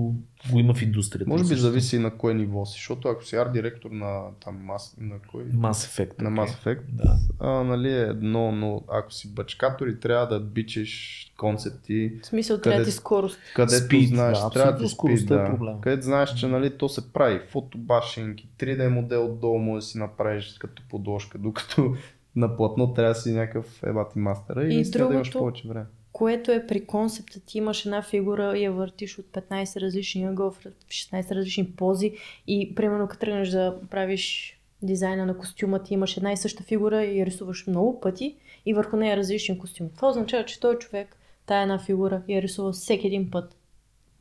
го 0.51 0.59
има 0.59 0.75
в 0.75 0.83
индустрията. 0.83 1.31
Може 1.31 1.45
би 1.45 1.55
зависи 1.55 1.99
на 1.99 2.11
кое 2.11 2.35
ниво 2.35 2.67
си, 2.67 2.73
защото 2.73 3.09
ако 3.09 3.25
си 3.25 3.37
арт 3.37 3.53
директор 3.53 3.91
на 3.91 4.23
там 4.45 4.57
мас, 4.57 4.97
на 5.01 5.17
кой? 5.21 5.45
Mass 5.45 5.71
Effect. 6.09 6.23
На 6.23 6.31
Mass 6.33 6.49
Effect, 6.55 6.81
Да. 6.89 7.17
а, 7.41 7.51
нали 7.51 7.89
е 7.91 8.01
едно, 8.01 8.53
но 8.53 8.83
ако 8.91 9.13
си 9.13 9.35
бачкатор 9.35 9.87
и 9.87 10.01
трябва 10.01 10.27
да 10.29 10.41
бичеш 10.41 11.21
концепти, 11.39 12.13
В 12.23 12.27
смисъл, 12.27 12.57
Къде- 12.57 12.63
трябва 12.63 12.85
ти 12.85 12.91
скорост. 12.91 13.39
където 13.55 14.01
знаеш, 14.01 14.39
да, 14.39 14.51
трябва 14.51 14.79
ти 14.79 14.89
скоростта 14.89 15.19
спид, 15.19 15.31
е 15.31 15.35
да. 15.37 15.45
проблем. 15.47 15.81
Където 15.81 16.03
знаеш, 16.03 16.35
че 16.35 16.47
нали, 16.47 16.71
то 16.71 16.89
се 16.89 17.13
прави 17.13 17.41
фотобашинг 17.41 18.41
и 18.41 18.49
3D 18.59 18.89
модел 18.89 19.27
отдолу 19.27 19.59
може 19.59 19.77
да 19.77 19.83
си 19.83 19.99
направиш 19.99 20.57
като 20.59 20.83
подложка, 20.91 21.39
докато 21.39 21.95
на 22.37 22.57
платно 22.57 22.95
трябва 22.95 23.11
да 23.11 23.21
си 23.21 23.33
някакъв 23.33 23.83
ебати 23.83 24.19
мастера 24.19 24.65
и, 24.65 24.73
И 24.73 24.75
наистина 24.75 25.09
да 25.09 25.15
имаш 25.15 25.29
другото- 25.29 25.39
повече 25.39 25.69
време. 25.69 25.87
Което 26.15 26.53
е 26.53 26.67
при 26.67 26.87
концепта, 26.87 27.41
ти 27.41 27.59
имаш 27.59 27.85
една 27.85 28.03
фигура 28.03 28.59
и 28.59 28.65
я 28.65 28.73
въртиш 28.73 29.19
от 29.19 29.27
15 29.27 29.81
различни 29.81 30.25
ъгъл 30.25 30.51
в 30.51 30.65
16 30.89 31.35
различни 31.35 31.73
пози 31.73 32.13
и 32.47 32.75
примерно 32.75 33.09
като 33.09 33.21
тръгнеш 33.21 33.49
да 33.49 33.77
правиш 33.91 34.57
дизайна 34.83 35.27
на 35.27 35.39
костюма, 35.39 35.83
ти 35.83 35.95
имаш 35.95 36.17
една 36.17 36.33
и 36.33 36.37
съща 36.37 36.63
фигура 36.63 37.05
и 37.05 37.19
я 37.19 37.27
рисуваш 37.27 37.67
много 37.67 38.01
пъти 38.01 38.37
и 38.67 38.75
върху 38.75 38.97
нея 38.97 39.13
е 39.15 39.17
различен 39.17 39.59
костюм. 39.59 39.89
Това 39.97 40.09
означава, 40.09 40.45
че 40.45 40.61
този 40.61 40.79
човек, 40.79 41.17
тая 41.47 41.63
една 41.63 41.79
фигура, 41.79 42.23
я 42.29 42.43
рисува 42.43 42.73
всеки 42.73 43.07
един 43.07 43.31
път. 43.31 43.57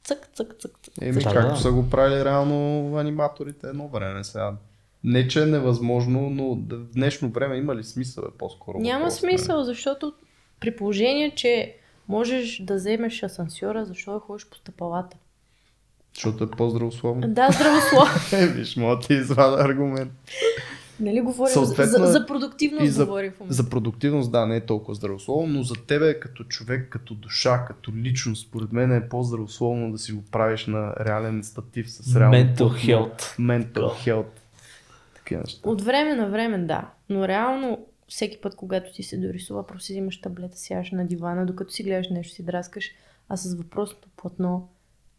Цък, 0.04 0.30
цък, 0.34 0.56
цък, 0.60 0.72
цък. 0.84 0.94
Еми, 1.02 1.24
Да, 1.24 1.34
както 1.34 1.54
да. 1.54 1.60
са 1.60 1.72
го 1.72 1.90
правили 1.90 2.26
реално 2.26 2.88
аниматорите 2.98 3.68
едно 3.68 3.88
време 3.88 4.24
сега. 4.24 4.54
Не, 5.04 5.28
че 5.28 5.44
е 5.44 5.46
невъзможно, 5.46 6.30
но 6.30 6.56
в 6.56 6.92
днешно 6.94 7.30
време 7.30 7.58
има 7.58 7.76
ли 7.76 7.84
смисъл 7.84 8.24
е 8.24 8.38
по-скоро? 8.38 8.80
Няма 8.80 9.00
въпросът, 9.00 9.24
нали? 9.24 9.38
смисъл, 9.38 9.64
защото 9.64 10.14
при 10.60 10.76
положение, 10.76 11.32
че 11.36 11.78
можеш 12.08 12.62
да 12.64 12.76
вземеш 12.76 13.24
асансьора, 13.24 13.86
защо 13.86 14.14
да 14.14 14.20
ходиш 14.20 14.46
по 14.50 14.58
стъпалата? 14.58 15.18
Защото 16.16 16.44
е 16.44 16.52
по-здравословно. 16.52 17.28
Да, 17.28 17.50
здравословно. 17.52 18.14
Е, 18.34 18.48
виж, 18.48 18.76
мога 18.76 18.96
да 18.96 19.02
ти 19.02 19.14
извада 19.14 19.64
аргумент. 19.64 20.12
Нали 21.00 21.22
говорим 21.22 21.54
Съответно, 21.54 22.06
за, 22.06 22.12
за 22.12 22.26
продуктивност 22.26 22.86
и 22.86 22.88
за- 22.88 23.06
говорим 23.06 23.32
в 23.32 23.40
момента. 23.40 23.54
За 23.54 23.70
продуктивност, 23.70 24.32
да, 24.32 24.46
не 24.46 24.56
е 24.56 24.66
толкова 24.66 24.96
здравословно, 24.96 25.54
но 25.54 25.64
за 25.64 25.74
тебе 25.88 26.20
като 26.20 26.44
човек, 26.44 26.90
като 26.90 27.14
душа, 27.14 27.66
като 27.68 27.92
личност, 27.96 28.48
според 28.48 28.72
мен 28.72 28.92
е 28.92 29.10
по-здравословно 29.10 29.92
да 29.92 29.98
си 29.98 30.12
го 30.12 30.24
правиш 30.32 30.66
на 30.68 30.94
реален 31.00 31.44
статив 31.44 31.92
с 31.92 32.16
реално 32.16 32.38
Mental 32.38 32.56
health. 32.56 33.40
Mental 33.40 34.08
health. 34.08 34.40
Такива 35.16 35.42
неща. 35.42 35.70
От 35.70 35.82
време 35.82 36.16
на 36.16 36.30
време 36.30 36.58
да, 36.58 36.90
но 37.10 37.28
реално 37.28 37.86
всеки 38.14 38.42
път, 38.42 38.56
когато 38.56 38.94
ти 38.94 39.04
се 39.04 39.18
дорисува, 39.18 39.68
просто 39.68 39.86
си 39.86 39.94
взимаш 39.94 40.22
таблета, 40.22 40.58
сядаш 40.58 40.92
на 40.92 41.08
дивана, 41.08 41.46
докато 41.46 41.74
си 41.74 41.84
гледаш 41.84 42.10
нещо, 42.10 42.34
си 42.34 42.46
драскаш, 42.46 42.92
а 43.30 43.38
с 43.38 43.56
въпросното 43.56 44.10
платно, 44.18 44.70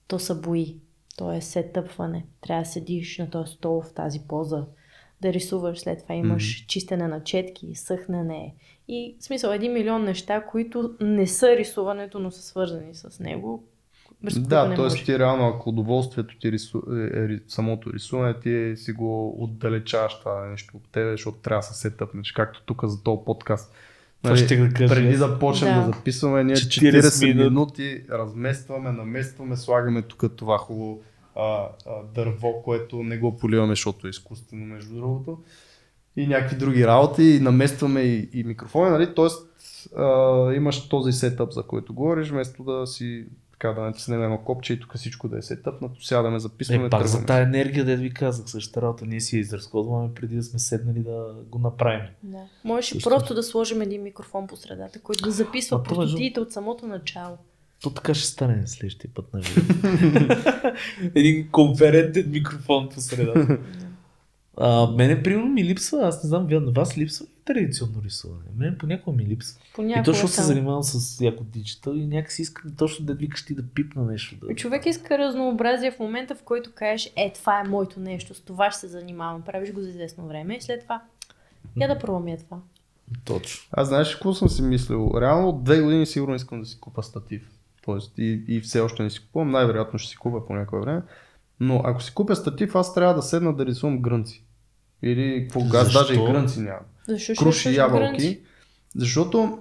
то 0.08 0.18
са 0.18 0.34
бои. 0.34 0.76
То 1.16 1.32
е 1.32 1.40
сетъпване. 1.40 2.26
Трябва 2.40 2.62
да 2.62 2.68
седиш 2.70 3.18
на 3.18 3.30
този 3.30 3.52
стол 3.52 3.82
в 3.82 3.94
тази 3.94 4.20
поза, 4.28 4.66
да 5.20 5.32
рисуваш, 5.32 5.80
след 5.80 6.02
това 6.02 6.14
имаш 6.14 6.58
Мгм. 6.58 6.66
чистене 6.66 7.08
на 7.08 7.24
четки, 7.24 7.74
съхнене. 7.74 8.54
И 8.88 9.16
в 9.20 9.24
смисъл 9.24 9.50
един 9.50 9.72
милион 9.72 10.04
неща, 10.04 10.46
които 10.46 10.94
не 11.00 11.26
са 11.26 11.56
рисуването, 11.56 12.18
но 12.18 12.30
са 12.30 12.42
свързани 12.42 12.94
с 12.94 13.20
него. 13.20 13.64
Без 14.24 14.38
Да, 14.38 14.74
т.е. 14.74 15.04
ти 15.04 15.18
реално, 15.18 15.48
ако 15.48 15.68
удоволствието 15.68 16.38
ти 16.38 16.52
рису... 16.52 16.78
е, 16.78 16.94
е, 16.94 17.28
ри- 17.28 17.42
самото 17.48 17.92
рисуване, 17.92 18.34
ти 18.40 18.72
си 18.76 18.92
го 18.92 19.42
отдалечаваш 19.44 20.18
това 20.18 20.46
нещо 20.46 20.76
от 20.76 20.82
тебе, 20.92 21.10
защото 21.10 21.38
трябва 21.38 21.60
да 21.60 21.66
се 21.66 21.74
сетъпнеш, 21.74 22.32
както 22.32 22.62
тук 22.66 22.84
за 22.84 23.02
този 23.02 23.20
подкаст. 23.26 23.74
Това 24.22 24.36
ще 24.36 24.56
да 24.56 24.74
кажа. 24.74 24.94
преди 24.94 25.16
да 25.16 25.38
почнем 25.38 25.74
да. 25.74 25.80
Да. 25.80 25.86
записваме, 25.86 26.44
ние 26.44 26.56
40 26.56 27.00
40, 27.00 27.26
минути. 27.26 27.44
минути 27.44 28.04
разместваме, 28.10 28.92
наместваме, 28.92 29.56
слагаме 29.56 30.02
тук 30.02 30.36
това 30.36 30.58
хубаво 30.58 31.00
а, 31.36 31.42
а, 31.42 31.68
дърво, 32.14 32.62
което 32.64 33.02
не 33.02 33.18
го 33.18 33.36
поливаме, 33.36 33.72
защото 33.72 34.06
е 34.06 34.10
изкуствено, 34.10 34.66
между 34.66 34.94
другото. 34.94 35.38
И 36.16 36.26
някакви 36.26 36.56
други 36.56 36.86
работи, 36.86 37.22
и 37.22 37.40
наместваме 37.40 38.00
и, 38.00 38.28
и 38.32 38.44
микрофони, 38.44 38.90
нали? 38.90 39.14
Тоест, 39.14 39.48
а, 39.96 40.52
имаш 40.52 40.88
този 40.88 41.12
сетъп, 41.12 41.52
за 41.52 41.62
който 41.62 41.94
говориш, 41.94 42.30
вместо 42.30 42.64
да 42.64 42.86
си 42.86 43.26
така 43.54 43.72
да 43.72 43.80
натиснем 43.80 44.22
едно 44.22 44.38
копче 44.38 44.72
и 44.72 44.80
тук 44.80 44.96
всичко 44.96 45.28
да 45.28 45.38
е 45.38 45.42
сетъпнато, 45.42 46.04
сядаме, 46.04 46.38
записваме, 46.38 46.86
Е, 46.86 46.90
пак 46.90 47.06
за 47.06 47.26
тази 47.26 47.42
енергия, 47.42 47.84
да 47.84 47.96
ви 47.96 48.14
казах, 48.14 48.48
същата 48.48 48.82
работа, 48.82 49.06
ние 49.06 49.20
си 49.20 49.36
я 49.36 49.40
изразходваме 49.40 50.14
преди 50.14 50.36
да 50.36 50.42
сме 50.42 50.58
седнали 50.58 50.98
да 50.98 51.34
го 51.50 51.58
направим. 51.58 52.06
Да. 52.22 52.38
Можеш 52.64 52.90
Също. 52.90 53.10
просто 53.10 53.34
да 53.34 53.42
сложим 53.42 53.82
един 53.82 54.02
микрофон 54.02 54.46
по 54.46 54.56
средата, 54.56 55.00
който 55.00 55.24
да 55.24 55.30
записва 55.30 55.76
е 55.76 55.82
простотиите 55.82 56.40
от 56.40 56.52
самото 56.52 56.86
начало. 56.86 57.36
То 57.82 57.90
така 57.90 58.14
ще 58.14 58.26
стане 58.26 58.66
следващия 58.66 59.10
път 59.14 59.34
на 59.34 59.42
живо. 59.42 59.60
Един 61.14 61.48
конферентен 61.50 62.30
микрофон 62.30 62.88
по 62.88 63.00
средата. 63.00 63.58
А, 64.56 64.86
мене 64.86 65.22
примерно 65.22 65.48
ми 65.48 65.64
липсва, 65.64 65.98
аз 66.02 66.24
не 66.24 66.28
знам, 66.28 66.46
вие 66.46 66.60
на 66.60 66.72
вас 66.72 66.98
липсва 66.98 67.26
ли 67.26 67.33
традиционно 67.44 68.02
рисуване? 68.04 68.44
Мене 68.56 68.78
понякога 68.78 69.16
ми 69.16 69.26
липсва. 69.26 69.60
И 69.64 69.72
Понякога 69.74 70.04
точно 70.04 70.28
се 70.28 70.42
занимавам 70.42 70.82
с 70.82 71.20
яко 71.20 71.44
диджитал 71.44 71.94
и 71.94 72.06
някакси 72.06 72.42
искам 72.42 72.74
точно 72.76 73.04
да 73.06 73.14
викаш 73.14 73.44
ти 73.44 73.54
да 73.54 73.62
пипна 73.74 74.04
нещо. 74.04 74.36
Да... 74.36 74.54
Човек 74.54 74.86
иска 74.86 75.18
разнообразие 75.18 75.90
в 75.90 75.98
момента, 75.98 76.34
в 76.34 76.42
който 76.42 76.72
кажеш, 76.74 77.12
е, 77.16 77.32
това 77.32 77.60
е 77.60 77.68
моето 77.68 78.00
нещо, 78.00 78.34
с 78.34 78.40
това 78.40 78.70
ще 78.70 78.80
се 78.80 78.88
занимавам. 78.88 79.42
Правиш 79.42 79.72
го 79.72 79.80
за 79.80 79.88
известно 79.88 80.28
време 80.28 80.56
и 80.56 80.60
след 80.60 80.82
това, 80.82 81.02
я 81.76 81.88
да 81.88 81.98
пробвам 81.98 82.28
я 82.28 82.38
това. 82.38 82.58
Точно. 83.24 83.68
Аз 83.72 83.88
знаеш 83.88 84.14
какво 84.14 84.34
съм 84.34 84.48
си 84.48 84.62
мислил? 84.62 85.12
Реално 85.20 85.48
от 85.48 85.64
две 85.64 85.80
години 85.80 86.06
сигурно 86.06 86.34
искам 86.34 86.60
да 86.60 86.66
си 86.66 86.80
купа 86.80 87.02
статив. 87.02 87.50
Тоест 87.84 88.12
и, 88.18 88.44
и 88.48 88.60
все 88.60 88.80
още 88.80 89.02
не 89.02 89.10
си 89.10 89.20
купувам, 89.20 89.50
най-вероятно 89.50 89.98
ще 89.98 90.10
си 90.10 90.16
купя 90.16 90.46
по 90.46 90.54
някое 90.54 90.80
време. 90.80 91.02
Но 91.60 91.80
ако 91.84 92.02
си 92.02 92.14
купя 92.14 92.36
статив, 92.36 92.74
аз 92.74 92.94
трябва 92.94 93.14
да 93.14 93.22
седна 93.22 93.56
да 93.56 93.66
рисувам 93.66 94.02
грънци. 94.02 94.44
Или 95.02 95.42
какво 95.42 95.60
аз 95.60 95.84
Защо? 95.84 95.98
даже 96.00 96.14
и 96.14 96.24
грънци 96.24 96.60
нямам. 96.60 96.84
Защо 97.08 97.34
Круши 97.34 97.74
ябълки. 97.74 98.40
Защото 98.96 99.58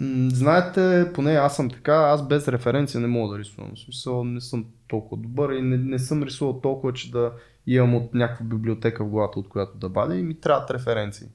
м- 0.00 0.30
знаете, 0.30 1.10
поне 1.14 1.32
аз 1.32 1.56
съм 1.56 1.70
така, 1.70 1.94
аз 1.94 2.28
без 2.28 2.48
референция 2.48 3.00
не 3.00 3.06
мога 3.06 3.32
да 3.32 3.38
рисувам. 3.38 3.72
В 3.74 3.78
смисъл 3.78 4.24
не 4.24 4.40
съм 4.40 4.66
толкова 4.88 5.22
добър 5.22 5.52
и 5.52 5.62
не, 5.62 5.76
не 5.76 5.98
съм 5.98 6.22
рисувал 6.22 6.60
толкова, 6.60 6.92
че 6.92 7.10
да 7.10 7.32
имам 7.66 7.94
от 7.94 8.14
някаква 8.14 8.44
библиотека 8.44 9.04
в 9.04 9.08
главата, 9.08 9.38
от 9.38 9.48
която 9.48 9.78
да 9.78 9.88
бадя 9.88 10.16
и 10.16 10.22
ми 10.22 10.40
трябват 10.40 10.70
референции. 10.70 11.26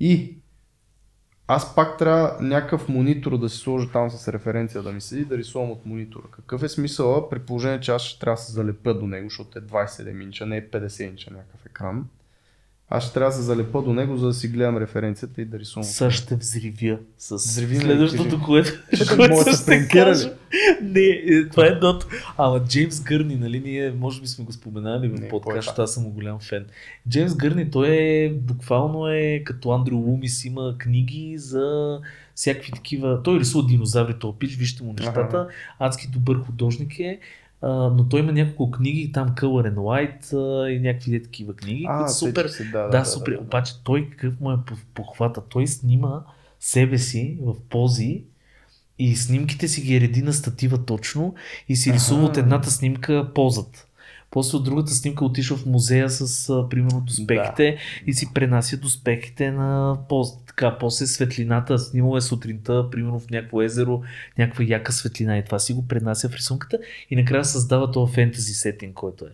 И 0.00 0.38
аз 1.50 1.74
пак 1.74 1.98
трябва 1.98 2.36
някакъв 2.40 2.88
монитор 2.88 3.38
да 3.38 3.48
си 3.48 3.58
сложа 3.58 3.92
там 3.92 4.10
с 4.10 4.28
референция 4.28 4.82
да 4.82 4.92
ми 4.92 5.00
седи 5.00 5.24
да 5.24 5.38
рисувам 5.38 5.70
от 5.70 5.86
монитора. 5.86 6.24
Какъв 6.30 6.62
е 6.62 6.68
смисъла 6.68 7.30
при 7.30 7.38
положение, 7.38 7.80
че 7.80 7.90
аз 7.90 8.02
ще 8.02 8.20
трябва 8.20 8.36
да 8.36 8.42
се 8.42 8.52
залепя 8.52 8.94
до 8.94 9.06
него, 9.06 9.28
защото 9.28 9.58
е 9.58 9.62
27 9.62 10.22
инча, 10.22 10.46
не 10.46 10.56
е 10.56 10.70
50 10.70 11.08
инча 11.08 11.30
някакъв 11.30 11.66
екран. 11.66 12.08
Аз 12.90 13.04
ще 13.04 13.14
трябва 13.14 13.30
да 13.30 13.36
се 13.36 13.42
залепа 13.42 13.82
до 13.82 13.92
него, 13.92 14.16
за 14.16 14.26
да 14.26 14.34
си 14.34 14.48
гледам 14.48 14.76
референцията 14.76 15.42
и 15.42 15.44
да 15.44 15.58
рисувам. 15.58 15.84
Сега 15.84 16.10
ще 16.10 16.36
взривя 16.36 16.98
с 17.18 17.34
Взриви 17.34 17.76
следващото, 17.76 18.42
което, 18.42 18.70
ще 19.54 19.80
ли? 19.80 19.88
кажа. 19.88 20.32
Не, 20.82 21.00
е, 21.00 21.48
това 21.48 21.66
е 21.66 21.68
едното. 21.68 22.06
Ама 22.38 22.64
Джеймс 22.64 23.00
Гърни, 23.00 23.36
нали, 23.36 23.60
ние 23.60 23.92
може 23.92 24.20
би 24.20 24.26
сме 24.26 24.44
го 24.44 24.52
споменали 24.52 25.08
в 25.08 25.28
подкаст, 25.28 25.56
е 25.56 25.60
защото 25.60 25.82
аз 25.82 25.94
съм 25.94 26.10
голям 26.10 26.38
фен. 26.40 26.66
Джеймс 27.08 27.34
Гърни, 27.34 27.70
той 27.70 27.88
е 27.88 28.32
буквално 28.32 29.08
е 29.08 29.42
като 29.44 29.70
Андрю 29.70 29.96
Лумис, 29.96 30.44
има 30.44 30.74
книги 30.78 31.34
за 31.38 31.98
всякакви 32.34 32.72
такива. 32.72 33.22
Той 33.22 33.38
рисува 33.38 33.66
динозаври, 33.66 34.18
този 34.18 34.38
пич, 34.38 34.56
вижте 34.56 34.84
му 34.84 34.94
нещата. 34.98 35.48
Адски 35.78 36.08
добър 36.08 36.36
художник 36.38 36.98
е. 36.98 37.18
А, 37.62 37.68
но 37.68 38.08
той 38.08 38.20
има 38.20 38.32
няколко 38.32 38.70
книги, 38.70 39.12
там 39.12 39.28
Color 39.28 39.74
and 39.74 39.74
White 39.74 40.32
а, 40.32 40.70
и 40.70 40.80
някакви 40.80 41.22
такива 41.22 41.54
книги, 41.54 41.86
които 41.96 42.12
супер, 42.12 42.48
се, 42.48 42.64
да, 42.64 42.82
да, 42.82 42.88
да, 42.88 43.04
супер. 43.04 43.38
Обаче 43.40 43.72
той 43.84 44.10
какъв 44.10 44.40
му 44.40 44.52
е 44.52 44.56
по- 44.66 44.76
похвата? 44.94 45.42
Той 45.48 45.66
снима 45.66 46.22
себе 46.60 46.98
си 46.98 47.38
в 47.42 47.54
пози 47.70 48.24
и 48.98 49.16
снимките 49.16 49.68
си 49.68 49.80
ги 49.80 50.00
реди 50.00 50.22
на 50.22 50.32
статива 50.32 50.84
точно 50.84 51.34
и 51.68 51.76
си 51.76 51.92
рисува 51.92 52.24
от 52.24 52.36
едната 52.36 52.70
снимка 52.70 53.30
позата. 53.34 53.87
После 54.30 54.56
от 54.56 54.64
другата 54.64 54.90
снимка 54.90 55.24
отишъл 55.24 55.56
в 55.56 55.66
музея 55.66 56.10
с, 56.10 56.50
а, 56.50 56.68
примерно, 56.68 57.00
доспехите 57.00 57.76
и 58.06 58.14
си 58.14 58.28
пренася 58.34 58.76
доспехите 58.76 59.50
на 59.50 59.98
позата. 60.08 60.42
Така, 60.46 60.78
после 60.78 61.06
светлината, 61.06 61.78
снимал 61.78 62.16
е 62.16 62.20
сутринта, 62.20 62.90
примерно 62.90 63.20
в 63.20 63.30
някакво 63.30 63.62
езеро, 63.62 64.02
някаква 64.38 64.64
яка 64.68 64.92
светлина 64.92 65.38
и 65.38 65.44
това 65.44 65.58
си 65.58 65.72
го 65.72 65.88
пренася 65.88 66.28
в 66.28 66.34
рисунката 66.34 66.78
и 67.10 67.16
накрая 67.16 67.44
създава 67.44 67.92
този 67.92 68.12
фентази 68.12 68.54
сетинг, 68.54 68.94
който 68.94 69.24
е. 69.24 69.28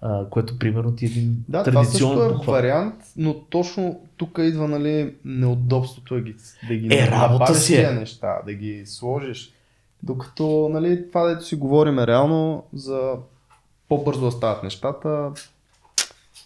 А, 0.00 0.28
което 0.30 0.58
примерно 0.58 0.96
ти 0.96 1.04
е 1.04 1.08
един 1.08 1.44
Да, 1.48 1.64
това 1.64 1.84
също 1.84 1.98
традиционен 1.98 2.40
е 2.40 2.46
вариант, 2.46 2.94
но 3.16 3.34
точно 3.34 4.00
тук 4.16 4.38
идва 4.42 4.68
нали, 4.68 5.14
неудобството 5.24 6.14
да 6.14 6.20
ги, 6.20 6.34
да 6.68 6.74
ги 6.74 6.94
Е, 6.94 7.10
работа 7.10 7.54
си 7.54 7.76
е. 7.76 7.90
неща, 7.90 8.38
да 8.46 8.54
ги 8.54 8.82
сложиш. 8.86 9.52
Докато 10.02 10.68
нали, 10.72 11.08
това, 11.08 11.26
дето 11.26 11.44
си 11.44 11.56
говорим 11.56 11.98
е 11.98 12.06
реално 12.06 12.64
за 12.72 13.12
по-бързо 13.88 14.24
да 14.24 14.32
стават 14.32 14.62
нещата, 14.62 15.32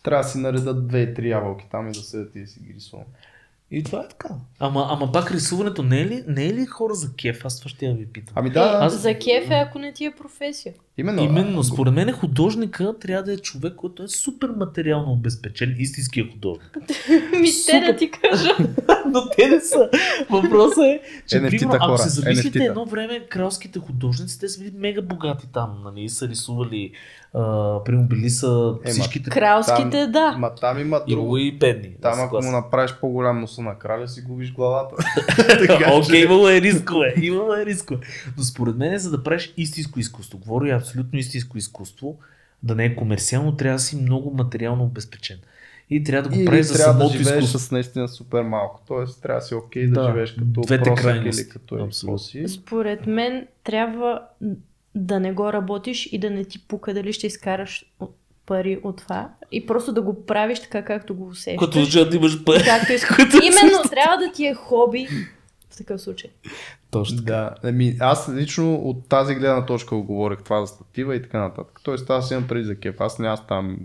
трябва 0.03 0.23
да 0.25 0.29
си 0.29 0.39
наредат 0.39 0.89
две 0.89 1.01
и 1.01 1.15
три 1.15 1.31
ябълки 1.31 1.67
там 1.71 1.89
и 1.89 1.93
да 1.93 2.01
седят 2.01 2.35
и 2.37 2.41
да 2.41 2.47
си 2.47 2.61
ги 2.61 2.75
рисувам. 2.75 3.05
И 3.71 3.85
това 3.85 4.01
е 4.01 4.09
така. 4.09 4.29
Ама, 4.59 4.87
ама 4.91 5.13
пак 5.13 5.31
рисуването 5.31 5.83
не 5.83 6.01
е 6.01 6.07
ли, 6.07 6.25
не 6.29 6.47
е 6.47 6.55
ли 6.55 6.67
хора 6.67 6.95
за 6.95 7.15
кеф? 7.15 7.45
Аз 7.45 7.59
това 7.59 7.69
ще 7.69 7.87
я 7.87 7.95
ви 7.95 8.07
питам. 8.07 8.33
Ами 8.37 8.51
да, 8.51 8.79
да, 8.79 8.85
Аз- 8.85 9.01
За 9.01 9.15
кеф 9.15 9.51
е, 9.51 9.55
ако 9.55 9.79
не 9.79 9.93
ти 9.93 10.05
е 10.05 10.11
професия. 10.11 10.75
Именно. 10.99 11.23
Именно, 11.23 11.61
а, 11.61 11.65
според 11.65 11.95
мен 11.95 12.13
художника 12.13 12.95
трябва 13.01 13.23
да 13.23 13.33
е 13.33 13.37
човек, 13.37 13.75
който 13.75 14.03
е 14.03 14.09
супер 14.09 14.49
материално 14.57 15.13
обезпечен, 15.13 15.77
истинския 15.79 16.31
художник. 16.33 16.77
Ми 17.41 17.49
те 17.67 17.81
да 17.81 17.97
ти 17.97 18.11
кажа. 18.11 18.57
Но 19.13 19.31
те 19.37 19.49
не 19.49 19.61
са. 19.61 19.91
Въпросът 20.31 20.85
е, 20.85 21.01
че 21.29 21.37
NFT-та 21.37 21.51
примерно, 21.51 21.75
ако 21.75 21.87
хора, 21.87 21.99
се 21.99 22.09
замислите 22.09 22.59
NFT-та. 22.59 22.65
едно 22.65 22.85
време, 22.85 23.27
кралските 23.29 23.79
художници, 23.79 24.41
те 24.41 24.49
са 24.49 24.61
били 24.61 24.73
мега 24.77 25.03
богати 25.03 25.47
там, 25.53 25.81
нали, 25.85 26.09
са 26.09 26.29
рисували, 26.29 26.93
а, 27.35 27.85
примерно 27.85 28.09
били 28.09 28.31
са 28.31 28.75
Ема, 28.85 28.93
всичките, 28.93 29.31
Кралските, 29.31 30.07
да. 30.07 30.37
Ма 30.39 30.55
там 30.55 30.79
има 30.79 31.01
друго. 31.09 31.37
и 31.37 31.59
бедни. 31.59 31.91
Там 32.03 32.21
ако 32.21 32.43
му 32.43 32.51
направиш 32.51 32.95
по-голям 33.01 33.41
носа 33.41 33.63
на 33.63 33.79
краля, 33.79 34.09
си 34.09 34.23
губиш 34.23 34.53
главата. 34.53 34.95
Окей, 35.93 36.25
имало 36.25 36.49
е 36.49 36.61
рискове, 36.61 37.15
имало 37.23 37.55
е 37.55 37.67
рискове. 37.67 38.01
Но 38.37 38.43
според 38.45 38.77
мен, 38.77 38.99
за 38.99 39.11
да 39.11 39.23
правиш 39.23 39.53
истинско 39.57 40.01
изкуство, 40.01 40.39
говоря 40.39 40.81
абсолютно 40.89 41.19
истинско 41.19 41.59
изкуство, 41.59 42.19
да 42.63 42.75
не 42.75 42.85
е 42.85 42.97
комерциално, 42.97 43.57
трябва 43.57 43.77
да 43.77 43.83
си 43.83 43.97
много 43.97 44.31
материално 44.31 44.85
обезпечен. 44.85 45.39
И 45.91 46.05
трябва 46.05 46.31
да 46.31 46.39
го 46.39 46.45
правиш 46.45 46.67
за 46.67 46.75
трябва 46.75 46.93
да 46.93 46.99
самото 46.99 47.17
живееш 47.19 47.45
изкуство. 47.45 47.59
с 47.59 47.71
наистина 47.71 48.09
супер 48.09 48.43
малко. 48.43 48.81
Тоест 48.87 49.23
трябва 49.23 49.41
да 49.41 49.47
си 49.47 49.55
окей 49.55 49.87
да, 49.87 50.03
Да, 50.03 50.09
живееш 50.09 50.33
като 50.33 50.45
двете 50.45 50.95
крайности. 50.95 51.43
или 51.43 51.49
като 51.49 52.19
си. 52.19 52.49
Според 52.49 53.07
мен 53.07 53.47
трябва 53.65 54.23
да 54.95 55.21
не 55.21 55.33
го 55.33 55.53
работиш 55.53 56.09
и 56.13 56.19
да 56.19 56.31
не 56.31 56.45
ти 56.45 56.59
пука 56.69 56.95
дали 56.95 57.13
ще 57.13 57.27
изкараш 57.27 57.85
пари 58.47 58.81
от 58.83 58.97
това 58.97 59.31
и 59.53 59.67
просто 59.67 59.93
да 59.93 60.03
го 60.03 60.27
правиш 60.27 60.61
така 60.61 60.85
както 60.85 61.15
го 61.15 61.27
усещаш. 61.27 61.59
Като 61.59 62.05
да 62.11 62.17
имаш 62.17 62.45
пари. 62.45 62.65
Както 62.65 62.93
искаш. 62.93 63.19
Именно, 63.19 63.83
трябва 63.91 64.17
да 64.17 64.33
ти 64.33 64.47
е 64.47 64.55
хоби 64.55 65.09
такъв 65.79 66.01
случай. 66.01 66.31
Точно 66.91 67.17
така. 67.19 67.33
Да, 67.33 67.55
ами, 67.63 67.97
аз 68.01 68.33
лично 68.35 68.75
от 68.75 69.09
тази 69.09 69.35
гледна 69.35 69.67
точка 69.67 69.95
го 69.95 70.03
говорех 70.03 70.43
това 70.43 70.61
за 70.61 70.67
статива 70.67 71.17
и 71.17 71.23
така 71.23 71.41
нататък. 71.41 71.81
Тоест 71.83 72.11
аз 72.11 72.31
имам 72.31 72.49
преди 72.49 72.65
за 72.65 72.79
кеф. 72.79 73.01
Аз 73.01 73.19
не 73.19 73.29
аз 73.29 73.47
там 73.47 73.79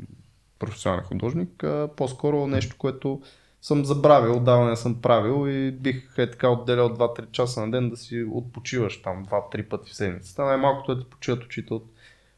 професионален 0.60 1.04
художник, 1.04 1.64
а 1.64 1.90
по-скоро 1.96 2.48
нещо, 2.48 2.76
което 2.78 3.22
съм 3.62 3.86
забравил, 3.86 4.38
отдавна 4.38 4.70
не 4.70 4.76
съм 4.76 5.02
правил 5.02 5.50
и 5.50 5.72
бих 5.72 6.18
е 6.18 6.32
така 6.32 6.50
отделял 6.50 6.90
2-3 6.90 7.32
часа 7.32 7.62
на 7.62 7.72
ден 7.72 7.90
да 7.90 7.98
си 7.98 8.26
отпочиваш 8.32 9.02
там 9.02 9.26
2-3 9.26 9.68
пъти 9.68 9.92
в 9.92 9.96
седмицата. 9.96 10.44
Най-малкото 10.44 10.92
е 10.92 10.96
да 10.96 11.04
почиват 11.04 11.44
очите 11.44 11.74
от 11.74 11.86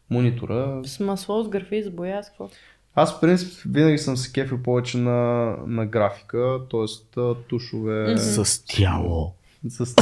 монитора. 0.10 0.82
С 0.84 1.00
масло, 1.00 1.44
с 1.44 1.50
графи, 1.50 1.84
с 1.84 1.90
боя, 1.90 2.24
с 2.24 2.28
какво? 2.28 2.50
Аз 2.96 3.18
в 3.18 3.20
принцип 3.20 3.62
винаги 3.66 3.98
съм 3.98 4.18
се 4.18 4.32
кефил 4.32 4.64
повече 4.64 4.98
на, 4.98 5.50
на 5.68 5.86
графика, 5.86 6.60
т.е. 6.72 7.22
тушове. 7.48 8.18
С 8.18 8.66
тяло. 8.66 9.34
С, 9.70 9.96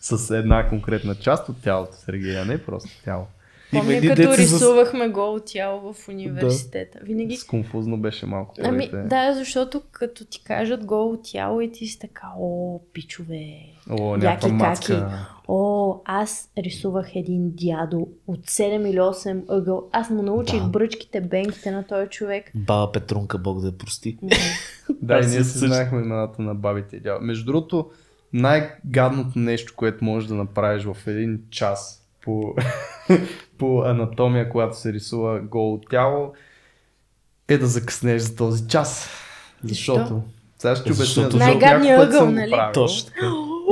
с 0.00 0.30
една 0.30 0.68
конкретна 0.68 1.14
част 1.14 1.48
от 1.48 1.56
тялото, 1.62 1.92
Сергей, 1.96 2.38
а 2.38 2.44
не 2.44 2.58
просто 2.58 2.90
тяло. 3.04 3.26
Помня 3.72 3.94
едни 3.94 4.08
като 4.08 4.36
рисувахме 4.36 5.08
голо 5.08 5.40
тяло 5.40 5.92
в 5.92 6.08
университета. 6.08 6.98
Винаги 7.02 7.36
С 7.36 7.44
конфузно 7.44 7.96
беше 7.96 8.26
малко. 8.26 8.54
Ами 8.64 8.90
да, 9.04 9.34
защото 9.34 9.82
като 9.92 10.24
ти 10.24 10.44
кажат 10.44 10.84
голо 10.84 11.16
тяло 11.16 11.60
и 11.60 11.72
ти 11.72 11.86
си 11.86 11.98
така, 11.98 12.26
о, 12.38 12.80
пичове, 12.92 13.56
О, 13.90 14.16
яки 14.22 14.50
каки. 14.60 14.92
О, 15.48 15.96
аз 16.04 16.50
рисувах 16.58 17.16
един 17.16 17.50
дядо 17.54 18.08
от 18.26 18.40
7 18.40 18.88
или 18.88 18.98
8 18.98 19.42
ъгъл. 19.48 19.88
Аз 19.92 20.10
му 20.10 20.22
научих 20.22 20.60
Да. 20.62 20.68
бръчките, 20.68 21.20
бенките 21.20 21.70
на 21.70 21.86
този 21.86 22.08
човек. 22.08 22.50
Баба 22.54 22.92
Петрунка, 22.92 23.38
Бог 23.38 23.60
да 23.60 23.66
я 23.66 23.78
прости. 23.78 24.18
Да, 25.02 25.14
и 25.14 25.20
ние 25.20 25.28
също- 25.28 25.52
си 25.52 25.58
знаехме 25.58 25.98
имената 26.00 26.42
на 26.42 26.54
бабите 26.54 26.96
и 26.96 27.00
дядо. 27.00 27.24
Между 27.24 27.44
другото, 27.44 27.90
най-гадното 28.32 29.38
нещо, 29.38 29.72
което 29.76 30.04
можеш 30.04 30.28
да 30.28 30.34
направиш 30.34 30.84
в 30.84 30.96
един 31.06 31.40
час 31.50 32.06
по, 32.22 32.54
по 33.58 33.82
анатомия, 33.82 34.48
когато 34.48 34.78
се 34.78 34.92
рисува 34.92 35.40
голо 35.40 35.80
тяло, 35.80 36.32
е 37.48 37.58
да 37.58 37.66
закъснеш 37.66 38.22
за 38.22 38.36
този 38.36 38.68
час. 38.68 39.08
Защо? 39.64 39.94
Защото 39.94 40.22
сега 40.58 40.76
ще 40.76 40.82
обясня. 40.82 41.04
Защото- 41.04 41.30
защото 41.30 41.36
Най-гадният 41.36 41.82
няколко 41.82 42.06
пъти 42.06 42.16
ъгъл, 42.16 42.26
съм 42.26 42.34
нали? 42.34 42.50
правил. 42.50 42.72
Точно 42.72 43.10
така. 43.10 43.26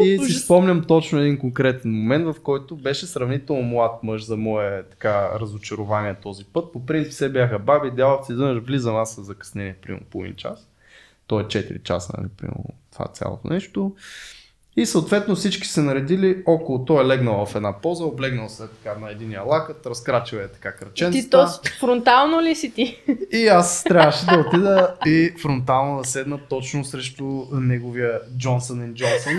И 0.04 0.18
си 0.26 0.32
спомням 0.32 0.84
точно 0.84 1.18
един 1.18 1.38
конкретен 1.38 1.90
момент, 1.92 2.24
в 2.24 2.40
който 2.42 2.76
беше 2.76 3.06
сравнително 3.06 3.62
млад 3.62 4.02
мъж 4.02 4.24
за 4.24 4.36
мое 4.36 4.82
така 4.90 5.40
разочарование 5.40 6.14
този 6.14 6.44
път. 6.44 6.72
По 6.72 6.86
принцип 6.86 7.12
все 7.12 7.28
бяха 7.28 7.58
баби, 7.58 7.90
дядовци, 7.90 8.32
изведнъж 8.32 8.62
влизам 8.62 8.96
аз 8.96 9.14
с 9.14 9.22
закъснение, 9.22 9.76
примерно 9.82 10.06
половин 10.10 10.34
час. 10.34 10.68
То 11.26 11.40
е 11.40 11.44
4 11.44 11.82
часа, 11.82 12.14
нали, 12.18 12.28
примерно 12.36 12.64
това 12.92 13.06
цялото 13.06 13.48
нещо. 13.48 13.94
И 14.80 14.86
съответно 14.86 15.34
всички 15.34 15.68
се 15.68 15.82
наредили 15.82 16.42
около, 16.46 16.84
той 16.84 17.04
е 17.04 17.08
легнал 17.08 17.46
в 17.46 17.54
една 17.54 17.72
поза, 17.72 18.04
облегнал 18.04 18.48
се 18.48 18.62
така 18.62 18.98
на 19.00 19.10
единия 19.10 19.42
лакът, 19.42 19.86
разкрачил 19.86 20.36
е 20.36 20.48
така 20.48 20.72
Ти 20.72 20.78
кръченцата. 20.78 21.30
то 21.30 21.46
с- 21.46 21.60
фронтално 21.80 22.42
ли 22.42 22.54
си 22.54 22.70
ти? 22.70 22.98
И 23.32 23.46
аз 23.46 23.84
трябваше 23.84 24.26
да 24.26 24.44
отида 24.46 24.94
и 25.06 25.32
фронтално 25.42 25.98
да 25.98 26.04
седна 26.04 26.38
точно 26.48 26.84
срещу 26.84 27.24
неговия 27.52 28.20
Джонсън 28.38 28.94
Джонсън 28.94 29.32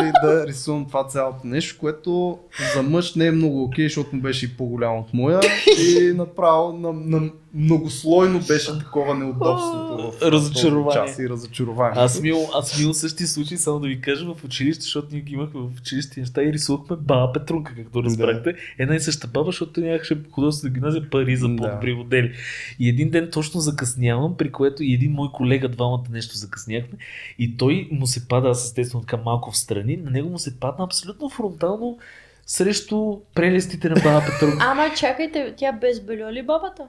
и 0.00 0.12
да 0.24 0.46
рисувам 0.46 0.86
това 0.86 1.06
цялото 1.06 1.40
нещо, 1.44 1.76
което 1.80 2.38
за 2.74 2.82
мъж 2.82 3.14
не 3.14 3.26
е 3.26 3.32
много 3.32 3.64
окей, 3.64 3.84
защото 3.84 4.16
му 4.16 4.22
беше 4.22 4.46
и 4.46 4.56
по-голям 4.56 4.98
от 4.98 5.14
моя 5.14 5.40
и 5.78 6.12
направо 6.12 6.72
на, 6.72 6.92
на 6.92 7.30
многослойно 7.54 8.40
беше 8.40 8.78
такова 8.78 9.14
неудобството 9.14 10.12
в 10.12 10.22
Разочарование. 10.22 11.06
час 11.06 11.18
и 11.18 11.28
разочарование. 11.28 12.02
Аз 12.02 12.14
съм 12.14 12.24
имал, 12.24 12.50
аз 12.54 12.70
съм 12.70 12.82
имал 12.82 12.94
същия 12.94 13.26
случай, 13.26 13.56
само 13.58 13.80
да 13.80 13.88
ви 13.88 14.00
кажа, 14.00 14.34
в 14.34 14.44
училище, 14.44 14.82
защото 14.82 15.08
ние 15.12 15.20
ги 15.20 15.34
имахме 15.34 15.60
в 15.60 15.70
училище 15.80 16.20
неща 16.20 16.42
и 16.42 16.52
рисувахме 16.52 16.96
баба 16.96 17.32
Петрунка, 17.32 17.74
както 17.76 18.02
разбрахте. 18.02 18.54
Една 18.78 18.94
и 18.94 19.00
съща 19.00 19.26
баба, 19.26 19.46
защото 19.46 19.80
нямаше 19.80 20.18
художествена 20.30 20.72
гимназия 20.74 21.10
пари 21.10 21.36
за 21.36 21.48
Да. 21.48 21.56
по-добри 21.56 21.94
модели. 21.94 22.32
И 22.78 22.88
един 22.88 23.10
ден 23.10 23.28
точно 23.32 23.60
закъснявам, 23.60 24.36
при 24.36 24.52
което 24.52 24.82
и 24.82 24.94
един 24.94 25.12
мой 25.12 25.28
колега, 25.32 25.68
двамата 25.68 26.04
нещо 26.10 26.36
закъсняхме. 26.36 26.98
И 27.38 27.56
той 27.56 27.88
му 27.92 28.06
се 28.06 28.28
пада, 28.28 28.48
аз 28.48 28.64
естествено 28.64 29.00
така 29.00 29.16
малко 29.16 29.50
в 29.50 29.56
страни, 29.56 29.96
на 29.96 30.10
него 30.10 30.28
му 30.28 30.38
се 30.38 30.60
падна 30.60 30.84
абсолютно 30.84 31.28
фронтално 31.30 31.98
срещу 32.46 33.16
прелестите 33.34 33.88
на 33.88 33.94
баба 33.94 34.22
Петрунка. 34.26 34.58
Ама 34.70 34.86
чакайте, 34.96 35.54
тя 35.56 35.72
безбельо 35.72 36.32
ли 36.32 36.42
бабата? 36.42 36.82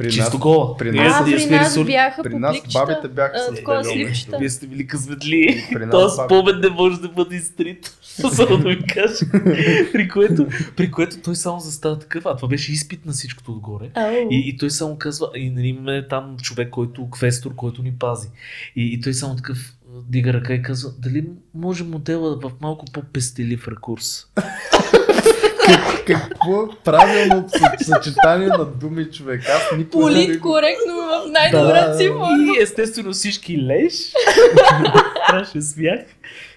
При 0.00 0.10
Чисто 0.10 0.22
нас, 0.24 0.38
гола. 0.38 0.76
при 0.76 0.92
нас- 0.92 1.20
А, 1.20 1.24
при 1.24 1.46
нас 1.46 1.84
бяха 1.84 2.22
при 2.22 2.34
нас 2.34 2.56
бабите 2.72 3.08
бяха 3.08 3.38
с 3.40 3.54
такова. 3.54 3.82
Вие 4.38 4.50
сте 4.50 4.66
били 4.66 4.86
късметли. 4.86 5.64
При 5.72 5.78
нас 5.86 5.90
Тоест 5.90 6.16
баби- 6.16 6.26
спомен 6.26 6.60
не 6.60 6.68
може 6.68 7.00
да 7.00 7.08
бъде 7.08 7.36
изтрит. 7.36 7.98
Само 8.02 8.56
да 8.58 8.68
ви 8.68 8.82
кажа. 8.84 9.24
при, 9.92 10.08
което, 10.08 10.46
при 10.76 10.90
което 10.90 11.16
той 11.18 11.36
само 11.36 11.60
застава 11.60 11.98
такъв, 11.98 12.26
а 12.26 12.36
това 12.36 12.48
беше 12.48 12.72
изпит 12.72 13.06
на 13.06 13.12
всичкото 13.12 13.52
отгоре. 13.52 13.90
И, 14.30 14.42
и 14.46 14.56
той 14.56 14.70
само 14.70 14.96
казва, 14.96 15.28
и 15.36 15.50
нали 15.50 15.66
имаме 15.66 16.08
там 16.08 16.36
човек, 16.38 16.70
който, 16.70 17.10
квестор, 17.10 17.54
който 17.54 17.82
ни 17.82 17.92
пази. 17.92 18.28
И, 18.76 18.84
и 18.84 19.00
той 19.00 19.14
само 19.14 19.36
такъв 19.36 19.58
дига 20.08 20.32
ръка 20.32 20.54
и 20.54 20.62
казва, 20.62 20.90
дали 20.98 21.24
може 21.54 21.84
модела 21.84 22.36
в 22.38 22.50
малко 22.60 22.84
по-пестелив 22.92 23.68
ракурс. 23.68 24.26
Какво 26.06 26.62
е 26.62 26.66
правилно 26.84 27.48
съ- 27.48 27.84
съчетание 27.84 28.48
на 28.48 28.64
думи, 28.64 29.10
човек? 29.10 29.42
Аз 29.48 29.78
никога 29.78 30.10
не 30.10 30.14
Полит 30.14 30.40
коректно 30.40 30.94
в 30.94 31.30
най-добра 31.30 31.94
си 31.94 32.08
форма. 32.08 32.28
И 32.58 32.62
естествено 32.62 33.12
всички 33.12 33.62
леш. 33.62 33.92
Трябваше 35.28 35.60
смях. 35.62 36.00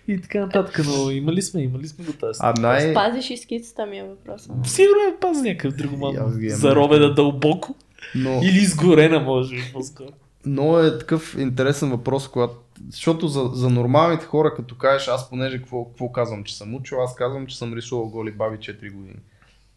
И 0.07 0.21
така 0.21 0.39
нататък. 0.39 0.81
Но 0.85 1.11
имали 1.11 1.41
сме, 1.41 1.61
имали 1.61 1.87
сме 1.87 2.05
го 2.05 2.13
тази. 2.13 2.39
А 2.43 2.53
най... 2.59 2.91
Спазиш 2.91 3.29
и 3.29 3.37
скицата 3.37 3.85
ми 3.85 3.97
е 3.97 4.03
въпроса. 4.03 4.49
Сигурно 4.65 5.01
е 5.01 5.19
паз 5.19 5.37
някакъв 5.41 5.73
имам. 5.93 6.33
Заровена 6.49 7.13
дълбоко. 7.13 7.75
Но... 8.15 8.39
Или 8.43 8.57
изгорена, 8.57 9.19
може 9.19 9.55
би, 9.55 9.61
по-скоро. 9.73 10.09
Много 10.45 10.79
е 10.79 10.97
такъв 10.97 11.35
интересен 11.39 11.89
въпрос, 11.89 12.27
когато... 12.27 12.55
Защото 12.89 13.27
за, 13.27 13.49
за 13.53 13.69
нормалните 13.69 14.25
хора, 14.25 14.53
като 14.55 14.77
кажеш, 14.77 15.07
аз 15.07 15.29
понеже 15.29 15.57
какво, 15.57 15.85
какво 15.85 16.11
казвам, 16.11 16.43
че 16.43 16.57
съм 16.57 16.75
учил, 16.75 17.03
аз 17.03 17.15
казвам, 17.15 17.47
че 17.47 17.57
съм 17.57 17.73
рисувал 17.73 18.09
голи 18.09 18.31
баби 18.31 18.57
4 18.57 18.93
години. 18.93 19.19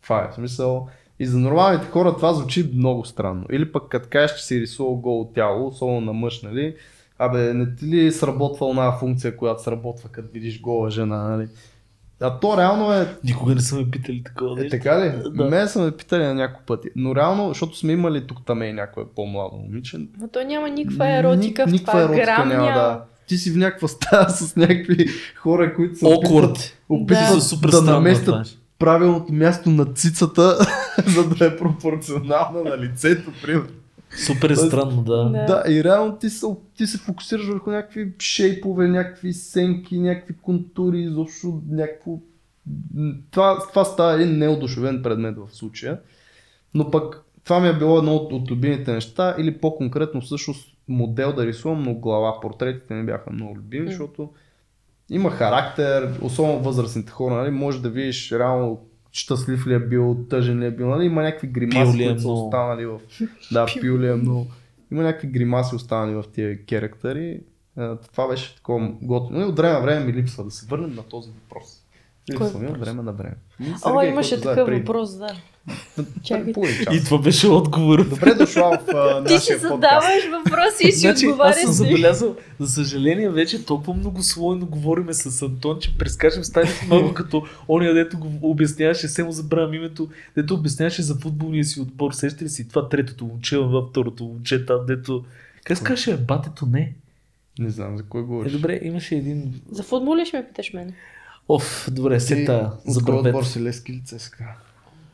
Това 0.03 0.29
е 0.31 0.35
смисъл. 0.35 0.89
И 1.19 1.27
за 1.27 1.39
нормалните 1.39 1.87
хора 1.87 2.17
това 2.17 2.35
звучи 2.35 2.71
много 2.75 3.05
странно. 3.05 3.47
Или 3.53 3.73
пък 3.73 3.89
като 3.89 4.09
кажеш, 4.11 4.37
че 4.37 4.45
си 4.45 4.61
рисувал 4.61 4.95
голо 4.95 5.33
тяло, 5.33 5.69
особено 5.69 6.01
на 6.01 6.13
мъж, 6.13 6.43
нали? 6.43 6.77
Абе, 7.19 7.55
не 7.55 7.75
ти 7.75 7.87
ли 7.87 8.13
сработва 8.13 8.69
една 8.69 8.93
функция, 8.93 9.37
която 9.37 9.63
сработва, 9.63 10.09
като 10.09 10.33
видиш 10.33 10.61
гола 10.61 10.91
жена, 10.91 11.29
нали? 11.29 11.49
А 12.21 12.39
то 12.39 12.57
реално 12.57 12.93
е 12.93 13.09
Никога 13.25 13.55
не 13.55 13.61
са 13.61 13.77
ме 13.77 13.85
питали 13.85 14.23
такова 14.25 14.53
Е, 14.53 14.63
нещо. 14.63 14.71
така 14.73 15.01
ли? 15.01 15.13
Да. 15.27 15.45
Мен 15.45 15.69
са 15.69 15.81
ме 15.81 15.91
питали 15.91 16.25
на 16.25 16.35
няколко 16.35 16.67
пъти. 16.67 16.89
Но 16.97 17.17
реално, 17.17 17.49
защото 17.49 17.77
сме 17.77 17.93
имали 17.93 18.27
тук 18.27 18.39
там 18.47 18.63
и 18.63 18.73
някое 18.73 19.05
по-младо 19.07 19.57
момиче. 19.59 19.99
Но 20.21 20.29
то 20.29 20.43
няма 20.43 20.69
никаква 20.69 21.09
еротика 21.09 21.65
Ни- 21.65 21.69
в 21.69 21.73
никаква 21.73 21.93
това. 21.93 22.03
еротика 22.05 22.25
Грам 22.27 22.49
няма, 22.49 22.63
няма. 22.63 22.75
да. 22.75 23.03
Ти 23.29 23.37
си 23.37 23.51
в 23.51 23.57
някаква 23.57 23.89
стая 23.89 24.31
с 24.31 24.57
някакви 24.57 25.07
хора, 25.37 25.75
които 25.75 25.99
се 25.99 26.07
опитват, 26.07 26.77
опитват 26.89 27.35
Да. 27.35 27.41
Супер 27.41 27.69
да 27.71 27.79
е 27.79 27.81
наместят 27.81 28.47
правилното 28.79 29.33
място 29.33 29.71
на 29.71 29.85
цицата, 29.87 30.57
за 31.07 31.29
да 31.29 31.47
е 31.47 31.57
пропорционална 31.57 32.63
на 32.63 32.79
лицето, 32.79 33.31
примерно. 33.43 33.69
Супер 34.17 34.51
е 34.51 34.57
странно, 34.57 35.03
да. 35.03 35.25
Да. 35.25 35.65
И 35.69 35.85
реално 35.85 36.17
ти 36.17 36.31
се, 36.31 36.47
ти 36.77 36.87
се 36.87 36.99
фокусираш 36.99 37.47
върху 37.47 37.71
някакви 37.71 38.13
шейпове, 38.19 38.89
някакви 38.89 39.33
сенки, 39.33 39.99
някакви 39.99 40.35
контури, 40.43 41.01
изобщо 41.01 41.63
някакво... 41.71 42.19
Това, 43.31 43.59
това 43.69 43.85
става 43.85 44.15
един 44.15 44.39
неодушевен 44.39 45.03
предмет 45.03 45.37
в 45.37 45.57
случая. 45.57 46.01
Но 46.75 46.91
пък 46.91 47.25
това 47.45 47.61
ми 47.61 47.69
е 47.69 47.79
било 47.79 47.99
едно 47.99 48.15
от, 48.15 48.33
от 48.33 48.51
любимите 48.51 48.93
неща 48.93 49.35
или 49.39 49.59
по-конкретно 49.59 50.21
всъщност 50.21 50.77
модел 50.89 51.33
да 51.33 51.47
рисувам, 51.47 51.83
но 51.83 51.95
глава. 51.95 52.41
Портретите 52.41 52.95
ми 52.95 53.07
бяха 53.07 53.31
много 53.31 53.57
любими, 53.57 53.89
защото 53.89 54.31
има 55.11 55.31
характер, 55.31 56.19
особено 56.23 56.63
възрастните 56.63 57.11
хора, 57.11 57.35
нали, 57.35 57.51
може 57.51 57.83
да 57.83 57.91
видиш 57.91 58.33
реално 58.33 58.81
щастлив 59.17 59.67
ли 59.67 59.75
е 59.75 59.79
бил, 59.79 60.27
тъжен 60.31 60.61
ли 60.61 60.67
е 60.67 60.71
бил, 60.71 60.89
нали, 60.89 61.05
има 61.05 61.23
някакви 61.23 61.53
Пил 61.53 61.69
гримаси, 61.69 61.99
ли 61.99 62.05
е 62.05 62.07
които 62.07 62.21
са 62.23 62.29
много. 62.29 62.45
останали 62.47 62.87
в... 62.87 63.01
Да, 63.53 63.67
пил 63.81 63.99
ли 63.99 64.09
е 64.09 64.15
много. 64.15 64.47
Има 64.93 65.03
някакви 65.03 65.29
гримаси 65.29 65.75
останали 65.75 66.15
в 66.15 66.25
тия 66.33 66.65
керактери. 66.65 67.41
Е, 67.79 67.97
Това 68.13 68.29
беше 68.29 68.57
такова 68.57 68.93
готино. 69.03 69.41
И 69.41 69.45
от 69.45 69.57
време 69.57 69.73
на 69.73 69.81
време 69.81 70.05
ми 70.07 70.13
липсва 70.13 70.45
да 70.45 70.51
се 70.51 70.67
върнем 70.67 70.95
на 70.95 71.03
този 71.03 71.31
въпрос. 71.31 71.83
Липсва 72.31 72.61
ми 72.61 72.67
от 72.67 72.79
време 72.79 73.03
на 73.03 73.13
време. 73.13 73.35
И 73.61 73.73
О, 73.85 74.03
имаше 74.03 74.41
такъв 74.41 74.69
въпрос, 74.69 75.19
да. 75.19 75.29
И 76.93 77.05
това 77.05 77.19
беше 77.19 77.49
отговор. 77.49 78.09
Добре 78.09 78.35
дошла 78.35 78.79
в 78.87 78.95
а, 78.95 79.25
Ти 79.25 79.39
ще 79.39 79.59
задаваш 79.59 80.29
въпроси 80.31 80.89
и 80.89 80.93
си 80.93 81.01
Значи, 81.01 81.27
аз 81.27 81.33
отговаряш. 81.33 81.61
съм 81.61 81.73
си. 81.73 81.77
забелязал, 81.79 82.37
за 82.59 82.69
съжаление, 82.69 83.31
вече 83.31 83.65
толкова 83.65 83.95
многослойно 83.95 84.67
говориме 84.67 85.15
с 85.15 85.43
Антон, 85.43 85.79
че 85.81 85.99
прескачам 85.99 86.45
стаите 86.45 86.87
малко 86.89 87.15
като 87.15 87.47
ония, 87.69 87.95
дето 87.95 88.19
го 88.19 88.31
обясняваше, 88.43 89.09
се 89.09 89.25
му 89.25 89.33
забравям 89.33 89.75
името, 89.75 90.09
дето 90.37 90.55
обясняваше 90.55 91.03
за 91.03 91.15
футболния 91.15 91.65
си 91.65 91.81
отбор. 91.81 92.13
Сеща 92.13 92.45
ли 92.45 92.49
си 92.49 92.69
това 92.69 92.89
третото 92.89 93.25
момче, 93.25 93.57
това 93.57 93.87
второто 93.91 94.25
момче, 94.25 94.67
там 94.67 94.79
дето... 94.87 95.25
Как 95.65 95.79
бе, 96.07 96.17
батето 96.17 96.67
не? 96.67 96.93
Не 97.59 97.71
знам 97.71 97.97
за 97.97 98.03
кой 98.03 98.21
Е, 98.21 98.25
говориш. 98.25 98.53
добре, 98.53 98.81
имаше 98.83 99.15
един... 99.15 99.61
За 99.71 99.83
футбол 99.83 100.17
ли 100.17 100.27
ще 100.27 100.37
ме 100.37 100.47
питаш 100.47 100.73
мен? 100.73 100.93
Оф, 101.49 101.89
добре, 101.93 102.21
се 102.21 102.45
тая, 102.45 102.71
за 102.87 103.01
отбор 103.13 103.45
си 103.45 103.63
Лески 103.63 103.93
ли 103.93 104.03
ЦСКА? 104.05 104.45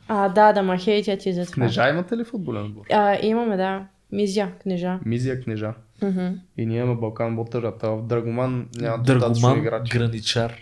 А, 0.07 0.29
да, 0.29 0.53
да, 0.53 0.63
ма 0.63 0.77
хейтят 0.77 1.19
ти 1.19 1.33
за 1.33 1.45
това. 1.45 1.53
Кнежа 1.53 1.89
имате 1.89 2.17
ли 2.17 2.23
футболен 2.23 2.65
отбор? 2.65 2.85
А, 2.91 3.17
имаме, 3.21 3.57
да. 3.57 3.85
Мизя, 4.11 4.47
книжа. 4.61 4.99
Мизия 5.05 5.41
кнежа. 5.41 5.73
Мгм. 6.01 6.27
И 6.57 6.65
ние 6.65 6.79
имаме 6.79 6.99
Балкан 6.99 7.35
Ботърата. 7.35 7.89
В 7.89 8.01
Драгоман 8.07 8.67
няма 8.75 8.97
достатъчно 9.03 9.33
Дъргоман, 9.33 9.57
играчи. 9.59 9.97
граничар. 9.97 10.53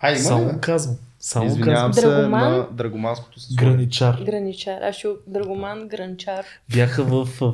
А, 0.00 0.08
има 0.10 0.18
Само 0.18 0.48
ли? 0.48 0.60
казвам. 0.60 0.96
Само 1.24 1.46
Извинявам 1.46 1.92
се 1.92 2.00
Драгоман? 2.00 2.52
на 2.52 2.68
Драгоманското 2.70 3.40
съсловие. 3.40 3.70
Граничар. 3.70 4.22
Граничар. 4.26 4.80
Аз 4.82 4.96
ще 4.96 5.08
Драгоман, 5.26 5.88
Гранчар. 5.88 6.44
Бяха 6.74 7.04
в 7.04 7.28
В, 7.40 7.52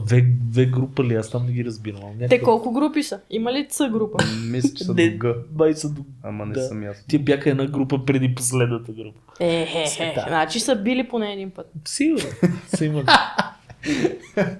в 0.53 0.66
група 0.66 1.05
ли? 1.05 1.15
Аз 1.15 1.31
там 1.31 1.47
не 1.47 1.53
ги 1.53 1.65
разбирам. 1.65 2.01
ама 2.05 2.28
Те 2.28 2.43
колко 2.43 2.73
групи 2.73 3.03
са? 3.03 3.20
Има 3.31 3.53
ли 3.53 3.66
Ц 3.70 3.89
група? 3.90 4.24
Мисля, 4.45 4.74
че 4.77 4.85
са 4.85 4.95
Не, 4.95 5.11
до 5.11 5.19
Г. 5.19 5.35
Май 5.55 5.74
са 5.74 5.90
до... 5.90 6.03
Ама 6.23 6.47
не 6.47 6.53
Да. 6.53 6.62
съм 6.62 6.82
ясно. 6.82 7.05
Те 7.09 7.19
бяха 7.19 7.51
една 7.51 7.66
група 7.66 8.05
преди 8.05 8.35
последната 8.35 8.93
група. 8.93 9.20
Е, 9.40 9.47
е, 9.49 9.85
е. 9.99 10.12
Да. 10.15 10.24
Значи 10.28 10.61
са 10.61 10.77
били 10.77 11.09
поне 11.09 11.32
един 11.32 11.51
път. 11.51 11.73
Сигурно. 11.85 12.28
Са 12.69 12.85
имали. 12.85 13.07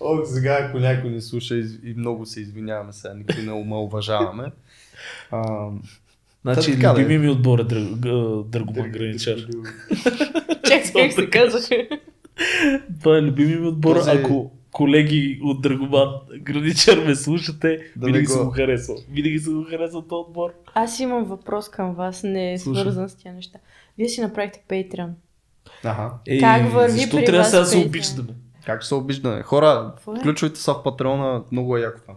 О, 0.00 0.24
сега 0.24 0.58
ако 0.60 0.78
някой 0.78 1.10
ни 1.10 1.20
слуша 1.20 1.54
и 1.56 1.94
много 1.96 2.26
се 2.26 2.40
извиняваме 2.40 2.92
сега, 2.92 3.14
никой 3.14 3.42
не 3.42 3.52
омалуважаваме. 3.52 4.44
Значи, 6.42 6.72
така, 6.72 6.92
любими 6.92 7.18
ми 7.18 7.28
отбор 7.28 7.58
е 7.58 7.64
Драгоман 8.44 8.90
Граничар. 8.90 9.36
Чакай, 10.64 10.92
как 10.94 11.12
се 11.12 11.30
казваше? 11.30 11.88
Това 13.00 13.18
е 13.18 13.22
любими 13.22 13.56
ми 13.56 13.66
отбор. 13.66 13.96
Този- 13.96 14.10
Ако 14.10 14.50
колеги 14.72 15.40
от 15.42 15.62
Драгоман 15.62 16.08
Граничар 16.34 16.98
ме 16.98 17.14
слушате, 17.14 17.78
Да 17.96 18.06
винаги 18.06 18.26
съм 18.26 18.44
го 18.44 18.50
харесал. 18.50 18.96
Винаги 19.10 19.38
съм 19.38 19.54
го 19.54 19.64
харесал 19.64 20.02
този 20.02 20.20
отбор. 20.20 20.50
Аз 20.74 21.00
имам 21.00 21.24
въпрос 21.24 21.68
към 21.68 21.94
вас, 21.94 22.22
не 22.22 22.52
е 22.52 22.58
свързан 22.58 23.08
с 23.08 23.14
тия 23.14 23.34
неща. 23.34 23.58
Вие 23.98 24.08
си 24.08 24.20
направихте 24.20 24.62
Patreon. 24.68 25.10
Аха. 25.84 26.10
Е, 26.26 26.40
Как 26.40 26.72
върви 26.72 26.90
защо 26.90 27.16
при 27.16 27.24
трябва 27.24 27.40
вас 27.40 27.50
сега 27.50 27.60
да 27.60 27.66
се 27.66 27.76
Patreon? 27.78 28.34
Как 28.70 28.84
се 28.84 28.94
обиждаме? 28.94 29.42
Хора, 29.42 29.92
е? 29.96 30.00
включвайте 30.00 30.60
се 30.60 30.70
в 30.70 30.82
Патреона, 30.82 31.42
много 31.52 31.76
е 31.76 31.80
яко 31.80 32.00
там. 32.06 32.16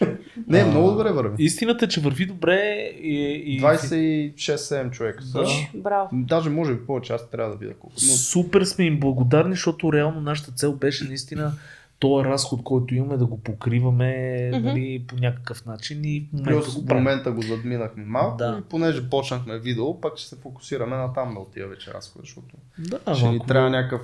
Не, 0.48 0.58
А, 0.58 0.66
много 0.66 0.90
добре 0.90 1.12
върви. 1.12 1.44
Истината 1.44 1.84
е, 1.84 1.88
че 1.88 2.00
върви 2.00 2.26
добре 2.26 2.56
и... 3.00 3.42
и 3.46 3.60
26-7 3.60 4.90
човека 4.90 5.22
са. 5.22 5.38
Да. 5.38 5.46
Браво. 5.74 6.08
Даже 6.12 6.50
може 6.50 6.74
би 6.74 6.86
повече, 6.86 7.12
аз 7.12 7.30
трябва 7.30 7.50
да 7.50 7.56
видя 7.56 7.74
колко. 7.74 7.96
Но 8.02 8.12
Супер 8.12 8.64
сме 8.64 8.84
им 8.84 9.00
благодарни, 9.00 9.52
защото 9.52 9.92
реално 9.92 10.20
нашата 10.20 10.52
цел 10.52 10.72
беше 10.72 11.04
наистина 11.04 11.52
този 11.98 12.24
разход, 12.24 12.62
който 12.64 12.94
имаме, 12.94 13.16
да 13.16 13.26
го 13.26 13.40
покриваме 13.40 14.50
нали, 14.50 15.04
по 15.08 15.16
някакъв 15.16 15.66
начин 15.66 16.04
и 16.04 16.28
в 16.28 16.32
момента 16.32 16.64
Плюс 16.64 16.74
го 16.74 16.86
в 16.86 16.94
момента 16.94 17.32
го 17.32 17.42
задминахме 17.42 18.04
малко 18.04 18.36
Да. 18.36 18.58
и 18.60 18.68
понеже 18.68 19.10
почнахме 19.10 19.58
видео, 19.58 20.00
пак 20.00 20.16
ще 20.16 20.28
се 20.28 20.36
фокусираме 20.36 20.96
на 20.96 21.12
там 21.12 21.34
да 21.34 21.40
отива 21.40 21.68
вече 21.68 21.92
разхода, 21.94 22.22
защото 22.24 22.56
Да, 22.78 23.14
ще 23.14 23.28
ни 23.28 23.40
трябва 23.48 23.70
някакъв, 23.70 24.00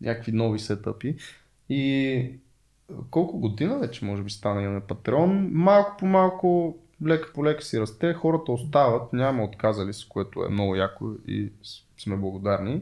някакви 0.00 0.32
нови 0.32 0.58
сетъпи. 0.58 1.16
И 1.70 2.32
колко 3.10 3.38
година 3.38 3.78
вече 3.78 4.04
може 4.04 4.22
би 4.22 4.30
стана 4.30 4.62
имаме 4.62 4.80
Патреон, 4.80 5.50
малко 5.52 5.96
по 5.98 6.06
малко, 6.06 6.78
лека 7.06 7.32
по 7.32 7.44
лека 7.44 7.64
си 7.64 7.80
расте, 7.80 8.14
хората 8.14 8.52
остават, 8.52 9.12
няма 9.12 9.44
отказали 9.44 9.92
се, 9.92 10.08
което 10.08 10.44
е 10.44 10.48
много 10.48 10.76
яко 10.76 11.06
и 11.28 11.52
сме 11.98 12.16
благодарни. 12.16 12.80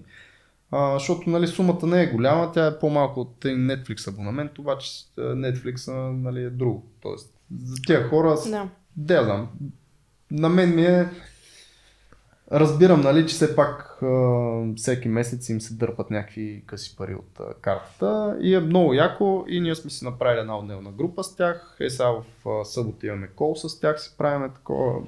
А, 0.70 0.98
защото 0.98 1.30
нали, 1.30 1.46
сумата 1.46 1.86
не 1.86 2.02
е 2.02 2.12
голяма, 2.12 2.52
тя 2.52 2.66
е 2.66 2.78
по-малко 2.78 3.20
от 3.20 3.44
Netflix 3.44 4.08
абонамент, 4.08 4.58
обаче 4.58 4.90
е, 5.18 5.20
Netflix 5.20 5.92
нали, 6.12 6.42
е 6.42 6.50
друго. 6.50 6.86
Тоест, 7.00 7.34
за 7.64 7.82
тия 7.86 8.08
хора 8.08 8.36
Да. 8.50 8.68
да, 8.96 9.24
знам. 9.24 9.48
На 10.30 10.48
мен 10.48 10.74
ми 10.74 10.84
е... 10.84 11.08
Разбирам, 12.52 13.00
нали, 13.00 13.26
че 13.26 13.34
все 13.34 13.56
пак 13.56 14.00
всеки 14.76 15.08
месец 15.08 15.48
им 15.48 15.60
се 15.60 15.74
дърпат 15.74 16.10
някакви 16.10 16.62
къси 16.66 16.96
пари 16.96 17.14
от 17.14 17.40
картата 17.60 18.36
и 18.40 18.54
е 18.54 18.60
много 18.60 18.94
яко 18.94 19.44
и 19.48 19.60
ние 19.60 19.74
сме 19.74 19.90
си 19.90 20.04
направили 20.04 20.40
една 20.40 20.58
отделна 20.58 20.90
група 20.90 21.24
с 21.24 21.36
тях. 21.36 21.76
Е 21.80 21.90
сега 21.90 22.08
в 22.44 22.64
събота 22.64 23.06
имаме 23.06 23.28
кол 23.36 23.54
с 23.56 23.80
тях, 23.80 24.00
си 24.02 24.14
правиме 24.18 24.48
такова 24.48 25.00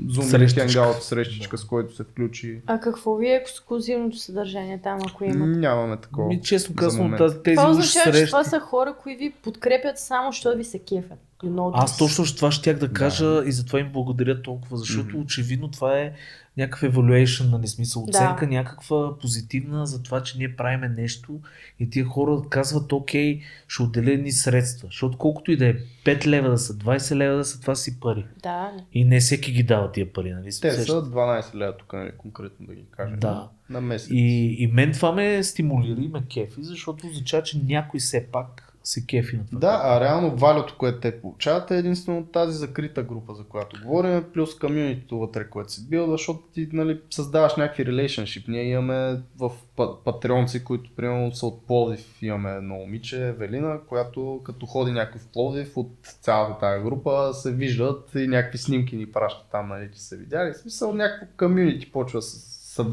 или 0.00 0.22
Срещичка. 0.22 0.68
Hangout 0.68 0.98
срещичка, 1.00 1.58
с 1.58 1.64
който 1.64 1.94
се 1.94 2.04
включи. 2.04 2.60
А 2.66 2.80
какво 2.80 3.16
ви 3.16 3.28
е 3.28 3.34
ексклюзивното 3.34 4.18
съдържание 4.18 4.80
там, 4.82 4.98
ако 5.08 5.24
имате? 5.24 5.58
Нямаме 5.58 5.96
такова. 5.96 6.28
Ми, 6.28 6.42
честно 6.42 6.74
казвам, 6.74 7.16
тези 7.44 7.56
Това 7.56 7.70
означава, 7.70 8.04
че 8.04 8.12
срещи. 8.12 8.30
това 8.30 8.44
са 8.44 8.60
хора, 8.60 8.94
които 9.02 9.18
ви 9.18 9.30
подкрепят 9.30 9.98
само, 9.98 10.32
защото 10.32 10.58
ви 10.58 10.64
се 10.64 10.78
кефят. 10.78 11.18
You 11.42 11.50
know 11.50 11.70
Аз 11.74 11.98
точно 11.98 12.24
ще- 12.24 12.36
това 12.36 12.50
щях 12.50 12.78
да 12.78 12.92
кажа 12.92 13.42
и 13.46 13.52
затова 13.52 13.80
им 13.80 13.92
благодаря 13.92 14.42
толкова, 14.42 14.76
защото 14.76 15.08
Мгм. 15.08 15.20
очевидно 15.20 15.70
това 15.70 15.98
е 15.98 16.12
някакъв 16.56 16.94
evaluation, 16.94 17.50
нали, 17.50 17.66
смисъл, 17.66 18.02
Да. 18.02 18.10
оценка 18.10 18.46
някаква 18.46 19.18
позитивна 19.18 19.86
за 19.86 20.02
това, 20.02 20.22
че 20.22 20.38
ние 20.38 20.56
правиме 20.56 20.88
нещо 20.88 21.40
и 21.80 21.90
тия 21.90 22.04
хора 22.04 22.42
казват, 22.50 22.92
окей, 22.92 23.40
ще 23.68 23.82
отделя 23.82 24.16
ни 24.16 24.32
средства, 24.32 24.86
защото 24.86 25.18
колкото 25.18 25.52
и 25.52 25.56
да 25.56 25.66
е 25.66 25.74
5 26.04 26.26
лева 26.26 26.50
да 26.50 26.58
са, 26.58 26.74
20 26.74 27.16
лева 27.16 27.36
да 27.36 27.44
са, 27.44 27.60
това 27.60 27.74
си 27.74 28.00
пари. 28.00 28.26
Да, 28.42 28.70
И 28.92 29.04
не 29.04 29.20
всеки 29.20 29.52
ги 29.52 29.62
дава 29.62 29.92
тия 29.92 30.12
пари, 30.12 30.32
нали? 30.32 30.44
Те 30.60 30.72
са 30.72 31.02
12 31.02 31.54
лева 31.54 31.76
тук, 31.76 31.92
нали, 31.92 32.10
конкретно 32.18 32.66
да 32.66 32.74
ги 32.74 32.84
кажем. 32.90 33.18
Да. 33.18 33.48
На 33.70 33.80
месец. 33.80 34.08
И, 34.10 34.56
и 34.58 34.66
мен 34.66 34.92
това 34.92 35.12
ме 35.12 35.42
стимулира 35.44 36.00
и 36.00 36.08
ме 36.08 36.22
кефи, 36.24 36.62
защото 36.62 37.06
означава, 37.06 37.42
че 37.42 37.58
някой 37.58 38.00
все 38.00 38.26
пак 38.32 38.69
се 38.84 39.06
кефи 39.06 39.36
на 39.36 39.46
това. 39.46 39.58
Да, 39.58 39.80
а 39.84 40.00
реално 40.00 40.36
валюто, 40.36 40.74
което 40.78 41.00
те 41.00 41.20
получават 41.20 41.70
е 41.70 41.78
единствено 41.78 42.26
тази 42.26 42.58
закрита 42.58 43.02
група, 43.02 43.34
за 43.34 43.44
която 43.44 43.80
говорим, 43.82 44.24
плюс 44.34 44.58
комьюнитито 44.58 45.18
вътре, 45.18 45.50
което 45.50 45.72
си 45.72 45.88
бил, 45.88 46.10
защото 46.10 46.40
ти 46.54 46.68
нали, 46.72 47.00
създаваш 47.10 47.56
някакви 47.56 47.84
relationship. 47.84 48.48
Ние 48.48 48.64
имаме 48.64 49.20
в 49.38 49.50
па- 49.76 50.04
патреонци, 50.04 50.64
които 50.64 50.90
примерно 50.96 51.32
са 51.32 51.46
от 51.46 51.66
Пловдив, 51.66 52.22
имаме 52.22 52.50
едно 52.50 52.74
момиче, 52.74 53.28
Евелина, 53.28 53.80
която 53.88 54.40
като 54.44 54.66
ходи 54.66 54.92
някой 54.92 55.20
в 55.20 55.28
Пловдив 55.32 55.76
от 55.76 55.92
цялата 56.02 56.58
тази 56.58 56.84
група 56.84 57.30
се 57.34 57.52
виждат 57.52 58.10
и 58.14 58.26
някакви 58.26 58.58
снимки 58.58 58.96
ни 58.96 59.12
пращат 59.12 59.46
там, 59.52 59.68
нали, 59.68 59.88
че 59.94 60.00
са 60.00 60.16
видяли. 60.16 60.52
В 60.52 60.56
смисъл 60.56 60.92
някакво 60.92 61.36
комьюнити 61.36 61.92
почва 61.92 62.18
да 62.18 62.22
се 62.22 62.60
се 62.70 62.84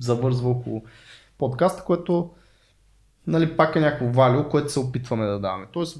завързва 0.00 0.50
около 0.50 0.84
подкаста, 1.38 1.84
което 1.84 2.30
нали, 3.26 3.56
пак 3.56 3.76
е 3.76 3.80
някакво 3.80 4.06
валю, 4.06 4.48
което 4.48 4.72
се 4.72 4.80
опитваме 4.80 5.26
да 5.26 5.38
даваме. 5.38 5.66
Тоест, 5.72 5.98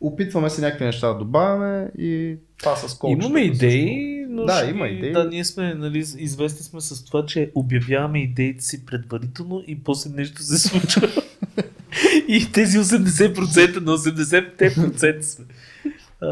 опитваме 0.00 0.50
се 0.50 0.60
някакви 0.60 0.84
неща 0.84 1.08
да 1.08 1.18
добавяме 1.18 1.90
и 1.98 2.36
това 2.58 2.76
с 2.76 2.98
колко. 2.98 3.12
Имаме 3.12 3.40
идеи, 3.40 4.26
но 4.28 4.44
Да, 4.44 4.54
ще 4.54 4.70
има 4.70 4.88
идеи. 4.88 5.12
Да, 5.12 5.24
ние 5.24 5.44
сме, 5.44 5.74
нали, 5.74 5.98
известни 5.98 6.64
сме 6.64 6.80
с 6.80 7.04
това, 7.04 7.26
че 7.26 7.50
обявяваме 7.54 8.22
идеите 8.22 8.64
си 8.64 8.86
предварително 8.86 9.62
и 9.66 9.82
после 9.82 10.10
нещо 10.10 10.42
се 10.42 10.68
случва. 10.68 11.08
и 12.28 12.52
тези 12.52 12.78
80% 12.78 13.80
на 13.80 13.92
80% 13.92 15.20
сме. 15.20 15.44
А, 16.20 16.28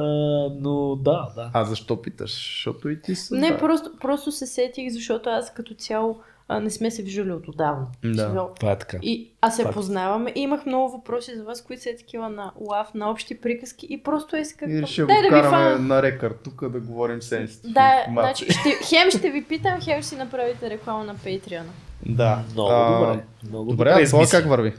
но 0.60 0.96
да, 0.96 1.28
да. 1.34 1.50
А 1.52 1.64
защо 1.64 2.02
питаш? 2.02 2.30
Защото 2.30 2.88
и 2.88 3.00
ти 3.00 3.14
си. 3.14 3.34
Не, 3.34 3.50
да. 3.50 3.58
просто, 3.58 3.90
просто 4.00 4.32
се 4.32 4.46
сетих, 4.46 4.92
защото 4.92 5.30
аз 5.30 5.54
като 5.54 5.74
цяло 5.74 6.20
а, 6.48 6.60
не 6.60 6.70
сме 6.70 6.90
се 6.90 7.02
виждали 7.02 7.32
от 7.32 7.48
отдавна. 7.48 7.86
Да. 8.04 8.48
Това 8.60 8.72
е 8.72 8.78
така. 8.78 8.98
И 9.02 9.32
аз 9.40 9.56
се 9.56 9.62
Факт. 9.62 9.74
познаваме 9.74 10.32
и 10.34 10.40
имах 10.40 10.66
много 10.66 10.92
въпроси 10.92 11.36
за 11.36 11.44
вас, 11.44 11.62
които 11.62 11.82
са 11.82 11.90
такива 11.98 12.28
на 12.28 12.52
лав, 12.60 12.94
на 12.94 13.10
общи 13.10 13.40
приказки 13.40 13.86
и 13.90 14.02
просто 14.02 14.36
е 14.36 14.44
си 14.44 14.54
И 14.68 14.86
ще 14.86 15.02
го 15.02 15.06
Дай 15.06 15.16
да 15.16 15.22
ви 15.22 15.28
вкараме 15.28 15.50
фана. 15.50 15.78
на 15.78 16.02
рекърд 16.02 16.40
тук 16.44 16.68
да 16.68 16.80
говорим 16.80 17.22
сенситивни 17.22 17.74
Да, 17.74 18.06
значи, 18.08 18.44
ще, 18.44 18.70
хем 18.88 19.10
ще 19.10 19.30
ви 19.30 19.44
питам, 19.44 19.80
хем 19.80 20.00
ще 20.02 20.08
си 20.08 20.16
направите 20.16 20.70
реклама 20.70 21.04
на 21.04 21.16
Patreon. 21.16 21.64
Да. 22.06 22.42
Много 22.52 22.70
А, 22.72 22.98
добре. 23.00 23.24
Много 23.48 23.70
Добре, 23.70 23.90
а 23.90 24.04
това 24.04 24.26
как 24.30 24.48
върви? 24.48 24.72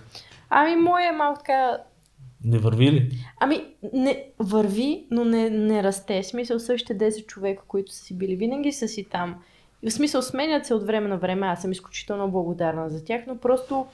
Ами, 0.49 0.76
моя 0.76 1.10
е 1.10 1.11
малко 1.11 1.39
така... 1.39 1.77
Не 2.44 2.57
върви 2.57 2.91
ли? 2.91 3.11
Ами, 3.39 3.65
не, 3.94 4.23
върви, 4.39 5.07
но 5.11 5.26
не, 5.26 5.49
не 5.49 5.84
расте. 5.84 6.23
Смисъл, 6.23 6.60
същите 6.60 7.11
10 7.11 7.26
човека, 7.26 7.64
които 7.68 7.91
са 7.91 8.03
си 8.03 8.18
били, 8.18 8.35
винаги 8.35 8.72
са 8.72 8.88
си 8.88 9.03
там. 9.11 9.35
И 9.83 9.89
в 9.89 9.93
смисъл, 9.93 10.21
сменят 10.21 10.65
се 10.65 10.73
от 10.73 10.83
време 10.83 11.07
на 11.07 11.17
време. 11.17 11.47
Аз 11.47 11.61
съм 11.61 11.71
изключително 11.71 12.31
благодарна 12.31 12.89
за 12.89 13.05
тях, 13.05 13.23
но 13.27 13.37
просто 13.37 13.87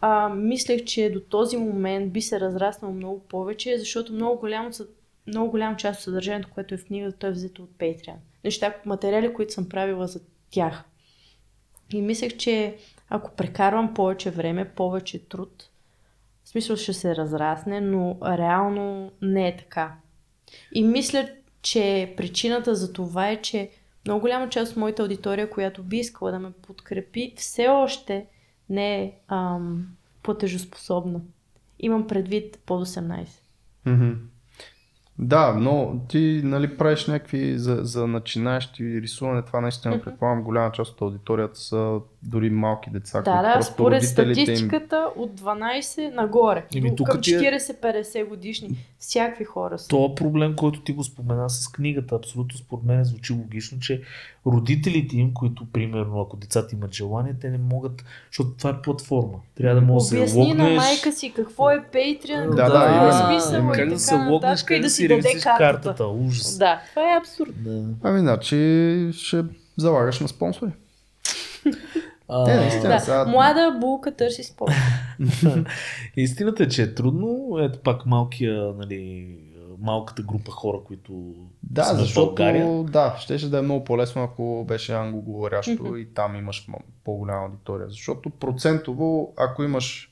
а, 0.00 0.28
мислех, 0.28 0.84
че 0.84 1.10
до 1.10 1.20
този 1.20 1.56
момент 1.56 2.12
би 2.12 2.22
се 2.22 2.40
разраснал 2.40 2.92
много 2.92 3.20
повече, 3.20 3.78
защото 3.78 4.12
много 4.12 4.40
голямо, 4.40 4.72
съ- 4.72 4.88
много 5.26 5.50
голям 5.50 5.76
част 5.76 6.00
от 6.00 6.04
съдържанието, 6.04 6.48
което 6.54 6.74
е 6.74 6.78
в 6.78 6.84
книгата, 6.84 7.18
то 7.18 7.26
е 7.26 7.30
взето 7.30 7.62
от 7.62 7.70
Patreon. 7.70 8.16
Неща, 8.44 8.74
материали, 8.86 9.34
които 9.34 9.52
съм 9.52 9.68
правила 9.68 10.06
за 10.06 10.20
тях. 10.50 10.84
И 11.92 12.02
мислех, 12.02 12.36
че 12.36 12.76
ако 13.08 13.30
прекарвам 13.30 13.94
повече 13.94 14.30
време, 14.30 14.68
повече 14.68 15.28
труд, 15.28 15.70
в 16.44 16.48
смисъл 16.48 16.76
ще 16.76 16.92
се 16.92 17.16
разрасне, 17.16 17.80
но 17.80 18.16
реално 18.22 19.12
не 19.22 19.48
е 19.48 19.56
така. 19.56 19.94
И 20.72 20.82
мисля, 20.82 21.28
че 21.62 22.14
причината 22.16 22.74
за 22.74 22.92
това 22.92 23.28
е, 23.28 23.42
че 23.42 23.70
много 24.06 24.20
голяма 24.20 24.48
част 24.48 24.72
от 24.72 24.76
моята 24.76 25.02
аудитория, 25.02 25.50
която 25.50 25.82
би 25.82 25.96
искала 25.96 26.30
да 26.30 26.38
ме 26.38 26.52
подкрепи, 26.66 27.34
все 27.36 27.68
още 27.68 28.26
не 28.68 29.02
е 29.02 29.12
ам, 29.28 29.86
платежоспособна. 30.22 31.20
Имам 31.78 32.06
предвид 32.06 32.58
под 32.66 32.86
18. 32.86 33.28
Мгм. 33.86 34.12
Да, 35.18 35.54
но 35.54 36.00
ти 36.08 36.40
нали, 36.44 36.76
правиш 36.76 37.06
някакви 37.06 37.58
за, 37.58 37.78
за 37.82 38.06
начинаещи 38.06 39.00
рисуване, 39.02 39.42
това 39.42 39.60
наистина 39.60 39.94
Мгм. 39.94 40.04
предполагам 40.04 40.44
голяма 40.44 40.72
част 40.72 40.92
от 40.92 41.02
аудиторията 41.02 41.58
са 41.58 42.00
дори 42.22 42.50
малки 42.50 42.90
деца, 42.90 43.20
Да, 43.20 43.30
които 43.32 43.58
да, 43.58 43.62
според 43.64 44.02
родителите 44.02 44.40
им 44.40 44.46
статистиката 44.46 45.06
от 45.16 45.30
12 45.32 46.10
нагоре. 46.10 46.64
Еми, 46.76 46.90
До 46.90 46.96
тук 46.96 47.08
към 47.08 47.20
ти 47.20 47.34
е- 47.34 47.38
40-50 47.38 48.24
годишни. 48.24 48.68
Всякакви 48.98 49.44
хора 49.44 49.78
са. 49.78 49.88
Това 49.88 50.14
проблем, 50.14 50.56
който 50.56 50.80
ти 50.80 50.92
го 50.92 51.04
спомена 51.04 51.50
с 51.50 51.68
книгата, 51.68 52.14
абсолютно 52.14 52.58
според 52.58 52.84
мен 52.84 53.04
звучи 53.04 53.32
логично, 53.32 53.78
че 53.80 54.02
родителите 54.46 55.16
им, 55.16 55.34
които 55.34 55.66
примерно 55.66 56.20
ако 56.20 56.36
децата 56.36 56.74
имат 56.74 56.92
желание, 56.92 57.34
те 57.40 57.50
не 57.50 57.58
могат, 57.60 58.04
защото 58.30 58.50
това 58.50 58.70
е 58.70 58.82
платформа. 58.82 59.38
Трябва 59.54 59.74
да 59.74 59.80
можеш 59.82 60.08
да 60.10 60.28
се 60.28 60.36
Обясни 60.36 60.54
на 60.54 60.64
логнеш. 60.64 60.76
майка 60.78 61.12
си 61.12 61.32
какво 61.36 61.70
е 61.70 61.84
Patreon, 61.92 62.50
Да, 62.50 62.56
какво 62.56 62.78
да, 62.78 63.08
е 63.08 63.12
смисъл 63.32 63.54
именно. 63.54 63.70
и 63.70 63.76
как 63.76 63.88
да 63.88 63.98
се 63.98 64.10
така 64.10 64.28
логнеш, 64.28 64.62
как 64.62 64.76
и 64.76 64.80
да 64.80 64.82
да 64.82 64.90
си 64.90 65.08
даде 65.08 65.22
картата. 65.22 65.56
картата. 65.58 66.06
Ужас. 66.06 66.58
Да, 66.58 66.80
това 66.90 67.14
е 67.14 67.18
абсурд. 67.18 67.50
Да. 67.56 67.84
Ами, 68.02 68.20
значи 68.20 68.56
ще 69.12 69.44
залагаш 69.76 70.20
на 70.20 70.28
спонсори. 70.28 70.70
А, 72.32 72.44
Те, 72.44 72.56
наистина. 72.56 72.88
Да, 72.88 72.98
сега- 72.98 73.24
млада 73.24 73.76
булка 73.80 74.10
търси 74.12 74.42
спорт. 74.44 74.72
Истината 76.16 76.62
е, 76.62 76.68
че 76.68 76.82
е 76.82 76.94
трудно. 76.94 77.58
Ето 77.60 77.78
пак 77.78 78.06
малкия, 78.06 78.72
нали, 78.78 79.28
малката 79.78 80.22
група 80.22 80.50
хора, 80.50 80.78
които 80.84 81.34
Да, 81.62 81.84
са 81.84 81.94
в 81.94 81.98
защото 81.98 82.26
България. 82.26 82.82
да, 82.82 83.16
щеше 83.18 83.50
да 83.50 83.58
е 83.58 83.62
много 83.62 83.84
по-лесно, 83.84 84.22
ако 84.22 84.64
беше 84.64 84.92
англоговорящо 84.92 85.96
и 85.96 86.06
там 86.06 86.36
имаш 86.36 86.66
по-голяма 87.04 87.44
аудитория. 87.44 87.88
Защото 87.88 88.30
процентово, 88.30 89.32
ако 89.38 89.62
имаш 89.62 90.11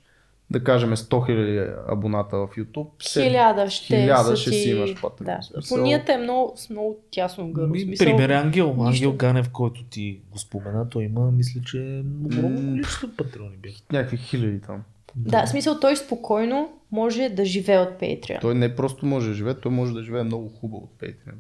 да 0.51 0.65
кажем 0.65 0.91
100 0.91 1.09
000 1.09 1.93
абоната 1.93 2.37
в 2.37 2.49
YouTube, 2.49 2.89
се- 3.03 3.23
Хиляда 3.25 3.71
ще 3.71 3.87
хиляда 3.97 4.25
са 4.25 4.37
ще 4.37 4.51
ти... 4.51 4.57
си 4.57 4.71
имаш 4.71 5.01
пътен. 5.03 5.25
Да. 5.25 5.41
Фонията 5.69 6.13
е 6.13 6.19
много, 6.19 6.53
с 6.57 6.71
много 6.71 6.97
тясно 7.11 7.53
гърло. 7.53 7.69
Ми, 7.69 7.81
Смисъл, 7.81 8.07
Пример 8.07 8.29
е 8.29 8.35
Ангел. 8.35 8.67
нищо. 8.69 8.83
Ангел 8.87 9.13
Ганев, 9.13 9.51
който 9.51 9.85
ти 9.85 10.21
го 10.31 10.39
спомена, 10.39 10.89
той 10.89 11.05
има, 11.05 11.31
мисля, 11.31 11.61
че 11.67 12.03
огромно 12.25 12.61
М. 12.61 12.71
количество 12.71 13.09
патрони 13.09 13.57
бяха. 13.57 13.79
някакви 13.93 14.17
хиляди 14.17 14.61
там. 14.61 14.83
Да, 15.17 15.47
в 15.47 15.49
смисъл 15.49 15.81
той 15.81 15.97
спокойно 15.97 16.69
може 16.91 17.29
да 17.29 17.45
живее 17.45 17.79
от 17.79 17.89
Patreon. 17.91 18.41
Той 18.41 18.55
не 18.55 18.77
просто 18.77 19.07
може 19.07 19.29
да 19.29 19.35
живее, 19.35 19.55
той 19.55 19.73
може 19.73 19.95
да 19.95 20.03
живее 20.03 20.23
много 20.23 20.49
хубаво 20.49 20.83
от 20.85 21.01
Patreon. 21.01 21.35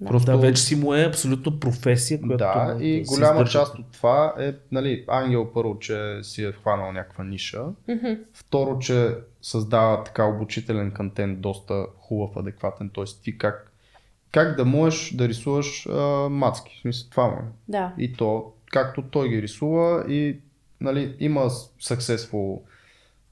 Да. 0.00 0.08
Просто... 0.08 0.30
Да, 0.30 0.36
вече 0.36 0.62
си 0.62 0.76
му 0.76 0.94
е 0.94 1.04
абсолютно 1.04 1.60
професия, 1.60 2.20
която 2.20 2.36
Да, 2.36 2.70
може 2.72 2.84
и 2.84 3.04
голяма 3.04 3.32
издържа. 3.32 3.52
част 3.52 3.78
от 3.78 3.92
това 3.92 4.34
е, 4.38 4.54
нали, 4.72 5.04
Ангел 5.08 5.52
първо, 5.52 5.78
че 5.78 6.18
си 6.22 6.44
е 6.44 6.52
хванал 6.52 6.92
някаква 6.92 7.24
ниша. 7.24 7.64
Мгм. 7.88 8.12
Второ, 8.34 8.78
че 8.78 9.14
създава 9.42 10.04
така 10.04 10.24
обучителен 10.24 10.90
контент, 10.90 11.40
доста 11.40 11.86
хубав, 11.98 12.36
адекватен. 12.36 12.90
Т.е. 12.94 13.04
ти 13.22 13.38
как, 13.38 13.72
как 14.32 14.56
да 14.56 14.64
можеш 14.64 15.14
да 15.14 15.28
рисуваш 15.28 15.86
а, 15.86 16.28
мацки. 16.30 16.76
В 16.78 16.80
смисъл, 16.80 17.10
това 17.10 17.26
му 17.26 17.36
е. 17.36 17.44
Да. 17.68 17.92
И 17.98 18.12
то, 18.12 18.52
както 18.72 19.02
той 19.02 19.28
ги 19.28 19.42
рисува 19.42 20.04
и 20.08 20.40
нали, 20.80 21.16
има 21.20 21.40
successful 21.80 22.60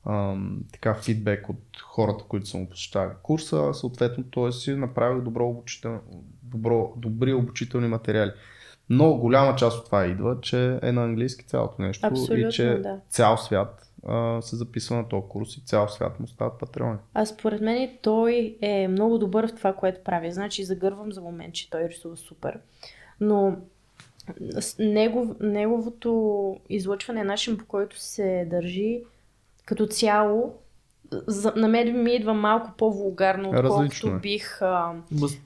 ам, 0.06 0.60
така 0.72 0.94
фидбек 0.94 1.48
от 1.48 1.62
хората, 1.82 2.24
които 2.28 2.46
са 2.46 2.56
му 2.58 2.68
посещавали 2.68 3.14
курса, 3.22 3.74
съответно 3.74 4.24
той 4.30 4.52
си 4.52 4.70
е 4.70 4.76
направил 4.76 5.22
добро 5.22 5.48
обучител, 5.48 6.00
добро, 6.50 6.92
добри 6.96 7.32
обучителни 7.32 7.88
материали. 7.88 8.32
Но 8.90 9.14
голяма 9.14 9.56
част 9.56 9.78
от 9.78 9.86
това 9.86 10.06
идва, 10.06 10.40
че 10.40 10.78
е 10.82 10.92
на 10.92 11.04
английски 11.04 11.46
цялото 11.46 11.82
нещо 11.82 12.06
Абсолютно, 12.06 12.48
и 12.48 12.52
че 12.52 12.74
да. 12.74 13.00
цял 13.08 13.36
свят 13.36 13.86
а, 14.08 14.42
се 14.42 14.56
записва 14.56 14.96
на 14.96 15.08
този 15.08 15.28
курс 15.28 15.56
и 15.56 15.60
цял 15.60 15.88
свят 15.88 16.20
му 16.20 16.26
стават 16.26 16.58
патреони. 16.58 16.98
А 17.14 17.26
според 17.26 17.60
мен 17.60 17.90
той 18.02 18.56
е 18.60 18.88
много 18.88 19.18
добър 19.18 19.48
в 19.48 19.54
това, 19.54 19.72
което 19.72 20.04
прави. 20.04 20.32
Значи 20.32 20.64
загървам 20.64 21.12
за 21.12 21.20
момент, 21.20 21.54
че 21.54 21.70
той 21.70 21.88
рисува 21.88 22.16
супер. 22.16 22.58
Но 23.20 23.56
негов, 24.78 25.28
неговото 25.40 26.56
излъчване, 26.68 27.24
начин 27.24 27.58
по 27.58 27.66
който 27.66 28.00
се 28.00 28.46
държи 28.50 29.02
като 29.64 29.86
цяло, 29.86 30.54
за, 31.26 31.52
на 31.56 31.68
мен 31.68 32.02
ми 32.02 32.12
идва 32.12 32.34
малко 32.34 32.70
по-вулгарно, 32.78 33.52
Различно 33.52 33.84
отколкото 33.84 34.16
е. 34.16 34.20
бих... 34.20 34.62
А, 34.62 34.92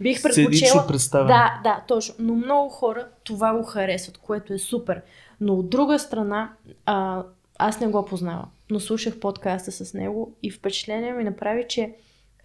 Бих 0.00 0.22
предпочела- 0.22 0.86
представяне. 0.86 1.28
да, 1.28 1.60
да, 1.64 1.84
точно. 1.88 2.14
Но 2.18 2.34
много 2.34 2.68
хора 2.68 3.06
това 3.24 3.54
го 3.54 3.62
харесват, 3.62 4.18
което 4.18 4.52
е 4.52 4.58
супер. 4.58 5.02
Но 5.40 5.54
от 5.54 5.70
друга 5.70 5.98
страна, 5.98 6.52
а, 6.86 7.22
аз 7.58 7.80
не 7.80 7.86
го 7.86 8.04
познавам, 8.04 8.46
но 8.70 8.80
слушах 8.80 9.20
подкаста 9.20 9.72
с 9.72 9.94
него 9.94 10.32
и 10.42 10.50
впечатление 10.50 11.12
ми 11.12 11.24
направи, 11.24 11.64
че 11.68 11.92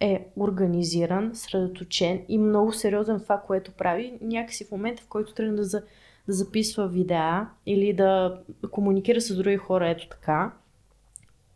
е 0.00 0.26
организиран, 0.36 1.30
средоточен 1.34 2.20
и 2.28 2.38
много 2.38 2.72
сериозен 2.72 3.18
в 3.18 3.22
това, 3.22 3.38
което 3.38 3.70
прави. 3.72 4.18
Някакси 4.22 4.64
в 4.64 4.70
момента, 4.70 5.02
в 5.02 5.06
който 5.06 5.34
тръгна 5.34 5.56
да, 5.56 5.64
за, 5.64 5.82
да 6.28 6.32
записва 6.32 6.88
видеа 6.88 7.46
или 7.66 7.92
да 7.92 8.38
комуникира 8.70 9.20
с 9.20 9.36
други 9.36 9.56
хора, 9.56 9.88
ето 9.88 10.08
така, 10.08 10.52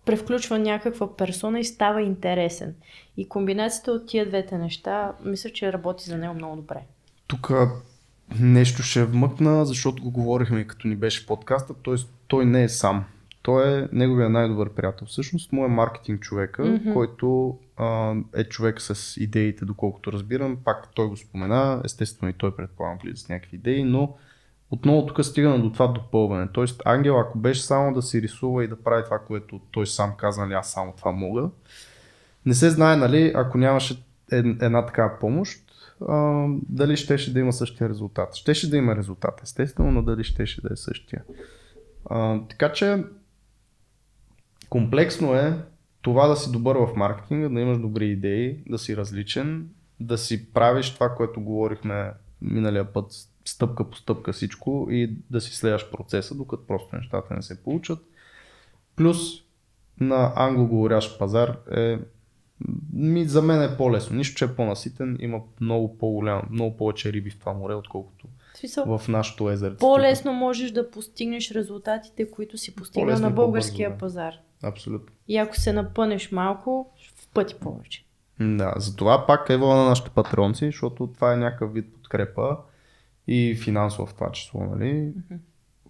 превключва 0.05 0.59
някаква 0.59 1.17
персона 1.17 1.61
и 1.61 1.65
става 1.65 2.03
интересен. 2.03 2.75
И 3.17 3.29
комбинацията 3.29 3.93
от 3.93 4.07
тия 4.07 4.29
двете 4.29 4.59
неща, 4.59 5.13
мисля, 5.25 5.51
че 5.51 5.73
работи 5.73 6.05
за 6.05 6.19
него 6.19 6.35
много 6.35 6.57
добре. 6.57 6.81
Тук 7.27 7.53
нещо 8.41 8.83
ще 8.83 9.05
вмъкна, 9.05 9.67
защото 9.67 10.03
го 10.03 10.11
говорихме 10.11 10.65
като 10.65 10.89
ни 10.89 10.97
беше 10.97 11.27
подкаста, 11.27 11.75
т.е. 11.75 11.95
той 12.29 12.47
не 12.47 12.63
е 12.63 12.69
сам. 12.69 13.05
Той 13.43 13.79
е 13.79 13.89
неговия 13.93 14.31
най-добър 14.31 14.71
приятел. 14.71 15.07
Всъщност 15.07 15.53
му 15.53 15.65
е 15.65 15.69
маркетинг 15.69 16.21
човека, 16.21 16.63
mm-hmm. 16.63 16.93
който 16.93 17.59
а, 17.77 18.15
е 18.37 18.45
човек 18.45 18.81
с 18.81 19.17
идеите, 19.21 19.65
доколкото 19.65 20.13
разбирам. 20.13 20.59
Пак 20.65 20.95
той 20.95 21.09
го 21.09 21.17
спомена, 21.17 21.83
естествено 21.85 22.31
и 22.31 22.33
той 22.33 22.57
предполагам 22.57 22.99
влиза 23.03 23.25
с 23.25 23.29
някакви 23.29 23.57
идеи, 23.57 23.85
но 23.85 24.17
отново 24.71 25.07
тук 25.07 25.25
стигна 25.25 25.63
до 25.63 25.73
това 25.73 25.87
допълване. 25.87 26.49
Тоест 26.53 26.83
Ангел, 26.85 27.21
ако 27.21 27.39
беше 27.39 27.63
само 27.63 27.95
да 27.95 28.03
си 28.03 28.23
рисува 28.23 28.65
и 28.65 28.69
да 28.69 28.83
прави 28.83 29.05
това, 29.05 29.19
което 29.19 29.61
той 29.71 29.87
сам 29.87 30.15
каза, 30.19 30.41
нали, 30.41 30.55
аз 30.55 30.73
само 30.73 30.93
това 30.97 31.13
мога, 31.13 31.51
не 32.47 32.55
се 32.55 32.71
знае, 32.71 32.97
нали, 32.97 33.33
ако 33.35 33.59
нямаше 33.59 34.05
ед- 34.33 34.63
една 34.63 34.87
такава 34.87 35.19
помощ, 35.21 35.61
а, 36.09 36.47
дали 36.69 36.97
щеше 36.97 37.33
да 37.33 37.41
има 37.41 37.53
същия 37.53 37.89
резултат. 37.89 38.35
Щеше 38.35 38.71
да 38.71 38.77
има 38.77 38.97
резултат, 38.97 39.41
естествено, 39.43 39.91
но 39.91 40.03
дали 40.03 40.25
щеше 40.25 40.63
да 40.63 40.69
е 40.73 40.77
същия. 40.77 41.23
А, 42.11 42.41
така 42.49 42.73
че 42.73 43.05
комплексно 44.69 45.35
е 45.35 45.65
това 46.03 46.27
да 46.27 46.37
си 46.37 46.53
добър 46.53 46.77
в 46.77 46.97
маркетинга, 46.97 47.49
да 47.49 47.61
имаш 47.61 47.79
добри 47.79 48.07
идеи, 48.07 48.63
да 48.69 48.79
си 48.79 48.97
различен, 48.97 49.69
да 50.01 50.19
си 50.19 50.53
правиш 50.53 50.95
това, 50.95 51.15
което 51.15 51.41
говорихме 51.41 52.13
миналия 52.43 52.93
път, 52.93 53.13
стъпка 53.45 53.91
по 53.91 53.97
стъпка 53.97 54.33
всичко 54.33 54.89
и 54.91 55.17
да 55.31 55.41
си 55.41 55.57
следваш 55.57 55.91
процеса, 55.91 56.35
докато 56.35 56.67
просто 56.67 56.97
нещата 56.97 57.35
не 57.35 57.43
се 57.43 57.63
получат. 57.63 57.99
Плюс 58.97 59.19
на 60.01 60.33
англоговорящ 60.37 61.19
пазар 61.19 61.57
е 61.73 61.99
ми, 62.93 63.25
за 63.25 63.43
мен 63.43 63.63
е 63.63 63.77
по-лесно. 63.77 64.17
Нищо, 64.17 64.37
че 64.37 64.45
е 64.45 64.55
по-наситен, 64.55 65.17
има 65.21 65.41
много 65.61 65.99
по-голям, 65.99 66.43
много 66.51 66.77
повече 66.77 67.13
риби 67.13 67.31
в 67.31 67.39
това 67.39 67.53
море, 67.53 67.75
отколкото 67.75 68.27
смисъл, 68.55 68.99
в 68.99 69.09
нашото 69.09 69.51
езеро. 69.51 69.77
по-лесно 69.77 70.33
можеш 70.33 70.71
да 70.71 70.91
постигнеш 70.91 71.51
резултатите, 71.51 72.31
които 72.31 72.59
си 72.59 72.75
постигнал 72.75 73.07
По-лесно 73.07 73.29
на 73.29 73.35
българския 73.35 73.99
пазар. 73.99 74.35
Абсолютно. 74.63 75.15
И 75.29 75.37
ако 75.37 75.57
се 75.57 75.73
напънеш 75.73 76.33
малко, 76.33 76.93
в 77.17 77.29
пъти 77.29 77.55
повече. 77.55 78.05
Да, 78.41 78.75
затова 78.77 79.27
пак 79.27 79.51
е 79.51 79.57
на 79.57 79.89
нашите 79.89 80.11
патронци, 80.11 80.67
защото 80.67 81.07
това 81.07 81.33
е 81.33 81.37
някакъв 81.37 81.73
вид 81.73 81.93
подкрепа 81.93 82.57
и 83.31 83.55
финансово 83.55 84.07
в 84.07 84.15
това 84.15 84.33
число, 84.33 84.65
нали? 84.65 85.13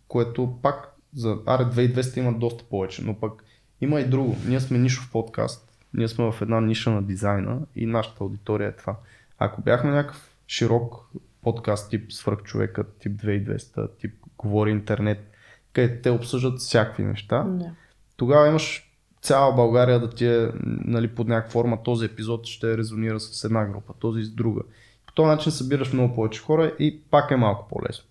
Което 0.09 0.59
пак 0.63 0.97
за 1.15 1.39
Аре 1.47 1.63
2200 1.65 2.19
има 2.19 2.33
доста 2.33 2.65
повече, 2.65 3.05
но 3.05 3.15
пък 3.15 3.45
има 3.81 4.01
и 4.01 4.05
друго. 4.05 4.37
Ние 4.47 4.61
сме 4.61 4.79
нишов 4.79 5.11
подкаст, 5.13 5.73
ние 5.95 6.09
сме 6.09 6.33
в 6.33 6.43
една 6.43 6.61
ниша 6.61 6.91
на 6.91 7.03
дизайна 7.03 7.61
и 7.77 7.87
нашата 7.87 8.25
аудитория 8.25 8.69
е 8.69 8.77
това. 8.77 8.97
Ако 9.39 9.63
бяхме 9.63 9.91
някакъв 9.91 10.31
широк 10.49 11.11
подкаст 11.43 11.91
тип 11.91 12.13
свръхчовека, 12.13 12.85
тип 12.99 13.21
2200, 13.21 13.91
тип 13.99 14.15
говори 14.39 14.71
интернет, 14.71 15.31
където 15.73 16.03
те 16.03 16.11
обсъждат 16.11 16.59
всякакви 16.59 17.05
неща, 17.05 17.43
Да. 17.43 17.71
тогава 18.17 18.49
имаш 18.49 18.93
цяла 19.23 19.55
България 19.55 20.01
да 20.01 20.11
ти 20.11 20.27
е 20.27 20.51
нали, 20.65 21.09
под 21.09 21.29
някаква 21.29 21.53
форма, 21.53 21.83
този 21.83 22.07
епизод 22.07 22.47
ще 22.47 22.79
резонира 22.79 23.21
с 23.21 23.45
една 23.45 23.65
група, 23.65 23.93
този 23.99 24.23
с 24.23 24.31
друга. 24.31 24.61
По 25.11 25.15
този 25.15 25.27
начин 25.27 25.53
събираш 25.53 25.93
много 25.93 26.15
повече 26.15 26.41
хора 26.41 26.73
и 26.79 27.01
пак 27.11 27.31
е 27.31 27.37
малко 27.37 27.69
по-лесно. 27.69 28.05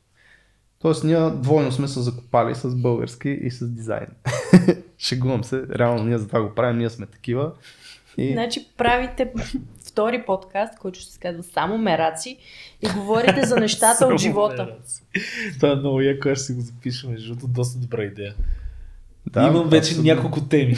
Тоест 0.79 1.03
ние 1.03 1.29
двойно 1.29 1.71
сме 1.71 1.87
се 1.87 1.99
закопали 1.99 2.55
с 2.55 2.75
български 2.75 3.29
и 3.29 3.51
с 3.51 3.67
дизайн. 3.69 4.07
Шегувам 4.97 5.43
се, 5.43 5.63
реално 5.75 6.03
ние 6.03 6.17
за 6.17 6.27
това 6.27 6.41
го 6.41 6.55
правим, 6.55 6.77
ние 6.77 6.89
сме 6.89 7.05
такива. 7.05 7.51
И... 8.17 8.33
Значи 8.33 8.67
правите 8.77 9.33
втори 9.87 10.23
подкаст, 10.25 10.79
който 10.79 10.99
ще 10.99 11.13
се 11.13 11.19
казва 11.19 11.43
Само 11.43 11.77
мераци 11.77 12.37
и 12.81 12.87
говорите 12.89 13.45
за 13.45 13.55
нещата 13.55 14.05
от 14.05 14.19
живота. 14.19 14.65
мераци. 14.65 15.03
Това 15.55 15.71
е 15.71 15.75
много 15.75 16.01
яко, 16.01 16.29
аз 16.29 16.37
ще 16.37 16.45
си 16.45 16.53
го 16.53 16.61
запишем, 16.61 17.11
между 17.11 17.35
другото, 17.35 17.53
доста 17.53 17.79
добра 17.79 18.03
идея. 18.03 18.35
Да, 19.25 19.47
Имам 19.47 19.69
вече 19.69 19.91
абсолютно. 19.91 20.13
няколко 20.13 20.41
теми. 20.41 20.75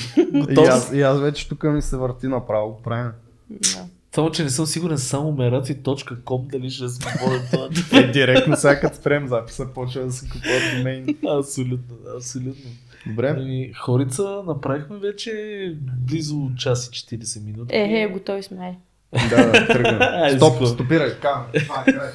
И 0.49 0.56
аз, 0.60 0.93
и 0.93 1.02
аз 1.02 1.19
вече 1.19 1.49
тук 1.49 1.64
ми 1.64 1.81
се 1.81 1.98
върти 1.98 2.27
направо, 2.27 2.69
го 2.69 2.81
правим. 2.81 3.11
Да. 3.49 3.85
Само, 4.16 4.32
че 4.32 4.44
не 4.44 4.50
съм 4.50 4.66
сигурен 4.66 4.98
само 4.98 5.32
meracи.com 5.32 6.48
дали 6.48 6.70
ще 6.70 6.90
се 6.90 7.00
говоря 7.20 7.42
това. 7.52 8.00
Е, 8.00 8.12
директно 8.12 8.58
сега 8.58 8.80
като 8.80 8.98
спрем 8.98 9.28
записа, 9.28 9.74
почва 9.74 10.02
да 10.06 10.12
се 10.12 10.30
купуват 10.30 10.62
домейни. 10.78 11.18
абсолютно, 11.40 11.96
абсолютно. 12.18 12.72
Добре, 13.08 13.36
Ами, 13.38 13.74
хорица 13.74 14.44
направихме 14.48 14.98
вече 14.98 15.32
близо 16.08 16.52
час 16.58 16.88
и 16.88 16.90
40 17.18 17.46
минути. 17.46 17.76
Е, 17.76 18.02
е, 18.02 18.08
готови 18.08 18.44
сме. 18.44 18.58
айде. 18.60 18.78
да, 19.36 19.52
да, 19.52 19.68
тръгнем. 19.68 20.02
Айде, 20.02 20.38
Стоп, 20.38 20.68
стопирай, 20.68 21.20
камера. 21.20 22.12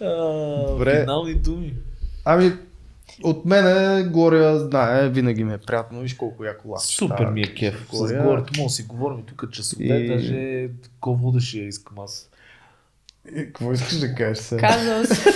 Е 0.00 0.04
Добре. 0.68 1.00
Финални 1.00 1.34
думи. 1.34 1.74
Ами, 2.24 2.52
от 3.24 3.44
мене 3.44 4.02
Глория 4.04 4.58
знае, 4.58 5.08
винаги 5.08 5.44
ми 5.44 5.54
е 5.54 5.58
приятно. 5.58 6.00
Виж 6.00 6.14
колко 6.14 6.44
яко 6.44 6.68
ласка. 6.68 6.88
Супер 6.88 7.26
ми 7.26 7.40
е 7.40 7.54
кеф. 7.54 7.86
С 7.86 7.90
Глория. 7.90 8.22
горето 8.22 8.52
мога 8.56 8.66
да 8.66 8.70
си 8.70 8.82
говорим 8.82 9.22
тук 9.22 9.50
часове, 9.50 9.84
И- 9.86 10.08
даже 10.08 10.68
ко 11.00 11.16
водеше 11.16 11.60
искам 11.60 11.98
аз. 11.98 12.30
Е, 13.26 13.44
Какво 13.44 13.72
искаш 13.72 13.94
да 13.94 14.14
кажеш 14.14 14.38
сега? 14.38 14.60
Казал 14.62 15.04
си. 15.06 15.28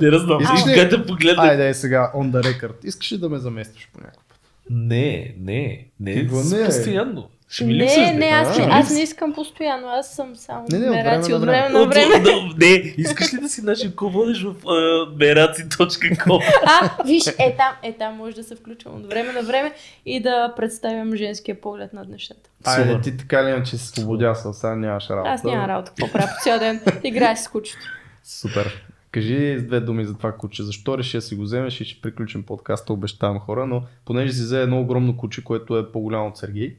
Не 0.00 0.10
разбрам, 0.10 0.42
Искаш 0.42 0.66
ли- 0.66 0.88
да 0.88 1.06
погледне. 1.06 1.42
Айде 1.42 1.68
е 1.68 1.74
сега, 1.74 2.12
on 2.14 2.30
the 2.30 2.42
record. 2.44 2.84
Искаш 2.84 3.12
ли 3.12 3.18
да 3.18 3.28
ме 3.28 3.38
заместиш 3.38 3.90
по 3.92 4.00
някакъв 4.00 4.24
път? 4.24 4.38
Не, 4.70 5.34
не, 5.38 5.86
не, 6.00 6.14
Какво 6.14 6.36
с- 6.36 6.52
не? 6.52 6.64
постоянно. 6.64 7.28
Ще 7.50 7.64
ми 7.64 7.74
липсваш, 7.74 8.06
Не, 8.06 8.12
не, 8.12 8.26
аз, 8.26 8.58
А, 8.58 8.68
аз 8.70 8.90
не 8.90 9.00
искам 9.00 9.32
постоянно, 9.32 9.88
аз 9.88 10.14
съм 10.14 10.36
само 10.36 10.66
Не, 10.70 10.78
не, 10.78 10.90
мераци 10.90 11.32
от 11.32 11.40
време 11.40 11.52
време 11.52 11.68
на 11.68 11.78
на 11.78 11.84
От- 11.84 11.94
време. 11.94 12.20
да, 12.20 12.30
Не, 12.58 12.94
искаш 12.98 13.34
ли 13.34 13.38
да 13.38 13.48
си 13.48 13.62
нашия 13.62 13.94
ко 13.94 14.10
водиш 14.10 14.42
в 14.42 14.54
uh, 14.54 15.16
meracи.com? 15.16 16.42
А, 16.66 17.02
виж, 17.04 17.26
е 17.26 17.56
там, 17.56 17.72
е 17.82 17.92
там 17.92 18.14
може 18.14 18.36
да 18.36 18.42
се 18.44 18.56
включвам 18.56 18.94
от 18.96 19.06
време 19.06 19.32
на 19.32 19.42
време 19.42 19.72
и 20.06 20.22
да 20.22 20.52
представям 20.56 21.16
женския 21.16 21.60
поглед 21.60 21.92
над 21.92 22.08
нещата. 22.08 22.50
Айде, 22.64 23.00
ти 23.00 23.16
така 23.16 23.44
ли 23.44 23.48
иначе 23.48 23.76
си 23.78 23.86
свободясал, 23.86 24.52
сега 24.52 24.76
нямаш 24.76 25.10
работа. 25.10 25.30
Аз 25.30 25.44
нямам 25.44 25.70
работа, 25.70 25.92
какво 25.96 26.12
правя 26.12 26.26
по 26.28 26.44
цял 26.44 26.58
ден, 26.58 26.80
играя 27.04 27.36
с 27.36 27.48
кучето. 27.48 27.78
Супер. 28.24 28.84
Кажи 29.10 29.56
с 29.58 29.62
две 29.62 29.80
думи 29.80 30.04
за 30.04 30.16
това 30.16 30.32
куче. 30.32 30.62
Защо 30.62 30.98
реши 30.98 31.16
да 31.16 31.22
си 31.22 31.34
го 31.34 31.42
вземеш 31.42 31.80
и 31.80 31.84
ще 31.84 32.00
приключим 32.00 32.42
подкаста, 32.42 32.92
обещавам 32.92 33.38
хора, 33.38 33.66
но 33.66 33.82
понеже 34.04 34.32
си 34.32 34.42
взе 34.42 34.62
едно 34.62 34.80
огромно 34.80 35.16
куче, 35.16 35.44
което 35.44 35.78
е 35.78 35.92
по-голямо 35.92 36.28
от 36.28 36.36
Сергей. 36.38 36.76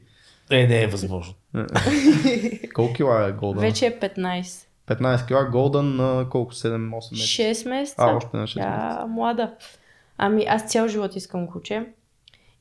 Не, 0.50 0.66
не 0.66 0.82
е 0.82 0.86
възможно. 0.86 1.34
Колко 2.74 2.92
кила 2.92 3.26
е 3.28 3.32
Голдън? 3.32 3.60
Вече 3.60 3.86
е 3.86 4.00
15. 4.00 4.66
15 4.86 5.26
кила 5.26 5.44
Голдън 5.44 5.96
на 5.96 6.28
колко? 6.30 6.54
7-8 6.54 6.76
месеца? 6.76 7.14
6 7.14 7.68
месеца. 7.68 7.96
А, 7.98 8.16
още 8.16 8.36
на 8.36 8.42
6 8.42 8.42
месеца. 8.42 8.60
Тя 8.60 9.06
млада. 9.06 9.54
Ами 10.18 10.44
аз 10.48 10.70
цял 10.70 10.88
живот 10.88 11.16
искам 11.16 11.46
куче. 11.46 11.86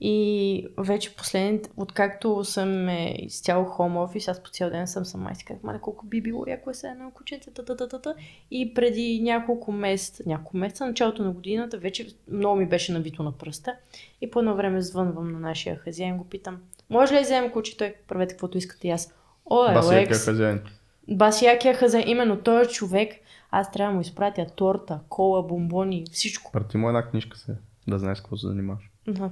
И 0.02 0.68
вече 0.78 1.16
последните, 1.16 1.70
откакто 1.78 2.44
съм 2.44 2.90
е, 2.90 3.16
изцяло 3.20 3.66
хом 3.66 3.98
офис, 3.98 4.28
аз 4.28 4.44
по 4.44 4.50
цял 4.50 4.70
ден 4.70 4.88
съм 4.88 5.06
сама 5.06 5.30
и 5.32 5.36
си 5.36 5.46
казах, 5.46 5.64
мале 5.64 5.80
колко 5.82 6.06
би 6.06 6.22
било 6.22 6.44
яко 6.48 6.70
е 6.70 6.74
се 6.74 6.88
едно 6.88 7.12
кученце, 7.12 7.52
та, 7.52 7.66
та, 7.66 7.76
та, 7.76 7.88
та, 7.88 8.02
та. 8.02 8.14
И 8.52 8.74
преди 8.74 9.20
няколко 9.24 9.72
месеца, 9.72 10.24
няколко 10.26 10.58
месеца, 10.58 10.86
началото 10.86 11.24
на 11.24 11.32
годината, 11.32 11.78
вече 11.78 12.08
много 12.32 12.56
ми 12.56 12.66
беше 12.66 12.92
навито 12.92 13.24
на 13.24 13.32
пръста. 13.32 13.76
И 14.22 14.32
по 14.32 14.40
едно 14.40 14.56
време 14.56 14.82
звънвам 14.82 15.32
на 15.32 15.40
нашия 15.40 15.76
хазяин, 15.76 16.18
го 16.18 16.24
питам, 16.24 16.58
може 16.90 17.14
ли 17.14 17.18
да 17.18 17.24
вземем 17.24 17.52
куче? 17.52 17.78
Той, 17.78 17.94
правете 18.08 18.34
каквото 18.34 18.58
искате 18.58 18.88
и 18.88 18.92
аз. 18.92 19.14
О, 19.46 19.74
Баси 19.74 19.88
якия 19.88 19.98
Елекс, 20.02 20.26
хазяин. 20.26 20.62
Басякия 21.12 21.74
хазяин, 21.74 22.04
именно 22.08 22.38
той 22.38 22.62
е 22.62 22.68
човек, 22.68 23.14
аз 23.52 23.72
трябва 23.72 23.92
да 23.92 23.96
му 23.96 24.02
изпратя 24.02 24.46
торта, 24.56 25.00
кола, 25.10 25.42
бомбони, 25.42 26.06
всичко. 26.12 26.52
Прати 26.52 26.78
му 26.78 26.88
една 26.88 27.10
книжка 27.10 27.38
се, 27.38 27.56
да 27.88 28.00
знаеш 28.00 28.20
какво 28.20 28.38
се 28.38 28.48
занимаваш. 28.48 28.84
Да. 29.08 29.30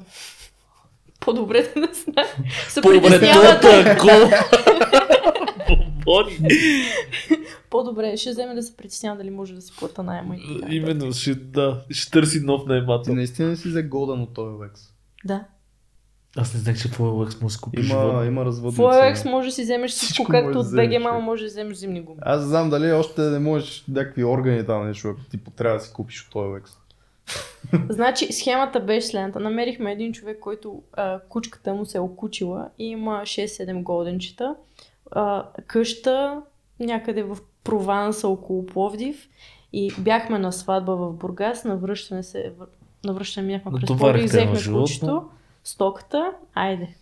По-добре 1.19 1.71
да 1.75 1.79
не 1.79 1.87
знае. 1.93 2.25
Се 2.67 2.81
По-добре 2.81 3.09
притеснява 3.09 3.43
да... 3.43 3.59
тота, 3.61 3.97
кол. 3.97 4.29
Бомбони. 5.67 6.37
По-добре, 7.69 8.17
ще 8.17 8.29
вземе 8.29 8.53
да 8.53 8.63
се 8.63 8.77
притеснява 8.77 9.17
дали 9.17 9.29
може 9.29 9.53
да 9.53 9.61
си 9.61 9.73
плата 9.79 10.03
найема 10.03 10.35
и 10.35 10.59
така. 10.61 10.73
Именно, 10.73 11.13
ще, 11.13 11.35
да, 11.35 11.85
ще 11.89 12.11
търси 12.11 12.39
нов 12.39 12.61
Ти 12.61 12.67
наемател. 12.67 13.15
наистина 13.15 13.57
си 13.57 13.69
взе 13.69 13.83
Голдън 13.83 14.21
от 14.21 14.33
този 14.33 14.63
Лекс? 14.63 14.81
Да. 15.25 15.45
Аз 16.37 16.53
не 16.53 16.59
знаех, 16.59 16.81
че 16.81 16.89
OLX 16.89 17.41
може 17.41 17.45
да 17.45 17.49
си 17.49 17.61
купиш 17.61 17.89
Има, 17.89 18.01
животно. 18.01 18.23
има 18.23 18.41
В 18.41 18.45
разводници. 18.45 18.81
OLX 18.81 19.29
може 19.31 19.47
да 19.47 19.51
си 19.51 19.63
вземеш 19.63 19.91
всичко, 19.91 20.13
Всичко 20.13 20.31
както 20.31 20.59
от 20.59 20.65
BG 20.65 20.97
мама 20.97 21.19
може 21.19 21.43
да 21.43 21.47
вземеш 21.47 21.77
зимни 21.77 22.01
гуми. 22.01 22.19
Аз 22.21 22.41
не 22.41 22.47
знам 22.47 22.69
дали 22.69 22.91
още 22.91 23.21
не 23.21 23.39
можеш 23.39 23.85
някакви 23.87 24.23
органи 24.23 24.65
там 24.65 24.87
нещо, 24.87 25.07
ако 25.09 25.19
ти 25.29 25.39
трябва 25.55 25.77
да 25.77 25.83
си 25.83 25.93
купиш 25.93 26.27
от 26.27 26.33
OLX. 26.33 26.69
Значи 27.89 28.33
схемата 28.33 28.79
беше 28.79 29.07
следната. 29.07 29.39
Намерихме 29.39 29.91
един 29.91 30.13
човек, 30.13 30.39
който 30.39 30.81
а, 30.93 31.19
кучката 31.29 31.73
му 31.73 31.85
се 31.85 31.97
е 31.97 32.01
окучила 32.01 32.69
и 32.79 32.85
има 32.85 33.21
6-7 33.23 33.83
голденчета. 33.83 34.55
А, 35.11 35.45
къща 35.67 36.41
някъде 36.79 37.23
в 37.23 37.37
Прованса 37.63 38.27
около 38.27 38.65
Пловдив 38.65 39.29
и 39.73 39.91
бяхме 39.99 40.39
на 40.39 40.51
сватба 40.51 40.95
в 40.95 41.13
Бургас, 41.13 41.63
навръщане 41.63 42.23
се, 42.23 42.51
навръщане 43.05 43.47
минахме 43.47 43.71
през 43.71 43.87
Пловдив, 43.87 44.25
взехме 44.25 44.55
животно. 44.55 44.83
кучето, 44.83 45.29
стоката, 45.67 46.31
айде. 46.53 46.95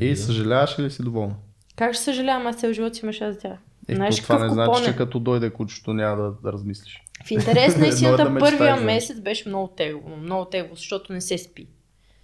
И 0.00 0.16
съжаляваш 0.16 0.78
ли 0.78 0.90
си 0.90 1.02
доволна? 1.02 1.34
Как 1.76 1.94
ще 1.94 2.04
съжалявам, 2.04 2.46
аз 2.46 2.56
цял 2.56 2.72
живот 2.72 2.94
си 2.94 3.00
имаше 3.04 3.32
за 3.32 3.38
тях. 3.38 3.58
Е, 3.88 3.94
Знаеш 3.94 4.16
то 4.16 4.22
това 4.22 4.38
не 4.44 4.50
значи, 4.50 4.82
е? 4.82 4.84
че 4.84 4.96
като 4.96 5.20
дойде 5.20 5.50
кучето 5.50 5.94
няма 5.94 6.22
да, 6.22 6.30
да 6.42 6.52
размислиш. 6.52 7.02
В 7.26 7.30
интерес 7.30 7.76
на 7.76 7.86
е 7.86 7.88
истината, 7.88 8.30
да 8.30 8.38
първия 8.38 8.78
за- 8.78 8.84
месец 8.84 9.20
беше 9.20 9.48
много 9.48 9.68
тегло. 9.68 10.16
Много 10.16 10.44
тегло, 10.44 10.74
защото 10.76 11.12
не 11.12 11.20
се 11.20 11.38
спи. 11.38 11.68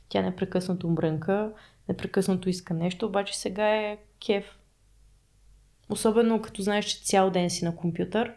Тя 0.08 0.22
непрекъснато 0.22 0.88
мрънка, 0.88 1.52
непрекъснато 1.88 2.48
иска 2.48 2.74
нещо, 2.74 3.06
обаче 3.06 3.38
сега 3.38 3.68
е 3.68 3.98
кеф. 4.26 4.44
Особено 5.88 6.42
като 6.42 6.62
знаеш, 6.62 6.84
че 6.84 7.02
цял 7.02 7.30
ден 7.30 7.50
си 7.50 7.64
на 7.64 7.76
компютър. 7.76 8.32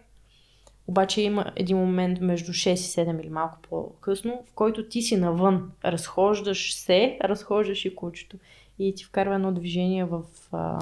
Обаче 0.88 1.22
има 1.22 1.46
един 1.56 1.78
момент 1.78 2.22
между 2.22 2.52
6 2.52 2.72
и 2.72 2.78
7 2.78 3.22
или 3.22 3.30
малко 3.30 3.58
по-късно, 3.70 4.44
в 4.50 4.54
който 4.54 4.90
ти 4.90 5.02
си 5.02 5.18
навън. 5.18 5.72
Разхождаш 5.86 6.76
се, 6.76 7.18
разхождаш 7.24 7.86
и 7.86 7.96
кучето. 7.96 8.38
И 8.80 8.96
ти 8.96 9.04
вкарва 9.04 9.36
едно 9.36 9.52
движение 9.52 10.06
в 10.06 10.22
а, 10.52 10.80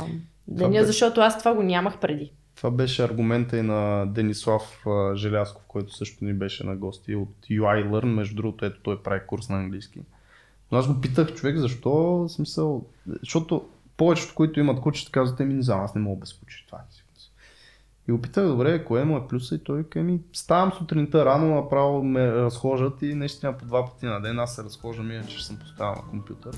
деня, 0.48 0.80
бе- 0.80 0.86
защото 0.86 1.22
аз 1.22 1.40
това 1.40 1.54
го 1.54 1.64
нямах 1.64 2.00
преди. 2.00 2.32
Това 2.56 2.72
беше 2.72 3.04
аргумента 3.04 3.58
и 3.58 3.62
на 3.62 4.06
Денислав 4.06 4.86
Желясков, 5.16 5.64
който 5.68 5.96
също 5.96 6.26
ни 6.26 6.34
беше 6.34 6.66
на 6.66 6.76
гости 6.76 7.16
от 7.16 7.36
UI 7.50 7.90
Learn. 7.90 8.06
Между 8.06 8.36
другото, 8.36 8.66
ето 8.66 8.80
той 8.84 9.04
прави 9.04 9.22
курс 9.28 9.50
на 9.50 9.58
английски. 9.58 10.00
Но 10.72 10.78
аз 10.78 10.88
го 10.88 11.02
питах 11.02 11.34
човек, 11.34 11.58
защо 11.58 12.26
смисъл, 12.30 12.86
защото 13.20 13.66
повечето, 13.98 14.36
които 14.36 14.60
имат 14.60 14.82
кучета, 14.82 15.12
казват, 15.12 15.40
ми 15.40 15.54
не 15.54 15.62
знам, 15.62 15.82
аз 15.82 15.96
не 15.96 16.02
мога 16.02 16.20
без 16.20 16.34
куче. 16.34 16.66
Това 16.68 16.82
си. 16.92 17.05
И 18.08 18.12
го 18.12 18.22
питах, 18.22 18.48
добре, 18.48 18.84
кое 18.84 19.04
му 19.04 19.18
е 19.18 19.28
плюса 19.28 19.56
и 19.56 19.64
той 19.64 19.84
каза, 19.84 20.04
ми 20.04 20.20
ставам 20.34 20.72
сутринта 20.78 21.26
рано, 21.26 21.56
направо 21.56 22.04
ме 22.04 22.32
разхождат 22.32 23.02
и 23.02 23.16
наистина 23.16 23.58
по 23.58 23.66
два 23.66 23.86
пъти 23.86 24.06
на 24.06 24.22
ден 24.22 24.40
аз 24.40 24.56
се 24.56 24.64
разхождам, 24.64 25.12
иначе 25.12 25.46
съм 25.46 25.58
поставил 25.58 25.96
на 25.96 26.10
компютър. 26.10 26.58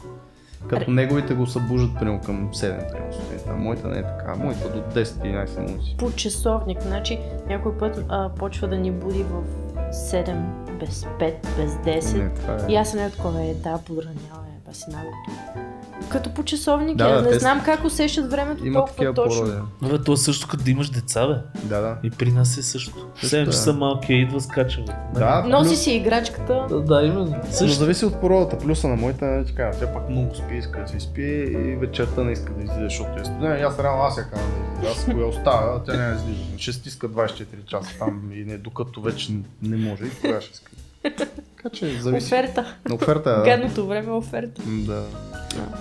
Като 0.70 0.92
неговите 0.92 1.34
го 1.34 1.48
събуждат 1.48 2.00
примерно 2.00 2.22
към 2.22 2.54
7 2.54 2.92
примерно 2.92 3.14
сутринта. 3.14 3.54
Моята 3.54 3.88
не 3.88 4.00
е 4.00 4.04
така, 4.04 4.36
моята 4.36 4.70
до 4.70 5.00
10-11 5.00 5.60
минути. 5.60 5.96
по 6.00 6.12
часовник. 6.12 6.82
Значи 6.82 7.20
някой 7.48 7.78
път 7.78 8.06
а, 8.10 8.30
почва 8.30 8.68
да 8.68 8.78
ни 8.78 8.92
буди 8.92 9.24
в 9.24 9.44
7, 9.92 10.80
без 10.80 11.04
5, 11.04 11.58
без 11.58 11.72
10. 11.72 12.18
Не, 12.18 12.24
е. 12.24 12.72
И 12.72 12.76
аз 12.76 12.92
съм 12.92 13.00
не 13.00 13.12
такова, 13.12 13.44
е, 13.44 13.54
да, 13.54 13.80
подранява, 13.86 14.46
е, 14.48 14.68
ба 14.68 14.74
си 14.74 14.86
наглото. 14.90 15.77
Като 16.10 16.30
по 16.30 16.44
часовник, 16.44 16.98
Да, 16.98 17.08
да, 17.08 17.16
да, 17.16 17.22
не 17.22 17.30
те 17.30 17.40
знам 17.40 17.62
как 17.66 17.84
усещат 17.86 18.32
времето 18.32 18.66
Има 18.66 18.80
толкова 18.80 19.14
точно. 19.14 19.42
породи. 19.42 19.58
Абе, 19.84 20.00
то 20.00 20.14
е 20.14 20.18
също 20.18 20.48
като 20.48 20.64
да 20.64 20.72
имаш 20.72 20.90
деца, 20.90 21.28
бе. 21.28 21.34
Да, 21.64 21.82
да. 21.82 21.98
И 22.04 22.10
при 22.10 22.32
нас 22.32 22.58
е 22.58 22.64
също. 22.64 23.08
Също 23.16 23.36
7 23.36 23.42
е. 23.42 23.46
часа 23.46 23.74
малкия 23.74 24.18
идва, 24.18 24.42
скача. 24.42 24.82
бе. 24.82 24.94
Да, 25.14 25.44
Носи 25.44 25.70
плюс- 25.70 25.80
си 25.80 25.92
играчката. 25.92 26.66
Да, 26.70 26.80
да, 26.82 27.02
именно. 27.02 27.26
Но 27.38 27.52
Също. 27.52 27.78
зависи 27.78 28.06
от 28.06 28.16
породата. 28.16 28.58
Плюса 28.58 28.88
на 28.88 28.96
моята 28.96 29.26
е 29.26 29.46
така, 29.46 29.72
тя 29.72 29.94
пак 29.94 30.10
много 30.10 30.36
спи, 30.36 30.56
иска 30.56 30.82
да 30.82 30.88
си 30.90 31.00
спи 31.00 31.22
и 31.52 31.76
вечерта 31.76 32.24
не 32.24 32.32
иска 32.32 32.54
да 32.54 32.64
излиза, 32.64 32.80
защото 32.82 33.22
е 33.22 33.26
студена. 33.26 33.58
И 33.58 33.62
аз 33.62 33.80
реално 33.80 34.04
аз 34.04 34.18
я 34.18 34.24
казвам 34.24 34.52
да 34.52 34.78
излиза. 34.78 34.92
Аз 34.94 35.08
ако 35.08 35.20
я 35.20 35.28
оставя, 35.28 35.84
тя 35.84 35.94
няма 35.94 36.10
да 36.10 36.16
излиза. 36.16 36.44
Ще 36.58 36.74
стиска 36.74 37.10
24 37.10 37.46
часа 37.66 37.90
там 38.00 38.32
и 38.34 38.44
не, 38.44 38.58
докато 38.58 39.02
вече 39.02 39.32
не 39.62 39.78
може 39.80 40.04
и 40.04 40.10
тогава 40.12 40.42
ще 40.42 40.52
иска. 40.54 40.72
Така 41.04 41.70
че 41.74 42.00
зависи. 42.00 42.26
Оферта. 42.26 42.76
На 42.90 42.96
оферта 42.96 43.30
да. 43.38 43.44
Гадното 43.44 43.88
време 43.88 44.08
е 44.08 44.12
оферта. 44.12 44.62
Да. 44.66 45.04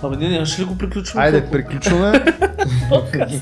Абе, 0.01 0.15
ние 0.15 0.29
нямаше 0.29 0.61
ли 0.61 0.65
го 0.65 0.77
приключваме? 0.77 1.25
Айде, 1.25 1.39
толкова? 1.41 1.51
приключваме. 1.57 2.25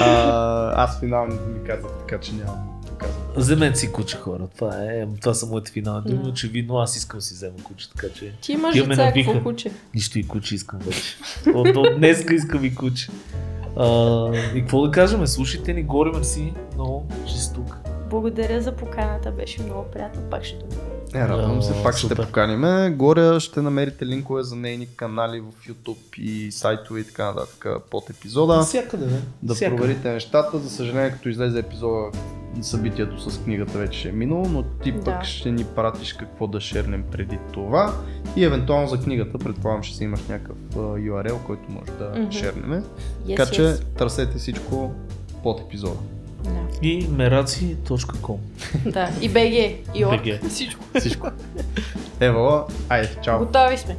А, 0.00 0.82
аз 0.84 1.00
финално 1.00 1.34
ми 1.34 1.64
казах, 1.66 1.90
така 1.98 2.20
че 2.20 2.32
нямам 2.32 2.80
да 2.84 2.90
казвам. 2.98 3.22
Вземете 3.36 3.78
си 3.78 3.92
куче, 3.92 4.16
хора. 4.16 4.48
Това, 4.56 4.76
е, 4.76 5.06
това 5.20 5.34
са 5.34 5.46
моите 5.46 5.70
финални 5.72 6.10
думи. 6.10 6.22
Да. 6.22 6.28
Очевидно 6.28 6.76
аз 6.78 6.96
искам 6.96 7.18
да 7.18 7.24
си 7.24 7.34
взема 7.34 7.52
куче, 7.64 7.90
така 7.90 8.06
че 8.14 8.32
Ти 8.40 8.52
имаш 8.52 8.72
Тия 8.72 8.86
ме 8.86 9.42
куче? 9.42 9.70
нищо 9.94 10.18
и 10.18 10.26
куче 10.26 10.54
искам 10.54 10.78
вече. 10.78 11.16
От, 11.54 11.76
от 11.76 11.96
днеска 11.98 12.34
искам 12.34 12.64
и 12.64 12.74
куче. 12.74 13.08
А, 13.76 14.28
и 14.54 14.60
какво 14.60 14.86
да 14.86 14.90
кажем? 14.90 15.26
Слушайте 15.26 15.72
ни, 15.72 15.82
горе 15.82 16.10
мерси. 16.10 16.52
Много, 16.74 17.06
че 17.26 17.38
си 17.38 17.54
тук. 17.54 17.76
Благодаря 18.10 18.62
за 18.62 18.72
поканата, 18.72 19.30
беше 19.30 19.62
много 19.62 19.84
приятно, 19.84 20.22
пак 20.22 20.44
ще 20.44 20.56
дойда. 20.56 20.76
Е, 21.14 21.28
радвам 21.28 21.62
се, 21.62 21.82
пак 21.82 21.96
ще 21.96 22.08
супер. 22.08 22.26
поканиме. 22.26 22.90
Горе 22.90 23.40
ще 23.40 23.62
намерите 23.62 24.06
линкове 24.06 24.42
за 24.42 24.56
нейни 24.56 24.86
канали 24.86 25.40
в 25.40 25.68
YouTube 25.68 26.18
и 26.18 26.52
сайтове 26.52 27.00
и 27.00 27.04
така 27.04 27.24
нататък 27.24 27.66
под 27.90 28.10
епизода. 28.10 28.56
Навсякъде, 28.56 29.06
бе. 29.06 29.16
Да 29.42 29.54
Всякъде. 29.54 29.76
проверите 29.76 30.12
нещата. 30.12 30.58
За 30.58 30.70
съжаление, 30.70 31.10
като 31.10 31.28
излезе 31.28 31.58
епизода, 31.58 32.10
събитието 32.62 33.30
с 33.30 33.38
книгата 33.38 33.78
вече 33.78 33.98
ще 33.98 34.08
е 34.08 34.12
минало, 34.12 34.46
но 34.48 34.62
ти 34.62 34.92
Да. 34.92 35.04
пък 35.04 35.24
ще 35.24 35.50
ни 35.50 35.64
пратиш 35.66 36.12
какво 36.12 36.46
да 36.46 36.60
шернем 36.60 37.04
преди 37.12 37.38
това. 37.52 37.94
И 38.36 38.44
евентуално 38.44 38.88
за 38.88 39.00
книгата, 39.00 39.38
предполагам, 39.38 39.82
ще 39.82 39.96
си 39.96 40.04
имаш 40.04 40.20
някакъв 40.28 40.56
URL, 40.74 41.36
който 41.38 41.62
може 41.70 41.92
да 41.92 42.20
Мгм. 42.20 42.30
шернеме. 42.30 42.82
Yes, 43.26 43.36
така 43.36 43.50
че 43.50 43.62
yes. 43.62 43.84
търсете 43.88 44.38
всичко 44.38 44.92
под 45.42 45.60
епизода. 45.60 45.98
И 46.82 47.06
meracи.com 47.08 48.36
да. 48.86 49.08
И 49.20 49.28
БГ, 49.28 49.52
и 49.94 50.04
BG. 50.04 50.48
всичко. 50.48 50.84
Всичко. 50.98 51.28
Ева, 52.20 52.64
айде, 52.88 53.16
чао! 53.22 53.38
Готови 53.38 53.78
сме. 53.78 53.96